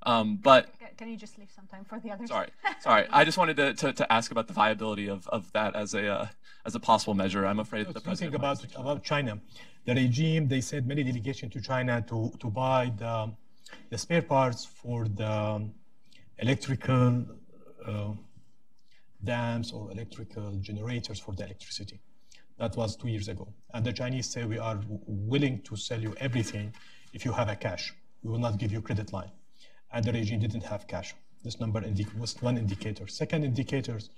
Um, 0.04 0.36
but 0.36 0.68
can 0.98 1.08
you 1.08 1.16
just 1.16 1.38
leave 1.38 1.50
some 1.54 1.66
time 1.66 1.84
for 1.84 1.98
the 1.98 2.10
others? 2.10 2.28
Sorry, 2.28 2.48
sorry. 2.80 3.06
I 3.10 3.24
just 3.24 3.38
wanted 3.38 3.56
to, 3.56 3.74
to, 3.74 3.92
to, 3.94 4.12
ask 4.12 4.30
about 4.30 4.48
the 4.48 4.52
viability 4.52 5.08
of, 5.08 5.26
of 5.28 5.50
that 5.52 5.74
as 5.74 5.94
a 5.94 6.06
uh, 6.06 6.26
as 6.66 6.74
a 6.74 6.80
possible 6.80 7.14
measure. 7.14 7.46
I'm 7.46 7.58
afraid 7.58 7.86
the 7.86 8.00
president. 8.00 8.34
about 8.34 8.62
about 8.76 9.02
China, 9.02 9.40
the 9.86 9.94
regime 9.94 10.46
they 10.46 10.60
sent 10.60 10.86
many 10.86 11.02
delegations 11.02 11.52
to 11.54 11.60
China 11.60 12.04
to 12.08 12.30
to 12.38 12.50
buy 12.50 12.92
the 12.98 13.32
the 13.90 13.98
spare 13.98 14.22
parts 14.22 14.64
for 14.64 15.06
the 15.08 15.70
electrical 16.38 17.24
uh, 17.86 18.12
dams 19.22 19.72
or 19.72 19.90
electrical 19.90 20.52
generators 20.60 21.18
for 21.18 21.34
the 21.34 21.44
electricity. 21.44 22.00
That 22.58 22.76
was 22.76 22.96
two 22.96 23.08
years 23.08 23.28
ago. 23.28 23.48
And 23.72 23.84
the 23.84 23.92
Chinese 23.92 24.28
say 24.30 24.44
we 24.44 24.58
are 24.58 24.80
willing 25.06 25.60
to 25.62 25.76
sell 25.76 26.00
you 26.00 26.14
everything 26.20 26.72
if 27.12 27.24
you 27.24 27.32
have 27.32 27.48
a 27.48 27.56
cash. 27.56 27.92
We 28.22 28.30
will 28.30 28.38
not 28.38 28.58
give 28.58 28.72
you 28.72 28.80
credit 28.80 29.12
line. 29.12 29.30
And 29.92 30.04
the 30.04 30.12
regime 30.12 30.40
didn't 30.40 30.64
have 30.64 30.86
cash. 30.86 31.14
This 31.42 31.60
number 31.60 31.82
was 32.18 32.40
one 32.40 32.56
indicator. 32.56 33.06
Second 33.06 33.44
indicators 33.44 34.10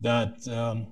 that 0.00 0.46
um, 0.48 0.86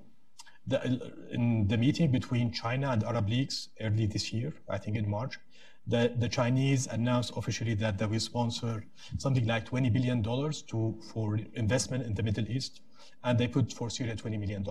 the, 0.67 1.11
in 1.31 1.67
the 1.67 1.77
meeting 1.77 2.11
between 2.11 2.51
China 2.51 2.91
and 2.91 3.03
Arab 3.03 3.29
leagues 3.29 3.69
early 3.81 4.05
this 4.05 4.33
year, 4.33 4.53
I 4.67 4.77
think 4.77 4.97
in 4.97 5.09
March, 5.09 5.39
the, 5.87 6.13
the 6.17 6.29
Chinese 6.29 6.87
announced 6.87 7.33
officially 7.35 7.73
that 7.75 7.97
they 7.97 8.05
will 8.05 8.19
sponsor 8.19 8.83
something 9.17 9.45
like 9.47 9.67
$20 9.69 9.91
billion 9.91 10.23
to, 10.23 10.99
for 11.11 11.39
investment 11.53 12.05
in 12.05 12.13
the 12.13 12.23
Middle 12.23 12.47
East, 12.47 12.81
and 13.23 13.37
they 13.39 13.47
put 13.47 13.73
for 13.73 13.89
Syria 13.89 14.15
$20 14.15 14.39
million. 14.39 14.65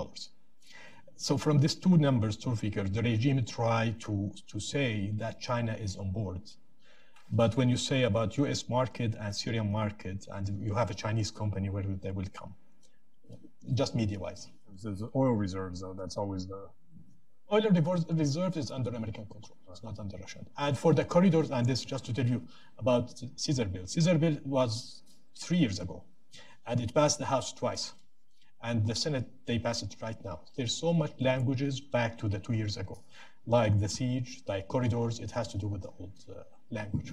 So 1.16 1.36
from 1.36 1.58
these 1.58 1.74
two 1.74 1.98
numbers, 1.98 2.36
two 2.36 2.54
figures, 2.54 2.90
the 2.90 3.02
regime 3.02 3.44
tried 3.44 4.00
to, 4.02 4.30
to 4.46 4.60
say 4.60 5.10
that 5.16 5.40
China 5.40 5.72
is 5.72 5.96
on 5.96 6.12
board. 6.12 6.42
But 7.30 7.56
when 7.56 7.68
you 7.68 7.76
say 7.76 8.04
about 8.04 8.38
US 8.38 8.68
market 8.68 9.16
and 9.20 9.34
Syrian 9.34 9.70
market, 9.70 10.26
and 10.32 10.48
you 10.62 10.74
have 10.74 10.90
a 10.90 10.94
Chinese 10.94 11.30
company, 11.30 11.68
where 11.68 11.82
they 11.82 12.12
will 12.12 12.28
come? 12.32 12.54
Just 13.74 13.94
media-wise. 13.94 14.48
There's 14.82 15.02
oil 15.14 15.32
reserves, 15.32 15.80
though. 15.80 15.92
That's 15.92 16.16
always 16.16 16.46
the 16.46 16.68
Oil 17.50 17.62
reserves 18.10 18.56
is 18.56 18.70
under 18.70 18.90
American 18.90 19.24
control. 19.24 19.56
It's 19.70 19.82
not 19.82 19.98
under 19.98 20.18
Russian. 20.18 20.46
And 20.58 20.76
for 20.76 20.92
the 20.92 21.04
corridors, 21.04 21.50
and 21.50 21.66
this 21.66 21.84
just 21.84 22.04
to 22.06 22.12
tell 22.12 22.26
you 22.26 22.42
about 22.78 23.22
Caesar 23.36 23.64
bill. 23.64 23.86
Caesar 23.86 24.18
bill 24.18 24.36
was 24.44 25.02
three 25.38 25.56
years 25.56 25.78
ago, 25.78 26.04
and 26.66 26.80
it 26.80 26.92
passed 26.92 27.18
the 27.18 27.24
House 27.24 27.52
twice, 27.52 27.92
and 28.62 28.86
the 28.86 28.94
Senate 28.94 29.26
they 29.46 29.58
pass 29.58 29.82
it 29.82 29.96
right 30.02 30.22
now. 30.24 30.40
There's 30.56 30.74
so 30.74 30.92
much 30.92 31.12
languages 31.20 31.80
back 31.80 32.18
to 32.18 32.28
the 32.28 32.38
two 32.38 32.52
years 32.52 32.76
ago, 32.76 33.02
like 33.46 33.78
the 33.80 33.88
siege, 33.88 34.42
like 34.46 34.68
corridors. 34.68 35.18
It 35.18 35.30
has 35.30 35.48
to 35.48 35.58
do 35.58 35.68
with 35.68 35.82
the 35.82 35.90
old 35.98 36.12
uh, 36.28 36.42
language. 36.70 37.12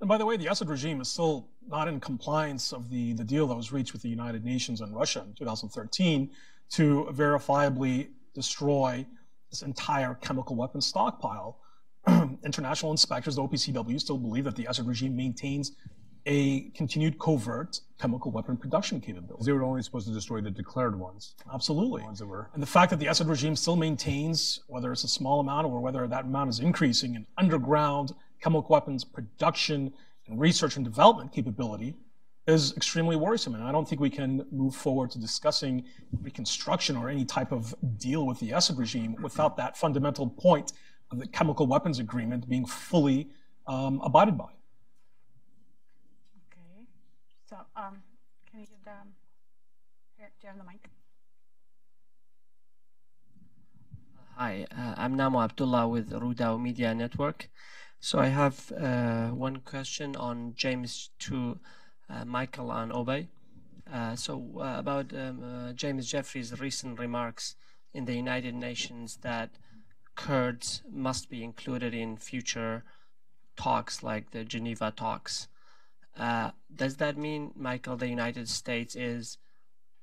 And 0.00 0.08
by 0.08 0.18
the 0.18 0.26
way, 0.26 0.36
the 0.36 0.48
Assad 0.48 0.68
regime 0.68 1.00
is 1.00 1.08
still 1.08 1.48
not 1.66 1.88
in 1.88 2.00
compliance 2.00 2.72
of 2.72 2.90
the, 2.90 3.14
the 3.14 3.24
deal 3.24 3.46
that 3.46 3.54
was 3.54 3.72
reached 3.72 3.94
with 3.94 4.02
the 4.02 4.10
United 4.10 4.44
Nations 4.44 4.82
and 4.82 4.94
Russia 4.94 5.24
in 5.26 5.32
2013 5.32 6.30
to 6.68 7.08
verifiably 7.12 8.08
destroy 8.36 9.04
this 9.50 9.62
entire 9.62 10.14
chemical 10.14 10.54
weapons 10.54 10.86
stockpile. 10.86 11.58
International 12.44 12.92
inspectors, 12.92 13.34
the 13.36 13.42
OPCW, 13.42 14.00
still 14.00 14.18
believe 14.18 14.44
that 14.44 14.54
the 14.54 14.66
Assad 14.66 14.86
regime 14.86 15.16
maintains 15.16 15.72
a 16.26 16.70
continued 16.70 17.18
covert 17.18 17.80
chemical 18.00 18.30
weapon 18.30 18.56
production 18.56 19.00
capability. 19.00 19.44
They 19.44 19.52
were 19.52 19.62
only 19.62 19.82
supposed 19.82 20.08
to 20.08 20.12
destroy 20.12 20.40
the 20.40 20.50
declared 20.50 20.98
ones. 20.98 21.34
Absolutely. 21.52 22.00
The 22.00 22.06
ones 22.06 22.18
that 22.18 22.26
were. 22.26 22.50
And 22.52 22.62
the 22.62 22.66
fact 22.66 22.90
that 22.90 22.98
the 22.98 23.06
Assad 23.06 23.28
regime 23.28 23.56
still 23.56 23.76
maintains, 23.76 24.60
whether 24.66 24.92
it's 24.92 25.04
a 25.04 25.08
small 25.08 25.40
amount 25.40 25.66
or 25.66 25.80
whether 25.80 26.06
that 26.06 26.24
amount 26.24 26.50
is 26.50 26.60
increasing, 26.60 27.16
an 27.16 27.26
underground 27.38 28.12
chemical 28.42 28.68
weapons 28.68 29.04
production 29.04 29.92
and 30.26 30.38
research 30.38 30.76
and 30.76 30.84
development 30.84 31.32
capability 31.32 31.94
is 32.46 32.76
extremely 32.76 33.16
worrisome. 33.16 33.54
And 33.54 33.64
I 33.64 33.72
don't 33.72 33.88
think 33.88 34.00
we 34.00 34.10
can 34.10 34.46
move 34.52 34.74
forward 34.74 35.10
to 35.12 35.18
discussing 35.18 35.84
reconstruction 36.22 36.96
or 36.96 37.08
any 37.08 37.24
type 37.24 37.52
of 37.52 37.74
deal 37.98 38.26
with 38.26 38.38
the 38.38 38.52
Assad 38.52 38.78
regime 38.78 39.16
without 39.20 39.56
that 39.56 39.76
fundamental 39.76 40.28
point 40.28 40.72
of 41.10 41.18
the 41.18 41.26
chemical 41.26 41.66
weapons 41.66 41.98
agreement 41.98 42.48
being 42.48 42.64
fully 42.64 43.28
um, 43.66 44.00
abided 44.04 44.38
by. 44.38 44.50
Okay. 46.52 46.86
So, 47.48 47.56
um, 47.76 48.02
can 48.50 48.60
you 48.60 48.66
give 48.66 48.84
the, 48.84 48.90
here, 50.16 50.30
do 50.40 50.46
you 50.46 50.48
have 50.48 50.58
the 50.58 50.64
mic? 50.64 50.88
Hi, 54.36 54.66
uh, 54.70 54.94
I'm 54.98 55.16
Namo 55.16 55.42
Abdullah 55.42 55.88
with 55.88 56.10
Rudaw 56.10 56.60
Media 56.60 56.94
Network. 56.94 57.48
So 58.00 58.18
I 58.18 58.26
have 58.26 58.70
uh, 58.72 59.28
one 59.28 59.60
question 59.60 60.14
on 60.16 60.52
James 60.54 61.10
to 61.20 61.52
uh, 61.52 61.58
Michael 62.24 62.72
and 62.72 62.92
Oubai. 62.92 63.28
Uh, 63.92 64.16
so 64.16 64.44
uh, 64.56 64.78
about 64.78 65.12
um, 65.14 65.72
James 65.76 66.10
Jeffrey's 66.10 66.58
recent 66.60 66.98
remarks 66.98 67.54
in 67.94 68.04
the 68.04 68.14
United 68.14 68.54
Nations 68.54 69.18
that 69.22 69.50
Kurds 70.16 70.82
must 70.90 71.30
be 71.30 71.44
included 71.44 71.94
in 71.94 72.16
future 72.16 72.84
talks 73.56 74.02
like 74.02 74.30
the 74.30 74.44
Geneva 74.44 74.92
talks. 74.94 75.48
Uh, 76.16 76.50
does 76.74 76.96
that 76.96 77.16
mean, 77.16 77.52
Michael, 77.54 77.96
the 77.96 78.08
United 78.08 78.48
States 78.48 78.96
is 78.96 79.38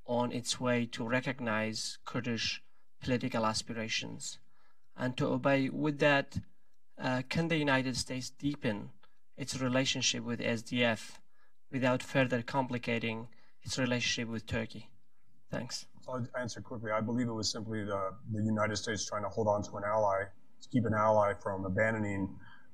on 0.06 0.32
its 0.32 0.60
way 0.60 0.86
to 0.86 1.08
recognize 1.08 1.98
Kurdish 2.06 2.62
political 3.02 3.46
aspirations? 3.46 4.38
And 4.96 5.18
to 5.18 5.26
Oubai, 5.26 5.72
with 5.72 6.00
that, 6.00 6.38
uh, 7.02 7.24
can 7.28 7.48
the 7.48 7.58
United 7.58 7.98
States 7.98 8.30
deepen 8.30 8.92
its 9.36 9.60
relationship 9.60 10.24
with 10.24 10.40
SDF 10.40 11.18
without 11.74 12.04
further 12.04 12.42
complicating 12.42 13.28
its 13.64 13.78
relationship 13.78 14.30
with 14.30 14.46
Turkey? 14.46 14.90
Thanks. 15.52 15.88
I'll 16.08 16.26
answer 16.40 16.62
quickly. 16.62 16.92
I 16.92 17.02
believe 17.02 17.28
it 17.28 17.34
was 17.34 17.52
simply 17.52 17.84
the, 17.84 18.12
the 18.32 18.44
United 18.44 18.78
States 18.78 19.06
trying 19.06 19.24
to 19.24 19.30
hold 19.30 19.48
on 19.48 19.64
to 19.64 19.76
an 19.78 19.84
ally, 19.86 20.24
to 20.62 20.70
keep 20.70 20.86
an 20.86 20.94
ally 20.94 21.34
from 21.42 21.66
abandoning 21.66 22.30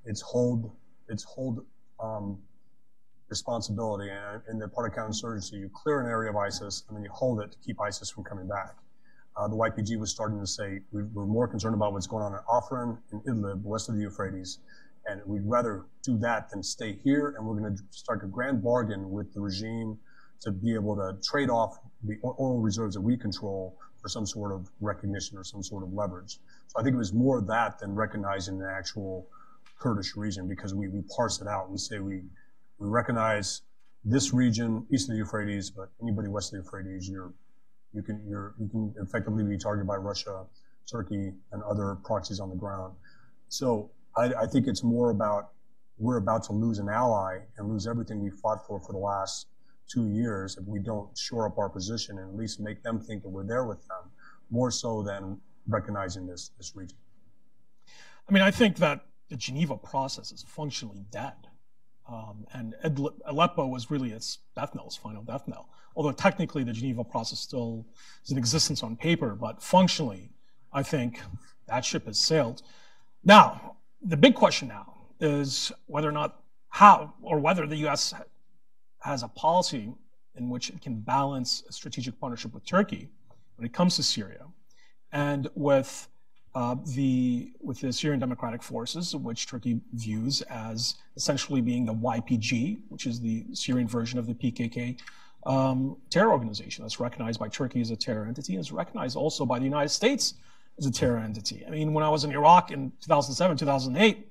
its 0.06 0.22
hold, 0.22 0.72
its 1.08 1.24
hold 1.24 1.66
um, 2.00 2.38
responsibility. 3.30 4.10
And 4.10 4.42
in 4.50 4.60
the 4.60 4.68
part 4.68 4.92
of 4.92 4.98
counterinsurgency, 4.98 5.54
you 5.54 5.70
clear 5.74 6.02
an 6.02 6.08
area 6.08 6.30
of 6.30 6.36
ISIS 6.36 6.84
and 6.88 6.98
then 6.98 7.04
you 7.04 7.12
hold 7.12 7.42
it 7.42 7.52
to 7.52 7.58
keep 7.60 7.80
ISIS 7.80 8.10
from 8.10 8.24
coming 8.24 8.48
back. 8.48 8.76
Uh, 9.38 9.48
the 9.48 9.56
YPG 9.56 9.98
was 9.98 10.12
starting 10.12 10.40
to 10.40 10.48
say 10.48 10.82
we, 10.92 11.02
are 11.02 11.26
more 11.26 11.48
concerned 11.48 11.76
about 11.76 11.94
what's 11.94 12.08
going 12.08 12.24
on 12.24 12.34
in 12.34 12.40
Afrin 12.50 12.98
and 13.12 13.22
Idlib, 13.24 13.62
west 13.62 13.88
of 13.88 13.96
the 13.96 14.02
Euphrates, 14.02 14.60
and 15.10 15.22
we'd 15.26 15.46
rather 15.46 15.86
do 16.04 16.18
that 16.20 16.50
than 16.50 16.64
stay 16.64 16.94
here. 17.04 17.36
And 17.38 17.46
we're 17.46 17.60
going 17.60 17.76
to 17.76 17.84
start 17.92 18.24
a 18.24 18.28
grand 18.28 18.64
bargain 18.64 19.12
with 19.12 19.34
the 19.34 19.42
regime 19.42 19.98
to 20.42 20.52
be 20.52 20.74
able 20.74 20.96
to 20.96 21.18
trade 21.28 21.50
off 21.50 21.78
the 22.04 22.16
oil 22.24 22.60
reserves 22.60 22.96
that 22.96 23.02
we 23.02 23.18
control 23.18 23.78
for 24.02 24.08
some 24.08 24.26
sort 24.26 24.54
of 24.54 24.70
recognition 24.80 25.38
or 25.38 25.44
some 25.44 25.62
sort 25.62 25.84
of 25.84 25.92
leverage. 25.94 26.40
So 26.68 26.80
I 26.80 26.84
think 26.84 26.94
it 26.94 26.98
was 26.98 27.14
more 27.14 27.40
of 27.40 27.48
that 27.48 27.80
than 27.80 27.94
recognizing 27.94 28.58
the 28.58 28.70
actual 28.70 29.28
Kurdish 29.80 30.16
region 30.16 30.48
because 30.48 30.74
we, 30.74 30.88
we 30.88 31.02
parse 31.16 31.42
it 31.42 31.48
out. 31.48 31.70
We 31.70 31.78
say 31.78 32.00
we, 32.00 32.22
we 32.78 32.88
recognize 32.88 33.62
this 34.06 34.34
region 34.34 34.86
east 34.92 35.10
of 35.10 35.14
the 35.14 35.18
Euphrates, 35.18 35.70
but 35.70 35.90
anybody 36.02 36.30
west 36.30 36.54
of 36.54 36.60
the 36.60 36.64
Euphrates, 36.64 37.10
you're, 37.10 37.34
you 37.94 38.02
can, 38.02 38.24
you're, 38.28 38.54
you 38.60 38.70
can 38.70 38.94
effectively 39.02 39.44
be 39.44 39.58
targeted 39.58 39.88
by 39.88 39.96
Russia, 39.96 40.46
Turkey, 40.90 41.34
and 41.52 41.64
other 41.64 41.98
proxies 42.06 42.40
on 42.40 42.50
the 42.50 42.56
ground. 42.56 42.94
So 43.50 43.92
I, 44.20 44.44
I 44.44 44.46
think 44.46 44.68
it's 44.68 44.84
more 44.84 45.10
about 45.10 45.50
we're 45.98 46.18
about 46.18 46.44
to 46.44 46.54
lose 46.54 46.80
an 46.80 46.90
ally 46.90 47.40
and 47.58 47.70
lose 47.70 47.88
everything 47.88 48.22
we 48.22 48.30
fought 48.30 48.66
for 48.66 48.80
for 48.80 48.94
the 48.94 49.00
last 49.00 49.48
two 49.88 50.08
years 50.08 50.58
if 50.58 50.66
we 50.66 50.80
don't 50.80 51.18
shore 51.18 51.48
up 51.48 51.58
our 51.58 51.70
position 51.70 52.20
and 52.20 52.30
at 52.30 52.36
least 52.36 52.60
make 52.60 52.84
them 52.84 53.00
think 53.00 53.24
that 53.24 53.30
we're 53.30 53.46
there 53.46 53.66
with 53.66 53.80
them, 53.88 54.12
more 54.50 54.72
so 54.72 55.02
than 55.02 55.40
recognizing 55.68 56.28
this 56.28 56.52
this 56.58 56.76
region. 56.76 56.98
I 58.28 58.32
mean, 58.32 58.44
I 58.44 58.52
think 58.52 58.78
that 58.78 59.06
the 59.30 59.38
Geneva 59.38 59.78
process 59.78 60.32
is 60.32 60.44
functionally 60.44 61.06
dead. 61.12 61.34
Um, 62.08 62.48
and 62.54 62.74
Aleppo 63.26 63.68
was 63.68 63.92
really 63.92 64.12
its 64.12 64.40
death 64.56 64.74
knell, 64.74 64.88
its 64.88 64.96
final 64.96 65.22
death 65.22 65.48
knell. 65.48 65.70
Although 65.96 66.12
technically 66.12 66.64
the 66.64 66.74
Geneva 66.74 67.04
process 67.04 67.40
still 67.40 67.86
is 68.26 68.32
in 68.32 68.38
existence 68.38 68.82
on 68.82 68.96
paper, 68.96 69.36
but 69.36 69.62
functionally, 69.62 70.32
I 70.74 70.82
think 70.82 71.22
that 71.68 71.86
ship 71.86 72.08
has 72.08 72.20
sailed. 72.20 72.64
Now, 73.24 73.76
the 74.02 74.18
big 74.18 74.36
question 74.36 74.68
now 74.68 74.94
is 75.20 75.72
whether 75.88 76.08
or 76.08 76.14
not 76.14 76.42
how 76.70 77.14
or 77.22 77.40
whether 77.40 77.68
the 77.68 77.78
U.S. 77.78 78.14
has 79.02 79.24
a 79.24 79.28
policy 79.28 79.94
in 80.36 80.50
which 80.50 80.70
it 80.70 80.82
can 80.82 81.00
balance 81.02 81.64
a 81.68 81.74
strategic 81.74 82.20
partnership 82.20 82.54
with 82.54 82.66
Turkey 82.66 83.10
when 83.56 83.66
it 83.66 83.74
comes 83.74 83.96
to 83.98 84.04
Syria, 84.04 84.46
and 85.12 85.50
with 85.56 86.08
uh, 86.56 86.76
the 86.96 87.52
with 87.60 87.82
the 87.82 87.92
Syrian 87.92 88.20
Democratic 88.20 88.64
Forces, 88.64 89.16
which 89.16 89.48
Turkey 89.48 89.82
views 89.94 90.42
as 90.44 90.96
essentially 91.16 91.62
being 91.62 91.86
the 91.86 91.94
YPG, 91.94 92.80
which 92.90 93.06
is 93.06 93.20
the 93.20 93.46
Syrian 93.54 93.88
version 93.88 94.18
of 94.18 94.28
the 94.28 94.34
PKK 94.34 95.00
um, 95.46 95.98
terror 96.10 96.32
organization 96.32 96.84
that's 96.84 97.00
recognized 97.00 97.40
by 97.40 97.48
Turkey 97.48 97.82
as 97.82 97.92
a 97.92 97.96
terror 97.96 98.26
entity 98.26 98.54
and 98.54 98.62
is 98.62 98.72
recognized 98.72 99.16
also 99.16 99.46
by 99.46 99.58
the 99.60 99.66
United 99.66 99.90
States 99.90 100.36
as 100.80 100.86
a 100.86 100.92
terror 100.92 101.18
entity. 101.18 101.64
I 101.68 101.70
mean, 101.70 101.94
when 101.94 102.04
I 102.04 102.10
was 102.10 102.24
in 102.24 102.32
Iraq 102.32 102.72
in 102.72 102.92
2007, 103.02 103.58
2008, 103.58 104.28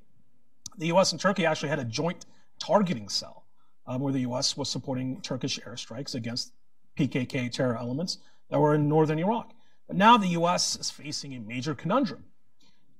the 0.78 0.86
US 0.86 1.12
and 1.12 1.20
Turkey 1.20 1.44
actually 1.44 1.68
had 1.68 1.78
a 1.78 1.84
joint 1.84 2.24
targeting 2.58 3.08
cell 3.08 3.44
um, 3.86 4.00
where 4.00 4.12
the 4.12 4.20
U.S. 4.20 4.56
was 4.56 4.68
supporting 4.68 5.20
Turkish 5.20 5.58
airstrikes 5.60 6.14
against 6.14 6.52
PKK 6.98 7.50
terror 7.50 7.76
elements 7.76 8.18
that 8.50 8.58
were 8.58 8.74
in 8.74 8.88
northern 8.88 9.18
Iraq. 9.18 9.52
But 9.86 9.96
now 9.96 10.16
the 10.16 10.28
U.S. 10.28 10.76
is 10.76 10.90
facing 10.90 11.34
a 11.34 11.40
major 11.40 11.74
conundrum. 11.74 12.24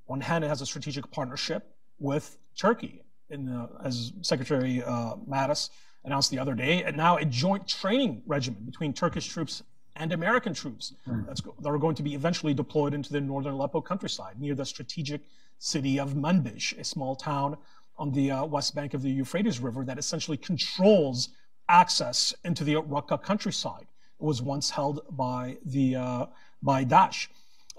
On 0.09 0.19
one 0.19 0.21
hand, 0.21 0.45
it 0.45 0.49
has 0.49 0.61
a 0.61 0.67
strategic 0.67 1.11
partnership 1.11 1.75
with 1.99 2.39
Turkey, 2.57 3.03
uh, 3.33 3.67
as 3.85 4.13
Secretary 4.23 4.83
uh, 4.83 5.15
Mattis 5.29 5.71
announced 6.05 6.31
the 6.31 6.39
other 6.39 6.55
day, 6.55 6.83
and 6.83 6.97
now 6.97 7.17
a 7.19 7.25
joint 7.25 7.69
training 7.69 8.23
regimen 8.27 8.63
between 8.65 8.93
Turkish 8.93 9.27
troops 9.27 9.63
and 9.99 10.13
American 10.13 10.55
troops 10.55 10.95
mm. 11.07 11.27
that 11.27 11.69
are 11.69 11.79
going 11.79 11.95
to 11.97 12.03
be 12.03 12.15
eventually 12.15 12.55
deployed 12.55 12.95
into 12.95 13.13
the 13.13 13.21
northern 13.21 13.55
Aleppo 13.55 13.81
countryside 13.81 14.41
near 14.41 14.55
the 14.55 14.65
strategic 14.65 15.23
city 15.59 15.99
of 15.99 16.15
Manbij, 16.15 16.79
a 16.79 16.85
small 16.85 17.17
town 17.17 17.57
on 17.99 18.13
the 18.13 18.31
uh, 18.31 18.45
west 18.45 18.75
bank 18.75 18.95
of 18.95 19.03
the 19.03 19.11
Euphrates 19.11 19.59
River 19.59 19.85
that 19.85 19.99
essentially 19.99 20.37
controls 20.37 21.31
access 21.69 22.35
into 22.45 22.65
the 22.65 22.75
Raqqa 22.75 23.23
countryside. 23.23 23.87
It 24.21 24.25
was 24.25 24.41
once 24.41 24.71
held 24.71 25.01
by 25.17 25.59
the 25.65 25.97
uh, 25.97 26.27
by 26.63 26.85
Daesh, 26.85 27.29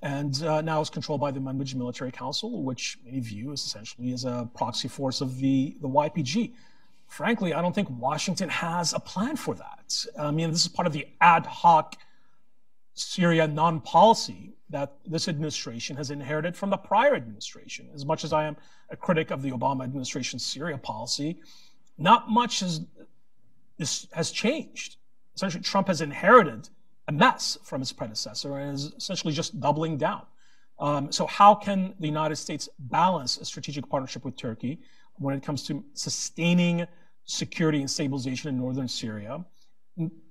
and 0.04 0.42
uh, 0.44 0.62
now 0.62 0.82
is 0.82 0.90
controlled 0.90 1.22
by 1.22 1.32
the 1.32 1.40
Manbij 1.40 1.76
Military 1.76 2.12
Council, 2.12 2.64
which 2.64 2.98
many 3.04 3.20
view 3.20 3.52
as 3.52 3.66
essentially 3.66 4.14
as 4.14 4.26
a 4.26 4.50
proxy 4.56 4.88
force 4.88 5.22
of 5.22 5.38
the 5.38 5.76
the 5.82 5.88
YPG. 5.88 6.54
Frankly, 7.08 7.54
I 7.54 7.62
don't 7.62 7.74
think 7.74 7.90
Washington 7.90 8.50
has 8.50 8.94
a 8.94 9.00
plan 9.00 9.36
for 9.36 9.56
that. 9.56 10.06
I 10.18 10.32
mean, 10.32 10.52
this 10.52 10.62
is 10.62 10.68
part 10.68 10.86
of 10.86 10.94
the 10.94 11.08
ad 11.20 11.46
hoc 11.46 11.96
Syria 13.00 13.48
non-policy 13.48 14.54
that 14.70 14.98
this 15.06 15.28
administration 15.28 15.96
has 15.98 16.12
inherited 16.12 16.56
from 16.56 16.70
the 16.70 16.78
prior 16.78 17.16
administration. 17.16 17.90
As 17.94 18.06
much 18.06 18.24
as 18.24 18.34
I 18.34 18.46
am 18.46 18.58
a 18.90 18.96
critic 18.96 19.32
of 19.32 19.42
the 19.42 19.52
Obama 19.52 19.84
administration's 19.84 20.46
Syria 20.46 20.78
policy, 20.78 21.40
not 21.98 22.30
much 22.30 22.60
has, 22.60 22.82
has 24.12 24.32
changed. 24.32 24.98
Essentially, 25.36 25.64
Trump 25.64 25.88
has 25.88 26.02
inherited 26.02 26.70
a 27.08 27.12
mess 27.12 27.58
from 27.64 27.82
his 27.82 27.92
predecessor 27.92 28.58
and 28.58 28.76
is 28.76 28.94
essentially 28.98 29.34
just 29.34 29.60
doubling 29.60 29.98
down. 29.98 30.22
Um, 30.80 31.12
so, 31.12 31.26
how 31.26 31.56
can 31.56 31.94
the 32.00 32.08
United 32.08 32.36
States 32.36 32.70
balance 32.78 33.38
a 33.38 33.46
strategic 33.46 33.90
partnership 33.90 34.24
with 34.24 34.38
Turkey 34.38 34.80
when 35.16 35.36
it 35.36 35.44
comes 35.44 35.64
to 35.68 35.84
sustaining 35.94 36.86
security 37.26 37.80
and 37.80 37.90
stabilization 37.90 38.50
in 38.50 38.58
northern 38.58 38.88
Syria 38.88 39.44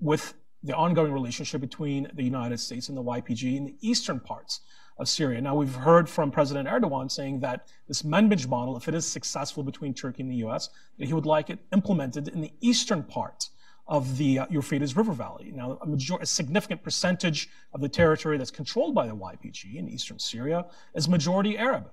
with 0.00 0.34
the 0.62 0.74
ongoing 0.74 1.12
relationship 1.12 1.60
between 1.60 2.10
the 2.14 2.22
United 2.22 2.58
States 2.58 2.88
and 2.88 2.98
the 2.98 3.02
YPG 3.02 3.56
in 3.56 3.64
the 3.66 3.74
eastern 3.80 4.18
parts 4.18 4.60
of 4.98 5.08
Syria. 5.08 5.40
Now, 5.40 5.54
we've 5.54 5.74
heard 5.74 6.08
from 6.08 6.30
President 6.30 6.68
Erdogan 6.68 7.10
saying 7.10 7.40
that 7.40 7.68
this 7.86 8.02
Manbij 8.02 8.48
model, 8.48 8.76
if 8.76 8.88
it 8.88 8.94
is 8.94 9.06
successful 9.06 9.62
between 9.62 9.94
Turkey 9.94 10.22
and 10.22 10.30
the 10.30 10.46
US, 10.46 10.70
that 10.98 11.06
he 11.06 11.14
would 11.14 11.26
like 11.26 11.50
it 11.50 11.60
implemented 11.72 12.28
in 12.28 12.40
the 12.40 12.52
eastern 12.60 13.04
part 13.04 13.48
of 13.86 14.18
the 14.18 14.40
uh, 14.40 14.46
Euphrates 14.50 14.96
River 14.96 15.12
Valley. 15.12 15.52
Now, 15.54 15.78
a, 15.80 15.86
major- 15.86 16.18
a 16.20 16.26
significant 16.26 16.82
percentage 16.82 17.48
of 17.72 17.80
the 17.80 17.88
territory 17.88 18.36
that's 18.36 18.50
controlled 18.50 18.94
by 18.94 19.06
the 19.06 19.14
YPG 19.14 19.76
in 19.76 19.88
eastern 19.88 20.18
Syria 20.18 20.66
is 20.94 21.08
majority 21.08 21.56
Arab. 21.56 21.90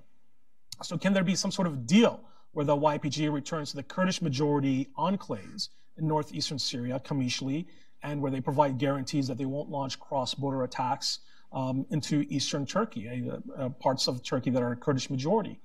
So, 0.84 0.98
can 0.98 1.14
there 1.14 1.24
be 1.24 1.36
some 1.36 1.52
sort 1.52 1.68
of 1.68 1.88
deal 1.88 2.20
where 2.52 2.66
the 2.66 2.76
YPG 2.76 3.32
returns 3.32 3.70
to 3.70 3.78
the 3.78 3.84
Kurdish 3.84 4.22
majority 4.22 4.90
enclaves 4.98 5.70
in 5.98 6.08
northeastern 6.08 6.60
Syria, 6.60 7.02
Qamishli, 7.04 7.66
and 8.06 8.22
where 8.22 8.32
they 8.32 8.40
provide 8.40 8.77
guarantees 8.77 9.27
that 9.27 9.38
they 9.38 9.45
won't 9.45 9.69
launch 9.69 9.99
cross-border 9.99 10.64
attacks 10.64 11.19
um, 11.52 11.86
into 11.90 12.26
eastern 12.30 12.65
Turkey, 12.65 13.10
uh, 13.10 13.38
uh, 13.57 13.69
parts 13.69 14.07
of 14.07 14.23
Turkey 14.23 14.52
that 14.52 14.61
are 14.61 14.76
Kurdish 14.76 15.10
majority. 15.10 15.60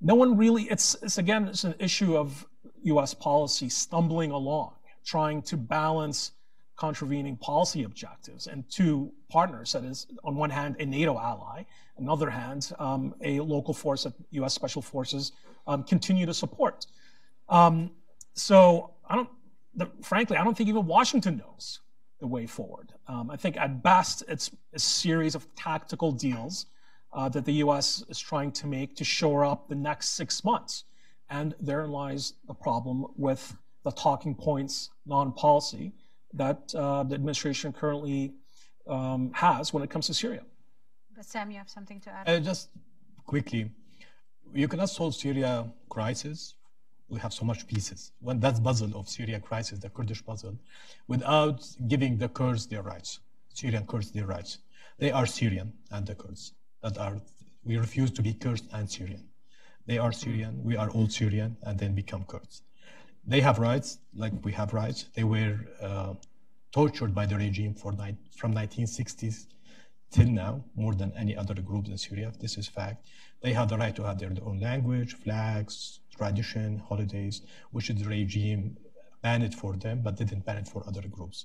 No 0.00 0.14
one 0.14 0.36
really, 0.36 0.64
it's, 0.64 0.96
it's 1.02 1.18
again, 1.18 1.46
it's 1.48 1.64
an 1.64 1.74
issue 1.78 2.16
of 2.16 2.46
US 2.84 3.12
policy 3.12 3.68
stumbling 3.68 4.30
along, 4.30 4.72
trying 5.04 5.42
to 5.42 5.56
balance 5.56 6.32
contravening 6.76 7.36
policy 7.36 7.82
objectives 7.82 8.46
and 8.46 8.64
two 8.70 9.12
partners, 9.28 9.72
that 9.72 9.84
is, 9.84 10.06
on 10.24 10.36
one 10.36 10.50
hand, 10.50 10.76
a 10.78 10.86
NATO 10.86 11.18
ally, 11.18 11.64
on 11.98 12.04
the 12.06 12.12
other 12.12 12.30
hand, 12.30 12.72
um, 12.78 13.14
a 13.20 13.40
local 13.40 13.74
force 13.74 14.04
that 14.04 14.14
US 14.30 14.54
Special 14.54 14.80
Forces 14.80 15.32
um, 15.66 15.82
continue 15.82 16.24
to 16.24 16.32
support. 16.32 16.86
Um, 17.48 17.90
so 18.34 18.92
I 19.08 19.16
don't, 19.16 19.28
the, 19.78 19.88
frankly, 20.02 20.36
I 20.36 20.44
don't 20.44 20.56
think 20.56 20.68
even 20.68 20.86
Washington 20.86 21.38
knows 21.38 21.80
the 22.20 22.26
way 22.26 22.46
forward. 22.46 22.92
Um, 23.06 23.30
I 23.30 23.36
think 23.36 23.56
at 23.56 23.82
best 23.82 24.24
it's 24.28 24.50
a 24.74 24.78
series 24.78 25.34
of 25.34 25.46
tactical 25.54 26.10
deals 26.10 26.66
uh, 27.12 27.28
that 27.30 27.44
the 27.44 27.54
U.S. 27.64 28.04
is 28.08 28.18
trying 28.18 28.52
to 28.52 28.66
make 28.66 28.96
to 28.96 29.04
shore 29.04 29.44
up 29.44 29.68
the 29.68 29.76
next 29.76 30.10
six 30.10 30.44
months. 30.44 30.84
And 31.30 31.54
therein 31.60 31.90
lies 31.90 32.34
the 32.46 32.54
problem 32.54 33.06
with 33.16 33.56
the 33.84 33.92
talking 33.92 34.34
points 34.34 34.90
non-policy 35.06 35.92
that 36.34 36.74
uh, 36.74 37.04
the 37.04 37.14
administration 37.14 37.72
currently 37.72 38.34
um, 38.88 39.30
has 39.34 39.72
when 39.72 39.82
it 39.82 39.90
comes 39.90 40.06
to 40.08 40.14
Syria. 40.14 40.42
Bassam, 41.16 41.50
you 41.50 41.58
have 41.58 41.70
something 41.70 42.00
to 42.00 42.10
add? 42.10 42.28
Uh, 42.28 42.40
just 42.40 42.68
quickly, 43.26 43.70
you 44.52 44.66
cannot 44.66 44.90
solve 44.90 45.14
Syria 45.14 45.70
crisis 45.88 46.54
we 47.08 47.18
have 47.20 47.32
so 47.32 47.44
much 47.44 47.66
pieces. 47.66 48.12
When 48.20 48.40
that 48.40 48.62
puzzle 48.62 48.96
of 48.98 49.08
Syria 49.08 49.40
crisis, 49.40 49.78
the 49.78 49.88
Kurdish 49.88 50.24
puzzle, 50.24 50.58
without 51.06 51.64
giving 51.86 52.18
the 52.18 52.28
Kurds 52.28 52.66
their 52.66 52.82
rights, 52.82 53.20
Syrian 53.54 53.86
Kurds 53.86 54.10
their 54.10 54.26
rights. 54.26 54.58
They 54.98 55.10
are 55.10 55.26
Syrian 55.26 55.72
and 55.90 56.06
the 56.06 56.14
Kurds 56.14 56.52
that 56.82 56.98
are, 56.98 57.20
we 57.64 57.76
refuse 57.76 58.10
to 58.12 58.22
be 58.22 58.34
Kurds 58.34 58.62
and 58.72 58.90
Syrian. 58.90 59.24
They 59.86 59.98
are 59.98 60.12
Syrian, 60.12 60.62
we 60.62 60.76
are 60.76 60.90
all 60.90 61.08
Syrian, 61.08 61.56
and 61.62 61.78
then 61.78 61.94
become 61.94 62.24
Kurds. 62.24 62.62
They 63.26 63.40
have 63.40 63.58
rights, 63.58 63.98
like 64.14 64.32
we 64.44 64.52
have 64.52 64.74
rights. 64.74 65.06
They 65.14 65.24
were 65.24 65.58
uh, 65.80 66.14
tortured 66.72 67.14
by 67.14 67.26
the 67.26 67.36
regime 67.36 67.74
for 67.74 67.92
from 68.36 68.54
1960s 68.54 69.46
till 70.10 70.28
now, 70.28 70.64
more 70.74 70.94
than 70.94 71.12
any 71.16 71.36
other 71.36 71.54
groups 71.54 71.88
in 71.88 71.98
Syria. 71.98 72.32
This 72.40 72.56
is 72.56 72.68
fact. 72.68 73.06
They 73.42 73.52
have 73.52 73.68
the 73.68 73.76
right 73.76 73.94
to 73.96 74.02
have 74.04 74.18
their 74.18 74.32
own 74.42 74.60
language, 74.60 75.14
flags, 75.14 76.00
tradition, 76.18 76.82
holidays, 76.88 77.36
which 77.70 77.88
the 77.88 78.04
regime 78.04 78.76
banned 79.22 79.54
for 79.54 79.72
them, 79.76 79.96
but 80.04 80.16
didn't 80.16 80.44
ban 80.46 80.58
it 80.58 80.68
for 80.68 80.80
other 80.86 81.04
groups. 81.16 81.38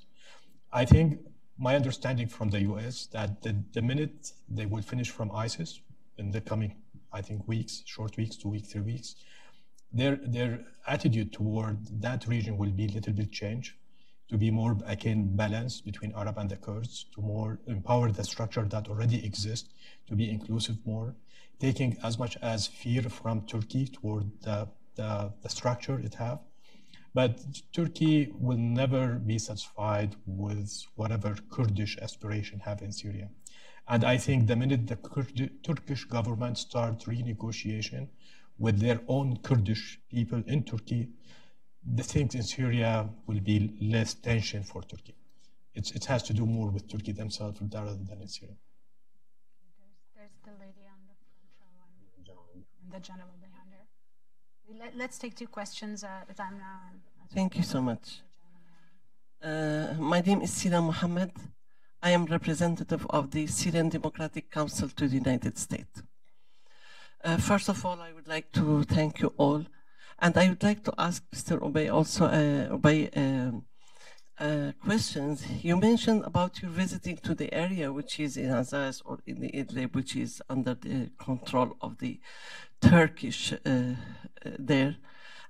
I 0.71 0.85
think 0.85 1.19
my 1.57 1.75
understanding 1.75 2.27
from 2.27 2.49
the 2.49 2.61
US 2.71 2.95
that 3.15 3.41
the, 3.43 3.53
the 3.73 3.81
minute 3.81 4.31
they 4.49 4.65
will 4.65 4.81
finish 4.81 5.09
from 5.17 5.31
ISIS 5.45 5.81
in 6.17 6.31
the 6.31 6.41
coming, 6.41 6.71
I 7.11 7.21
think, 7.21 7.47
weeks, 7.47 7.83
short 7.85 8.17
weeks, 8.17 8.35
two 8.35 8.49
weeks, 8.49 8.67
three 8.71 8.81
weeks, 8.93 9.15
their 9.99 10.15
their 10.35 10.65
attitude 10.87 11.31
toward 11.31 11.77
that 12.01 12.27
region 12.27 12.57
will 12.57 12.71
be 12.71 12.85
a 12.85 12.93
little 12.97 13.13
bit 13.13 13.31
changed 13.31 13.73
to 14.29 14.37
be 14.37 14.49
more 14.49 14.75
again 14.87 15.35
balanced 15.35 15.85
between 15.85 16.11
Arab 16.15 16.37
and 16.37 16.49
the 16.49 16.55
Kurds, 16.55 17.05
to 17.13 17.21
more 17.21 17.59
empower 17.67 18.11
the 18.11 18.23
structure 18.23 18.63
that 18.63 18.87
already 18.87 19.23
exists, 19.23 19.69
to 20.07 20.15
be 20.15 20.29
inclusive 20.29 20.77
more, 20.85 21.15
taking 21.59 21.97
as 22.03 22.17
much 22.19 22.38
as 22.41 22.67
fear 22.67 23.03
from 23.03 23.45
Turkey 23.45 23.88
toward 23.88 24.31
the, 24.41 24.67
the, 24.95 25.34
the 25.41 25.49
structure 25.49 25.99
it 25.99 26.15
have. 26.15 26.39
But 27.13 27.39
Turkey 27.73 28.34
will 28.34 28.57
never 28.57 29.15
be 29.15 29.38
satisfied 29.38 30.15
with 30.25 30.84
whatever 30.95 31.35
Kurdish 31.49 31.97
aspiration 32.01 32.59
have 32.59 32.81
in 32.81 32.91
Syria. 32.91 33.30
And 33.88 34.03
I 34.03 34.17
think 34.17 34.47
the 34.47 34.55
minute 34.55 34.88
the 34.88 35.49
Turkish 35.63 36.05
government 36.05 36.57
start 36.57 36.99
renegotiation 37.01 38.07
with 38.57 38.80
their 38.80 39.01
own 39.07 39.38
Kurdish 39.38 39.99
people 40.09 40.41
in 40.47 40.63
Turkey, 40.63 41.09
the 41.85 42.03
things 42.03 42.34
in 42.34 42.43
Syria 42.43 43.09
will 43.27 43.41
be 43.41 43.75
less 43.81 44.13
tension 44.13 44.63
for 44.63 44.81
Turkey. 44.81 45.15
It's, 45.75 45.91
it 45.91 46.05
has 46.05 46.23
to 46.23 46.34
do 46.34 46.45
more 46.45 46.69
with 46.69 46.89
Turkey 46.89 47.11
themselves 47.11 47.59
rather 47.61 47.93
than 47.95 48.21
in 48.21 48.27
Syria. 48.27 48.55
The 52.94 52.99
gentleman 52.99 53.34
behind 53.41 53.70
her. 53.74 54.95
Let, 54.99 55.10
us 55.10 55.18
take 55.18 55.36
two 55.36 55.48
questions 55.48 56.03
at 56.03 56.28
a 56.30 56.34
time 56.36 56.60
now. 56.60 56.80
Thank 57.34 57.57
you 57.57 57.64
so 57.64 57.82
much. 57.82 58.22
Uh, 59.41 59.95
my 59.98 60.22
name 60.22 60.41
is 60.41 60.52
Sina 60.53 60.80
Mohammed. 60.80 61.32
I 62.03 62.11
am 62.11 62.26
representative 62.26 63.07
of 63.10 63.32
the 63.32 63.48
Syrian 63.48 63.90
Democratic 63.90 64.52
Council 64.52 64.90
to 64.90 65.07
the 65.07 65.15
United 65.15 65.57
States. 65.57 66.03
Uh, 67.24 67.38
first 67.38 67.68
of 67.68 67.84
all, 67.84 67.99
I 67.99 68.14
would 68.14 68.28
like 68.28 68.52
to 68.52 68.84
thank 68.84 69.22
you 69.22 69.34
all. 69.38 69.65
And 70.20 70.38
I 70.38 70.49
would 70.49 70.61
like 70.61 70.84
to 70.84 70.94
ask 70.95 71.24
Mr. 71.34 71.60
Oubai 71.60 71.91
also, 71.91 72.26
uh, 72.26 72.78
Oubai, 72.78 73.10
um, 73.18 73.65
uh, 74.44 74.74
questions. 74.84 75.45
You 75.61 75.78
mentioned 75.78 76.24
about 76.26 76.61
your 76.61 76.72
visiting 76.72 77.18
to 77.18 77.34
the 77.34 77.53
area 77.53 77.91
which 77.94 78.20
is 78.20 78.36
in 78.36 78.49
Azaz 78.49 79.02
or 79.06 79.20
in 79.26 79.40
the 79.40 79.49
Idlib, 79.49 79.95
which 79.95 80.15
is 80.15 80.41
under 80.49 80.74
the 80.74 81.10
control 81.18 81.78
of 81.82 81.98
the 81.99 82.20
Turkish 82.82 83.53
uh, 83.53 83.57
uh, 83.65 83.94
there. 84.60 84.98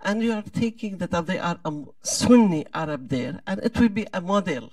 And 0.01 0.21
you 0.21 0.33
are 0.33 0.43
thinking 0.43 0.97
that 0.97 1.25
they 1.25 1.39
are 1.39 1.59
a 1.65 1.71
Sunni 2.03 2.65
Arab 2.73 3.09
there, 3.09 3.41
and 3.47 3.59
it 3.63 3.79
will 3.79 3.89
be 3.89 4.05
a 4.13 4.21
model 4.21 4.71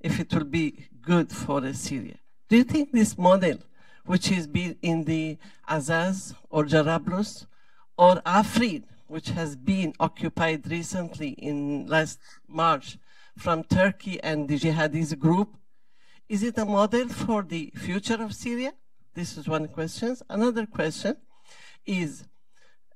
if 0.00 0.20
it 0.20 0.32
will 0.34 0.44
be 0.44 0.88
good 1.00 1.32
for 1.32 1.72
Syria. 1.72 2.18
Do 2.48 2.56
you 2.56 2.64
think 2.64 2.92
this 2.92 3.16
model, 3.16 3.58
which 4.04 4.30
is 4.30 4.46
be 4.46 4.76
in 4.82 5.04
the 5.04 5.38
Azaz 5.68 6.34
or 6.50 6.64
Jarablus 6.64 7.46
or 7.96 8.16
Afrin, 8.26 8.82
which 9.06 9.30
has 9.30 9.56
been 9.56 9.94
occupied 9.98 10.70
recently 10.70 11.30
in 11.30 11.86
last 11.86 12.18
March 12.48 12.98
from 13.36 13.64
Turkey 13.64 14.20
and 14.22 14.48
the 14.48 14.58
jihadist 14.58 15.18
group, 15.18 15.56
is 16.28 16.42
it 16.42 16.58
a 16.58 16.64
model 16.64 17.08
for 17.08 17.42
the 17.42 17.72
future 17.76 18.20
of 18.22 18.34
Syria? 18.34 18.72
This 19.14 19.36
is 19.36 19.48
one 19.48 19.68
question. 19.68 20.16
Another 20.28 20.66
question 20.66 21.16
is, 21.84 22.24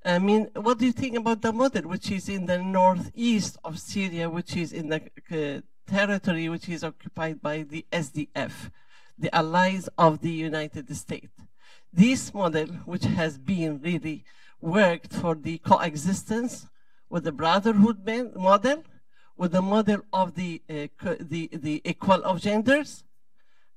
I 0.04 0.18
mean, 0.18 0.48
what 0.54 0.78
do 0.78 0.86
you 0.86 0.92
think 0.92 1.16
about 1.16 1.42
the 1.42 1.52
model 1.52 1.82
which 1.82 2.10
is 2.10 2.28
in 2.28 2.46
the 2.46 2.58
northeast 2.58 3.58
of 3.64 3.78
Syria, 3.78 4.28
which 4.28 4.56
is 4.56 4.72
in 4.72 4.88
the 4.88 5.02
uh, 5.30 5.60
territory 5.90 6.48
which 6.48 6.68
is 6.68 6.82
occupied 6.82 7.40
by 7.42 7.62
the 7.62 7.86
SDF, 7.92 8.70
the 9.18 9.34
allies 9.34 9.88
of 9.98 10.20
the 10.20 10.30
United 10.30 10.94
States? 10.96 11.32
This 11.92 12.32
model, 12.32 12.66
which 12.84 13.04
has 13.04 13.36
been 13.38 13.80
really 13.80 14.24
worked 14.60 15.12
for 15.12 15.34
the 15.34 15.58
coexistence 15.58 16.66
with 17.08 17.24
the 17.24 17.32
brotherhood 17.32 17.98
model, 18.36 18.84
with 19.40 19.52
the 19.52 19.62
model 19.62 20.02
of 20.12 20.34
the, 20.34 20.60
uh, 20.68 20.86
the, 21.18 21.48
the 21.50 21.80
equal 21.82 22.22
of 22.24 22.42
genders, 22.42 23.04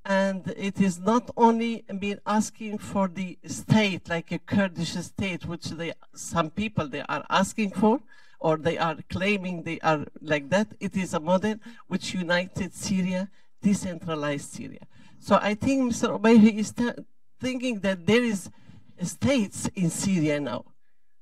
and 0.04 0.54
it 0.58 0.82
is 0.82 1.00
not 1.00 1.32
only 1.38 1.86
been 2.00 2.20
asking 2.26 2.78
for 2.78 3.08
the 3.08 3.40
state 3.46 4.10
like 4.10 4.34
a 4.34 4.40
kurdish 4.40 4.92
state 4.96 5.46
which 5.46 5.68
they 5.80 5.94
some 6.14 6.50
people 6.50 6.86
they 6.90 7.02
are 7.08 7.26
asking 7.30 7.72
for 7.72 8.02
or 8.42 8.58
they 8.58 8.78
are 8.78 8.98
claiming 9.10 9.64
they 9.64 9.80
are 9.80 10.06
like 10.22 10.50
that. 10.50 10.68
It 10.82 10.98
is 10.98 11.14
a 11.14 11.22
model 11.22 11.56
which 11.88 12.14
united 12.14 12.74
syria 12.74 13.30
decentralized 13.62 14.52
syria. 14.52 14.86
So 15.20 15.40
i 15.42 15.54
think 15.54 15.94
mr 15.94 16.10
Obeid 16.20 16.44
is 16.58 16.74
thinking 17.40 17.80
that 17.80 18.06
there 18.06 18.26
is 18.26 18.50
states 19.02 19.70
in 19.76 19.90
syria 19.90 20.42
now. 20.42 20.66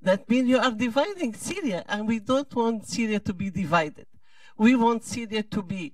That 0.02 0.28
means 0.28 0.50
you 0.50 0.58
are 0.58 0.72
dividing 0.72 1.36
syria 1.36 1.86
and 1.88 2.08
we 2.08 2.18
don't 2.18 2.52
want 2.56 2.88
syria 2.88 3.20
to 3.20 3.34
be 3.36 3.52
divided 3.52 4.08
we 4.58 4.76
want 4.76 5.04
syria 5.04 5.44
to 5.44 5.62
be 5.62 5.94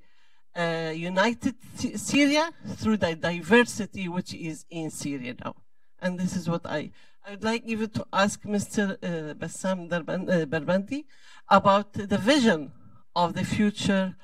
uh, 0.58 0.92
united 0.96 1.56
Syria 1.96 2.50
through 2.78 2.98
the 2.98 3.16
diversity 3.16 4.08
which 4.08 4.34
is 4.34 4.66
in 4.70 4.90
Syria 4.90 5.36
now. 5.44 5.56
And 6.00 6.20
this 6.20 6.36
is 6.36 6.50
what 6.50 6.66
I, 6.66 6.92
I 7.26 7.32
would 7.32 7.44
like 7.44 7.64
even 7.66 7.90
to 7.90 8.06
ask 8.12 8.42
Mr. 8.44 8.94
Uh, 8.94 9.34
Bassam 9.36 9.92
uh, 9.92 10.46
Barabandi 10.46 11.06
about 11.50 11.94
the 11.94 12.18
vision 12.18 12.72
of 13.16 13.34
the 13.34 13.44
future 13.44 14.16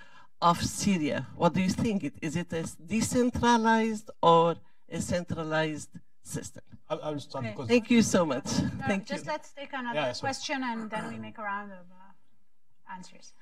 of 0.41 0.61
Syria. 0.63 1.27
What 1.35 1.53
do 1.53 1.61
you 1.61 1.69
think? 1.69 2.03
It 2.03 2.15
is 2.21 2.35
it 2.35 2.51
a 2.53 2.63
decentralized 2.85 4.09
or 4.21 4.55
a 4.89 5.01
centralized 5.01 5.89
system? 6.23 6.63
I'll, 6.89 6.99
I'll 7.03 7.19
start 7.19 7.45
okay. 7.45 7.67
Thank 7.67 7.91
you 7.91 8.01
so 8.01 8.25
much. 8.25 8.45
No, 8.61 8.69
Thank 8.87 9.05
just 9.05 9.25
you. 9.25 9.31
let's 9.31 9.51
take 9.51 9.73
another 9.73 9.99
yeah, 9.99 10.13
question 10.13 10.63
and 10.63 10.89
then 10.89 11.07
we 11.09 11.17
make 11.27 11.37
a 11.37 11.43
round 11.43 11.71
of 11.71 11.85
uh, 11.91 12.93
answers. 12.95 13.33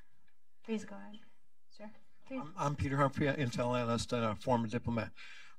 Please 0.64 0.84
go 0.84 0.96
ahead. 0.96 1.18
I'm, 2.30 2.52
I'm, 2.58 2.76
Peter 2.76 2.96
Humphrey, 2.96 3.26
intel 3.26 3.78
analyst 3.78 4.12
and 4.12 4.24
a 4.24 4.34
former 4.34 4.66
diplomat. 4.66 5.10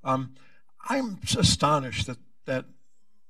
Um, 0.04 0.34
I'm 0.90 1.20
astonished 1.38 2.08
that 2.08 2.18
that 2.46 2.66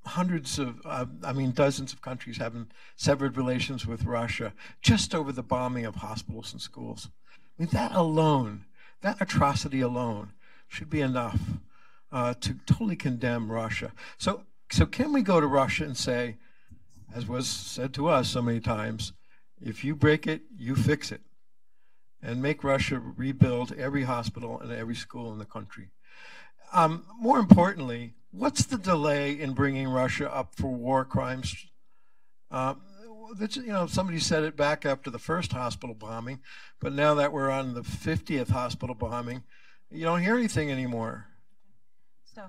hundreds 0.06 0.60
of, 0.60 0.82
uh, 0.86 1.06
I 1.24 1.34
mean, 1.34 1.52
dozens 1.52 1.94
of 1.94 2.02
countries 2.02 2.38
having 2.38 2.68
severed 2.96 3.38
relations 3.38 3.86
with 3.86 4.04
Russia 4.04 4.54
just 4.82 5.16
over 5.16 5.32
the 5.32 5.44
bombing 5.44 5.86
of 5.86 5.96
hospitals 5.96 6.52
and 6.52 6.62
schools. 6.62 7.10
I 7.32 7.64
mean, 7.64 7.70
that 7.72 7.94
alone, 7.94 8.66
that 9.02 9.22
atrocity 9.22 9.82
alone, 9.82 10.34
should 10.68 10.90
be 10.90 11.02
enough 11.02 11.40
uh, 12.12 12.34
to 12.42 12.56
totally 12.66 12.96
condemn 12.96 13.52
Russia. 13.52 13.94
So, 14.18 14.44
so 14.72 14.86
can 14.86 15.14
we 15.14 15.22
go 15.22 15.40
to 15.40 15.48
Russia 15.48 15.86
and 15.86 15.96
say, 15.96 16.38
as 17.16 17.28
was 17.28 17.48
said 17.48 17.94
to 17.94 18.08
us 18.08 18.30
so 18.30 18.42
many 18.42 18.60
times, 18.60 19.14
if 19.62 19.86
you 19.86 19.96
break 19.96 20.28
it, 20.28 20.42
you 20.58 20.76
fix 20.76 21.12
it 21.12 21.22
and 22.24 22.42
make 22.42 22.64
Russia 22.64 23.00
rebuild 23.00 23.74
every 23.74 24.04
hospital 24.04 24.60
and 24.60 24.72
every 24.72 24.96
school 24.96 25.32
in 25.34 25.40
the 25.40 25.46
country. 25.46 25.90
Um, 26.72 27.06
more 27.20 27.38
importantly, 27.38 28.14
what's 28.32 28.66
the 28.66 28.78
delay 28.78 29.40
in 29.40 29.54
bringing 29.54 29.88
Russia 29.90 30.34
up 30.34 30.56
for 30.56 30.72
war 30.72 31.06
crimes? 31.06 31.54
Uh, 32.50 32.76
you 33.40 33.68
know, 33.68 33.88
somebody 33.88 34.20
said 34.20 34.44
it 34.44 34.56
back 34.56 34.86
after 34.86 35.10
the 35.10 35.20
first 35.20 35.52
hospital 35.52 35.96
bombing, 35.96 36.40
but 36.80 36.94
now 36.94 37.14
that 37.16 37.32
we're 37.32 37.50
on 37.50 37.74
the 37.74 37.82
50th 37.82 38.50
hospital 38.50 38.96
bombing, 38.96 39.44
you 39.92 40.04
don't 40.04 40.22
hear 40.22 40.38
anything 40.38 40.72
anymore. 40.72 41.28
So, 42.24 42.44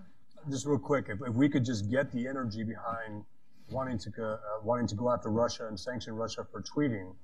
just 0.51 0.67
real 0.67 0.79
quick, 0.79 1.07
if, 1.09 1.19
if 1.27 1.35
we 1.35 1.49
could 1.49 1.65
just 1.65 1.91
get 1.91 2.13
the 2.13 2.27
energy 2.27 2.65
behind 2.65 3.25
wanting 3.71 3.99
to 3.99 4.11
go, 4.11 4.25
uh, 4.25 4.39
wanting 4.63 4.87
to 4.89 4.95
go 4.95 5.11
after 5.11 5.31
Russia 5.31 5.67
and 5.67 5.79
sanction 5.79 6.15
Russia 6.15 6.47
for 6.51 6.63
tweeting, 6.63 7.15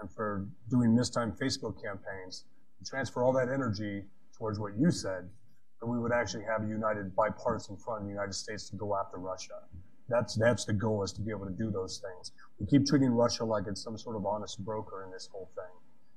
and 0.00 0.10
for 0.10 0.46
doing 0.70 0.94
this 0.94 1.10
time 1.10 1.32
Facebook 1.32 1.82
campaigns, 1.82 2.44
transfer 2.84 3.22
all 3.22 3.32
that 3.32 3.48
energy 3.48 4.04
towards 4.36 4.58
what 4.58 4.72
you 4.78 4.90
said, 4.90 5.28
then 5.80 5.90
we 5.90 5.98
would 5.98 6.12
actually 6.12 6.44
have 6.44 6.62
a 6.62 6.68
united 6.68 7.14
bipartisan 7.14 7.76
front 7.76 8.02
in 8.02 8.06
the 8.06 8.12
United 8.12 8.34
States 8.34 8.68
to 8.70 8.76
go 8.76 8.96
after 8.96 9.18
Russia. 9.18 9.54
That's, 10.08 10.36
that's 10.36 10.64
the 10.64 10.72
goal 10.72 11.02
is 11.02 11.12
to 11.14 11.20
be 11.20 11.30
able 11.30 11.46
to 11.46 11.52
do 11.52 11.70
those 11.70 12.00
things. 12.00 12.32
We 12.60 12.66
keep 12.66 12.86
treating 12.86 13.10
Russia 13.10 13.44
like 13.44 13.64
it's 13.66 13.82
some 13.82 13.98
sort 13.98 14.16
of 14.16 14.24
honest 14.24 14.64
broker 14.64 15.04
in 15.04 15.10
this 15.10 15.28
whole 15.32 15.50
thing, 15.54 15.72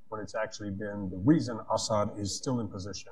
when 0.09 0.21
it's 0.21 0.35
actually 0.35 0.69
been 0.69 1.09
the 1.09 1.17
reason 1.17 1.59
Assad 1.73 2.11
is 2.17 2.35
still 2.35 2.59
in 2.59 2.67
position 2.67 3.11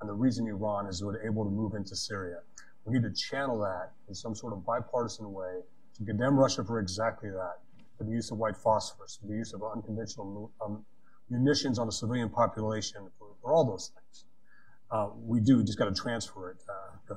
and 0.00 0.08
the 0.08 0.14
reason 0.14 0.46
Iran 0.46 0.86
is 0.86 1.02
able 1.24 1.44
to 1.44 1.50
move 1.50 1.74
into 1.74 1.94
Syria. 1.94 2.38
We 2.84 2.94
need 2.94 3.02
to 3.02 3.12
channel 3.12 3.58
that 3.60 3.92
in 4.08 4.14
some 4.14 4.34
sort 4.34 4.52
of 4.52 4.64
bipartisan 4.64 5.32
way 5.32 5.60
to 5.96 6.04
condemn 6.04 6.36
Russia 6.36 6.64
for 6.64 6.80
exactly 6.80 7.30
that 7.30 7.60
for 7.96 8.04
the 8.04 8.10
use 8.10 8.30
of 8.30 8.38
white 8.38 8.56
phosphorus, 8.56 9.18
for 9.20 9.26
the 9.26 9.34
use 9.34 9.52
of 9.52 9.62
unconventional 9.62 10.52
um, 10.64 10.84
munitions 11.30 11.78
on 11.78 11.86
the 11.86 11.92
civilian 11.92 12.28
population, 12.28 13.08
for, 13.18 13.28
for 13.40 13.52
all 13.52 13.64
those 13.64 13.92
things. 13.94 14.24
Uh, 14.90 15.08
we 15.16 15.40
do, 15.40 15.62
just 15.62 15.78
got 15.78 15.86
to 15.86 16.00
transfer 16.00 16.50
it. 16.50 16.58
Uh, 16.68 17.14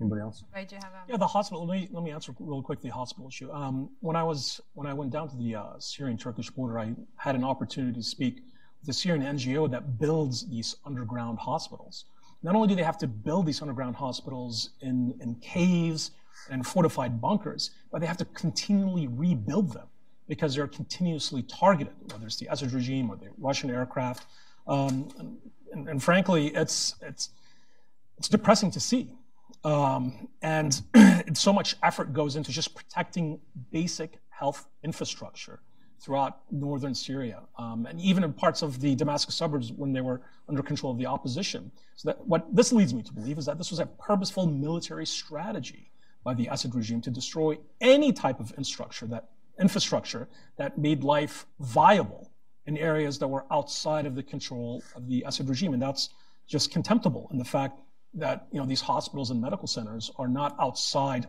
Anybody 0.00 0.20
else? 0.20 0.44
Right, 0.54 0.70
you 0.70 0.78
have 0.82 0.92
a... 0.92 1.10
Yeah, 1.10 1.16
the 1.16 1.26
hospital. 1.26 1.66
Let 1.66 1.80
me 1.80 1.88
let 1.90 2.04
me 2.04 2.10
answer 2.10 2.34
real 2.38 2.62
quick 2.62 2.82
the 2.82 2.90
hospital 2.90 3.28
issue. 3.28 3.50
Um, 3.50 3.88
when 4.00 4.14
I 4.14 4.22
was 4.22 4.60
when 4.74 4.86
I 4.86 4.92
went 4.92 5.10
down 5.10 5.30
to 5.30 5.36
the 5.36 5.54
uh, 5.54 5.78
Syrian-Turkish 5.78 6.50
border, 6.50 6.78
I 6.78 6.94
had 7.16 7.34
an 7.34 7.44
opportunity 7.44 7.98
to 7.98 8.02
speak 8.02 8.42
with 8.80 8.90
a 8.90 8.92
Syrian 8.92 9.24
NGO 9.24 9.70
that 9.70 9.98
builds 9.98 10.48
these 10.50 10.76
underground 10.84 11.38
hospitals. 11.38 12.04
Not 12.42 12.54
only 12.54 12.68
do 12.68 12.74
they 12.74 12.82
have 12.82 12.98
to 12.98 13.06
build 13.06 13.46
these 13.46 13.62
underground 13.62 13.96
hospitals 13.96 14.70
in 14.82 15.14
in 15.22 15.36
caves 15.36 16.10
and 16.50 16.66
fortified 16.66 17.18
bunkers, 17.18 17.70
but 17.90 18.02
they 18.02 18.06
have 18.06 18.18
to 18.18 18.26
continually 18.26 19.06
rebuild 19.06 19.72
them 19.72 19.88
because 20.28 20.54
they're 20.54 20.66
continuously 20.66 21.42
targeted, 21.42 21.94
whether 22.10 22.26
it's 22.26 22.36
the 22.36 22.46
Assad 22.50 22.72
regime 22.72 23.10
or 23.10 23.16
the 23.16 23.28
Russian 23.38 23.70
aircraft. 23.70 24.26
Um, 24.66 25.38
and, 25.72 25.88
and, 25.88 26.02
frankly, 26.02 26.48
it's, 26.48 26.96
it's, 27.00 27.30
it's 28.18 28.28
depressing 28.28 28.70
to 28.72 28.80
see. 28.80 29.12
Um, 29.64 30.28
and 30.42 30.80
so 31.34 31.52
much 31.52 31.76
effort 31.82 32.12
goes 32.12 32.36
into 32.36 32.50
just 32.52 32.74
protecting 32.74 33.40
basic 33.70 34.18
health 34.30 34.66
infrastructure 34.82 35.60
throughout 36.00 36.40
northern 36.50 36.94
Syria, 36.94 37.42
um, 37.58 37.86
and 37.86 38.00
even 38.00 38.22
in 38.22 38.32
parts 38.32 38.62
of 38.62 38.80
the 38.80 38.94
Damascus 38.94 39.34
suburbs 39.34 39.72
when 39.72 39.92
they 39.92 40.02
were 40.02 40.20
under 40.48 40.62
control 40.62 40.92
of 40.92 40.98
the 40.98 41.06
opposition. 41.06 41.70
So 41.96 42.10
that 42.10 42.26
what 42.26 42.54
this 42.54 42.72
leads 42.72 42.92
me 42.92 43.02
to 43.02 43.12
believe 43.12 43.38
is 43.38 43.46
that 43.46 43.58
this 43.58 43.70
was 43.70 43.80
a 43.80 43.86
purposeful 43.86 44.46
military 44.46 45.06
strategy 45.06 45.90
by 46.22 46.34
the 46.34 46.48
Assad 46.48 46.74
regime 46.74 47.00
to 47.00 47.10
destroy 47.10 47.58
any 47.80 48.12
type 48.12 48.40
of 48.40 48.50
infrastructure 48.50 49.06
that 49.06 49.30
infrastructure 49.60 50.28
that 50.56 50.78
made 50.78 51.02
life 51.02 51.46
viable 51.60 52.30
in 52.66 52.76
areas 52.76 53.18
that 53.18 53.28
were 53.28 53.44
outside 53.50 54.06
of 54.06 54.14
the 54.14 54.22
control 54.22 54.82
of 54.94 55.06
the 55.06 55.24
Assad 55.26 55.48
regime. 55.48 55.72
And 55.72 55.80
that's 55.80 56.10
just 56.46 56.70
contemptible. 56.70 57.28
And 57.30 57.40
the 57.40 57.44
fact 57.44 57.80
that 58.14 58.46
you 58.50 58.58
know 58.58 58.66
these 58.66 58.80
hospitals 58.80 59.30
and 59.30 59.40
medical 59.40 59.68
centers 59.68 60.10
are 60.16 60.28
not 60.28 60.56
outside, 60.58 61.26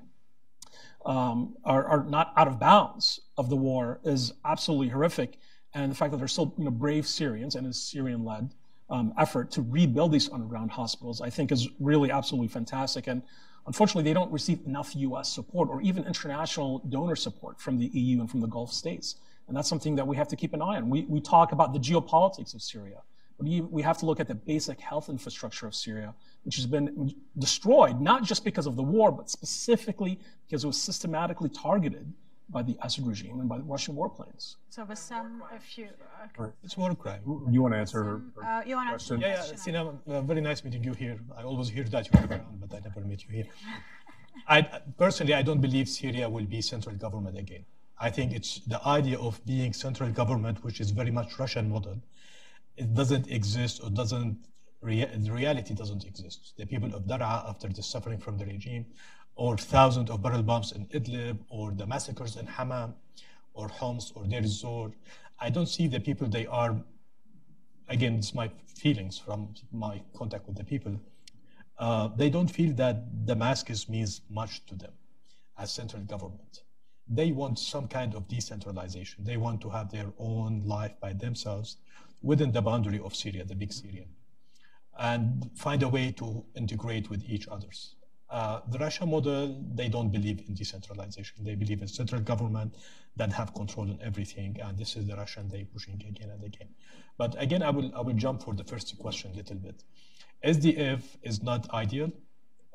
um, 1.06 1.56
are, 1.64 1.86
are 1.86 2.04
not 2.04 2.34
out 2.38 2.48
of 2.48 2.60
bounds 2.60 3.20
of 3.38 3.50
the 3.50 3.56
war 3.56 4.00
is 4.04 4.34
absolutely 4.46 4.90
horrific. 4.90 5.38
And 5.74 5.92
the 5.92 5.96
fact 5.96 6.12
that 6.12 6.18
there's 6.18 6.32
still 6.32 6.54
you 6.58 6.66
know 6.66 6.72
brave 6.72 7.08
Syrians 7.08 7.56
and 7.56 7.68
a 7.68 7.74
Syrian-led 7.74 8.54
um, 8.90 9.14
effort 9.18 9.52
to 9.52 9.62
rebuild 9.62 10.12
these 10.12 10.30
underground 10.30 10.72
hospitals, 10.72 11.22
I 11.22 11.30
think, 11.30 11.52
is 11.52 11.68
really 11.80 12.10
absolutely 12.10 12.48
fantastic. 12.48 13.08
And 13.08 13.22
Unfortunately, 13.68 14.04
they 14.04 14.14
don't 14.14 14.32
receive 14.32 14.66
enough 14.66 14.96
US 14.96 15.30
support 15.30 15.70
or 15.70 15.82
even 15.82 16.06
international 16.06 16.80
donor 16.90 17.18
support 17.18 17.60
from 17.60 17.78
the 17.78 17.88
EU 17.88 18.22
and 18.22 18.32
from 18.32 18.40
the 18.40 18.48
Gulf 18.48 18.72
states. 18.72 19.18
And 19.48 19.56
that's 19.56 19.68
something 19.68 19.96
that 19.98 20.08
we 20.08 20.16
have 20.16 20.30
to 20.30 20.36
keep 20.36 20.54
an 20.54 20.62
eye 20.62 20.78
on. 20.78 20.90
We, 20.90 21.02
we 21.04 21.20
talk 21.20 21.52
about 21.52 21.74
the 21.74 21.80
geopolitics 21.80 22.56
of 22.56 22.62
Syria, 22.62 23.02
but 23.38 23.48
we 23.48 23.82
have 23.82 23.98
to 24.00 24.06
look 24.06 24.20
at 24.22 24.28
the 24.28 24.36
basic 24.36 24.80
health 24.80 25.10
infrastructure 25.10 25.68
of 25.68 25.76
Syria, 25.76 26.16
which 26.44 26.56
has 26.56 26.66
been 26.66 27.14
destroyed, 27.38 28.00
not 28.00 28.24
just 28.24 28.46
because 28.46 28.68
of 28.68 28.78
the 28.78 28.84
war, 28.84 29.12
but 29.12 29.30
specifically 29.30 30.20
because 30.48 30.64
it 30.64 30.68
was 30.68 30.82
systematically 30.82 31.50
targeted 31.50 32.12
by 32.50 32.64
the 32.64 32.78
Assad 32.82 33.06
regime 33.06 33.40
and 33.40 33.50
by 33.50 33.58
the 33.58 33.64
Russian 33.64 33.96
warplanes. 33.96 34.56
So, 34.70 34.86
Bassam, 34.86 35.42
a 35.54 35.60
few. 35.60 35.90
Uh, 36.40 36.48
it's 36.64 36.78
war 36.78 36.96
crime. 36.96 37.22
You 37.52 37.62
want 37.62 37.74
to 37.74 37.80
answer 37.80 38.04
her, 38.04 38.22
uh, 38.44 38.62
you 38.66 38.76
want 38.76 38.88
to 38.88 38.94
question? 38.94 39.20
Yeah, 39.22 39.46
yeah. 39.50 39.56
Sina, 39.56 39.82
uh, 40.08 40.22
very 40.22 40.42
nice 40.42 40.64
meeting 40.64 40.84
you 40.84 40.94
here. 40.94 41.20
I 41.38 41.44
always 41.44 41.70
hear 41.70 41.84
that 41.84 42.06
you 42.08 42.20
are 42.20 42.26
around, 42.28 42.60
but 42.62 42.74
I 42.74 42.80
never 42.80 43.02
meet 43.02 43.26
you 43.26 43.32
here. 43.32 43.48
I 44.48 44.62
personally, 44.98 45.34
I 45.34 45.42
don't 45.42 45.60
believe 45.60 45.90
Syria 45.90 46.30
will 46.30 46.46
be 46.46 46.62
central 46.62 46.96
government 46.96 47.38
again. 47.38 47.66
I 48.00 48.10
think 48.10 48.32
it's 48.32 48.60
the 48.60 48.80
idea 48.88 49.18
of 49.20 49.44
being 49.46 49.74
central 49.74 50.10
government, 50.12 50.64
which 50.64 50.80
is 50.80 50.92
very 50.92 51.12
much 51.12 51.38
Russian 51.40 51.70
model. 51.70 51.98
It 52.78 52.94
doesn't 52.94 53.28
exist 53.30 53.82
or 53.84 53.90
doesn't, 53.90 54.38
rea- 54.82 55.10
the 55.18 55.32
reality 55.32 55.74
doesn't 55.74 56.06
exist. 56.06 56.54
The 56.58 56.66
people 56.66 56.94
of 56.96 57.04
Daraa, 57.08 57.50
after 57.50 57.68
the 57.68 57.82
suffering 57.82 58.20
from 58.20 58.38
the 58.38 58.46
regime, 58.46 58.86
or 59.38 59.56
thousands 59.56 60.10
of 60.10 60.22
barrel 60.22 60.44
bombs 60.44 60.72
in 60.72 60.86
Idlib, 60.88 61.38
or 61.50 61.72
the 61.72 61.86
massacres 61.86 62.36
in 62.36 62.46
Hama, 62.48 62.94
or 63.54 63.68
Homs, 63.70 64.12
or 64.16 64.24
Deir 64.26 64.42
ez-Zor, 64.42 64.92
I 65.40 65.50
don't 65.50 65.68
see 65.68 65.88
the 65.88 66.00
people 66.00 66.28
they 66.28 66.48
are, 66.48 66.76
again, 67.88 68.16
it's 68.16 68.34
my 68.34 68.52
feelings 68.76 69.18
from 69.18 69.54
my 69.72 70.02
contact 70.18 70.48
with 70.48 70.58
the 70.58 70.64
people, 70.64 71.00
uh, 71.78 72.10
they 72.16 72.30
don't 72.30 72.48
feel 72.48 72.74
that 72.74 73.26
Damascus 73.26 73.88
means 73.88 74.22
much 74.30 74.66
to 74.66 74.76
them 74.76 74.92
as 75.58 75.72
central 75.72 76.02
government. 76.04 76.64
They 77.08 77.32
want 77.32 77.60
some 77.60 77.88
kind 77.88 78.16
of 78.16 78.28
decentralization. 78.28 79.24
They 79.24 79.38
want 79.38 79.62
to 79.62 79.70
have 79.70 79.92
their 79.92 80.12
own 80.18 80.64
life 80.66 81.00
by 81.00 81.14
themselves 81.14 81.78
within 82.22 82.52
the 82.52 82.62
boundary 82.62 83.00
of 83.00 83.16
Syria, 83.16 83.46
the 83.46 83.56
big 83.56 83.72
Syria, 83.72 84.06
and 85.00 85.50
find 85.56 85.84
a 85.84 85.88
way 85.88 86.12
to 86.14 86.44
integrate 86.56 87.10
with 87.10 87.24
each 87.30 87.48
others. 87.48 87.96
Uh, 88.30 88.60
the 88.70 88.78
Russia 88.78 89.06
model, 89.06 89.64
they 89.74 89.88
don't 89.88 90.10
believe 90.10 90.44
in 90.48 90.54
decentralization. 90.54 91.44
They 91.44 91.56
believe 91.56 91.82
in 91.82 91.88
central 91.88 92.22
government 92.22 92.76
that 93.16 93.32
have 93.32 93.54
control 93.54 93.90
on 93.90 94.00
everything, 94.04 94.58
and 94.62 94.78
this 94.78 94.96
is 94.98 95.08
the 95.08 95.16
Russian 95.16 95.48
they 95.48 95.64
pushing 95.64 95.96
again 95.96 96.30
and 96.30 96.44
again. 96.44 96.68
But 97.18 97.42
again, 97.42 97.64
I 97.64 97.70
will 97.70 97.92
I 97.96 98.02
will 98.02 98.14
jump 98.14 98.44
for 98.44 98.54
the 98.54 98.64
first 98.64 98.98
question 99.00 99.32
a 99.32 99.38
little 99.38 99.56
bit. 99.56 99.84
SDF 100.44 101.02
is 101.24 101.42
not 101.42 101.70
ideal. 101.74 102.12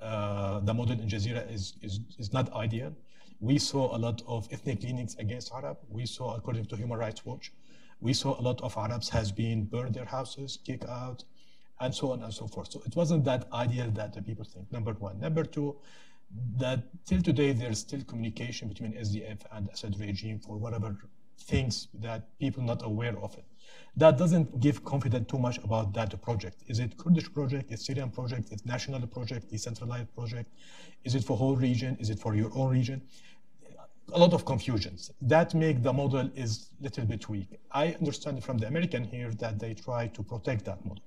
Uh, 0.00 0.58
the 0.60 0.74
model 0.74 0.98
in 0.98 1.08
Jazeera 1.08 1.48
is, 1.52 1.74
is, 1.80 2.00
is 2.18 2.32
not 2.32 2.52
ideal. 2.54 2.92
We 3.40 3.58
saw 3.58 3.96
a 3.96 3.98
lot 3.98 4.22
of 4.26 4.48
ethnic 4.50 4.82
leanings 4.82 5.14
against 5.16 5.52
Arab. 5.52 5.78
We 5.88 6.06
saw, 6.06 6.34
according 6.34 6.66
to 6.66 6.76
Human 6.76 6.98
Rights 6.98 7.24
Watch, 7.24 7.52
we 8.00 8.12
saw 8.12 8.38
a 8.38 8.42
lot 8.42 8.60
of 8.62 8.76
Arabs 8.76 9.08
has 9.10 9.30
been 9.30 9.64
burned 9.64 9.94
their 9.94 10.04
houses, 10.04 10.58
kicked 10.64 10.84
out, 10.86 11.22
and 11.82 11.92
so 11.94 12.12
on 12.12 12.22
and 12.22 12.32
so 12.32 12.46
forth. 12.46 12.70
So 12.72 12.80
it 12.86 12.94
wasn't 12.94 13.24
that 13.24 13.48
ideal 13.52 13.90
that 13.90 14.14
the 14.14 14.22
people 14.22 14.44
think, 14.44 14.70
number 14.72 14.92
one. 14.92 15.18
Number 15.18 15.44
two, 15.44 15.76
that 16.56 16.80
till 17.04 17.20
today 17.20 17.52
there's 17.52 17.80
still 17.80 18.02
communication 18.04 18.68
between 18.68 18.92
SDF 18.92 19.40
and 19.52 19.68
Assad 19.68 19.98
regime 19.98 20.38
for 20.38 20.56
whatever 20.56 20.96
things 21.38 21.88
that 21.94 22.20
people 22.38 22.62
not 22.62 22.84
aware 22.84 23.16
of 23.18 23.36
it. 23.36 23.44
That 23.96 24.16
doesn't 24.16 24.60
give 24.60 24.84
confidence 24.84 25.26
too 25.28 25.38
much 25.38 25.58
about 25.58 25.92
that 25.94 26.10
project. 26.22 26.62
Is 26.68 26.78
it 26.78 26.96
Kurdish 26.96 27.32
project? 27.34 27.72
Is 27.72 27.84
Syrian 27.84 28.10
project? 28.10 28.52
Is 28.52 28.64
national 28.64 29.04
project? 29.08 29.50
Decentralized 29.50 30.14
project? 30.14 30.48
Is 31.04 31.14
it 31.16 31.24
for 31.24 31.36
whole 31.36 31.56
region? 31.56 31.96
Is 32.00 32.10
it 32.10 32.18
for 32.18 32.34
your 32.36 32.50
own 32.56 32.70
region? 32.70 33.02
A 34.14 34.18
lot 34.18 34.32
of 34.32 34.44
confusions. 34.44 35.10
That 35.20 35.52
make 35.54 35.82
the 35.82 35.92
model 35.92 36.30
is 36.34 36.68
little 36.80 37.06
bit 37.06 37.28
weak. 37.28 37.48
I 37.72 37.96
understand 38.00 38.42
from 38.44 38.58
the 38.58 38.68
American 38.68 39.04
here 39.04 39.30
that 39.42 39.58
they 39.58 39.74
try 39.74 40.06
to 40.08 40.22
protect 40.22 40.64
that 40.66 40.84
model. 40.84 41.02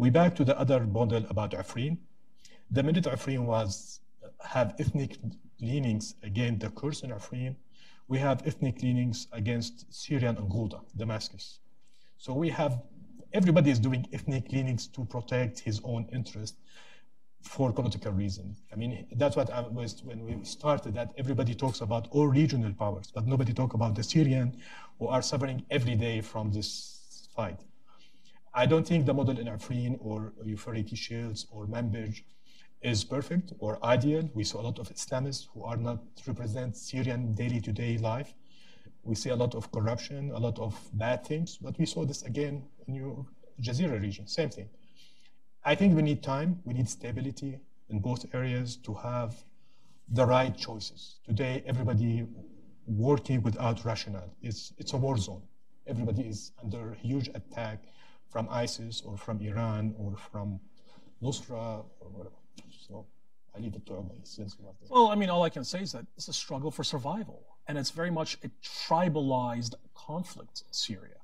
We 0.00 0.10
back 0.10 0.36
to 0.36 0.44
the 0.44 0.56
other 0.56 0.86
model 0.86 1.24
about 1.28 1.50
Afrin. 1.50 1.98
The 2.70 2.84
minute 2.84 3.04
Afrin 3.06 3.46
was 3.46 3.98
have 4.40 4.76
ethnic 4.78 5.18
leanings 5.60 6.14
against 6.22 6.60
the 6.60 6.70
Kurds 6.70 7.02
in 7.02 7.10
Afrin, 7.10 7.56
we 8.06 8.16
have 8.18 8.46
ethnic 8.46 8.80
leanings 8.80 9.26
against 9.32 9.92
Syrian 9.92 10.36
and 10.36 10.48
Ghouta, 10.48 10.80
Damascus. 10.96 11.58
So 12.16 12.32
we 12.32 12.48
have, 12.50 12.80
everybody 13.32 13.72
is 13.72 13.80
doing 13.80 14.06
ethnic 14.12 14.52
leanings 14.52 14.86
to 14.86 15.04
protect 15.04 15.58
his 15.58 15.80
own 15.82 16.08
interest 16.12 16.54
for 17.42 17.72
political 17.72 18.12
reasons. 18.12 18.62
I 18.72 18.76
mean, 18.76 19.04
that's 19.16 19.34
what 19.34 19.50
I 19.50 19.62
was, 19.62 20.00
when 20.04 20.24
we 20.24 20.44
started, 20.44 20.94
that 20.94 21.12
everybody 21.18 21.56
talks 21.56 21.80
about 21.80 22.06
all 22.12 22.28
regional 22.28 22.72
powers, 22.72 23.10
but 23.12 23.26
nobody 23.26 23.52
talk 23.52 23.74
about 23.74 23.96
the 23.96 24.04
Syrian 24.04 24.56
who 25.00 25.08
are 25.08 25.22
suffering 25.22 25.64
every 25.72 25.96
day 25.96 26.20
from 26.20 26.52
this 26.52 27.28
fight. 27.34 27.58
I 28.58 28.66
don't 28.66 28.84
think 28.84 29.06
the 29.06 29.14
model 29.14 29.38
in 29.38 29.46
Afrin 29.46 29.98
or 30.00 30.32
Euphrates 30.44 30.98
Shields 30.98 31.46
or 31.52 31.68
Manbij 31.68 32.24
is 32.82 33.04
perfect 33.04 33.52
or 33.60 33.78
ideal. 33.84 34.28
We 34.34 34.42
saw 34.42 34.60
a 34.60 34.66
lot 34.68 34.80
of 34.80 34.92
Islamists 34.92 35.46
who 35.54 35.62
are 35.62 35.76
not 35.76 36.00
represent 36.26 36.76
Syrian 36.76 37.34
daily 37.34 37.60
to 37.60 37.72
day 37.72 37.98
life. 37.98 38.34
We 39.04 39.14
see 39.14 39.30
a 39.30 39.36
lot 39.36 39.54
of 39.54 39.70
corruption, 39.70 40.32
a 40.32 40.40
lot 40.40 40.58
of 40.58 40.74
bad 40.94 41.24
things, 41.24 41.56
but 41.56 41.78
we 41.78 41.86
saw 41.86 42.04
this 42.04 42.22
again 42.22 42.64
in 42.88 42.94
your 42.96 43.26
Jazeera 43.62 44.02
region, 44.02 44.26
same 44.26 44.50
thing. 44.50 44.68
I 45.64 45.76
think 45.76 45.94
we 45.94 46.02
need 46.02 46.24
time, 46.24 46.58
we 46.64 46.74
need 46.74 46.88
stability 46.88 47.60
in 47.90 48.00
both 48.00 48.26
areas 48.34 48.74
to 48.78 48.92
have 48.94 49.36
the 50.08 50.26
right 50.26 50.56
choices. 50.56 51.20
Today, 51.24 51.62
everybody 51.64 52.26
working 52.88 53.40
without 53.40 53.84
rationale. 53.84 54.34
It's, 54.42 54.72
it's 54.78 54.94
a 54.94 54.96
war 54.96 55.16
zone. 55.16 55.42
Everybody 55.86 56.22
is 56.22 56.50
under 56.60 56.94
huge 57.00 57.28
attack 57.28 57.84
from 58.30 58.48
ISIS 58.50 59.02
or 59.04 59.16
from 59.16 59.40
Iran 59.40 59.94
or 59.98 60.16
from 60.16 60.60
Nusra 61.22 61.84
or 62.00 62.08
whatever. 62.10 62.36
So 62.86 63.06
I 63.54 63.60
leave 63.60 63.74
it 63.74 63.86
to 63.86 64.04
since 64.22 64.56
Well, 64.88 65.08
I 65.08 65.14
mean, 65.14 65.30
all 65.30 65.42
I 65.42 65.48
can 65.48 65.64
say 65.64 65.80
is 65.80 65.92
that 65.92 66.06
it's 66.16 66.28
a 66.28 66.32
struggle 66.32 66.70
for 66.70 66.84
survival, 66.84 67.42
and 67.66 67.76
it's 67.78 67.90
very 67.90 68.10
much 68.10 68.38
a 68.44 68.50
tribalized 68.62 69.74
conflict 69.94 70.62
in 70.66 70.72
Syria. 70.72 71.16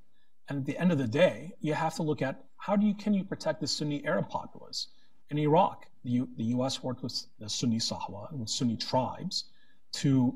And 0.48 0.58
at 0.58 0.64
the 0.66 0.76
end 0.78 0.92
of 0.92 0.98
the 0.98 1.06
day, 1.06 1.52
you 1.60 1.74
have 1.74 1.94
to 1.96 2.02
look 2.02 2.22
at 2.22 2.44
how 2.56 2.76
do 2.76 2.86
you 2.86 2.94
can 2.94 3.14
you 3.14 3.24
protect 3.24 3.60
the 3.60 3.66
Sunni 3.66 4.04
Arab 4.04 4.28
populace 4.28 4.88
in 5.30 5.38
Iraq? 5.38 5.86
The, 6.04 6.10
U, 6.10 6.28
the 6.36 6.44
U.S. 6.56 6.82
worked 6.82 7.02
with 7.02 7.26
the 7.38 7.48
Sunni 7.48 7.78
Sahwa 7.78 8.30
and 8.30 8.40
with 8.40 8.50
Sunni 8.50 8.76
tribes 8.76 9.44
to 9.92 10.34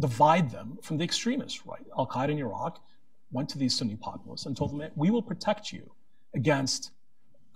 divide 0.00 0.50
them 0.50 0.78
from 0.82 0.96
the 0.98 1.04
extremists. 1.04 1.66
Right? 1.66 1.86
Al 1.96 2.06
Qaeda 2.06 2.30
in 2.30 2.38
Iraq 2.38 2.80
went 3.30 3.48
to 3.50 3.58
these 3.58 3.76
Sunni 3.76 3.96
populace 3.96 4.46
and 4.46 4.56
told 4.56 4.72
them, 4.72 4.90
"We 4.96 5.10
will 5.10 5.22
protect 5.22 5.72
you 5.72 5.92
against 6.36 6.92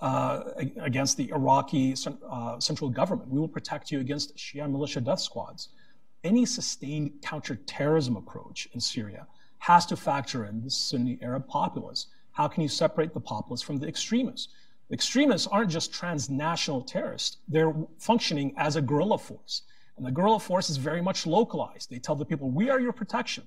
uh, 0.01 0.43
against 0.81 1.19
the 1.19 1.31
Iraqi 1.31 1.95
uh, 2.29 2.59
central 2.59 2.89
government. 2.89 3.29
We 3.29 3.39
will 3.39 3.55
protect 3.59 3.93
you 3.93 4.01
against 4.01 4.35
Shia 4.37 4.69
militia 4.71 5.03
death 5.03 5.21
squads. 5.21 5.69
Any 6.25 6.47
sustained 6.47 7.13
counterterrorism 7.23 8.17
approach 8.17 8.69
in 8.73 8.81
Syria 8.81 9.27
has 9.59 9.85
to 9.87 9.97
factor 9.97 10.47
in 10.47 10.63
the 10.63 10.71
Sunni 10.71 11.19
Arab 11.21 11.47
populace. 11.47 12.07
How 12.33 12.49
can 12.49 12.63
you 12.63 12.69
separate 12.69 13.13
the 13.13 13.21
populace 13.21 13.61
from 13.61 13.79
the 13.79 13.87
extremists? 13.87 14.49
Extremists 14.91 15.47
aren't 15.47 15.71
just 15.71 15.93
transnational 15.93 16.83
terrorists, 16.83 17.37
they're 17.47 17.75
functioning 17.99 18.55
as 18.57 18.77
a 18.77 18.83
guerrilla 18.83 19.19
force. 19.19 19.63
And 19.97 20.07
the 20.07 20.11
guerrilla 20.11 20.41
force 20.41 20.71
is 20.71 20.79
very 20.79 21.03
much 21.03 21.27
localized. 21.27 21.91
They 21.91 21.99
tell 21.99 22.17
the 22.17 22.25
people, 22.25 22.51
we 22.51 22.71
are 22.71 22.81
your 22.81 22.93
protection. 22.93 23.45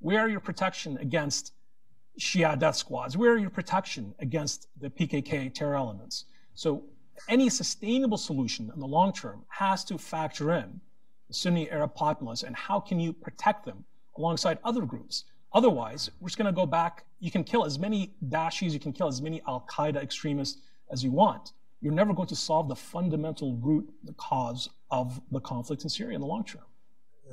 We 0.00 0.16
are 0.16 0.28
your 0.28 0.40
protection 0.40 0.98
against 0.98 1.52
Shia 2.18 2.58
death 2.58 2.76
squads? 2.76 3.16
Where 3.16 3.32
are 3.32 3.38
your 3.38 3.50
protection 3.50 4.14
against 4.18 4.68
the 4.80 4.88
PKK 4.88 5.52
terror 5.52 5.76
elements? 5.76 6.24
So 6.54 6.84
any 7.28 7.48
sustainable 7.48 8.18
solution 8.18 8.70
in 8.72 8.80
the 8.80 8.86
long 8.86 9.12
term 9.12 9.44
has 9.48 9.84
to 9.84 9.98
factor 9.98 10.52
in 10.52 10.80
the 11.28 11.34
Sunni 11.34 11.70
Arab 11.70 11.94
populace 11.94 12.42
and 12.42 12.54
how 12.54 12.80
can 12.80 13.00
you 13.00 13.12
protect 13.12 13.64
them 13.64 13.84
alongside 14.16 14.58
other 14.64 14.82
groups? 14.82 15.24
Otherwise, 15.52 16.10
we're 16.20 16.28
just 16.28 16.38
going 16.38 16.46
to 16.46 16.52
go 16.52 16.66
back. 16.66 17.04
You 17.20 17.30
can 17.30 17.44
kill 17.44 17.64
as 17.64 17.78
many 17.78 18.14
Dashis, 18.28 18.72
you 18.72 18.80
can 18.80 18.92
kill 18.92 19.08
as 19.08 19.22
many 19.22 19.42
Al 19.46 19.66
Qaeda 19.70 19.96
extremists 19.96 20.60
as 20.90 21.02
you 21.02 21.10
want. 21.10 21.52
You're 21.80 21.92
never 21.92 22.12
going 22.12 22.28
to 22.28 22.36
solve 22.36 22.68
the 22.68 22.76
fundamental 22.76 23.56
root, 23.56 23.88
the 24.04 24.14
cause 24.14 24.68
of 24.90 25.20
the 25.30 25.40
conflict 25.40 25.82
in 25.82 25.88
Syria 25.88 26.14
in 26.14 26.20
the 26.20 26.26
long 26.26 26.44
term 26.44 26.62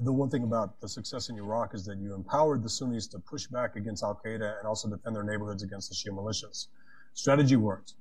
the 0.02 0.12
one 0.12 0.30
thing 0.30 0.44
about 0.44 0.80
the 0.82 0.88
success 0.88 1.30
in 1.30 1.38
Iraq 1.38 1.74
is 1.76 1.86
that 1.86 1.98
you 2.00 2.14
empowered 2.14 2.64
the 2.64 2.70
Sunnis 2.70 3.08
to 3.08 3.20
push 3.20 3.48
back 3.48 3.76
against 3.76 4.04
Al 4.04 4.20
Qaeda 4.26 4.58
and 4.58 4.68
also 4.68 4.90
defend 4.90 5.16
their 5.16 5.24
neighborhoods 5.24 5.64
against 5.64 5.90
the 5.90 5.96
Shia 5.96 6.14
militias. 6.14 6.68
Strategy 7.14 7.56
worked. 7.56 7.94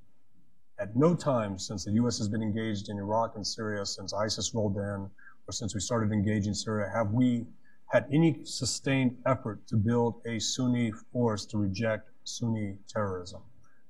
At 0.79 0.95
no 0.95 1.13
time 1.13 1.59
since 1.59 1.85
the 1.85 1.91
U.S. 1.91 2.17
has 2.17 2.27
been 2.27 2.41
engaged 2.41 2.89
in 2.89 2.97
Iraq 2.97 3.35
and 3.35 3.45
Syria, 3.45 3.85
since 3.85 4.13
ISIS 4.13 4.53
rolled 4.55 4.75
in, 4.75 5.09
or 5.47 5.51
since 5.51 5.75
we 5.75 5.79
started 5.79 6.11
engaging 6.11 6.53
Syria, 6.53 6.89
have 6.93 7.11
we 7.11 7.45
had 7.91 8.07
any 8.11 8.43
sustained 8.43 9.15
effort 9.27 9.65
to 9.67 9.75
build 9.75 10.15
a 10.25 10.39
Sunni 10.39 10.91
force 11.11 11.45
to 11.45 11.59
reject 11.59 12.09
Sunni 12.23 12.77
terrorism 12.87 13.41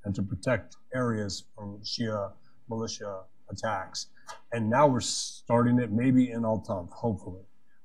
and 0.03 0.13
to 0.13 0.21
protect 0.21 0.75
areas 0.93 1.45
from 1.55 1.79
Shia 1.83 2.33
militia 2.69 3.21
attacks. 3.49 4.07
And 4.51 4.69
now 4.69 4.87
we're 4.87 4.99
starting 4.99 5.79
it 5.79 5.91
maybe 5.91 6.31
in 6.31 6.43
Al 6.43 6.63
Tanf, 6.67 6.89
hopefully. 6.91 7.43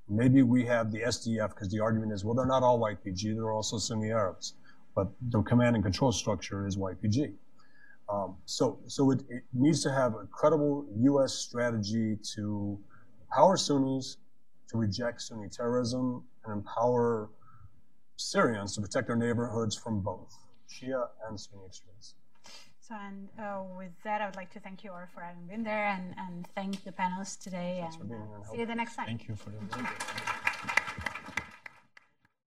Maybe 0.09 0.43
we 0.43 0.65
have 0.65 0.91
the 0.91 1.01
SDF 1.01 1.51
because 1.51 1.69
the 1.69 1.81
argument 1.81 2.13
is, 2.13 2.25
well, 2.25 2.35
they're 2.35 2.47
not 2.47 2.63
all 2.63 2.79
YPG, 2.81 3.35
they're 3.35 3.53
also 3.53 3.79
Sunni 3.79 4.11
Arabs, 4.11 4.55
but 4.95 5.09
the 5.31 5.43
command 5.43 5.77
and 5.77 5.85
control 5.85 6.13
structure 6.13 6.67
is 6.67 6.77
YPG. 6.77 7.35
Um, 8.09 8.37
so, 8.47 8.79
so 8.87 9.11
it, 9.11 9.21
it, 9.29 9.43
needs 9.53 9.83
to 9.83 9.93
have 9.93 10.15
a 10.15 10.27
credible 10.31 10.87
U.S. 10.97 11.35
strategy 11.35 12.17
to 12.35 12.79
empower 13.21 13.59
Sunnis 13.59 14.17
to 14.71 14.79
reject 14.79 15.21
Sunni 15.21 15.49
terrorism 15.51 16.25
and 16.45 16.55
empower 16.55 17.29
Syrians 18.17 18.75
to 18.77 18.81
protect 18.81 19.09
their 19.09 19.17
neighborhoods 19.17 19.77
from 19.77 20.01
both 20.01 20.35
Shia 20.73 21.09
and 21.29 21.39
Sunni 21.39 21.67
extremists. 21.67 22.15
So, 22.89 22.95
and 22.95 23.29
uh, 23.39 23.63
with 23.77 23.93
that, 24.05 24.23
I 24.23 24.27
would 24.27 24.37
like 24.37 24.51
to 24.55 24.61
thank 24.61 24.83
you 24.83 24.93
all 24.93 25.05
for 25.13 25.21
having 25.21 25.47
been 25.47 25.63
there 25.63 25.89
and, 25.89 26.15
and 26.17 26.47
thank 26.55 26.85
the 26.85 26.93
panelists 26.93 27.39
today. 27.39 27.81
Thanks 27.83 27.97
and 27.97 28.13
uh, 28.13 28.51
see 28.51 28.61
you 28.61 28.67
the 28.67 28.75
next 28.75 28.97
time. 28.97 29.07
Thank 29.07 29.29
you 29.29 29.37
for 29.37 29.51
the. 29.51 30.39